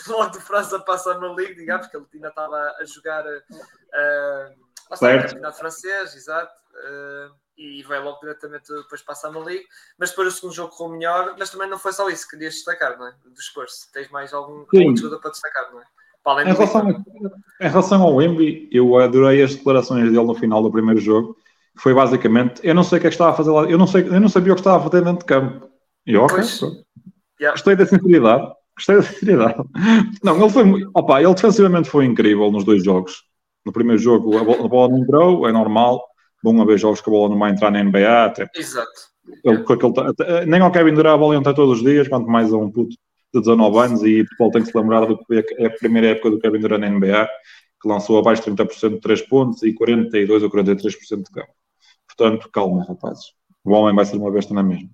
logo 0.06 0.30
de 0.30 0.40
França 0.40 0.78
para 0.78 0.94
a 0.94 0.98
Summer 0.98 1.32
League, 1.32 1.56
digamos, 1.56 1.88
que 1.88 1.96
ele 1.96 2.06
ainda 2.14 2.28
estava 2.28 2.56
a 2.56 2.84
jogar 2.84 3.24
uh, 3.26 4.94
está, 4.94 5.22
campeonato 5.22 5.58
francês, 5.58 6.14
exato, 6.14 6.54
uh, 6.74 7.34
e 7.58 7.82
vai 7.82 8.00
logo 8.00 8.20
diretamente 8.20 8.72
depois 8.72 9.02
para 9.02 9.12
a 9.12 9.16
Summer 9.16 9.42
League, 9.42 9.64
mas 9.98 10.10
depois 10.10 10.28
o 10.28 10.30
segundo 10.30 10.54
jogo 10.54 10.76
correu 10.76 10.96
melhor, 10.96 11.34
mas 11.36 11.50
também 11.50 11.68
não 11.68 11.78
foi 11.78 11.92
só 11.92 12.08
isso 12.08 12.24
que 12.24 12.36
querias 12.36 12.54
destacar, 12.54 12.96
não 12.96 13.08
é? 13.08 13.14
Dos 13.24 13.46
Spurs, 13.46 13.88
tens 13.92 14.08
mais 14.10 14.32
algum 14.32 14.64
jogador 14.96 15.20
para 15.20 15.30
destacar, 15.32 15.72
não 15.72 15.80
é? 15.80 15.84
Em 16.42 16.52
relação, 16.52 17.04
em 17.60 17.68
relação 17.68 18.02
ao 18.02 18.16
Wemby, 18.16 18.68
eu 18.72 18.98
adorei 18.98 19.44
as 19.44 19.54
declarações 19.54 20.10
dele 20.10 20.24
no 20.24 20.34
final 20.34 20.60
do 20.60 20.72
primeiro 20.72 21.00
jogo. 21.00 21.36
Foi 21.78 21.92
basicamente, 21.94 22.60
eu 22.62 22.74
não 22.74 22.82
sei 22.82 22.98
o 22.98 23.00
que 23.00 23.06
é 23.06 23.10
que 23.10 23.14
estava 23.14 23.30
a 23.30 23.34
fazer 23.34 23.50
lá, 23.50 23.64
eu 23.64 23.76
não, 23.76 23.86
sei, 23.86 24.06
eu 24.06 24.20
não 24.20 24.28
sabia 24.28 24.52
o 24.52 24.56
que 24.56 24.60
estava 24.60 24.78
a 24.78 24.90
fazer 24.90 25.04
dentro 25.04 25.20
de 25.20 25.24
campo. 25.26 25.68
E 26.06 26.16
ok, 26.16 26.38
yeah. 27.40 27.52
gostei 27.52 27.76
da 27.76 27.84
sinceridade. 27.84 28.48
Gostei 28.76 28.96
da 28.96 29.02
sinceridade. 29.02 29.64
Não, 30.22 30.38
ele 30.38 30.50
foi, 30.50 30.86
opa, 30.94 31.22
ele 31.22 31.34
defensivamente 31.34 31.88
foi 31.88 32.04
incrível 32.04 32.50
nos 32.52 32.62
dois 32.62 32.84
jogos. 32.84 33.24
No 33.64 33.72
primeiro 33.72 34.00
jogo 34.00 34.36
a 34.36 34.44
bola, 34.44 34.64
a 34.64 34.68
bola 34.68 34.92
não 34.92 34.98
entrou, 34.98 35.48
é 35.48 35.50
normal. 35.52 36.04
Vão 36.44 36.60
haver 36.62 36.78
jogos 36.78 37.00
que 37.00 37.08
a 37.08 37.12
bola 37.12 37.30
não 37.30 37.38
vai 37.38 37.50
entrar 37.50 37.70
na 37.70 37.82
NBA. 37.82 38.24
Até, 38.26 38.48
Exato. 38.54 38.88
Ele, 39.42 39.64
aquele, 39.68 40.46
nem 40.46 40.60
ao 40.60 40.70
Kevin 40.70 40.94
Durant 40.94 41.14
a 41.14 41.18
bola 41.18 41.34
entra 41.34 41.54
todos 41.54 41.78
os 41.78 41.84
dias, 41.84 42.06
quanto 42.06 42.28
mais 42.28 42.52
a 42.52 42.56
um 42.56 42.70
puto 42.70 42.90
de 43.34 43.40
19 43.40 43.78
anos 43.78 44.02
e 44.02 44.20
o 44.20 44.24
futebol 44.24 44.50
tem 44.52 44.62
que 44.62 44.70
se 44.70 44.78
lembrar 44.78 45.06
do 45.06 45.18
que 45.18 45.44
é 45.58 45.66
a 45.66 45.70
primeira 45.70 46.08
época 46.08 46.30
do 46.30 46.38
Kevin 46.38 46.60
Durant 46.60 46.80
na 46.80 46.90
NBA, 46.90 47.28
que 47.82 47.88
lançou 47.88 48.18
abaixo 48.18 48.42
de 48.42 48.50
30% 48.50 48.90
de 48.90 49.00
3 49.00 49.22
pontos 49.22 49.62
e 49.62 49.72
42 49.72 50.42
ou 50.42 50.50
43% 50.50 51.22
de 51.24 51.30
campo. 51.32 51.52
Portanto, 52.16 52.48
calma, 52.50 52.84
rapazes. 52.84 53.32
O 53.64 53.72
homem 53.72 53.94
vai 53.94 54.04
ser 54.04 54.16
uma 54.16 54.30
besta 54.30 54.54
na 54.54 54.62
mesma. 54.62 54.88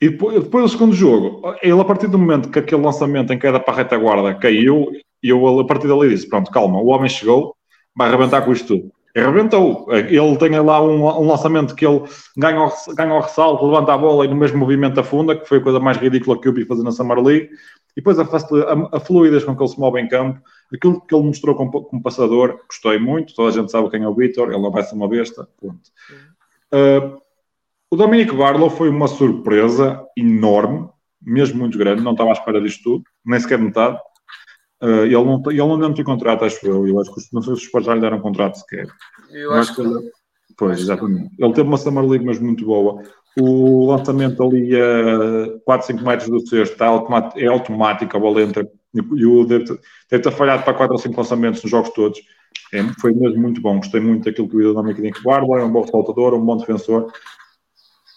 E 0.00 0.10
depois, 0.10 0.42
depois 0.42 0.64
do 0.64 0.70
segundo 0.70 0.94
jogo, 0.94 1.54
ele 1.62 1.80
a 1.80 1.84
partir 1.84 2.06
do 2.06 2.18
momento 2.18 2.50
que 2.50 2.58
aquele 2.58 2.82
lançamento 2.82 3.32
em 3.32 3.38
queda 3.38 3.58
para 3.58 3.74
a 3.74 3.76
retaguarda 3.78 4.34
caiu, 4.34 4.86
eu 5.22 5.58
a 5.58 5.66
partir 5.66 5.88
dali 5.88 6.10
disse, 6.10 6.28
pronto, 6.28 6.50
calma, 6.50 6.78
o 6.78 6.86
homem 6.88 7.08
chegou, 7.08 7.56
vai 7.94 8.08
arrebentar 8.08 8.42
com 8.42 8.52
isto 8.52 8.66
tudo. 8.66 8.92
E 9.14 9.20
arrebentou. 9.20 9.86
Ele 9.90 10.36
tem 10.36 10.50
lá 10.60 10.82
um, 10.82 11.02
um, 11.06 11.26
lançamento 11.26 11.74
que 11.74 11.86
ele 11.86 12.02
ganha 12.36 12.62
o, 12.62 12.70
ganha 12.94 13.14
o 13.14 13.20
ressalto, 13.20 13.64
levanta 13.64 13.94
a 13.94 13.98
bola 13.98 14.26
e 14.26 14.28
no 14.28 14.36
mesmo 14.36 14.58
movimento 14.58 15.00
afunda, 15.00 15.34
que 15.34 15.48
foi 15.48 15.56
a 15.56 15.62
coisa 15.62 15.80
mais 15.80 15.96
ridícula 15.96 16.38
que 16.38 16.46
eu 16.46 16.52
vi 16.52 16.66
fazer 16.66 16.82
na 16.82 16.92
Summer 16.92 17.18
League. 17.18 17.48
E 17.96 18.02
depois 18.02 18.18
a, 18.18 18.24
a, 18.24 18.96
a 18.98 19.00
fluidez 19.00 19.42
com 19.42 19.56
que 19.56 19.62
ele 19.62 19.70
se 19.70 19.80
move 19.80 19.98
em 19.98 20.06
campo, 20.06 20.38
aquilo 20.72 21.00
que 21.00 21.14
ele 21.14 21.24
mostrou 21.24 21.54
como, 21.54 21.70
como 21.70 22.02
passador, 22.02 22.60
gostei 22.68 22.98
muito. 22.98 23.34
Toda 23.34 23.48
a 23.48 23.52
gente 23.52 23.72
sabe 23.72 23.88
quem 23.88 24.02
é 24.02 24.08
o 24.08 24.14
Vitor, 24.14 24.50
ele 24.50 24.60
não 24.60 24.70
vai 24.70 24.82
ser 24.82 24.94
uma 24.94 25.08
besta. 25.08 25.48
Ponto. 25.58 25.80
Uh, 26.76 27.18
o 27.90 27.96
Dominic 27.96 28.34
Barlow 28.34 28.68
foi 28.68 28.90
uma 28.90 29.08
surpresa 29.08 30.04
enorme, 30.16 30.88
mesmo 31.22 31.58
muito 31.58 31.78
grande, 31.78 32.02
não 32.02 32.12
estava 32.12 32.30
à 32.30 32.32
espera 32.32 32.60
disto 32.60 32.82
tudo, 32.82 33.04
nem 33.24 33.40
sequer 33.40 33.58
metade. 33.58 33.98
Uh, 34.82 35.04
ele, 35.04 35.24
não, 35.24 35.42
ele 35.46 35.58
não 35.78 35.94
tem 35.94 36.04
contrato, 36.04 36.44
acho 36.44 36.66
eu. 36.66 36.86
Eu 36.86 37.00
acho 37.00 37.14
que 37.14 37.20
não 37.32 37.40
sei 37.40 37.56
se 37.56 37.70
os 37.74 37.84
já 37.84 37.94
lhe 37.94 38.00
deram 38.00 38.20
contrato 38.20 38.58
sequer. 38.58 38.86
Eu 39.30 39.52
acho 39.54 39.74
que. 39.74 39.80
Ele, 39.80 40.10
pois, 40.56 40.80
exatamente. 40.80 41.30
Ele 41.38 41.52
teve 41.54 41.66
uma 41.66 41.78
Summer 41.78 42.04
League, 42.04 42.26
mas 42.26 42.38
muito 42.38 42.66
boa. 42.66 43.02
O 43.38 43.86
lançamento 43.86 44.42
ali 44.42 44.74
a 44.74 45.58
4, 45.64 45.86
5 45.86 46.04
metros 46.04 46.28
do 46.28 46.46
cesto 46.46 46.82
é 46.82 47.46
automático, 47.46 48.16
a 48.16 48.20
bola 48.20 48.42
entra. 48.42 48.68
E 48.96 49.26
o 49.26 49.44
deve 49.44 49.78
ter 50.10 50.30
falhado 50.32 50.62
para 50.62 50.74
4 50.74 50.94
ou 50.94 50.98
5 50.98 51.16
lançamentos 51.16 51.62
nos 51.62 51.70
jogos 51.70 51.90
todos. 51.90 52.20
É, 52.72 52.82
foi 53.00 53.12
mesmo 53.12 53.40
muito 53.40 53.60
bom. 53.60 53.76
Gostei 53.76 54.00
muito 54.00 54.24
daquilo 54.24 54.48
que 54.48 54.56
o 54.56 54.60
Idonamic 54.60 55.00
tem 55.00 55.12
que 55.12 55.22
guarda. 55.22 55.46
É 55.60 55.64
um 55.64 55.72
bom 55.72 55.86
saltador, 55.86 56.34
um 56.34 56.44
bom 56.44 56.56
defensor. 56.56 57.12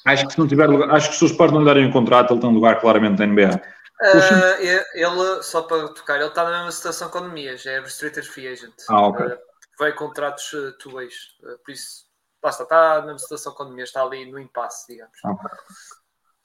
Acho 0.06 0.26
que 0.26 0.34
se 0.34 0.40
não 0.40 0.48
tiver 0.48 0.68
lugar, 0.68 0.90
acho 0.92 1.10
que 1.10 1.16
se 1.16 1.26
os 1.26 1.32
Spurs 1.32 1.52
não 1.52 1.60
lhe 1.60 1.66
derem 1.66 1.88
um 1.88 1.92
contrato, 1.92 2.34
ele 2.34 2.42
tem 2.42 2.50
um 2.50 2.54
lugar 2.54 2.80
claramente 2.80 3.20
na 3.20 3.28
NBA. 3.28 3.62
Uh, 4.02 4.64
ele, 4.94 5.44
só 5.44 5.62
para 5.64 5.90
tocar, 5.90 6.16
ele 6.16 6.28
está 6.28 6.44
na 6.46 6.52
mesma 6.52 6.72
situação 6.72 7.10
com 7.10 7.20
o 7.20 7.28
Nemias, 7.28 7.66
é 7.66 7.82
Restricted 7.82 8.26
Free 8.26 8.48
Agent. 8.48 8.74
Ah, 8.90 9.08
ok. 9.08 9.26
Uh, 9.26 9.38
vai 9.78 9.92
contratos 9.92 10.54
uh, 10.54 10.70
uh, 10.70 11.60
por 11.66 11.72
isso, 11.72 12.06
basta, 12.42 12.64
está 12.64 13.00
na 13.00 13.08
mesma 13.08 13.20
situação 13.20 13.54
com 13.54 13.64
o 13.64 13.70
Nemias, 13.70 13.90
está 13.90 14.02
ali 14.02 14.32
no 14.32 14.40
impasse, 14.40 14.88
digamos. 14.88 15.18
Okay. 15.22 15.50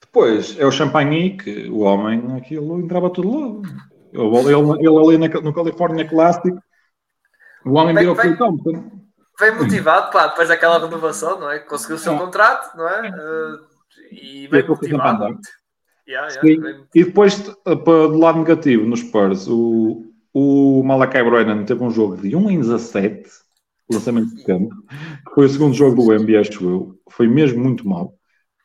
Depois, 0.01 0.59
é 0.59 0.65
o 0.65 0.71
Champagne, 0.71 1.37
que 1.37 1.69
o 1.69 1.79
homem, 1.79 2.37
aquilo 2.37 2.77
entrava 2.77 3.09
tudo 3.09 3.29
logo. 3.29 3.63
Ele, 4.15 4.87
ele, 4.87 5.17
ali 5.17 5.41
no 5.41 5.53
California 5.53 6.07
Classic, 6.07 6.55
o 7.65 7.73
homem 7.73 7.95
virou 7.95 8.15
campo. 8.15 9.03
Vem 9.37 9.55
motivado, 9.55 10.11
pá, 10.11 10.27
depois 10.27 10.47
daquela 10.47 10.79
renovação, 10.79 11.39
não 11.39 11.51
é? 11.51 11.59
Conseguiu 11.59 11.97
o 11.97 11.99
seu 11.99 12.17
contrato, 12.17 12.75
não 12.77 12.87
é? 12.87 13.09
Uh, 13.09 13.59
e 14.11 14.47
bem 14.47 14.65
motivado. 14.65 15.37
Yeah, 16.07 16.29
yeah, 16.43 16.85
e 16.93 17.03
depois, 17.03 17.39
do 17.39 18.17
lado 18.17 18.37
negativo, 18.37 18.85
nos 18.85 18.99
Spurs, 18.99 19.47
o, 19.47 20.05
o 20.31 20.83
Malakai 20.83 21.23
Brennan 21.23 21.65
teve 21.65 21.83
um 21.83 21.89
jogo 21.89 22.15
de 22.17 22.35
1 22.35 22.51
em 22.51 22.59
17, 22.59 23.27
lançamento 23.91 24.35
de 24.35 24.43
campo. 24.43 24.69
Foi 25.33 25.47
o 25.47 25.49
segundo 25.49 25.73
jogo 25.73 25.95
do 25.95 26.13
NBA, 26.13 26.41
acho 26.41 26.63
eu. 26.63 26.99
Foi 27.09 27.27
mesmo 27.27 27.63
muito 27.63 27.87
mal. 27.87 28.13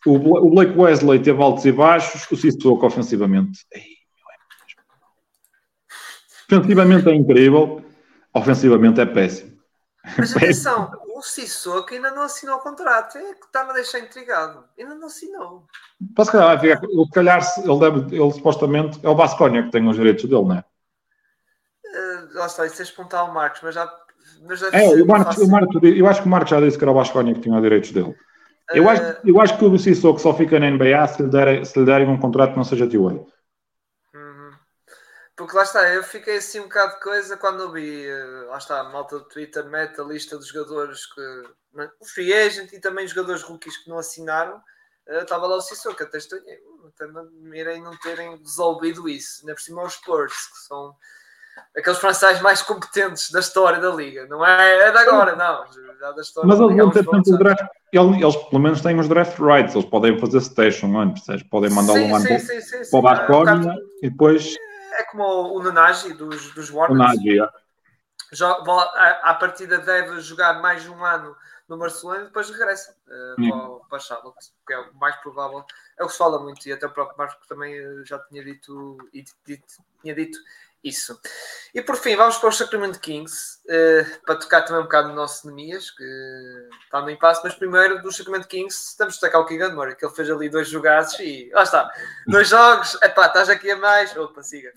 O, 0.07 0.17
o 0.17 0.51
Blake 0.51 0.79
Wesley 0.79 1.19
teve 1.21 1.43
altos 1.43 1.65
e 1.65 1.73
baixos. 1.73 2.31
O 2.31 2.37
Sissoko 2.37 2.87
ofensivamente. 2.87 3.61
Ofensivamente 6.51 7.09
é 7.09 7.15
incrível. 7.15 7.85
Ofensivamente 8.35 9.01
é 9.01 9.07
péssimo. 9.07 9.61
Mas 10.17 10.35
atenção, 10.35 10.91
o 11.15 11.23
Sissoko 11.23 11.93
ainda 11.93 12.11
não 12.11 12.23
assinou 12.23 12.57
o 12.57 12.61
contrato. 12.61 13.19
É 13.19 13.35
que 13.35 13.45
está-me 13.45 13.71
a 13.71 13.75
deixar 13.75 13.99
intrigado. 13.99 14.65
Ainda 14.79 14.95
não 14.95 15.07
assinou. 15.07 15.67
Para 16.15 16.25
se 16.25 16.33
calhar, 16.33 16.61
ficar, 16.61 16.81
calhar 17.13 17.43
ele, 17.59 17.79
deve, 17.79 18.17
ele 18.17 18.33
supostamente 18.33 18.99
é 19.03 19.09
o 19.09 19.15
Vasconia 19.15 19.63
que 19.63 19.71
tem 19.71 19.87
os 19.87 19.97
direitos 19.97 20.25
dele, 20.25 20.45
não 20.45 20.57
é? 20.57 20.65
Uh, 21.85 22.39
lá 22.39 22.47
está, 22.47 22.67
isso 22.67 22.81
é 22.81 22.85
espontar 22.85 23.29
o 23.29 23.35
Marcos, 23.35 23.61
mas 23.63 23.75
já. 23.75 23.93
Mas 24.47 24.61
já 24.61 24.69
é, 24.73 24.89
o 25.03 25.07
Marcos, 25.07 25.39
o 25.39 25.49
Marcos, 25.49 25.83
eu 25.83 26.07
acho 26.07 26.23
que 26.23 26.29
o 26.29 26.31
Marcos 26.31 26.51
já 26.51 26.61
disse 26.61 26.79
que 26.79 26.85
era 26.85 26.91
o 26.91 26.95
Vasconia 26.95 27.35
que 27.35 27.41
tinha 27.41 27.55
os 27.55 27.63
direitos 27.63 27.91
dele. 27.93 28.15
Eu, 28.73 28.85
uh, 28.85 28.89
acho, 28.89 29.17
eu 29.25 29.41
acho 29.41 29.59
que 29.59 29.65
o 29.65 29.79
Sissoko 29.79 30.21
só 30.21 30.33
fica 30.33 30.59
na 30.59 30.71
NBA 30.71 31.07
se 31.09 31.23
lhe, 31.23 31.29
der, 31.29 31.67
se 31.67 31.79
lhe 31.79 31.85
derem 31.85 32.09
um 32.09 32.19
contrato 32.19 32.53
que 32.53 32.57
não 32.57 32.65
seja 32.65 32.87
tio 32.87 33.29
porque 35.41 35.57
lá 35.57 35.63
está, 35.63 35.89
eu 35.89 36.03
fiquei 36.03 36.37
assim 36.37 36.61
um 36.61 36.65
bocado 36.65 36.97
de 36.97 37.01
coisa 37.01 37.35
quando 37.35 37.61
eu 37.61 37.73
vi, 37.73 38.07
eh, 38.07 38.45
lá 38.47 38.59
está, 38.59 38.79
a 38.79 38.85
malta 38.85 39.19
do 39.19 39.25
Twitter 39.25 39.65
mete 39.65 39.99
a 39.99 40.05
lista 40.05 40.37
dos 40.37 40.49
jogadores 40.49 41.07
que. 41.07 41.21
O 41.99 42.05
free 42.05 42.35
agent 42.35 42.71
e 42.75 42.79
também 42.79 43.09
jogadores 43.09 43.41
rookies 43.41 43.79
que 43.79 43.89
não 43.89 43.99
assinaram. 43.99 44.61
Eh, 45.09 45.23
estava 45.23 45.47
lá 45.47 45.57
o 45.57 45.63
Sissoko, 45.63 46.03
até 46.03 46.19
estranhei. 46.19 46.59
Hum, 47.01 47.55
irem 47.55 47.81
não 47.81 47.97
terem 48.01 48.37
resolvido 48.37 49.09
isso. 49.09 49.41
Ainda 49.41 49.55
por 49.55 49.63
cima 49.63 49.83
os 49.83 49.95
Spurs, 49.95 50.35
que 50.35 50.59
são 50.59 50.95
aqueles 51.75 51.99
franceses 51.99 52.43
mais 52.43 52.61
competentes 52.61 53.31
da 53.31 53.41
história 53.41 53.81
da 53.81 53.95
liga. 53.95 54.27
Não 54.27 54.45
é, 54.45 54.89
é 54.89 54.93
de 54.93 54.99
agora, 54.99 55.37
não. 55.37 55.65
Já 55.99 56.13
da 56.13 56.21
história 56.21 56.49
Mas 56.49 56.61
eles 56.61 56.77
vão 56.77 56.91
ter 56.91 57.07
tanto 57.07 57.39
draft. 57.39 57.65
Eles, 57.91 58.21
eles, 58.21 58.37
pelo 58.37 58.61
menos 58.61 58.83
têm 58.83 59.01
os 59.01 59.09
draft 59.09 59.39
rights, 59.39 59.75
eles 59.75 59.89
podem 59.89 60.21
fazer 60.21 60.43
station 60.43 61.01
antes, 61.01 61.25
podem 61.45 61.71
mandar 61.71 61.95
um 61.95 62.15
ano 62.15 62.27
para 62.91 62.99
o 62.99 63.03
Basconia 63.03 63.75
e 64.03 64.11
depois 64.11 64.55
é 65.01 65.05
como 65.05 65.25
o 65.25 65.63
Nanagi 65.63 66.13
dos, 66.13 66.53
dos 66.55 66.71
Warriors. 66.71 66.99
Nanagi, 66.99 67.41
é. 67.41 67.43
a, 67.43 69.31
a 69.31 69.35
partida 69.35 69.79
deve 69.79 70.21
jogar 70.21 70.61
mais 70.61 70.87
um 70.89 71.05
ano 71.05 71.37
no 71.69 71.79
Barcelona 71.79 72.23
e 72.23 72.25
depois 72.25 72.51
regressa 72.51 72.97
uh, 73.07 73.49
para, 73.49 73.89
para 73.89 73.99
Charlotte, 74.01 74.53
que 74.67 74.73
é 74.73 74.79
o 74.79 74.95
mais 74.95 75.17
provável. 75.17 75.65
É 75.99 76.05
o 76.05 76.07
que 76.07 76.13
se 76.13 76.19
fala 76.19 76.39
muito, 76.41 76.67
e 76.69 76.73
até 76.73 76.87
o 76.87 76.91
próprio 76.91 77.17
Marco 77.17 77.47
também 77.47 77.75
eh, 77.75 78.03
já 78.05 78.19
tinha 78.19 78.43
dito, 78.43 78.99
e 79.13 79.25
dito, 79.47 79.83
tinha 80.01 80.15
dito 80.15 80.39
Isso. 80.83 81.19
E 81.75 81.83
por 81.83 81.97
fim, 81.97 82.17
vamos 82.17 82.39
para 82.39 82.49
os 82.49 82.57
Sacramento 82.57 82.99
Kings, 83.01 83.59
uh, 83.67 84.25
para 84.25 84.37
tocar 84.37 84.63
também 84.63 84.81
um 84.81 84.85
bocado 84.85 85.09
no 85.09 85.15
nosso 85.15 85.47
Nemias, 85.47 85.91
que 85.91 86.05
está 86.85 87.03
no 87.03 87.11
impasse, 87.11 87.43
mas 87.45 87.55
primeiro 87.55 88.01
dos 88.03 88.17
Sacramento 88.17 88.49
Kings, 88.49 88.97
temos 88.97 89.15
de 89.15 89.21
destacar 89.21 89.43
o 89.43 89.47
Keegan 89.47 89.75
Murray, 89.75 89.95
que 89.95 90.05
ele 90.05 90.15
fez 90.15 90.31
ali 90.31 90.49
dois 90.49 90.69
jogados 90.69 91.19
e 91.21 91.51
lá 91.53 91.65
está, 91.65 91.91
dois 92.27 92.49
jogos, 92.49 92.97
epá, 93.03 93.27
estás 93.27 93.51
aqui 93.51 93.71
a 93.71 93.77
mais, 93.77 94.17
opa, 94.17 94.43
siga. 94.43 94.73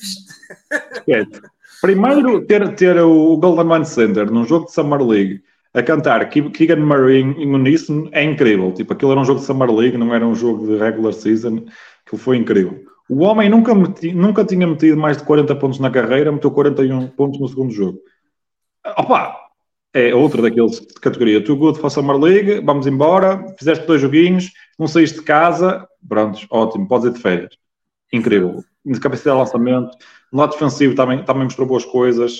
Primeiro, 1.81 2.45
ter, 2.45 2.75
ter 2.75 2.99
o 2.99 3.37
Golden 3.37 3.71
One 3.71 3.85
Center 3.85 4.29
num 4.29 4.45
jogo 4.45 4.65
de 4.65 4.73
Summer 4.73 5.01
League 5.01 5.41
a 5.73 5.81
cantar 5.81 6.29
Keegan 6.29 6.85
Murray 6.85 7.21
em 7.21 7.53
uníssono 7.53 8.09
é 8.11 8.23
incrível. 8.23 8.71
Tipo, 8.73 8.93
aquilo 8.93 9.11
era 9.11 9.21
um 9.21 9.25
jogo 9.25 9.39
de 9.39 9.45
Summer 9.45 9.71
League, 9.71 9.97
não 9.97 10.13
era 10.13 10.25
um 10.25 10.35
jogo 10.35 10.67
de 10.67 10.77
regular 10.77 11.13
season, 11.13 11.65
aquilo 12.05 12.21
foi 12.21 12.37
incrível. 12.37 12.92
O 13.09 13.23
homem 13.23 13.49
nunca, 13.49 13.75
meti, 13.75 14.13
nunca 14.13 14.45
tinha 14.45 14.65
metido 14.65 14.97
mais 14.97 15.17
de 15.17 15.23
40 15.23 15.55
pontos 15.55 15.79
na 15.79 15.91
carreira, 15.91 16.31
meteu 16.31 16.51
41 16.51 17.09
pontos 17.09 17.39
no 17.39 17.47
segundo 17.47 17.71
jogo. 17.71 17.99
Opa! 18.97 19.37
É 19.93 20.13
outra 20.15 20.41
daqueles 20.41 20.79
de 20.79 20.93
categoria. 20.95 21.43
Too 21.43 21.55
good 21.55 21.79
for 21.79 21.91
Summer 21.91 22.17
League, 22.17 22.61
vamos 22.65 22.87
embora. 22.87 23.45
Fizeste 23.59 23.85
dois 23.85 24.01
joguinhos, 24.01 24.51
não 24.79 24.87
saíste 24.87 25.19
de 25.19 25.25
casa. 25.25 25.87
Prontos, 26.07 26.47
ótimo, 26.49 26.87
podes 26.87 27.07
ir 27.07 27.13
de 27.13 27.19
férias. 27.19 27.57
Incrível. 28.11 28.63
Capacidade 29.01 29.37
de 29.37 29.43
lançamento. 29.43 29.97
No 30.31 30.39
lado 30.39 30.51
defensivo 30.51 30.95
também, 30.95 31.23
também 31.23 31.43
mostrou 31.43 31.67
boas 31.67 31.85
coisas. 31.85 32.39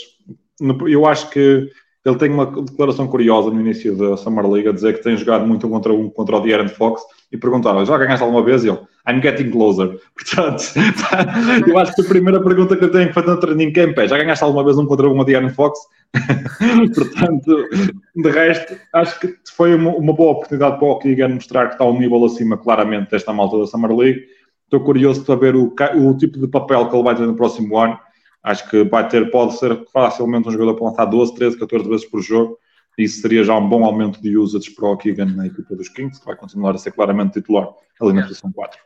Eu 0.88 1.06
acho 1.06 1.30
que 1.30 1.70
ele 2.06 2.18
tem 2.18 2.30
uma 2.30 2.46
declaração 2.46 3.08
curiosa 3.08 3.50
no 3.50 3.62
início 3.62 3.96
da 3.96 4.18
Summer 4.18 4.46
League 4.46 4.68
a 4.68 4.74
dizer 4.74 4.94
que 4.94 5.04
tem 5.04 5.16
jogado 5.16 5.48
muito 5.48 5.66
um 5.66 5.70
contra 5.70 5.94
um 5.94 6.10
contra 6.10 6.36
o 6.36 6.42
De'Aaron 6.42 6.68
Fox 6.68 7.02
e 7.32 7.38
perguntaram 7.38 7.86
já 7.86 7.98
ganhaste 7.98 8.24
alguma 8.24 8.44
vez? 8.44 8.66
E 8.66 8.70
ele, 8.70 8.80
I'm 9.08 9.22
getting 9.22 9.52
closer. 9.52 10.00
Portanto, 10.14 10.64
eu 11.66 11.78
acho 11.78 11.96
que 11.96 12.02
a 12.02 12.06
primeira 12.06 12.44
pergunta 12.44 12.76
que 12.76 12.84
eu 12.84 12.92
tenho 12.92 13.08
que 13.08 13.14
fazer 13.14 13.28
no 13.28 13.40
training 13.40 13.72
camp 13.72 13.98
é 13.98 14.08
já 14.08 14.18
ganhaste 14.18 14.44
alguma 14.44 14.66
vez 14.66 14.78
um 14.78 14.86
contra 14.86 15.10
um 15.10 15.22
a 15.22 15.24
De'Aaron 15.24 15.50
Fox? 15.50 15.80
Portanto, 16.94 17.70
de 18.16 18.30
resto, 18.30 18.76
acho 18.94 19.20
que 19.22 19.36
foi 19.56 19.74
uma, 19.74 20.14
boa 20.14 20.34
oportunidade 20.34 20.78
para 20.78 20.88
o 20.88 21.00
Keegan 21.00 21.30
mostrar 21.30 21.68
que 21.68 21.74
está 21.74 21.86
um 21.86 21.98
nível 21.98 22.24
acima 22.26 22.58
claramente 22.58 23.12
desta 23.12 23.32
malta 23.32 23.58
da 23.58 23.66
Summer 23.66 23.96
League. 23.96 24.24
Estou 24.66 24.82
curioso 24.82 25.24
para 25.24 25.36
ver 25.36 25.56
o, 25.56 25.74
o 25.96 26.18
tipo 26.18 26.38
de 26.38 26.48
papel 26.48 26.88
que 26.90 26.96
ele 26.96 27.04
vai 27.04 27.16
ter 27.16 27.26
no 27.26 27.36
próximo 27.36 27.78
ano 27.78 27.98
Acho 28.44 28.70
que 28.70 28.84
vai 28.84 29.08
ter, 29.08 29.32
pode 29.32 29.58
ser 29.58 29.86
facilmente 29.92 30.50
um 30.50 30.52
jogador 30.52 30.76
para 30.76 30.86
lançar 30.88 31.06
12, 31.06 31.36
13, 31.36 31.60
14 31.60 31.90
vezes 31.90 32.06
por 32.06 32.22
jogo. 32.22 32.60
Isso 32.98 33.22
seria 33.22 33.44
já 33.44 33.56
um 33.56 33.68
bom 33.68 33.86
aumento 33.86 34.22
de 34.22 34.38
usage 34.38 34.70
para 34.72 34.88
o 34.88 34.98
Keegan 34.98 35.34
na 35.34 35.48
equipa 35.48 35.76
dos 35.76 35.90
Kings, 35.90 36.20
que 36.20 36.26
vai 36.26 36.36
continuar 36.36 36.76
a 36.76 36.78
ser 36.78 36.92
claramente 36.92 37.34
titular 37.34 37.70
ali 38.02 38.14
na 38.14 38.24
posição 38.24 38.52
4. 38.52 38.80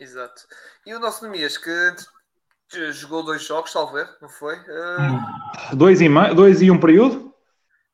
Exato. 0.00 0.42
E 0.86 0.94
o 0.94 0.98
nosso 0.98 1.22
Nemias, 1.24 1.58
que 1.58 1.94
jogou 2.92 3.22
dois 3.22 3.44
jogos, 3.44 3.72
talvez, 3.72 4.08
não 4.20 4.28
foi? 4.28 4.56
Uh... 4.56 5.76
Dois, 5.76 6.00
e 6.00 6.08
dois 6.34 6.62
e 6.62 6.70
um 6.70 6.80
período? 6.80 7.32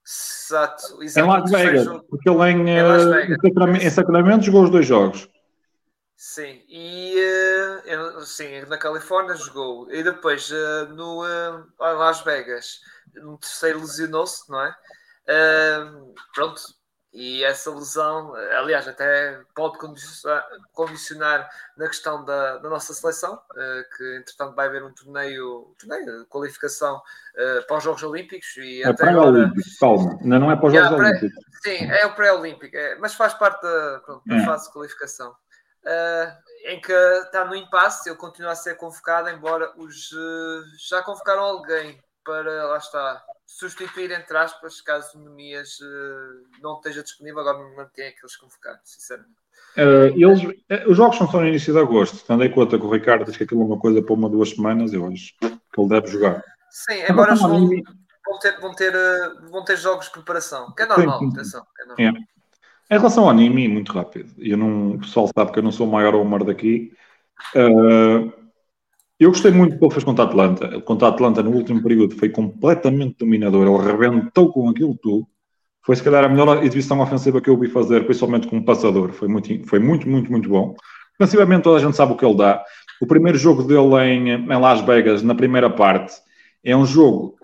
Exato. 0.07 1.03
Exato. 1.03 1.27
Em 1.27 1.31
Las 1.31 1.51
Vegas. 1.51 2.03
Porque 2.09 2.29
ele 2.29 2.51
em, 2.51 2.69
em, 2.69 2.79
eh, 2.79 3.87
em 3.87 3.91
Sacramento 3.91 4.45
jogou 4.45 4.65
os 4.65 4.71
dois 4.71 4.87
jogos. 4.87 5.29
Sim, 6.27 6.65
e 6.71 7.15
uh, 7.87 8.23
sim, 8.23 8.63
na 8.63 8.79
Califórnia 8.79 9.37
jogou. 9.37 9.93
E 9.93 10.03
depois 10.03 10.51
uh, 10.51 10.87
no 10.95 11.23
uh, 11.23 11.67
Las 11.79 12.23
Vegas, 12.23 12.81
no 13.15 13.37
terceiro 13.37 13.81
lesionou-se, 13.81 14.51
não 14.51 14.63
é? 14.63 14.75
pronto, 16.35 16.63
e 17.13 17.45
essa 17.45 17.71
lesão, 17.71 18.35
aliás, 18.35 18.89
até 18.89 19.39
pode 19.55 19.77
condicionar, 19.77 20.47
condicionar 20.73 21.51
na 21.77 21.89
questão 21.89 22.25
da, 22.25 22.57
da 22.57 22.71
nossa 22.71 22.95
seleção, 22.95 23.39
que 23.97 24.17
entretanto 24.17 24.55
vai 24.55 24.67
haver 24.67 24.83
um 24.83 24.93
torneio, 24.93 25.69
um 25.71 25.75
torneio 25.75 26.21
de 26.21 26.27
qualificação 26.27 27.01
para 27.69 27.77
os 27.77 27.85
Jogos 27.85 28.03
Olímpicos. 28.03 28.57
E 28.57 28.83
é 28.83 28.93
pré-olímpico, 28.93 29.69
calma, 29.79 30.19
não 30.23 30.51
é 30.51 30.57
para 30.57 30.67
os 30.67 30.73
Jogos 30.73 30.93
Olímpicos. 30.93 31.45
Sim, 31.63 31.85
é 31.91 32.07
o 32.07 32.15
pré-olímpico, 32.15 32.77
é, 32.77 32.97
mas 32.97 33.15
faz 33.15 33.35
parte 33.35 33.63
da, 33.63 34.01
pronto, 34.05 34.23
da 34.27 34.37
é. 34.37 34.45
fase 34.45 34.67
de 34.67 34.73
qualificação 34.73 35.35
uh, 35.85 36.45
em 36.67 36.81
que 36.81 36.93
está 36.93 37.45
no 37.45 37.55
impasse, 37.55 38.09
ele 38.09 38.17
continua 38.17 38.53
a 38.53 38.57
ser 38.57 38.77
convocado, 38.77 39.29
embora 39.29 39.73
os 39.77 40.13
uh, 40.13 40.63
já 40.89 41.03
convocaram 41.03 41.43
alguém 41.43 41.99
para, 42.25 42.67
lá 42.69 42.79
está, 42.79 43.23
substituir, 43.47 44.11
entre 44.11 44.37
aspas, 44.37 44.81
caso 44.81 45.19
o 45.19 45.23
Nemias 45.23 45.79
uh, 45.81 46.61
não 46.63 46.77
esteja 46.77 47.03
disponível, 47.03 47.41
agora 47.41 47.59
não 47.59 47.77
mantém 47.77 48.09
aqueles 48.09 48.37
convocados, 48.37 48.81
sinceramente. 48.85 49.37
eles, 50.17 50.87
os 50.87 50.97
jogos 50.97 51.19
são 51.19 51.31
só 51.31 51.41
no 51.41 51.49
início 51.49 51.73
de 51.73 51.81
agosto, 51.81 52.25
tendo 52.27 52.45
em 52.45 52.51
conta 52.51 52.79
que 52.79 52.85
o 52.85 52.91
Ricardo 52.91 53.27
diz 53.27 53.37
que 53.37 53.45
aquilo 53.45 53.63
é 53.63 53.65
uma 53.67 53.79
coisa 53.79 54.03
para 54.03 54.15
uma 54.15 54.31
duas 54.31 54.51
semanas, 54.51 54.93
eu 54.95 55.07
acho 55.07 55.35
que 55.39 55.81
ele 55.81 55.89
deve 55.89 56.07
jogar. 56.07 56.43
Sim, 56.71 57.05
embora 57.09 57.35
vão, 57.35 57.69
vão, 57.69 58.39
ter, 58.41 58.59
vão, 58.59 58.75
ter, 58.75 58.93
vão 59.51 59.65
ter 59.65 59.77
jogos 59.77 60.07
de 60.07 60.13
preparação, 60.13 60.73
que 60.75 60.83
é 60.83 60.87
normal, 60.87 61.19
sim, 61.19 61.31
sim. 61.31 61.37
atenção. 61.37 61.67
É 61.79 61.85
normal. 61.87 62.23
É. 62.23 62.34
Em 62.91 62.99
relação 62.99 63.25
ao 63.25 63.31
anime, 63.31 63.67
muito 63.69 63.93
rápido. 63.93 64.31
Eu 64.39 64.57
não, 64.57 64.93
o 64.93 64.99
pessoal 64.99 65.29
sabe 65.37 65.53
que 65.53 65.59
eu 65.59 65.63
não 65.63 65.73
sou 65.73 65.89
o 65.89 65.91
maior 65.91 66.15
Omar 66.15 66.45
daqui. 66.45 66.93
Uh, 67.55 68.33
eu 69.19 69.31
gostei 69.31 69.51
muito 69.51 69.73
do 69.73 69.79
que 69.79 69.85
ele 69.85 69.93
fez 69.93 70.05
contra 70.05 70.25
a 70.25 70.29
Atlanta. 70.29 70.81
Contra 70.83 71.09
a 71.09 71.11
Atlanta 71.11 71.43
no 71.43 71.51
último 71.51 71.83
período 71.83 72.15
foi 72.17 72.29
completamente 72.29 73.17
dominador. 73.19 73.67
Ele 73.67 73.97
rebentou 73.97 74.53
com 74.53 74.69
aquilo 74.69 74.97
tudo. 75.03 75.27
Foi 75.83 75.97
se 75.97 76.03
calhar 76.03 76.25
a 76.25 76.29
melhor 76.29 76.63
exibição 76.65 77.01
ofensiva 77.01 77.41
que 77.41 77.49
eu 77.49 77.59
vi 77.59 77.69
fazer, 77.69 78.05
principalmente 78.05 78.49
como 78.49 78.65
passador. 78.65 79.13
Foi 79.13 79.29
muito, 79.29 79.67
foi 79.67 79.79
muito, 79.79 80.09
muito, 80.09 80.31
muito 80.31 80.49
bom. 80.49 80.75
Defensivamente 81.19 81.63
toda 81.63 81.79
a 81.79 81.81
gente 81.81 81.97
sabe 81.97 82.13
o 82.13 82.17
que 82.17 82.25
ele 82.25 82.37
dá. 82.37 82.63
O 83.01 83.07
primeiro 83.07 83.39
jogo 83.39 83.63
dele 83.63 83.97
em, 84.05 84.29
em 84.31 84.61
Las 84.61 84.81
Vegas, 84.81 85.23
na 85.23 85.35
primeira 85.35 85.71
parte, 85.71 86.15
é 86.63 86.77
um 86.77 86.85
jogo. 86.85 87.37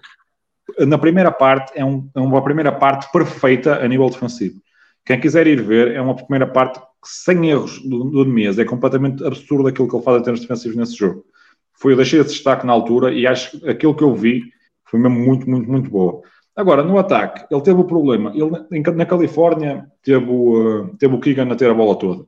Na 0.78 0.99
primeira 0.99 1.30
parte, 1.30 1.72
é, 1.74 1.84
um, 1.84 2.09
é 2.14 2.20
uma 2.20 2.43
primeira 2.43 2.72
parte 2.72 3.11
perfeita 3.12 3.84
a 3.84 3.88
nível 3.88 4.09
defensivo. 4.09 4.61
Quem 5.05 5.20
quiser 5.20 5.46
ir 5.46 5.62
ver, 5.62 5.92
é 5.92 6.01
uma 6.01 6.14
primeira 6.14 6.46
parte 6.46 6.80
sem 7.05 7.51
erros 7.51 7.80
do, 7.80 8.05
do. 8.05 8.61
É 8.61 8.64
completamente 8.64 9.24
absurdo 9.24 9.68
aquilo 9.68 9.88
que 9.88 9.96
ele 9.96 10.05
faz 10.05 10.20
em 10.20 10.24
termos 10.24 10.40
defensivos 10.40 10.76
nesse 10.76 10.96
jogo. 10.96 11.24
Foi, 11.74 11.92
eu 11.92 11.96
deixei 11.96 12.20
esse 12.20 12.30
destaque 12.30 12.66
na 12.66 12.72
altura 12.72 13.12
e 13.12 13.26
acho 13.26 13.59
que 13.59 13.68
aquilo 13.68 13.94
que 13.94 14.05
eu 14.05 14.14
vi 14.14 14.42
foi 14.84 15.01
mesmo 15.01 15.18
muito, 15.18 15.48
muito, 15.48 15.70
muito 15.70 15.90
boa. 15.90 16.20
Agora, 16.55 16.82
no 16.82 16.98
ataque, 16.98 17.46
ele 17.51 17.62
teve 17.62 17.80
o 17.80 17.84
problema. 17.84 18.32
Ele, 18.34 18.92
na 18.94 19.07
Califórnia, 19.07 19.86
teve 20.03 20.26
o, 20.28 20.82
uh, 20.82 20.96
teve 20.98 21.14
o 21.14 21.20
Keegan 21.20 21.51
a 21.51 21.57
ter 21.57 21.70
a 21.70 21.74
bola 21.74 21.96
toda. 21.96 22.26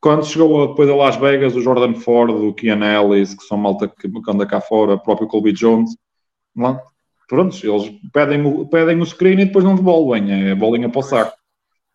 Quando 0.00 0.24
chegou 0.24 0.68
depois 0.68 0.88
a 0.88 0.94
Las 0.94 1.16
Vegas, 1.16 1.56
o 1.56 1.60
Jordan 1.60 1.94
Ford, 1.94 2.30
o 2.30 2.54
Kian 2.54 2.80
Ellis, 2.84 3.34
que 3.34 3.42
são 3.42 3.58
malta 3.58 3.88
que 3.88 4.08
anda 4.28 4.46
cá 4.46 4.60
fora, 4.60 4.94
o 4.94 5.02
próprio 5.02 5.26
Colby 5.26 5.52
Jones, 5.52 5.90
lá, 6.56 6.80
pronto, 7.28 7.56
eles 7.66 7.92
pedem 8.12 8.66
pedem 8.68 9.00
o 9.00 9.06
screen 9.06 9.40
e 9.40 9.44
depois 9.46 9.64
não 9.64 9.74
devolvem, 9.74 10.50
é 10.50 10.54
bolinha 10.54 10.88
para 10.88 11.00
o 11.00 11.02
saco. 11.02 11.37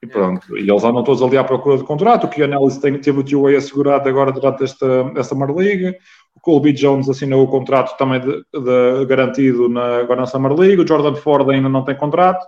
E 0.04 0.06
pronto, 0.06 0.58
e 0.58 0.70
eles 0.70 0.84
andam 0.84 1.02
todos 1.02 1.22
ali 1.22 1.38
à 1.38 1.46
procura 1.46 1.78
de 1.78 1.86
contrato. 1.86 2.26
O 2.26 2.30
Keanu 2.30 2.62
Ellis 2.62 2.78
tem, 2.78 3.00
teve 3.00 3.22
o 3.22 3.24
two-way 3.24 3.56
assegurado 3.56 4.10
agora 4.10 4.34
durante 4.34 4.62
esta, 4.66 4.86
esta 5.16 5.24
Summer 5.24 5.56
League. 5.56 5.98
O 6.36 6.42
Colby 6.42 6.74
Jones 6.74 7.08
assinou 7.08 7.42
o 7.42 7.48
contrato 7.48 7.98
também 7.98 8.20
de, 8.20 8.44
de, 8.52 9.06
garantido 9.06 9.70
na, 9.70 10.00
agora 10.00 10.20
na 10.20 10.28
Summer 10.28 10.52
League. 10.52 10.82
O 10.82 10.86
Jordan 10.86 11.16
Ford 11.16 11.50
ainda 11.50 11.70
não 11.70 11.86
tem 11.86 11.96
contrato 11.96 12.46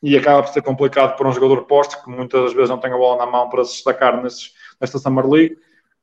e 0.00 0.16
acaba 0.16 0.44
por 0.44 0.52
ser 0.52 0.62
complicado 0.62 1.16
para 1.16 1.28
um 1.28 1.32
jogador 1.32 1.64
posto 1.64 2.00
que 2.04 2.08
muitas 2.08 2.52
vezes 2.52 2.70
não 2.70 2.78
tem 2.78 2.92
a 2.92 2.96
bola 2.96 3.26
na 3.26 3.28
mão 3.28 3.48
para 3.48 3.64
se 3.64 3.72
destacar 3.72 4.22
nesses, 4.22 4.52
nesta 4.80 5.00
Summer 5.00 5.26
League. 5.26 5.56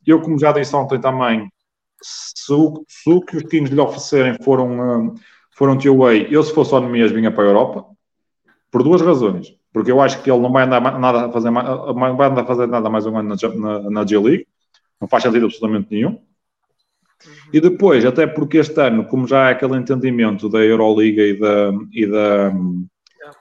Eu, 0.06 0.20
como 0.20 0.38
já 0.38 0.52
disse 0.52 0.76
ontem 0.76 1.00
também, 1.00 1.50
se 2.02 2.52
o, 2.52 2.84
que 3.22 3.38
os 3.38 3.44
Kings 3.44 3.74
lhe 3.74 3.80
oferecerem 3.80 4.36
foram, 4.44 5.16
foram 5.52 5.78
two-way, 5.78 6.28
eu 6.30 6.44
se 6.44 6.54
fosse 6.54 6.76
o 6.76 6.80
Nemias 6.82 7.10
vinha 7.10 7.32
para 7.32 7.46
a 7.46 7.48
Europa, 7.48 7.86
por 8.70 8.84
duas 8.84 9.00
razões 9.00 9.58
porque 9.72 9.92
eu 9.92 10.02
acho 10.02 10.22
que 10.22 10.32
ele 10.32 10.42
não 10.42 10.52
vai 10.52 10.64
andar 10.64 10.82
nada 11.00 11.26
a 11.26 11.32
fazer, 11.32 11.52
vai 11.52 12.28
andar 12.28 12.42
a 12.42 12.46
fazer 12.46 12.68
nada 12.68 12.90
mais 12.90 13.06
um 13.06 13.18
ano 13.18 13.36
na, 13.36 13.56
na, 13.56 13.90
na 13.90 14.06
G 14.06 14.18
League, 14.18 14.48
não 15.00 15.08
faz 15.08 15.24
sentido 15.24 15.46
absolutamente 15.46 15.88
nenhum. 15.92 16.10
Uhum. 16.10 16.20
E 17.54 17.60
depois, 17.60 18.06
até 18.06 18.26
porque 18.26 18.58
este 18.58 18.80
ano, 18.82 19.06
como 19.06 19.28
já 19.28 19.50
é 19.50 19.52
aquele 19.52 19.76
entendimento 19.76 20.50
da 20.50 20.60
Euroliga 20.60 21.22
e 21.22 21.38
da, 21.38 21.72
e 21.92 22.08
da, 22.08 22.54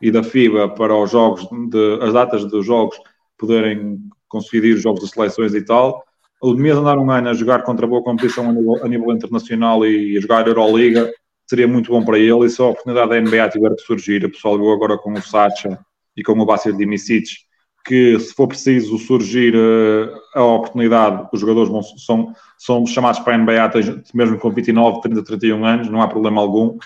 e 0.00 0.10
da 0.10 0.22
FIBA 0.22 0.68
para 0.70 0.94
os 0.96 1.10
jogos, 1.10 1.48
de, 1.70 1.98
as 2.02 2.12
datas 2.12 2.44
dos 2.44 2.66
jogos 2.66 2.98
poderem 3.38 3.98
conseguir 4.28 4.74
os 4.74 4.82
jogos 4.82 5.04
de 5.04 5.10
seleções 5.10 5.54
e 5.54 5.64
tal, 5.64 6.04
o 6.42 6.54
mês 6.54 6.76
andar 6.76 6.98
um 6.98 7.10
ano 7.10 7.30
a 7.30 7.34
jogar 7.34 7.62
contra 7.62 7.86
boa 7.86 8.02
competição 8.02 8.48
a 8.48 8.52
nível, 8.52 8.84
a 8.84 8.88
nível 8.88 9.12
internacional 9.12 9.84
e 9.86 10.16
a 10.16 10.20
jogar 10.20 10.46
Euroliga 10.46 11.10
seria 11.48 11.66
muito 11.66 11.90
bom 11.90 12.04
para 12.04 12.18
ele. 12.18 12.44
E 12.44 12.50
se 12.50 12.60
a 12.60 12.66
oportunidade 12.66 13.10
da 13.10 13.20
NBA 13.20 13.48
tiver 13.48 13.74
de 13.74 13.82
surgir, 13.82 14.24
o 14.24 14.30
pessoal 14.30 14.58
viu 14.58 14.70
agora 14.70 14.98
com 14.98 15.12
o 15.12 15.22
Sacha 15.22 15.78
e 16.18 16.22
com 16.22 16.32
o 16.32 16.44
Bácio 16.44 16.76
Dimicic, 16.76 17.28
que 17.84 18.18
se 18.18 18.34
for 18.34 18.48
preciso 18.48 18.98
surgir 18.98 19.54
uh, 19.54 20.14
a 20.34 20.44
oportunidade, 20.44 21.28
os 21.32 21.40
jogadores 21.40 21.70
vão, 21.70 21.82
são, 21.82 22.34
são 22.58 22.86
chamados 22.86 23.20
para 23.20 23.34
a 23.34 23.38
NBA, 23.38 24.02
mesmo 24.12 24.38
com 24.38 24.50
29, 24.50 25.00
30, 25.00 25.24
31 25.24 25.64
anos, 25.64 25.88
não 25.88 26.02
há 26.02 26.08
problema 26.08 26.40
algum. 26.40 26.76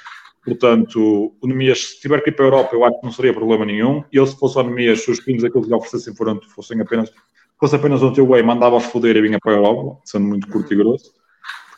Portanto, 0.44 1.34
o 1.40 1.46
Nemias, 1.46 1.92
se 1.92 2.00
tiver 2.00 2.20
que 2.22 2.30
ir 2.30 2.34
para 2.34 2.44
a 2.44 2.48
Europa, 2.48 2.76
eu 2.76 2.84
acho 2.84 3.00
que 3.00 3.04
não 3.04 3.12
seria 3.12 3.32
problema 3.32 3.64
nenhum. 3.64 4.04
Eu, 4.12 4.26
se 4.26 4.36
fosse 4.38 4.58
o 4.58 4.62
Nemias, 4.62 5.02
se 5.02 5.10
os 5.10 5.20
pinos 5.20 5.42
aquilo 5.42 5.62
que 5.62 5.68
lhe 5.68 5.74
oferecessem 5.74 6.14
foram, 6.14 6.40
fossem 6.54 6.80
apenas, 6.80 7.10
fosse 7.58 7.76
apenas 7.76 8.02
um 8.02 8.12
teu 8.12 8.26
way, 8.26 8.42
mandava-os 8.42 8.84
foder 8.84 9.16
e 9.16 9.22
vinha 9.22 9.38
para 9.40 9.52
a 9.52 9.56
Europa, 9.56 10.00
sendo 10.04 10.26
muito 10.26 10.48
curto 10.48 10.72
e 10.72 10.76
grosso. 10.76 11.12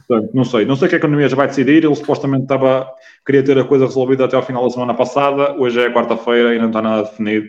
Portanto, 0.06 0.30
não 0.34 0.44
sei. 0.44 0.64
Não 0.64 0.76
sei 0.76 0.86
o 0.86 0.90
que 0.90 0.96
é 0.96 0.98
que 0.98 1.06
o 1.06 1.08
Nemias 1.08 1.32
vai 1.32 1.46
decidir. 1.46 1.84
Ele 1.84 1.94
supostamente 1.94 2.44
estava, 2.44 2.90
queria 3.24 3.44
ter 3.44 3.58
a 3.58 3.64
coisa 3.64 3.86
resolvida 3.86 4.24
até 4.24 4.36
ao 4.36 4.42
final 4.42 4.64
da 4.64 4.70
semana 4.70 4.94
passada. 4.94 5.52
Hoje 5.54 5.80
é 5.80 5.92
quarta-feira 5.92 6.54
e 6.54 6.58
não 6.58 6.68
está 6.68 6.82
nada 6.82 7.04
definido. 7.04 7.46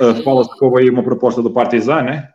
Uh, 0.00 0.22
Fala-se 0.22 0.56
que 0.56 0.64
houve 0.64 0.82
aí 0.82 0.90
uma 0.90 1.02
proposta 1.02 1.42
do 1.42 1.52
Partizan, 1.52 2.02
né? 2.02 2.32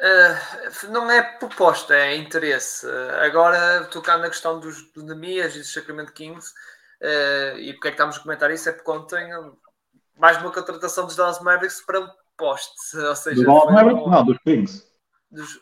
Uh, 0.00 0.90
não 0.92 1.10
é 1.10 1.22
proposta, 1.22 1.94
é 1.94 2.16
interesse. 2.16 2.86
Uh, 2.86 3.22
agora, 3.22 3.84
tocando 3.90 4.22
na 4.22 4.28
questão 4.28 4.58
dos, 4.58 4.90
do 4.92 5.04
Nemias 5.04 5.54
e 5.56 5.58
do 5.58 5.64
Sacramento 5.64 6.12
Kings, 6.12 6.52
uh, 7.02 7.58
e 7.58 7.72
porque 7.74 7.88
é 7.88 7.90
que 7.90 7.96
estamos 7.96 8.16
a 8.16 8.20
comentar 8.20 8.50
isso? 8.50 8.68
É 8.68 8.72
porque 8.72 8.90
ontem 8.90 9.28
mais 10.18 10.38
uma 10.38 10.50
contratação 10.50 11.04
dos 11.06 11.16
Dallas 11.16 11.40
Mavericks 11.40 11.84
para 11.84 12.00
um 12.00 12.08
poste. 12.36 12.96
Ou 12.96 13.16
seja, 13.16 13.36
dos 13.36 13.44
Dallas 13.44 13.74
Mavericks? 13.74 14.06
Um... 14.06 14.10
Não, 14.10 14.24
dos 14.24 14.38
Kings. 14.38 14.84
Dos, 15.30 15.60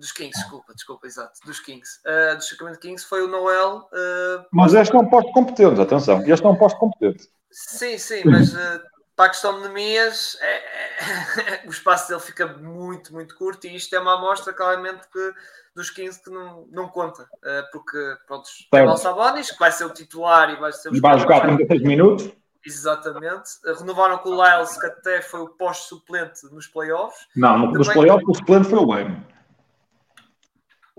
dos 0.00 0.12
Kings, 0.12 0.36
desculpa, 0.40 0.74
desculpa, 0.74 1.06
exato, 1.06 1.38
dos 1.44 1.60
Kings. 1.60 2.00
Uh, 2.04 2.36
do 2.36 2.42
Sacramento 2.42 2.80
Kings 2.80 3.06
foi 3.06 3.22
o 3.22 3.28
Noel. 3.28 3.88
Uh, 3.92 4.44
mas 4.50 4.74
este 4.74 4.96
é 4.96 4.98
um 4.98 5.08
posto 5.08 5.30
competente, 5.32 5.80
atenção, 5.80 6.22
este 6.26 6.44
é 6.44 6.48
um 6.48 6.56
posto 6.56 6.78
competente. 6.78 7.28
Sim, 7.50 7.98
sim, 7.98 8.22
mas 8.24 8.54
uh, 8.54 8.80
para 9.14 9.26
a 9.26 9.28
questão 9.28 9.60
de 9.60 9.68
Nemias, 9.68 10.38
é, 10.40 10.56
é, 10.56 11.62
o 11.68 11.70
espaço 11.70 12.08
dele 12.08 12.20
fica 12.20 12.46
muito, 12.46 13.12
muito 13.12 13.36
curto 13.36 13.66
e 13.66 13.76
isto 13.76 13.94
é 13.94 14.00
uma 14.00 14.14
amostra 14.14 14.52
claramente 14.52 15.06
que, 15.12 15.32
dos 15.76 15.90
15 15.90 16.24
que 16.24 16.30
não, 16.30 16.66
não 16.70 16.88
conta, 16.88 17.28
porque 17.70 17.98
pronto, 18.26 18.48
tem 18.70 18.88
o 18.88 18.96
Sabonis, 18.96 19.50
que 19.50 19.58
vai 19.58 19.70
ser 19.70 19.84
o 19.84 19.90
titular 19.90 20.50
e 20.50 20.56
vai 20.56 20.72
ser 20.72 20.88
o. 20.88 21.00
Vai 21.00 21.18
jogar 21.18 21.42
36 21.42 21.82
minutos. 21.82 22.30
Exatamente. 22.66 23.52
Renovaram 23.78 24.18
com 24.18 24.30
o 24.30 24.44
Lyles, 24.44 24.78
que 24.78 24.86
até 24.86 25.22
foi 25.22 25.40
o 25.40 25.48
pós-suplente 25.48 26.44
nos 26.52 26.66
playoffs. 26.66 27.26
Não, 27.34 27.72
nos 27.72 27.88
playoffs 27.88 28.28
o 28.28 28.34
suplente 28.34 28.68
foi 28.68 28.78
o 28.78 28.92
Leme. 28.92 29.24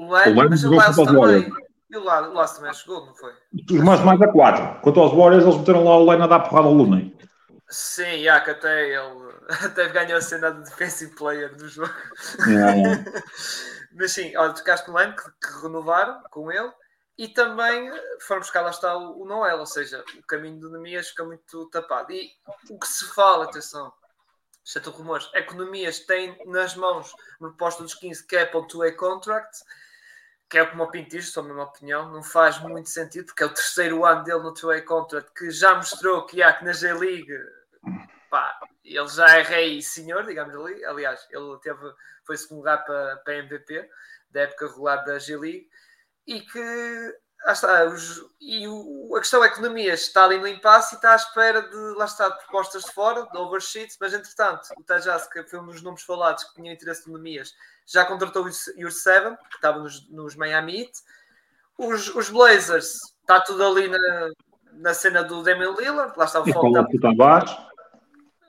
O 0.02 0.12
Leme, 0.12 0.50
mas 0.50 0.64
o 0.64 0.70
Lyles 0.72 0.96
também. 0.96 1.54
E 1.92 1.98
o 1.98 2.34
Lyles 2.34 2.52
também 2.54 2.74
chegou, 2.74 3.06
não 3.06 3.14
foi? 3.14 3.34
Mas 3.86 4.00
mais 4.00 4.20
a 4.20 4.28
4. 4.28 4.82
Quanto 4.82 5.00
aos 5.00 5.14
Warriors, 5.14 5.44
eles 5.44 5.58
meteram 5.58 5.84
lá 5.84 5.98
o 5.98 6.10
Leme 6.10 6.24
a 6.24 6.28
dar 6.28 6.40
porrada 6.40 6.68
ao 6.68 6.74
Lunen. 6.74 7.16
Sim, 7.70 8.24
já, 8.24 8.42
que 8.42 8.50
até 8.50 8.96
ele 8.96 9.32
até 9.64 9.90
ganhou 9.90 10.18
a 10.18 10.22
cena 10.22 10.52
de 10.52 10.64
defensive 10.64 11.16
player 11.16 11.56
do 11.56 11.70
jogo. 11.70 11.94
Yeah. 12.48 13.04
mas 13.94 14.12
sim, 14.12 14.36
olha, 14.36 14.54
tocaste 14.54 14.90
no 14.90 14.98
Leme, 14.98 15.16
que, 15.16 15.24
que 15.24 15.62
renovaram 15.62 16.24
com 16.32 16.52
ele. 16.52 16.72
E 17.16 17.28
também 17.28 17.92
foram 18.22 18.42
buscar 18.42 18.62
lá 18.62 18.72
está 18.72 18.98
o, 18.98 19.24
Noel, 19.24 19.60
ou 19.60 19.66
seja, 19.68 20.04
o 20.18 20.26
caminho 20.26 20.60
do 20.60 20.72
Nemias 20.72 21.10
fica 21.10 21.24
muito 21.24 21.70
tapado. 21.70 22.12
E 22.12 22.32
o 22.72 22.80
que 22.80 22.88
se 22.88 23.06
fala, 23.14 23.46
atenção, 23.46 23.94
exceto 24.66 24.90
rumores, 24.90 25.30
é 25.36 25.44
que 25.44 25.54
o 25.54 25.58
Nemias 25.64 26.00
tem 26.00 26.36
nas 26.48 26.76
mãos 26.76 27.14
uma 27.40 27.50
proposta 27.50 27.84
dos 27.84 27.94
15 27.94 28.26
que 28.26 28.36
é 28.36 28.46
para 28.46 28.60
o 28.60 28.66
two-way 28.66 28.94
contract, 28.94 29.60
que 30.52 30.58
é 30.58 30.66
como 30.66 30.84
o 30.84 30.92
Pinto 30.92 31.12
diz, 31.12 31.30
sou 31.30 31.44
a 31.44 31.48
minha 31.48 31.64
opinião, 31.64 32.12
não 32.12 32.22
faz 32.22 32.60
muito 32.60 32.90
sentido, 32.90 33.28
porque 33.28 33.42
é 33.42 33.46
o 33.46 33.54
terceiro 33.54 34.06
ano 34.06 34.22
dele 34.26 34.44
no 34.44 34.54
two-way 34.54 34.82
contract, 34.82 35.32
que 35.34 35.50
já 35.50 35.74
mostrou 35.76 36.26
que 36.26 36.44
há 36.44 36.52
que 36.52 36.66
na 36.66 36.74
G-League, 36.74 37.34
pá, 38.30 38.60
ele 38.84 39.08
já 39.08 39.38
é 39.38 39.44
rei 39.44 39.82
senhor, 39.82 40.26
digamos 40.26 40.54
ali. 40.54 40.84
Aliás, 40.84 41.26
ele 41.32 41.58
teve, 41.62 41.80
foi 42.26 42.36
segundo 42.36 42.58
lugar 42.58 42.84
para, 42.84 43.16
para 43.24 43.38
MVP 43.38 43.90
da 44.30 44.42
época 44.42 44.68
regular 44.68 45.06
da 45.06 45.18
G-League 45.20 45.70
e 46.28 46.42
que 46.42 47.16
lá 47.46 47.54
está, 47.54 47.86
os, 47.86 48.22
e 48.42 48.68
o, 48.68 49.16
a 49.16 49.20
questão 49.20 49.42
é 49.46 49.50
que 49.50 49.60
o 49.60 49.62
Nemias 49.62 50.02
está 50.02 50.26
ali 50.26 50.38
no 50.38 50.48
impasse 50.48 50.96
e 50.96 50.98
está 50.98 51.14
à 51.14 51.16
espera 51.16 51.62
de 51.62 51.78
lá 51.96 52.04
está 52.04 52.30
propostas 52.30 52.84
de 52.84 52.92
fora, 52.92 53.26
de 53.26 53.38
oversheets, 53.38 53.98
mas 54.02 54.14
entretanto 54.14 54.68
o 54.78 54.84
Tajas, 54.84 55.30
que 55.30 55.44
foi 55.44 55.60
um 55.60 55.66
dos 55.66 55.82
nomes 55.82 56.04
falados 56.04 56.44
que 56.44 56.56
tinha 56.56 56.74
interesse 56.74 57.10
no 57.10 57.18
Nemias, 57.18 57.54
já 57.92 58.06
contratou 58.06 58.46
o 58.46 58.92
Seven, 58.92 59.36
que 59.50 59.56
estava 59.56 59.80
nos, 59.80 60.10
nos 60.10 60.36
Miami 60.36 60.82
Heat. 60.82 60.92
Os, 61.78 62.14
os 62.16 62.30
Blazers, 62.30 62.96
está 63.22 63.42
tudo 63.42 63.66
ali 63.66 63.88
na, 63.88 64.30
na 64.74 64.94
cena 64.94 65.24
do 65.24 65.44
Damian 65.44 65.74
Lillard, 65.78 66.14
lá 66.18 66.28
foco. 66.28 66.52
Fala-se 66.52 66.98
do 66.98 67.00
Tavares. 67.00 67.52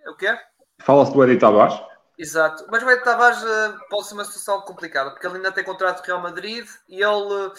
O 0.07 0.17
quê? 0.17 0.39
Fala-se 0.81 1.13
do 1.13 1.25
Eddie 1.25 1.39
Tavares. 1.39 1.81
Exato, 2.19 2.67
mas 2.71 2.83
o 2.83 2.91
Ed 2.91 3.03
Tavares 3.03 3.43
uh, 3.43 3.79
pode 3.89 4.07
ser 4.07 4.15
uma 4.15 4.25
situação 4.25 4.61
complicada, 4.61 5.11
porque 5.11 5.27
ele 5.27 5.37
ainda 5.37 5.51
tem 5.51 5.65
contrato 5.65 5.99
com 5.99 6.05
o 6.05 6.07
Real 6.07 6.21
Madrid 6.21 6.69
e 6.89 7.03
ele, 7.03 7.07
uh, 7.07 7.53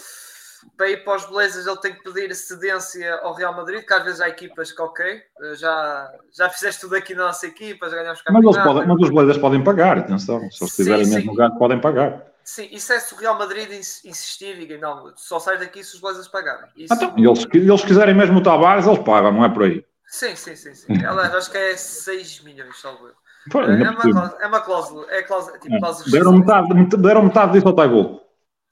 para 0.78 0.89
ir 0.89 1.03
para 1.03 1.16
os 1.16 1.26
Blazers, 1.26 1.68
ele 1.68 1.78
tem 1.78 1.93
que 1.93 2.03
pedir 2.03 2.34
cedência 2.36 3.16
ao 3.22 3.34
Real 3.34 3.55
Madrid, 3.55 3.86
que 3.86 3.93
às 3.93 4.03
vezes 4.03 4.22
há 4.22 4.30
equipas 4.30 4.72
que, 4.72 4.82
ok, 4.82 5.22
já, 5.55 6.11
já 6.36 6.49
fizeste 6.49 6.82
tudo 6.82 6.95
aqui 6.95 7.14
na 7.14 7.26
nossa 7.26 7.47
equipa, 7.47 7.89
já 7.89 7.95
ganhamos 7.97 8.22
mas, 8.30 8.57
podem, 8.57 8.88
mas 8.88 9.01
os 9.01 9.09
Blazers 9.09 9.38
podem 9.38 9.64
pagar, 9.64 9.99
atenção, 9.99 10.39
se 10.51 10.64
eles 10.64 10.76
tiverem 10.76 11.07
mesmo 11.07 11.32
lugar, 11.32 11.51
podem 11.57 11.80
pagar. 11.80 12.26
Sim, 12.43 12.68
isso 12.72 12.91
é 12.91 12.99
se 12.99 13.14
o 13.14 13.18
Real 13.18 13.38
Madrid 13.38 13.70
insistir 13.72 14.59
e 14.70 14.78
não, 14.78 15.14
só 15.16 15.39
sai 15.39 15.57
daqui 15.57 15.84
se 15.84 15.95
os 15.95 16.01
Blazers 16.01 16.28
pagarem. 16.28 16.70
Isso... 16.76 16.93
Então, 16.93 17.14
eles, 17.18 17.45
eles 17.53 17.86
quiserem 17.86 18.14
mesmo 18.14 18.39
o 18.39 18.43
Tavares, 18.43 18.86
eles 18.86 18.99
pagam, 18.99 19.32
não 19.32 19.45
é 19.45 19.49
por 19.49 19.64
aí. 19.64 19.86
Sim, 20.07 20.36
sim, 20.36 20.55
sim. 20.55 20.76
sim. 20.76 21.03
Ela, 21.03 21.24
acho 21.36 21.49
que 21.49 21.57
é 21.57 21.76
6 21.76 22.43
milhões, 22.43 22.80
salvo 22.80 23.07
eu. 23.07 23.14
Pô, 23.49 23.61
é, 23.61 23.82
é, 23.82 23.89
uma 23.89 23.95
cláusula, 23.95 24.38
é 24.39 24.47
cláusula, 24.49 25.07
é 25.09 25.22
cláusula, 25.22 25.59
tipo, 25.59 25.76
é. 25.76 25.80
cláusula 25.80 26.11
deram, 26.11 26.34
metade, 26.34 26.97
deram 26.97 27.24
metade 27.24 27.51
disso 27.53 27.68
ao 27.68 27.74
Taibo. 27.74 28.22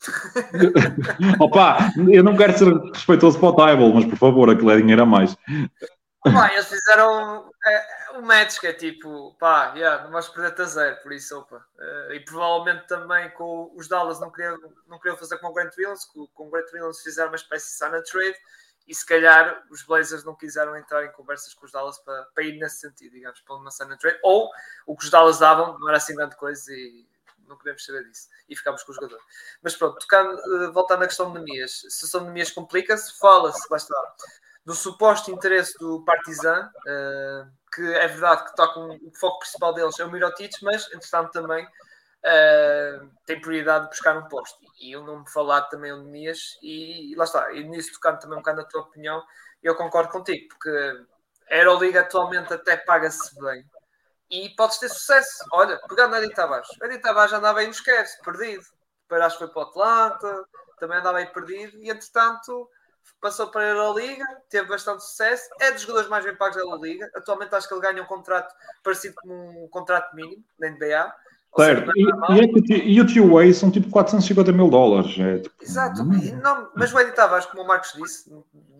Opa, 1.39 1.91
eu 2.11 2.23
não 2.23 2.35
quero 2.35 2.57
ser 2.57 2.73
respeitoso 2.93 3.39
para 3.39 3.49
o 3.49 3.55
Taibo, 3.55 3.93
mas 3.93 4.05
por 4.05 4.17
favor, 4.17 4.49
aquilo 4.49 4.71
é 4.71 4.77
dinheiro 4.77 5.03
a 5.03 5.05
mais. 5.05 5.35
Pá, 6.23 6.51
eles 6.53 6.67
fizeram 6.67 7.49
é, 7.65 8.17
um 8.17 8.21
match 8.21 8.59
que 8.59 8.67
é 8.67 8.73
tipo, 8.73 9.35
pá, 9.39 9.73
yeah, 9.75 10.03
não 10.03 10.11
vais 10.11 10.27
perder 10.27 10.61
a 10.61 10.65
zero, 10.65 11.01
por 11.01 11.11
isso, 11.11 11.37
opa. 11.37 11.65
Uh, 11.77 12.13
e 12.13 12.19
provavelmente 12.19 12.87
também 12.87 13.29
com 13.31 13.71
os 13.75 13.87
Dallas 13.87 14.19
não 14.19 14.31
queriam, 14.31 14.57
não 14.87 14.99
queriam 14.99 15.17
fazer 15.17 15.37
com 15.39 15.47
o 15.47 15.53
Grant 15.53 15.75
Williams, 15.77 16.05
com, 16.05 16.27
com 16.27 16.47
o 16.47 16.51
Grant 16.51 16.71
Williams 16.73 17.01
fizeram 17.01 17.29
uma 17.29 17.35
espécie 17.35 17.67
de 17.67 17.73
sign 17.73 18.03
trade 18.03 18.37
e 18.87 18.93
se 18.93 19.05
calhar 19.05 19.63
os 19.69 19.83
Blazers 19.83 20.23
não 20.23 20.35
quiseram 20.35 20.75
entrar 20.75 21.03
em 21.05 21.11
conversas 21.11 21.53
com 21.53 21.65
os 21.65 21.71
Dallas 21.71 21.97
para, 21.99 22.23
para 22.35 22.43
ir 22.43 22.59
nesse 22.59 22.81
sentido, 22.81 23.13
digamos, 23.13 23.41
para 23.41 23.55
uma 23.55 23.71
sign 23.71 23.97
trade, 23.97 24.19
ou 24.23 24.49
o 24.85 24.95
que 24.95 25.05
os 25.05 25.09
Dallas 25.09 25.39
davam 25.39 25.77
não 25.79 25.87
era 25.87 25.97
assim 25.97 26.15
grande 26.15 26.35
coisa 26.35 26.71
e 26.71 27.07
não 27.51 27.57
queremos 27.57 27.85
saber 27.85 28.03
disso 28.05 28.27
e 28.49 28.55
ficámos 28.55 28.83
com 28.83 28.91
o 28.91 28.95
jogador. 28.95 29.19
Mas 29.61 29.75
pronto, 29.75 29.99
tocando, 29.99 30.35
uh, 30.35 30.71
voltando 30.71 31.03
à 31.03 31.07
questão 31.07 31.31
de 31.31 31.39
Nemias, 31.39 31.83
a 31.85 31.89
situação 31.89 32.21
de 32.21 32.27
Nemias 32.27 32.51
complica-se, 32.51 33.19
fala-se, 33.19 33.67
lá 33.69 33.77
está, 33.77 34.15
do 34.65 34.73
suposto 34.73 35.31
interesse 35.31 35.77
do 35.77 36.03
Partizan, 36.03 36.69
uh, 36.69 37.51
que 37.73 37.81
é 37.93 38.07
verdade 38.07 38.45
que 38.45 38.55
toca 38.55 38.79
um, 38.79 38.93
o 38.93 39.11
foco 39.19 39.39
principal 39.39 39.73
deles 39.73 39.99
é 39.99 40.05
o 40.05 40.11
Mirotic, 40.11 40.53
mas 40.61 40.87
entretanto 40.87 41.31
também 41.31 41.65
uh, 41.65 43.11
tem 43.25 43.39
prioridade 43.39 43.85
de 43.85 43.89
buscar 43.91 44.17
um 44.17 44.27
posto. 44.27 44.59
E 44.79 44.91
eu 44.91 45.03
não 45.03 45.19
me 45.19 45.29
falar 45.29 45.63
também 45.63 45.91
o 45.91 46.03
Nemias, 46.03 46.57
e, 46.61 47.11
e 47.11 47.15
lá 47.15 47.25
está, 47.25 47.51
e 47.53 47.63
nisso 47.63 47.93
tocando 47.93 48.19
também 48.19 48.37
um 48.37 48.41
bocado 48.41 48.61
na 48.61 48.67
tua 48.67 48.81
opinião, 48.81 49.23
eu 49.61 49.75
concordo 49.75 50.11
contigo, 50.11 50.47
porque 50.49 51.05
a 51.49 51.55
Euroliga 51.55 52.01
atualmente 52.01 52.53
até 52.53 52.77
paga-se 52.77 53.39
bem 53.39 53.65
e 54.31 54.49
podes 54.55 54.77
ter 54.77 54.89
sucesso. 54.89 55.45
Olha, 55.51 55.79
pegando 55.87 56.15
a 56.15 56.19
Eddie 56.19 56.33
Tavares, 56.33 56.69
o 56.81 56.85
Eddie 56.85 56.99
Tavares 56.99 57.33
andava 57.33 57.59
aí 57.59 57.65
no 57.65 57.71
esquece, 57.71 58.21
perdido. 58.23 58.63
Depois 59.03 59.21
acho 59.21 59.37
que 59.37 59.43
foi 59.43 59.53
para 59.53 59.59
o 59.59 59.65
Atlanta, 59.69 60.45
também 60.79 60.97
andava 60.97 61.17
aí 61.17 61.25
perdido, 61.27 61.77
e 61.79 61.89
entretanto 61.89 62.69
passou 63.19 63.47
para 63.47 63.61
a 63.61 63.69
Euroliga, 63.69 64.25
teve 64.49 64.67
bastante 64.67 65.03
sucesso, 65.03 65.43
é 65.59 65.71
dos 65.71 65.81
jogadores 65.81 66.09
mais 66.09 66.25
bem 66.25 66.35
pagos 66.35 66.55
da 66.55 66.61
Euroliga. 66.63 67.09
Atualmente 67.15 67.53
acho 67.53 67.67
que 67.67 67.73
ele 67.73 67.81
ganha 67.81 68.01
um 68.01 68.07
contrato 68.07 68.53
parecido 68.83 69.15
com 69.15 69.63
um 69.63 69.67
contrato 69.69 70.15
mínimo 70.15 70.43
na 70.59 70.69
NBA. 70.69 71.13
Certo, 71.57 71.91
e, 71.97 73.01
o 73.01 73.05
two-way 73.05 73.53
são 73.53 73.69
tipo 73.69 73.89
450 73.89 74.53
mil 74.53 74.69
dólares. 74.69 75.19
É, 75.19 75.39
tipo... 75.39 75.55
Exato, 75.61 76.01
hum. 76.01 76.39
não, 76.41 76.71
mas 76.75 76.93
o 76.93 76.99
Eddie 76.99 77.13
Tavares, 77.13 77.45
como 77.45 77.63
o 77.63 77.67
Marcos 77.67 77.91
disse, 77.93 78.33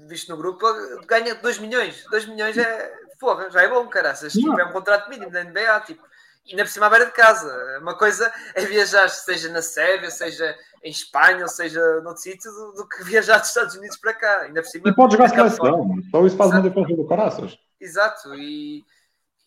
visto 0.08 0.30
no 0.30 0.38
grupo, 0.38 0.66
ganha 1.06 1.36
2 1.36 1.60
milhões. 1.60 2.06
2 2.10 2.28
milhões 2.28 2.58
é, 2.58 2.92
porra, 3.22 3.52
já 3.52 3.62
é 3.62 3.70
bom, 3.70 3.88
cara. 3.88 4.16
Se 4.16 4.28
tipo, 4.30 4.60
é 4.60 4.66
um 4.66 4.72
contrato 4.72 5.08
mínimo 5.08 5.32
da 5.32 5.44
NBA, 5.44 5.82
tipo, 5.86 6.04
e 6.48 6.56
na 6.56 6.64
por 6.64 6.70
cima 6.70 6.88
à 6.88 6.90
beira 6.90 7.06
de 7.06 7.12
casa. 7.12 7.80
Uma 7.80 7.96
coisa 7.96 8.34
é 8.56 8.66
viajar, 8.66 9.08
seja 9.10 9.48
na 9.50 9.62
Sérvia, 9.62 10.10
seja 10.10 10.56
em 10.84 10.90
Espanha, 10.90 11.44
ou 11.44 11.48
seja 11.48 11.80
noutro 12.02 12.24
sítio, 12.24 12.52
do, 12.52 12.72
do, 12.74 12.90
que 12.90 13.04
viajar 13.04 13.38
dos 13.38 13.50
Estados 13.50 13.76
Unidos 13.76 13.98
para 13.98 14.16
cá. 14.16 14.42
Ainda 14.42 14.64
por 14.64 14.68
cima, 14.68 14.90
e 14.90 14.96
pode 14.96 15.14
jogar 15.14 15.30
seleção, 15.30 16.02
só 16.10 16.26
isso 16.26 16.36
faz 16.36 16.50
uma 16.50 16.62
diferença 16.64 16.96
do 16.96 17.08
caraças. 17.08 17.58
Exato, 17.80 18.34
e 18.36 18.84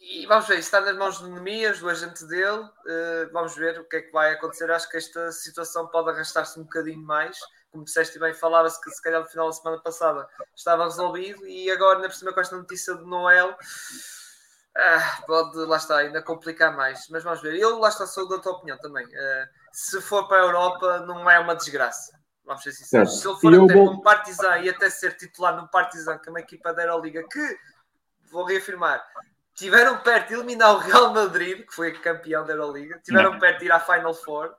e 0.06 0.26
vamos 0.26 0.46
ver, 0.46 0.58
está 0.58 0.80
nas 0.82 0.96
mãos 0.96 1.18
de 1.18 1.28
Nemias, 1.30 1.78
do 1.78 1.88
agente 1.88 2.26
dele. 2.26 2.62
Uh, 2.62 3.32
vamos 3.32 3.56
ver 3.56 3.80
o 3.80 3.84
que 3.88 3.96
é 3.96 4.02
que 4.02 4.12
vai 4.12 4.32
acontecer. 4.32 4.70
Acho 4.70 4.88
que 4.90 4.98
esta 4.98 5.32
situação 5.32 5.86
pode 5.88 6.10
arrastar-se 6.10 6.60
um 6.60 6.64
bocadinho 6.64 7.02
mais. 7.02 7.38
Como 7.72 7.84
disseste 7.84 8.18
bem, 8.18 8.34
falava-se 8.34 8.80
que 8.80 8.90
se 8.90 9.02
calhar 9.02 9.20
no 9.20 9.26
final 9.26 9.46
da 9.46 9.52
semana 9.52 9.82
passada 9.82 10.28
estava 10.54 10.84
resolvido 10.84 11.46
e 11.46 11.70
agora, 11.70 11.98
na 11.98 12.04
próxima 12.04 12.32
com 12.32 12.40
esta 12.40 12.56
notícia 12.56 12.94
de 12.94 13.04
Noel, 13.04 13.56
ah, 14.76 15.22
pode, 15.26 15.56
lá 15.58 15.76
está, 15.78 15.96
ainda 15.96 16.22
complicar 16.22 16.76
mais. 16.76 17.08
Mas 17.08 17.24
vamos 17.24 17.40
ver. 17.40 17.56
Eu, 17.56 17.78
lá 17.78 17.88
está, 17.88 18.06
sou 18.06 18.28
da 18.28 18.38
tua 18.38 18.52
opinião 18.52 18.76
também. 18.78 19.06
Uh, 19.06 19.48
se 19.72 20.00
for 20.02 20.28
para 20.28 20.42
a 20.42 20.46
Europa, 20.46 20.98
não 21.00 21.28
é 21.30 21.38
uma 21.38 21.56
desgraça. 21.56 22.12
Vamos 22.44 22.62
ser 22.62 22.72
sinceros. 22.72 23.20
Se 23.20 23.26
ele 23.26 23.40
for 23.40 23.54
até 23.54 23.74
vou... 23.74 23.90
um 23.90 24.00
Partizan 24.02 24.58
e 24.58 24.68
até 24.68 24.90
ser 24.90 25.16
titular 25.16 25.56
no 25.56 25.66
Partizan, 25.68 26.18
que 26.18 26.28
é 26.28 26.30
uma 26.30 26.40
equipa 26.40 26.74
da 26.74 26.82
Euroliga, 26.82 27.24
que, 27.26 27.58
vou 28.30 28.44
reafirmar, 28.44 29.02
tiveram 29.54 29.98
perto 29.98 30.28
de 30.28 30.34
eliminar 30.34 30.74
o 30.74 30.78
Real 30.78 31.12
Madrid, 31.12 31.64
que 31.66 31.74
foi 31.74 31.92
campeão 31.92 32.44
da 32.44 32.52
Euroliga, 32.52 33.00
tiveram 33.02 33.32
não. 33.32 33.38
perto 33.38 33.60
de 33.60 33.66
ir 33.66 33.72
à 33.72 33.80
Final 33.80 34.14
Four. 34.14 34.52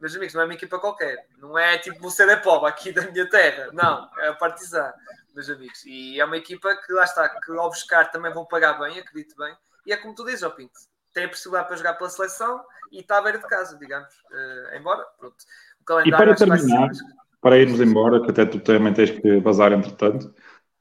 meus 0.00 0.14
amigos, 0.16 0.34
não 0.34 0.42
é 0.42 0.44
uma 0.44 0.54
equipa 0.54 0.78
qualquer. 0.78 1.26
Não 1.38 1.58
é 1.58 1.78
tipo 1.78 2.06
o 2.06 2.10
Cerepoba 2.10 2.68
aqui 2.68 2.92
da 2.92 3.02
minha 3.10 3.28
terra. 3.28 3.70
Não, 3.72 4.08
é 4.18 4.28
a 4.28 4.34
Partizan, 4.34 4.92
meus 5.34 5.48
amigos. 5.48 5.84
E 5.86 6.20
é 6.20 6.24
uma 6.24 6.36
equipa 6.36 6.74
que 6.76 6.92
lá 6.92 7.04
está, 7.04 7.28
que 7.28 7.52
ao 7.52 7.68
buscar 7.68 8.10
também 8.10 8.32
vão 8.32 8.44
pagar 8.44 8.78
bem, 8.78 8.98
acredito 8.98 9.36
bem. 9.36 9.54
E 9.86 9.92
é 9.92 9.96
como 9.96 10.14
tu 10.14 10.24
dizes, 10.24 10.42
ó 10.42 10.50
Pinto, 10.50 10.78
tem 11.12 11.24
a 11.24 11.28
possibilidade 11.28 11.68
para 11.68 11.76
jogar 11.76 11.94
pela 11.94 12.10
seleção 12.10 12.60
e 12.92 13.00
está 13.00 13.18
à 13.18 13.22
beira 13.22 13.38
de 13.38 13.46
casa, 13.46 13.78
digamos. 13.78 14.12
Uh, 14.30 14.76
embora, 14.76 15.04
pronto. 15.18 15.36
O 15.80 15.84
calendário 15.84 16.32
e 16.32 16.36
para 16.36 16.36
terminar, 16.36 16.94
ser... 16.94 17.04
para 17.40 17.58
irmos 17.58 17.80
embora, 17.80 18.20
que 18.22 18.30
até 18.30 18.44
tu 18.44 18.60
também 18.60 18.92
tens 18.92 19.10
que 19.10 19.40
vazar 19.40 19.72
entretanto, 19.72 20.26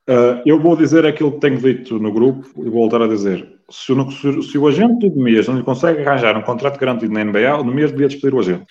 uh, 0.09 0.41
eu 0.45 0.59
vou 0.59 0.75
dizer 0.75 1.05
aquilo 1.05 1.33
que 1.33 1.39
tenho 1.39 1.57
dito 1.57 1.99
no 1.99 2.11
grupo 2.11 2.47
e 2.61 2.69
vou 2.69 2.81
voltar 2.81 3.01
a 3.01 3.07
dizer. 3.07 3.58
Se 3.71 3.91
o, 3.91 4.11
se, 4.11 4.43
se 4.43 4.57
o 4.57 4.67
agente 4.67 5.09
do 5.09 5.15
Nemias 5.15 5.47
não 5.47 5.57
lhe 5.57 5.63
consegue 5.63 6.01
arranjar 6.01 6.37
um 6.37 6.41
contrato 6.41 6.79
garantido 6.79 7.13
na 7.13 7.23
NBA, 7.23 7.57
o 7.59 7.63
Nemias 7.63 7.91
devia 7.91 8.07
despedir 8.07 8.33
o 8.33 8.39
agente. 8.39 8.65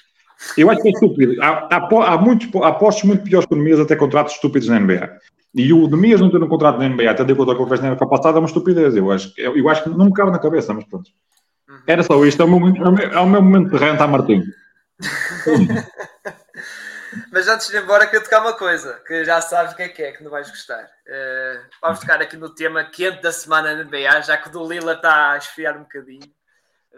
Eu 0.57 0.71
acho 0.71 0.81
que 0.83 0.89
é 0.89 0.91
estúpido. 0.93 1.43
Há, 1.43 1.69
há, 1.71 2.13
há, 2.13 2.19
muitos, 2.19 2.49
há 2.63 2.73
postos 2.73 3.05
muito 3.05 3.25
piores 3.25 3.47
que 3.47 3.55
o 3.55 3.57
Nemias, 3.59 3.81
até 3.81 3.97
contratos 3.97 4.35
estúpidos 4.35 4.69
na 4.69 4.79
NBA. 4.79 5.11
E 5.55 5.73
o 5.73 5.89
Nemias 5.89 6.21
não 6.21 6.31
ter 6.31 6.43
um 6.43 6.49
contrato 6.49 6.79
na 6.79 6.89
NBA, 6.89 7.15
tendo 7.15 7.33
em 7.33 7.35
conta 7.35 7.53
o 7.53 7.63
que 7.63 7.69
fez 7.69 7.81
na 7.81 7.89
época 7.89 8.07
passada, 8.07 8.39
é 8.39 8.41
uma 8.41 8.47
estupidez. 8.47 8.97
Eu 8.97 9.11
acho, 9.11 9.33
eu, 9.37 9.57
eu 9.57 9.69
acho 9.69 9.85
que 9.85 9.91
não 9.91 10.07
me 10.07 10.13
cabe 10.13 10.31
na 10.31 10.39
cabeça, 10.39 10.73
mas 10.73 10.85
pronto. 10.85 11.11
Era 11.87 12.03
só 12.03 12.25
isto, 12.25 12.43
é 12.43 12.45
o 12.45 12.49
meu, 12.49 12.97
é 12.97 13.21
o 13.21 13.29
meu 13.29 13.43
momento 13.43 13.71
de 13.71 13.77
renta 13.77 14.05
a 14.05 14.09
Martim. 14.09 14.43
Mas 17.33 17.49
antes 17.49 17.69
de 17.69 17.77
ir 17.77 17.83
embora, 17.83 18.07
quero 18.07 18.25
tocar 18.25 18.41
uma 18.41 18.55
coisa 18.55 19.03
que 19.07 19.25
já 19.25 19.41
sabes 19.41 19.73
o 19.73 19.77
que 19.77 19.83
é 19.83 19.89
que 19.89 20.03
é, 20.03 20.13
que 20.13 20.23
não 20.23 20.31
vais 20.31 20.49
gostar. 20.49 20.85
Uh, 20.85 21.69
vamos 21.81 22.01
tocar 22.01 22.21
aqui 22.21 22.37
no 22.37 22.55
tema 22.55 22.85
quente 22.85 23.23
da 23.23 23.33
semana 23.33 23.75
na 23.75 23.85
NBA, 23.85 24.23
já 24.23 24.37
que 24.37 24.49
o 24.49 24.53
do 24.53 24.67
Lila 24.67 24.95
está 24.95 25.33
a 25.33 25.37
esfriar 25.39 25.77
um 25.77 25.83
bocadinho. 25.83 26.33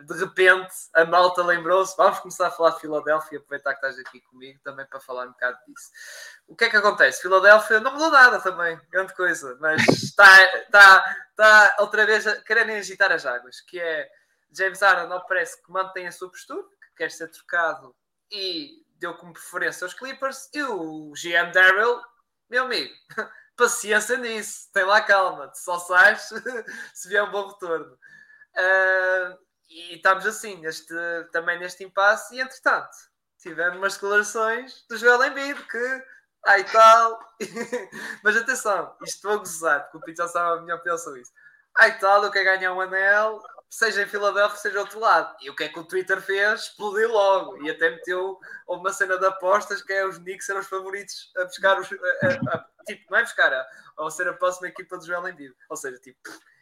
De 0.03 0.15
repente, 0.19 0.73
a 0.95 1.05
malta 1.05 1.43
lembrou-se. 1.43 1.97
Vamos 1.97 2.21
começar 2.21 2.47
a 2.47 2.51
falar 2.51 2.71
de 2.71 2.81
Filadélfia, 2.81 3.39
aproveitar 3.39 3.75
que 3.75 3.87
estás 3.87 3.99
aqui 3.99 4.21
comigo 4.23 4.59
também 4.65 4.87
para 4.87 5.01
falar 5.01 5.27
um 5.27 5.33
bocado 5.33 5.59
disso. 5.67 5.91
O 6.49 6.57
que 6.57 6.65
é 6.65 6.71
que 6.71 6.77
acontece? 6.77 7.23
Filadélfia 7.23 7.81
não 7.81 7.93
mudou 7.93 8.11
nada 8.11 8.41
também, 8.41 8.81
grande 8.91 9.15
coisa, 9.15 9.57
mas 9.61 9.87
está, 9.89 10.45
está, 10.57 11.17
está 11.31 11.77
outra 11.81 12.07
vez 12.07 12.27
a 12.27 12.41
agitar 12.79 13.13
as 13.13 13.27
águas, 13.27 13.61
que 13.61 13.79
é 13.79 14.09
James 14.53 14.81
Harden 14.81 15.09
não 15.09 15.21
parece 15.27 15.63
que 15.63 15.71
mantém 15.71 16.07
a 16.07 16.13
sua 16.13 16.31
postura, 16.31 16.63
que 16.63 16.97
quer 16.97 17.11
ser 17.11 17.29
trocado 17.29 17.95
e 18.31 18.80
deu 19.01 19.15
como 19.15 19.33
preferência 19.33 19.85
aos 19.85 19.95
Clippers. 19.95 20.49
E 20.55 20.63
o 20.63 21.13
GM 21.13 21.51
Darrell, 21.53 22.01
meu 22.49 22.65
amigo, 22.65 22.95
paciência 23.57 24.17
nisso, 24.17 24.71
tem 24.73 24.85
lá 24.85 25.01
calma, 25.01 25.51
só 25.55 25.79
sais 25.79 26.29
se 26.95 27.09
vier 27.09 27.25
um 27.25 27.31
bom 27.31 27.49
retorno. 27.49 27.99
Uh, 28.57 29.39
e 29.69 29.97
estamos 29.97 30.27
assim, 30.27 30.57
neste, 30.61 30.95
também 31.33 31.59
neste 31.59 31.85
impasse, 31.85 32.35
e 32.35 32.41
entretanto, 32.41 32.91
tivemos 33.39 33.79
umas 33.79 33.95
declarações 33.95 34.85
do 34.89 34.97
Joel 34.97 35.25
Embiid 35.25 35.63
que, 35.69 36.05
ai 36.47 36.65
tal, 36.65 37.19
mas 38.25 38.37
atenção, 38.37 38.97
isto 39.03 39.29
a 39.29 39.37
gozar, 39.37 39.83
porque 39.85 39.99
o 39.99 40.01
Pete 40.01 40.19
já 40.19 40.29
sabe 40.29 40.59
a 40.59 40.63
minha 40.63 40.75
opinião 40.75 40.99
sobre 40.99 41.21
isso. 41.21 41.33
Ai 41.79 41.99
tal, 42.01 42.25
eu 42.25 42.31
quero 42.33 42.47
ganhar 42.47 42.73
um 42.75 42.81
anel, 42.81 43.41
seja 43.71 44.03
em 44.03 44.07
Filadélfia, 44.07 44.59
seja 44.59 44.81
outro 44.81 44.99
lado. 44.99 45.35
E 45.41 45.49
o 45.49 45.55
que 45.55 45.65
é 45.65 45.69
que 45.69 45.79
o 45.79 45.85
Twitter 45.85 46.21
fez? 46.21 46.63
Explodiu 46.63 47.13
logo. 47.13 47.63
E 47.63 47.71
até 47.71 47.89
meteu 47.89 48.37
uma 48.69 48.93
cena 48.93 49.17
de 49.17 49.25
apostas 49.25 49.81
que 49.81 49.93
é 49.93 50.05
os 50.05 50.19
Knicks 50.19 50.49
eram 50.49 50.61
os 50.61 50.67
favoritos 50.67 51.33
a 51.39 51.45
buscar 51.45 51.79
os. 51.81 51.89
A, 51.93 52.27
a, 52.27 52.57
a, 52.57 52.85
tipo, 52.85 53.03
não 53.09 53.19
é 53.19 53.23
buscar, 53.23 53.53
a, 53.53 53.65
a 53.99 54.11
ser 54.11 54.29
a 54.29 54.33
próxima 54.33 54.69
equipa 54.69 54.99
do 54.99 55.07
Joel 55.07 55.29
Embiid. 55.29 55.55
Ou 55.69 55.77
seja, 55.77 55.97
tipo, 55.99 56.19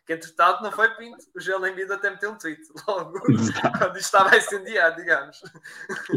que 0.06 0.12
entretanto 0.12 0.62
não 0.62 0.70
foi 0.70 0.90
pinto. 0.96 1.24
O 1.34 1.40
Joel 1.40 1.66
Embiid 1.66 1.90
até 1.90 2.10
meteu 2.10 2.30
um 2.30 2.36
tweet 2.36 2.60
logo 2.86 3.18
quando 3.24 3.96
isto 3.96 3.98
estava 3.98 4.34
a 4.34 4.36
incendiar, 4.36 4.94
digamos. 4.94 5.40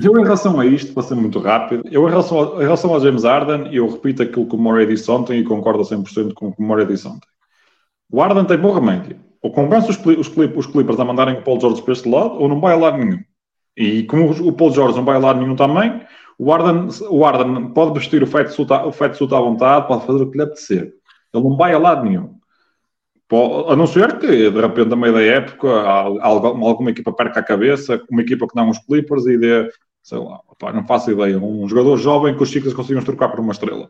Eu, 0.04 0.20
em 0.20 0.24
relação 0.24 0.60
a 0.60 0.66
isto, 0.66 0.94
para 0.94 1.04
ser 1.04 1.16
muito 1.16 1.40
rápido, 1.40 1.84
eu, 1.90 2.06
em 2.06 2.10
relação, 2.12 2.38
ao, 2.38 2.62
em 2.62 2.66
relação 2.66 2.94
ao 2.94 3.00
James 3.00 3.24
Harden, 3.24 3.74
eu 3.74 3.88
repito 3.90 4.24
aquilo 4.24 4.48
que 4.48 4.56
o 4.56 4.60
Murray 4.60 4.86
disse 4.88 5.10
ontem 5.10 5.40
e 5.40 5.46
concordo 5.46 5.84
100% 5.84 6.34
com 6.34 6.50
o 6.50 6.54
que 6.54 6.62
o 6.62 6.66
Murray 6.66 6.86
disse 6.86 7.08
ontem. 7.08 7.30
O 8.12 8.22
Harden 8.22 8.46
tem 8.46 8.58
bom 8.58 8.74
remédio 8.74 9.31
ou 9.42 9.52
convence 9.52 9.90
os, 9.90 9.98
os, 10.06 10.28
os 10.56 10.66
Clippers 10.68 11.00
a 11.00 11.06
mandarem 11.06 11.36
o 11.36 11.42
Paul 11.42 11.60
George 11.60 11.82
para 11.82 11.94
este 11.94 12.08
lado, 12.08 12.36
ou 12.40 12.48
não 12.48 12.60
vai 12.60 12.74
a 12.74 12.78
lado 12.78 12.98
nenhum. 12.98 13.20
E 13.76 14.04
como 14.04 14.30
o 14.30 14.54
Paul 14.54 14.72
George 14.72 14.98
não 14.98 15.06
vai 15.06 15.16
a 15.16 15.20
lado 15.20 15.40
nenhum 15.40 15.56
também, 15.56 16.02
o 16.38 16.52
Arden, 16.52 16.90
o 17.10 17.26
Arden 17.26 17.70
pode 17.70 17.94
vestir 17.94 18.24
o 18.24 18.28
feito 18.28 18.52
suit 18.52 18.72
à 18.72 19.40
vontade, 19.40 19.88
pode 19.88 20.06
fazer 20.06 20.24
o 20.24 20.30
que 20.30 20.38
lhe 20.38 20.44
apetecer. 20.44 20.94
Ele 21.34 21.44
não 21.44 21.56
vai 21.56 21.74
a 21.74 21.78
lado 21.78 22.04
nenhum. 22.04 22.36
A 23.70 23.76
não 23.76 23.88
ser 23.88 24.20
que, 24.20 24.28
de 24.28 24.62
repente, 24.62 24.92
a 24.92 24.96
meio 24.96 25.14
da 25.14 25.22
época, 25.22 25.70
alguma 25.70 26.90
equipa 26.90 27.14
perca 27.14 27.40
a 27.40 27.44
cabeça, 27.44 28.02
uma 28.10 28.22
equipa 28.22 28.46
que 28.46 28.56
não 28.56 28.70
os 28.70 28.80
Clippers 28.80 29.26
e 29.26 29.38
dê, 29.38 29.72
sei 30.04 30.18
lá, 30.18 30.42
não 30.74 30.86
faço 30.86 31.12
ideia, 31.12 31.38
um 31.38 31.68
jogador 31.68 31.96
jovem 31.98 32.36
que 32.36 32.44
os 32.44 32.50
Chicas 32.50 32.74
consigam 32.74 33.04
trocar 33.04 33.30
por 33.30 33.40
uma 33.40 33.54
estrela. 33.54 33.90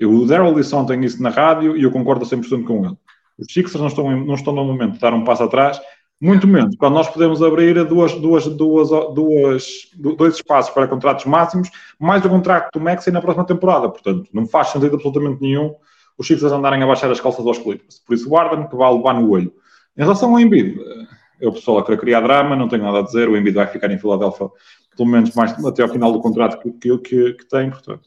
O 0.00 0.24
Daryl 0.24 0.54
disse 0.54 0.74
ontem 0.74 1.04
isso 1.04 1.22
na 1.22 1.28
rádio 1.28 1.76
e 1.76 1.82
eu 1.82 1.90
concordo 1.90 2.24
100% 2.24 2.64
com 2.64 2.86
ele. 2.86 2.96
Os 3.40 3.52
Sixers 3.52 3.80
não 3.80 3.88
estão, 3.88 4.24
não 4.24 4.34
estão 4.34 4.54
no 4.54 4.64
momento 4.64 4.94
de 4.94 4.98
dar 5.00 5.14
um 5.14 5.24
passo 5.24 5.42
atrás, 5.42 5.80
muito 6.20 6.46
menos 6.46 6.76
quando 6.76 6.94
nós 6.94 7.08
podemos 7.08 7.42
abrir 7.42 7.82
duas, 7.86 8.12
duas, 8.14 8.46
duas, 8.46 8.88
duas, 9.14 9.90
dois 9.96 10.34
espaços 10.34 10.72
para 10.72 10.86
contratos 10.86 11.24
máximos, 11.24 11.70
mais 11.98 12.24
o 12.24 12.28
contrato 12.28 12.70
do 12.74 12.80
Maxi 12.80 13.10
na 13.10 13.22
próxima 13.22 13.46
temporada. 13.46 13.88
Portanto, 13.88 14.28
não 14.32 14.46
faz 14.46 14.68
sentido 14.68 14.96
absolutamente 14.96 15.40
nenhum 15.40 15.74
os 16.18 16.26
Sixers 16.26 16.52
andarem 16.52 16.82
a 16.82 16.86
baixar 16.86 17.10
as 17.10 17.18
calças 17.18 17.46
aos 17.46 17.58
Clippers. 17.58 17.98
Por 18.06 18.14
isso, 18.14 18.28
guardem 18.28 18.68
que 18.68 18.76
vai 18.76 18.92
levar 18.92 19.14
no 19.14 19.30
olho. 19.30 19.50
Em 19.96 20.02
relação 20.02 20.30
ao 20.32 20.38
Embiid, 20.38 20.78
eh, 20.78 21.06
eu 21.40 21.52
pessoal 21.52 21.78
a 21.78 21.84
querer 21.84 21.98
criar 21.98 22.20
drama, 22.20 22.54
não 22.54 22.68
tenho 22.68 22.82
nada 22.82 22.98
a 22.98 23.02
dizer. 23.02 23.26
O 23.26 23.36
Embiid 23.36 23.54
vai 23.54 23.66
ficar 23.66 23.90
em 23.90 23.98
Filadélfia 23.98 24.50
pelo 24.94 25.08
menos 25.08 25.34
mais 25.34 25.52
até 25.64 25.82
ao 25.82 25.88
final 25.88 26.12
do 26.12 26.20
contrato 26.20 26.60
que, 26.60 26.98
que, 26.98 27.32
que 27.32 27.48
tem, 27.48 27.70
portanto. 27.70 28.02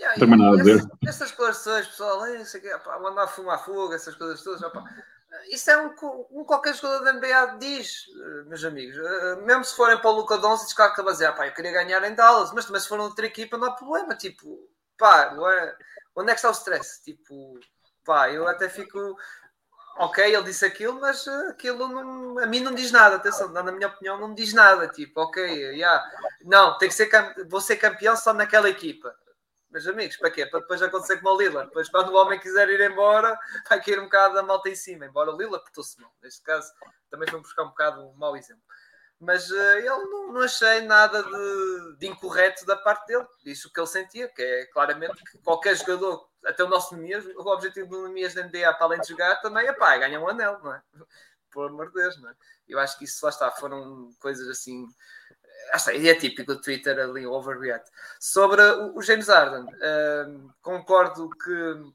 Yeah, 0.00 0.18
Também 0.18 0.38
nada 0.38 0.56
a. 0.56 1.08
Essas 1.08 1.30
declarações, 1.30 1.86
pessoal, 1.86 2.26
isso 2.36 2.56
aqui, 2.56 2.70
pá, 2.78 2.98
mandar 2.98 3.26
fumar 3.26 3.62
fogo, 3.62 3.92
essas 3.92 4.14
coisas 4.14 4.42
todas, 4.42 4.62
opa, 4.62 4.82
isso 5.50 5.70
é 5.70 5.76
um, 5.76 5.94
um 6.30 6.42
qualquer 6.42 6.74
jogador 6.74 7.04
da 7.04 7.12
NBA 7.12 7.58
diz, 7.58 8.06
eh, 8.08 8.44
meus 8.46 8.64
amigos. 8.64 8.96
Eh, 8.96 9.36
mesmo 9.42 9.62
se 9.62 9.76
forem 9.76 9.98
para 9.98 10.08
o 10.08 10.14
Luca 10.14 10.38
Doncic, 10.38 10.74
claro 10.74 10.94
que 10.94 11.02
vai 11.02 11.12
dizer, 11.12 11.30
pá, 11.34 11.46
eu 11.46 11.52
queria 11.52 11.72
ganhar 11.72 12.02
em 12.04 12.14
Dallas, 12.14 12.50
mas 12.52 12.64
também 12.64 12.80
se 12.80 12.88
for 12.88 12.98
outra 12.98 13.26
equipa 13.26 13.58
não 13.58 13.68
há 13.68 13.72
problema, 13.72 14.16
tipo, 14.16 14.70
pá, 14.96 15.34
é, 15.52 15.76
onde 16.16 16.30
é 16.30 16.34
que 16.34 16.38
está 16.38 16.48
o 16.48 16.52
stress? 16.52 17.02
Tipo, 17.04 17.60
pá, 18.02 18.30
eu 18.30 18.48
até 18.48 18.70
fico, 18.70 19.18
ok, 19.98 20.24
ele 20.34 20.44
disse 20.44 20.64
aquilo, 20.64 20.98
mas 20.98 21.26
eh, 21.26 21.48
aquilo 21.50 21.88
não, 21.88 22.38
a 22.38 22.46
mim 22.46 22.60
não 22.60 22.74
diz 22.74 22.90
nada, 22.90 23.16
atenção, 23.16 23.50
na 23.50 23.70
minha 23.70 23.88
opinião 23.88 24.18
não 24.18 24.28
me 24.28 24.34
diz 24.34 24.54
nada, 24.54 24.88
tipo, 24.88 25.20
ok, 25.20 25.44
yeah, 25.74 26.02
não, 26.42 26.78
tem 26.78 26.88
que 26.88 26.94
ser, 26.94 27.10
vou 27.46 27.60
ser 27.60 27.76
campeão 27.76 28.16
só 28.16 28.32
naquela 28.32 28.70
equipa 28.70 29.14
meus 29.70 29.86
amigos, 29.86 30.16
para 30.16 30.30
quê? 30.30 30.46
Para 30.46 30.60
depois 30.60 30.82
acontecer 30.82 31.18
como 31.18 31.34
o 31.34 31.38
Lila. 31.38 31.64
Depois, 31.64 31.88
quando 31.88 32.10
o 32.10 32.16
homem 32.16 32.40
quiser 32.40 32.68
ir 32.68 32.80
embora, 32.80 33.38
vai 33.68 33.82
cair 33.82 34.00
um 34.00 34.04
bocado 34.04 34.38
a 34.38 34.42
malta 34.42 34.68
em 34.68 34.74
cima. 34.74 35.06
Embora 35.06 35.32
o 35.32 35.36
Lila 35.36 35.60
portou-se 35.60 36.00
mal. 36.00 36.12
Neste 36.22 36.42
caso, 36.42 36.72
também 37.08 37.28
foi 37.28 37.40
buscar 37.40 37.62
um 37.62 37.68
bocado 37.68 38.02
um 38.02 38.12
mau 38.14 38.36
exemplo. 38.36 38.62
Mas 39.20 39.50
uh, 39.50 39.54
ele 39.54 39.88
não, 39.88 40.32
não, 40.32 40.40
achei 40.40 40.80
nada 40.80 41.22
de, 41.22 41.96
de, 41.98 42.06
incorreto 42.06 42.64
da 42.64 42.74
parte 42.74 43.06
dele. 43.06 43.26
Disse 43.44 43.66
o 43.66 43.72
que 43.72 43.78
ele 43.78 43.86
sentia, 43.86 44.28
que 44.28 44.42
é 44.42 44.66
claramente 44.66 45.22
que 45.24 45.38
qualquer 45.38 45.76
jogador, 45.76 46.26
até 46.44 46.64
o 46.64 46.68
nosso 46.68 46.96
Nemias, 46.96 47.26
o 47.26 47.46
objetivo 47.52 47.88
do 47.88 48.08
Nemias 48.08 48.32
da 48.32 48.42
NBA, 48.42 48.72
para 48.74 48.86
além 48.86 49.00
de 49.00 49.08
jogar, 49.08 49.36
também 49.36 49.66
é 49.66 49.74
pá, 49.74 49.98
ganhar 49.98 50.20
um 50.20 50.28
anel, 50.28 50.58
não 50.62 50.74
é? 50.74 50.82
Por 51.52 51.68
amor 51.68 51.88
de 51.88 51.94
Deus, 51.94 52.18
não 52.20 52.30
é? 52.30 52.34
Eu 52.66 52.78
acho 52.78 52.96
que 52.96 53.04
isso 53.04 53.18
lá 53.24 53.30
está, 53.30 53.50
foram 53.50 54.10
coisas 54.20 54.48
assim 54.48 54.86
ah, 55.72 55.92
e 55.94 56.08
é 56.08 56.14
típico 56.14 56.54
do 56.54 56.60
Twitter 56.60 56.98
ali, 56.98 57.26
overreact. 57.26 57.90
Sobre 58.18 58.62
o, 58.62 59.00
James 59.02 59.28
Harden, 59.28 59.64
uh, 59.64 60.50
concordo 60.62 61.30
que 61.30 61.92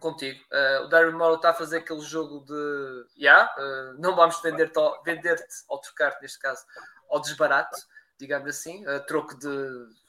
contigo. 0.00 0.40
Uh, 0.50 0.84
o 0.84 0.88
Darren 0.88 1.12
Morrow 1.12 1.36
está 1.36 1.50
a 1.50 1.54
fazer 1.54 1.78
aquele 1.78 2.00
jogo 2.00 2.44
de 2.46 3.22
yeah, 3.22 3.48
uh, 3.58 4.00
não 4.00 4.16
vamos 4.16 4.40
vender-te 4.42 4.80
vender 5.04 5.38
ou 5.68 5.78
trocar-te, 5.78 6.22
neste 6.22 6.38
caso, 6.38 6.64
ao 7.08 7.20
desbarato, 7.20 7.76
digamos 8.18 8.48
assim, 8.48 8.84
uh, 8.86 9.00
troco 9.06 9.38
de, 9.38 9.48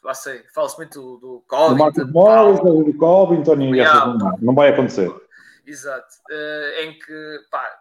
ah, 0.05 0.13
sei, 0.13 0.43
fala-se 0.53 0.77
muito 0.77 0.99
do, 0.99 1.17
do 1.17 1.43
Covington. 1.47 1.73
Do 1.73 1.77
Marcos 1.77 2.11
Morris, 2.11 2.59
do 2.85 2.97
Covington 2.97 3.61
e 3.61 3.77
yeah, 3.77 4.07
não, 4.07 4.37
não 4.41 4.55
vai 4.55 4.69
acontecer. 4.69 5.11
Exato. 5.65 6.15
Uh, 6.29 6.81
em 6.81 6.97
que, 6.97 7.39
pá, 7.51 7.80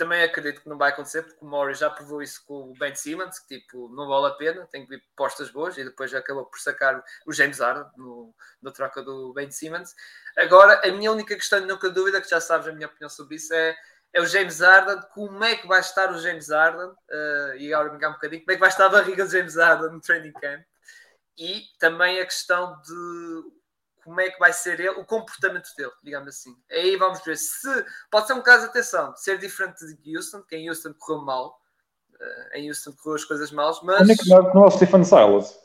também 0.00 0.22
acredito 0.22 0.62
que 0.62 0.68
não 0.68 0.78
vai 0.78 0.88
acontecer, 0.88 1.22
porque 1.22 1.44
o 1.44 1.46
Morris 1.46 1.78
já 1.78 1.90
provou 1.90 2.22
isso 2.22 2.42
com 2.46 2.70
o 2.70 2.72
Ben 2.78 2.94
Simmons, 2.94 3.38
que 3.38 3.60
tipo, 3.60 3.86
não 3.94 4.08
vale 4.08 4.28
a 4.28 4.30
pena, 4.30 4.66
tem 4.72 4.82
que 4.82 4.88
vir 4.88 5.04
postas 5.14 5.50
boas, 5.50 5.76
e 5.76 5.84
depois 5.84 6.14
acabou 6.14 6.46
por 6.46 6.58
sacar 6.58 7.04
o 7.26 7.32
James 7.34 7.58
Harden 7.58 7.84
no, 7.98 8.34
na 8.62 8.70
troca 8.70 9.02
do 9.02 9.34
Ben 9.34 9.50
Simmons. 9.50 9.94
Agora, 10.38 10.80
a 10.82 10.90
minha 10.90 11.12
única 11.12 11.36
questão, 11.36 11.60
nunca 11.66 11.90
dúvida, 11.90 12.18
que 12.18 12.30
já 12.30 12.40
sabes 12.40 12.66
a 12.66 12.72
minha 12.72 12.86
opinião 12.86 13.10
sobre 13.10 13.36
isso, 13.36 13.52
é, 13.52 13.76
é 14.14 14.22
o 14.22 14.26
James 14.26 14.60
Harden, 14.60 15.02
como 15.12 15.44
é 15.44 15.54
que 15.54 15.68
vai 15.68 15.80
estar 15.80 16.10
o 16.10 16.18
James 16.18 16.48
Harden, 16.48 16.88
uh, 16.88 17.56
e 17.58 17.74
agora 17.74 17.92
me 17.92 18.06
um 18.06 18.12
bocadinho, 18.12 18.40
como 18.40 18.52
é 18.52 18.54
que 18.54 18.60
vai 18.60 18.70
estar 18.70 18.86
a 18.86 18.88
barriga 18.88 19.26
do 19.26 19.30
James 19.30 19.56
Harden 19.56 19.90
no 19.90 20.00
training 20.00 20.32
camp, 20.32 20.62
e 21.36 21.64
também 21.78 22.20
a 22.20 22.24
questão 22.24 22.80
de 22.80 23.59
como 24.04 24.20
é 24.20 24.30
que 24.30 24.38
vai 24.38 24.52
ser 24.52 24.80
ele, 24.80 24.90
o 24.90 25.04
comportamento 25.04 25.68
dele, 25.76 25.92
digamos 26.02 26.28
assim. 26.28 26.56
Aí 26.70 26.96
vamos 26.96 27.22
ver 27.24 27.36
se 27.36 27.68
pode 28.10 28.26
ser 28.26 28.34
um 28.34 28.42
caso, 28.42 28.66
atenção, 28.66 29.14
ser 29.16 29.38
diferente 29.38 29.84
de 29.86 30.16
Houston, 30.16 30.42
que 30.42 30.56
em 30.56 30.68
Houston 30.68 30.94
correu 30.98 31.24
mal, 31.24 31.60
uh, 32.14 32.56
em 32.56 32.68
Houston 32.68 32.92
correu 32.92 33.16
as 33.16 33.24
coisas 33.24 33.50
mal, 33.50 33.78
mas. 33.82 33.98
Como 33.98 34.12
é 34.12 34.16
que 34.16 34.28
não 34.28 34.64
é 34.64 34.66
o 34.66 34.70
Stephen 34.70 35.04
Silas? 35.04 35.58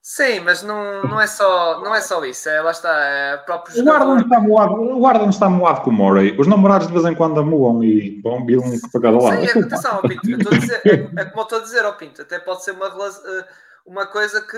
Sim, 0.00 0.40
mas 0.40 0.62
não, 0.62 1.02
não, 1.02 1.20
é, 1.20 1.26
só, 1.26 1.82
não 1.82 1.94
é 1.94 2.00
só 2.00 2.24
isso, 2.24 2.48
é, 2.48 2.62
lá 2.62 2.70
está, 2.70 2.98
é 2.98 3.36
próprio 3.36 3.84
o 3.84 3.92
Arden 3.92 4.16
está 4.16 4.40
moado, 4.40 4.74
O 4.74 5.06
Arden 5.06 5.28
está 5.28 5.50
moado 5.50 5.82
com 5.82 5.90
o 5.90 5.92
Murray, 5.92 6.34
os 6.38 6.46
namorados 6.46 6.86
de 6.86 6.94
vez 6.94 7.04
em 7.04 7.14
quando 7.14 7.40
amuam 7.40 7.84
e 7.84 8.18
vão 8.22 8.46
vir 8.46 8.58
um 8.58 8.80
para 8.90 9.02
cada 9.02 9.18
lado. 9.18 9.36
Sim, 9.36 9.58
é, 9.58 9.62
atenção, 9.64 10.00
Pinto, 10.00 10.50
dizer, 10.50 10.80
é, 10.86 11.20
é, 11.20 11.24
como 11.26 11.40
eu 11.40 11.42
estou 11.42 11.58
a 11.58 11.62
dizer, 11.62 11.84
ao 11.84 11.94
Pinto, 11.94 12.22
até 12.22 12.38
pode 12.38 12.64
ser 12.64 12.70
uma, 12.70 12.86
eh, 12.86 13.44
uma 13.84 14.06
coisa 14.06 14.40
que 14.40 14.56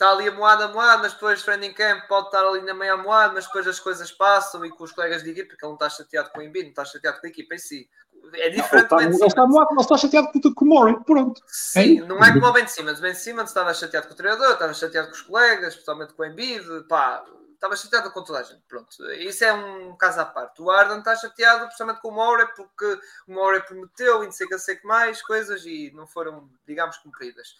está 0.00 0.10
ali 0.12 0.28
amoado, 0.28 0.64
amoado, 0.64 1.02
mas 1.02 1.12
depois 1.12 1.42
training 1.42 1.74
camp 1.74 2.06
pode 2.08 2.26
estar 2.26 2.42
ali 2.42 2.62
na 2.62 2.72
meia 2.72 2.94
amoado, 2.94 3.34
mas 3.34 3.44
depois 3.44 3.66
as 3.66 3.78
coisas 3.78 4.10
passam 4.10 4.64
e 4.64 4.70
com 4.70 4.84
os 4.84 4.92
colegas 4.92 5.22
de 5.22 5.30
equipe, 5.30 5.48
porque 5.48 5.64
ele 5.64 5.70
não 5.70 5.74
está 5.74 5.90
chateado 5.90 6.30
com 6.30 6.38
o 6.38 6.42
Embiid, 6.42 6.64
não 6.64 6.70
está 6.70 6.84
chateado 6.86 7.20
com 7.20 7.26
a 7.26 7.30
equipa 7.30 7.54
em 7.54 7.58
si 7.58 7.88
é 8.34 8.50
diferente 8.50 8.92
ele 8.92 9.16
está, 9.16 9.26
está, 9.26 9.44
ele 9.70 9.80
está 9.80 9.96
chateado 9.96 10.54
com, 10.54 10.64
o 10.64 10.68
Murray, 10.68 10.96
pronto. 11.04 11.42
Sim, 11.46 12.00
é 12.00 12.04
não 12.04 12.22
é 12.22 12.32
como 12.32 12.46
o 12.46 12.52
Ben 12.52 12.66
Simmons. 12.66 12.98
O 12.98 13.02
Ben 13.02 13.14
Simmons 13.14 13.48
estava 13.48 13.72
chateado 13.74 14.08
com 14.08 14.14
o 14.14 14.16
treinador, 14.16 14.52
estava 14.52 14.74
chateado 14.74 15.08
com 15.08 15.14
os 15.14 15.22
colegas, 15.22 15.72
especialmente 15.72 16.12
com 16.12 16.22
o 16.22 16.26
Embiid, 16.26 16.64
pá, 16.88 17.24
estava 17.54 17.76
chateado 17.76 18.10
com 18.10 18.22
toda 18.22 18.40
a 18.40 18.42
gente, 18.42 18.62
pronto. 18.68 18.88
Isso 19.12 19.44
é 19.44 19.52
um 19.52 19.96
caso 19.96 20.20
à 20.20 20.24
parte. 20.24 20.62
O 20.62 20.70
Arden 20.70 20.98
está 20.98 21.16
chateado 21.16 21.64
precisamente 21.64 22.00
com 22.00 22.08
o 22.08 22.12
Murray, 22.12 22.46
porque 22.54 22.98
o 23.26 23.32
Murray 23.32 23.62
prometeu 23.62 24.22
e 24.22 24.26
não 24.26 24.32
sei 24.32 24.46
que, 24.46 24.58
sei 24.58 24.76
que 24.76 24.86
mais 24.86 25.22
coisas 25.22 25.64
e 25.64 25.90
não 25.94 26.06
foram, 26.06 26.48
digamos, 26.66 26.98
cumpridas. 26.98 27.56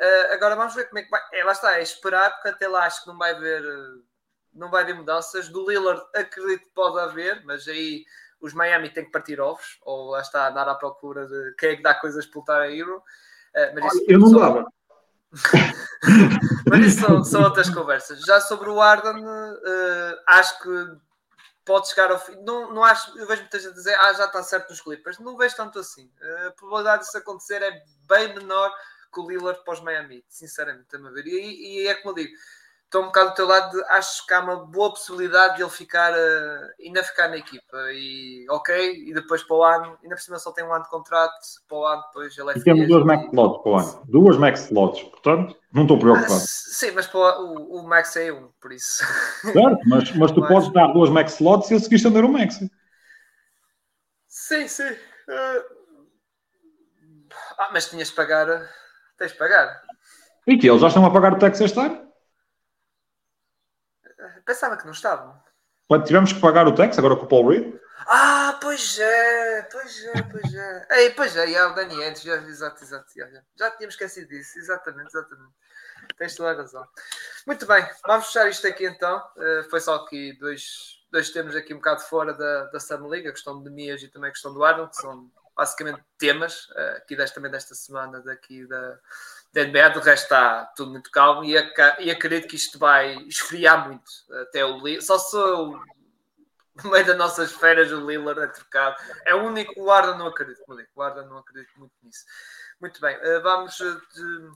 Uh, 0.00 0.32
agora 0.32 0.56
vamos 0.56 0.74
ver 0.74 0.88
como 0.88 0.98
é 0.98 1.02
que 1.02 1.10
vai. 1.10 1.20
É, 1.34 1.44
lá 1.44 1.52
está, 1.52 1.78
é 1.78 1.82
esperar, 1.82 2.32
porque 2.32 2.48
até 2.48 2.66
lá 2.66 2.86
acho 2.86 3.02
que 3.02 3.08
não 3.08 3.18
vai 3.18 3.32
haver, 3.32 3.62
não 4.54 4.70
vai 4.70 4.82
haver 4.82 4.94
mudanças. 4.94 5.48
Do 5.48 5.68
Lillard 5.68 6.02
acredito 6.14 6.64
que 6.64 6.74
pode 6.74 6.98
haver, 6.98 7.44
mas 7.44 7.68
aí 7.68 8.06
os 8.40 8.54
Miami 8.54 8.88
têm 8.88 9.04
que 9.04 9.10
partir 9.10 9.38
ovos, 9.40 9.78
ou 9.82 10.12
lá 10.12 10.22
está 10.22 10.46
a 10.46 10.50
dar 10.50 10.66
à 10.68 10.74
procura 10.74 11.26
de 11.26 11.54
quem 11.58 11.70
é 11.70 11.76
que 11.76 11.82
dá 11.82 11.94
coisas 11.94 12.24
para 12.24 12.38
lutar 12.40 12.60
a 12.62 12.70
Euro. 12.70 12.96
Uh, 13.54 13.74
mas 13.74 13.94
isso, 13.94 14.04
eu 14.08 14.18
não 14.18 14.28
só... 14.28 14.38
dava. 14.38 14.66
mas 16.68 16.86
isso 16.86 17.00
são, 17.00 17.22
são, 17.22 17.42
outras 17.42 17.68
conversas. 17.68 18.20
Já 18.24 18.40
sobre 18.40 18.70
o 18.70 18.80
Arden, 18.80 19.22
uh, 19.22 20.16
acho 20.26 20.62
que 20.62 20.96
pode 21.62 21.88
chegar 21.88 22.10
ao 22.10 22.18
fim. 22.18 22.36
Não, 22.42 22.72
não 22.72 22.82
acho, 22.82 23.16
eu 23.18 23.26
vejo 23.26 23.42
muita 23.42 23.58
gente 23.58 23.74
dizer, 23.74 23.94
ah, 23.96 24.14
já 24.14 24.24
está 24.24 24.42
certo 24.42 24.70
nos 24.70 24.80
Clippers. 24.80 25.18
Não 25.18 25.36
vejo 25.36 25.54
tanto 25.56 25.78
assim. 25.78 26.10
A 26.46 26.52
probabilidade 26.52 27.04
disso 27.04 27.18
acontecer 27.18 27.62
é 27.62 27.82
bem 28.08 28.34
menor 28.34 28.72
que 29.12 29.20
o 29.20 29.28
Lillard 29.28 29.62
para 29.64 29.74
os 29.74 29.80
Miami, 29.80 30.24
sinceramente, 30.28 30.94
a 30.94 31.10
ver. 31.10 31.26
E, 31.26 31.82
e 31.82 31.86
é 31.86 31.94
como 31.94 32.10
eu 32.10 32.24
digo, 32.24 32.34
estou 32.90 33.02
um 33.02 33.06
bocado 33.06 33.30
do 33.30 33.36
teu 33.36 33.46
lado, 33.46 33.70
de, 33.70 33.84
acho 33.90 34.26
que 34.26 34.34
há 34.34 34.40
uma 34.40 34.66
boa 34.66 34.90
possibilidade 34.90 35.56
de 35.56 35.62
ele 35.62 35.70
ficar, 35.70 36.12
uh, 36.12 36.84
ainda 36.84 37.04
ficar 37.04 37.28
na 37.28 37.36
equipa. 37.36 37.76
E 37.92 38.44
ok, 38.50 39.04
e 39.06 39.14
depois 39.14 39.44
para 39.44 39.56
o 39.56 39.62
ano, 39.62 39.98
ainda 40.02 40.16
por 40.16 40.22
cima 40.22 40.38
só 40.38 40.50
tem 40.50 40.64
um 40.64 40.72
ano 40.74 40.84
de 40.84 40.90
contrato, 40.90 41.38
para 41.68 41.78
o 41.78 41.86
ano 41.86 42.02
depois 42.08 42.36
ele 42.36 42.50
é 42.50 42.58
E 42.58 42.64
temos 42.64 42.88
duas 42.88 43.04
max 43.04 43.24
slots 43.28 43.62
para 43.62 43.70
o 43.70 43.76
ano, 43.76 44.02
duas 44.06 44.36
max 44.36 44.64
slots, 44.64 45.02
portanto, 45.04 45.56
não 45.72 45.82
estou 45.82 45.98
preocupado. 45.98 46.34
Ah, 46.34 46.46
sim, 46.46 46.90
mas 46.90 47.06
para 47.06 47.40
o, 47.40 47.80
o, 47.80 47.82
max 47.86 48.16
é 48.16 48.32
um, 48.32 48.50
por 48.60 48.72
isso. 48.72 49.04
Certo, 49.40 49.80
mas, 49.86 50.12
mas 50.16 50.32
tu 50.32 50.40
mas... 50.40 50.48
podes 50.48 50.72
dar 50.72 50.88
duas 50.88 51.10
max 51.10 51.34
slots 51.34 51.70
e 51.70 51.74
a 51.74 51.78
seguir 51.78 51.96
estender 51.96 52.24
o 52.24 52.28
max. 52.28 52.58
Sim, 54.26 54.66
sim. 54.66 54.90
Uh... 54.90 55.80
Ah, 57.56 57.70
mas 57.72 57.88
tinhas 57.88 58.08
de 58.08 58.14
pagar, 58.14 58.48
tens 59.20 59.32
de 59.32 59.38
pagar. 59.38 59.82
E 60.46 60.56
que 60.56 60.68
eles 60.68 60.80
já 60.80 60.88
estão 60.88 61.04
a 61.04 61.12
pagar 61.12 61.34
o 61.34 61.38
tax 61.38 61.60
este 61.60 61.78
ano? 61.78 62.10
Pensava 64.46 64.76
que 64.76 64.84
não 64.84 64.92
estavam. 64.92 65.38
Quando 65.86 66.06
tivemos 66.06 66.32
que 66.32 66.40
pagar 66.40 66.66
o 66.66 66.74
tax 66.74 66.98
agora 66.98 67.16
com 67.16 67.24
o 67.24 67.28
Paul 67.28 67.48
Reed? 67.48 67.78
Ah, 68.06 68.58
pois 68.60 68.98
é, 68.98 69.62
pois 69.70 70.04
é, 70.04 70.22
pois 70.22 70.54
é. 70.54 70.86
Ei, 70.98 71.10
pois 71.10 71.36
é, 71.36 71.50
e 71.50 71.60
o 71.60 71.74
Dani 71.74 72.02
antes, 72.02 72.22
já, 72.22 72.36
exato, 72.36 72.82
exato, 72.82 73.06
já, 73.14 73.26
já 73.56 73.70
tínhamos 73.72 73.94
esquecido 73.94 74.28
disso, 74.28 74.58
exatamente, 74.58 75.08
exatamente. 75.08 75.52
Tens 76.16 76.34
toda 76.34 76.52
a 76.52 76.54
razão. 76.54 76.86
Muito 77.46 77.66
bem, 77.66 77.86
vamos 78.06 78.26
fechar 78.26 78.48
isto 78.48 78.66
aqui 78.66 78.86
então. 78.86 79.18
Uh, 79.36 79.68
foi 79.68 79.80
só 79.80 79.96
aqui 79.96 80.32
dois, 80.40 81.04
dois 81.12 81.30
temas 81.30 81.54
aqui 81.54 81.74
um 81.74 81.76
bocado 81.76 82.00
fora 82.00 82.32
da, 82.32 82.64
da 82.66 82.80
Summer 82.80 83.08
League, 83.08 83.28
a 83.28 83.32
questão 83.32 83.62
de 83.62 83.70
Mias 83.70 84.02
e 84.02 84.08
também 84.08 84.30
a 84.30 84.32
questão 84.32 84.54
do 84.54 84.64
Arnold, 84.64 84.90
que 84.90 84.96
são 84.96 85.30
basicamente 85.60 86.02
temas 86.16 86.68
uh, 86.70 86.96
aqui 86.96 87.14
desta, 87.14 87.34
também 87.34 87.50
desta 87.50 87.74
semana 87.74 88.20
daqui 88.22 88.66
da 88.66 88.98
da 89.52 89.64
NBA, 89.64 89.90
de 89.90 89.98
resto 89.98 90.22
está 90.22 90.64
tudo 90.76 90.92
muito 90.92 91.10
calmo 91.10 91.44
e, 91.44 91.54
e 91.98 92.10
acredito 92.10 92.48
que 92.48 92.56
isto 92.56 92.78
vai 92.78 93.16
esfriar 93.26 93.88
muito 93.88 94.10
até 94.42 94.64
o 94.64 94.76
Lillard. 94.76 95.04
Só 95.04 95.18
sou 95.18 95.76
no 96.84 96.90
meio 96.90 97.04
das 97.04 97.18
nossas 97.18 97.52
férias 97.52 97.90
o 97.90 98.08
Lillard 98.08 98.40
é 98.40 98.46
trocado. 98.46 98.96
É 99.26 99.34
o 99.34 99.42
único, 99.42 99.72
o 99.76 99.90
Arda 99.90 100.16
não 100.16 100.28
acredito, 100.28 100.62
o 100.94 101.02
Arda 101.02 101.24
não 101.24 101.38
acredito 101.38 101.72
muito 101.76 101.92
nisso. 102.02 102.24
Muito 102.80 103.00
bem, 103.00 103.16
eh, 103.20 103.40
vamos 103.40 103.78
eh, 103.80 103.96
de, 104.14 104.50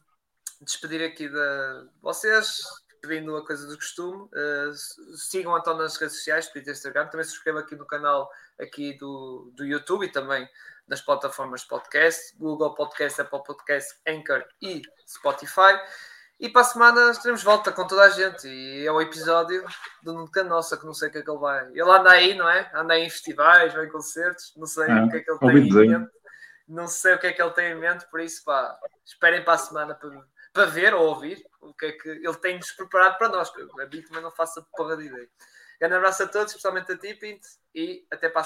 despedir 0.60 1.04
aqui 1.04 1.28
de 1.28 1.88
vocês, 2.00 2.62
pedindo 3.02 3.36
a 3.36 3.44
coisa 3.44 3.66
do 3.66 3.76
costume. 3.76 4.22
Uh, 4.32 4.72
sigam 5.16 5.58
então 5.58 5.76
nas 5.76 5.96
redes 5.96 6.16
sociais, 6.16 6.48
Twitter 6.48 6.72
Instagram. 6.72 7.08
Também 7.08 7.24
se 7.24 7.32
inscrevam 7.32 7.60
aqui 7.60 7.76
no 7.76 7.84
canal 7.84 8.30
aqui 8.58 8.96
do, 8.96 9.52
do 9.54 9.64
YouTube 9.64 10.06
e 10.06 10.12
também 10.12 10.48
nas 10.86 11.00
plataformas 11.00 11.62
de 11.62 11.68
podcast, 11.68 12.36
Google 12.36 12.74
Podcast, 12.74 13.20
Apple 13.20 13.42
Podcast, 13.44 13.94
Anchor 14.06 14.44
e 14.60 14.82
Spotify. 15.06 15.80
E 16.38 16.48
para 16.48 16.62
a 16.62 16.64
semana 16.64 17.10
estaremos 17.10 17.40
de 17.40 17.46
volta 17.46 17.72
com 17.72 17.86
toda 17.86 18.02
a 18.02 18.10
gente. 18.10 18.46
E 18.48 18.86
é 18.86 18.92
o 18.92 19.00
episódio 19.00 19.64
do 20.02 20.12
Nuno 20.12 20.30
Canossa, 20.30 20.76
que 20.76 20.84
não 20.84 20.92
sei 20.92 21.08
o 21.08 21.12
que 21.12 21.18
é 21.18 21.22
que 21.22 21.30
ele 21.30 21.38
vai. 21.38 21.66
Ele 21.68 21.82
anda 21.82 22.10
aí, 22.10 22.34
não 22.34 22.48
é? 22.48 22.70
Anda 22.74 22.94
aí 22.94 23.04
em 23.04 23.10
festivais, 23.10 23.72
vai 23.72 23.86
em 23.86 23.90
concertos, 23.90 24.52
não 24.56 24.66
sei 24.66 24.84
é, 24.84 25.04
o 25.04 25.10
que 25.10 25.16
é 25.16 25.20
que 25.20 25.30
ele 25.30 25.38
tem 25.38 25.48
em 25.48 25.72
mente. 25.72 26.10
Não 26.66 26.88
sei 26.88 27.14
o 27.14 27.18
que 27.18 27.26
é 27.26 27.32
que 27.32 27.42
ele 27.42 27.50
tem 27.52 27.72
em 27.72 27.78
mente, 27.78 28.06
por 28.10 28.20
isso, 28.20 28.42
pá, 28.42 28.78
esperem 29.04 29.44
para 29.44 29.52
a 29.52 29.58
semana 29.58 29.94
para, 29.94 30.10
para 30.52 30.64
ver 30.64 30.94
ou 30.94 31.06
ouvir 31.08 31.44
o 31.60 31.74
que 31.74 31.86
é 31.86 31.92
que 31.92 32.08
ele 32.08 32.36
tem-nos 32.36 32.72
preparado 32.72 33.18
para 33.18 33.28
nós. 33.28 33.52
A 33.80 33.86
Big 33.86 34.06
também 34.06 34.22
não 34.22 34.30
faça 34.30 34.66
porra 34.76 34.96
de 34.96 35.04
ideia. 35.04 35.28
Grande 35.78 35.96
abraço 35.96 36.22
a 36.22 36.26
todos, 36.26 36.52
especialmente 36.52 36.92
a 36.92 36.96
ti, 36.96 37.14
Pinto, 37.14 37.46
e 37.74 38.06
até 38.10 38.28
para 38.28 38.40
a 38.40 38.42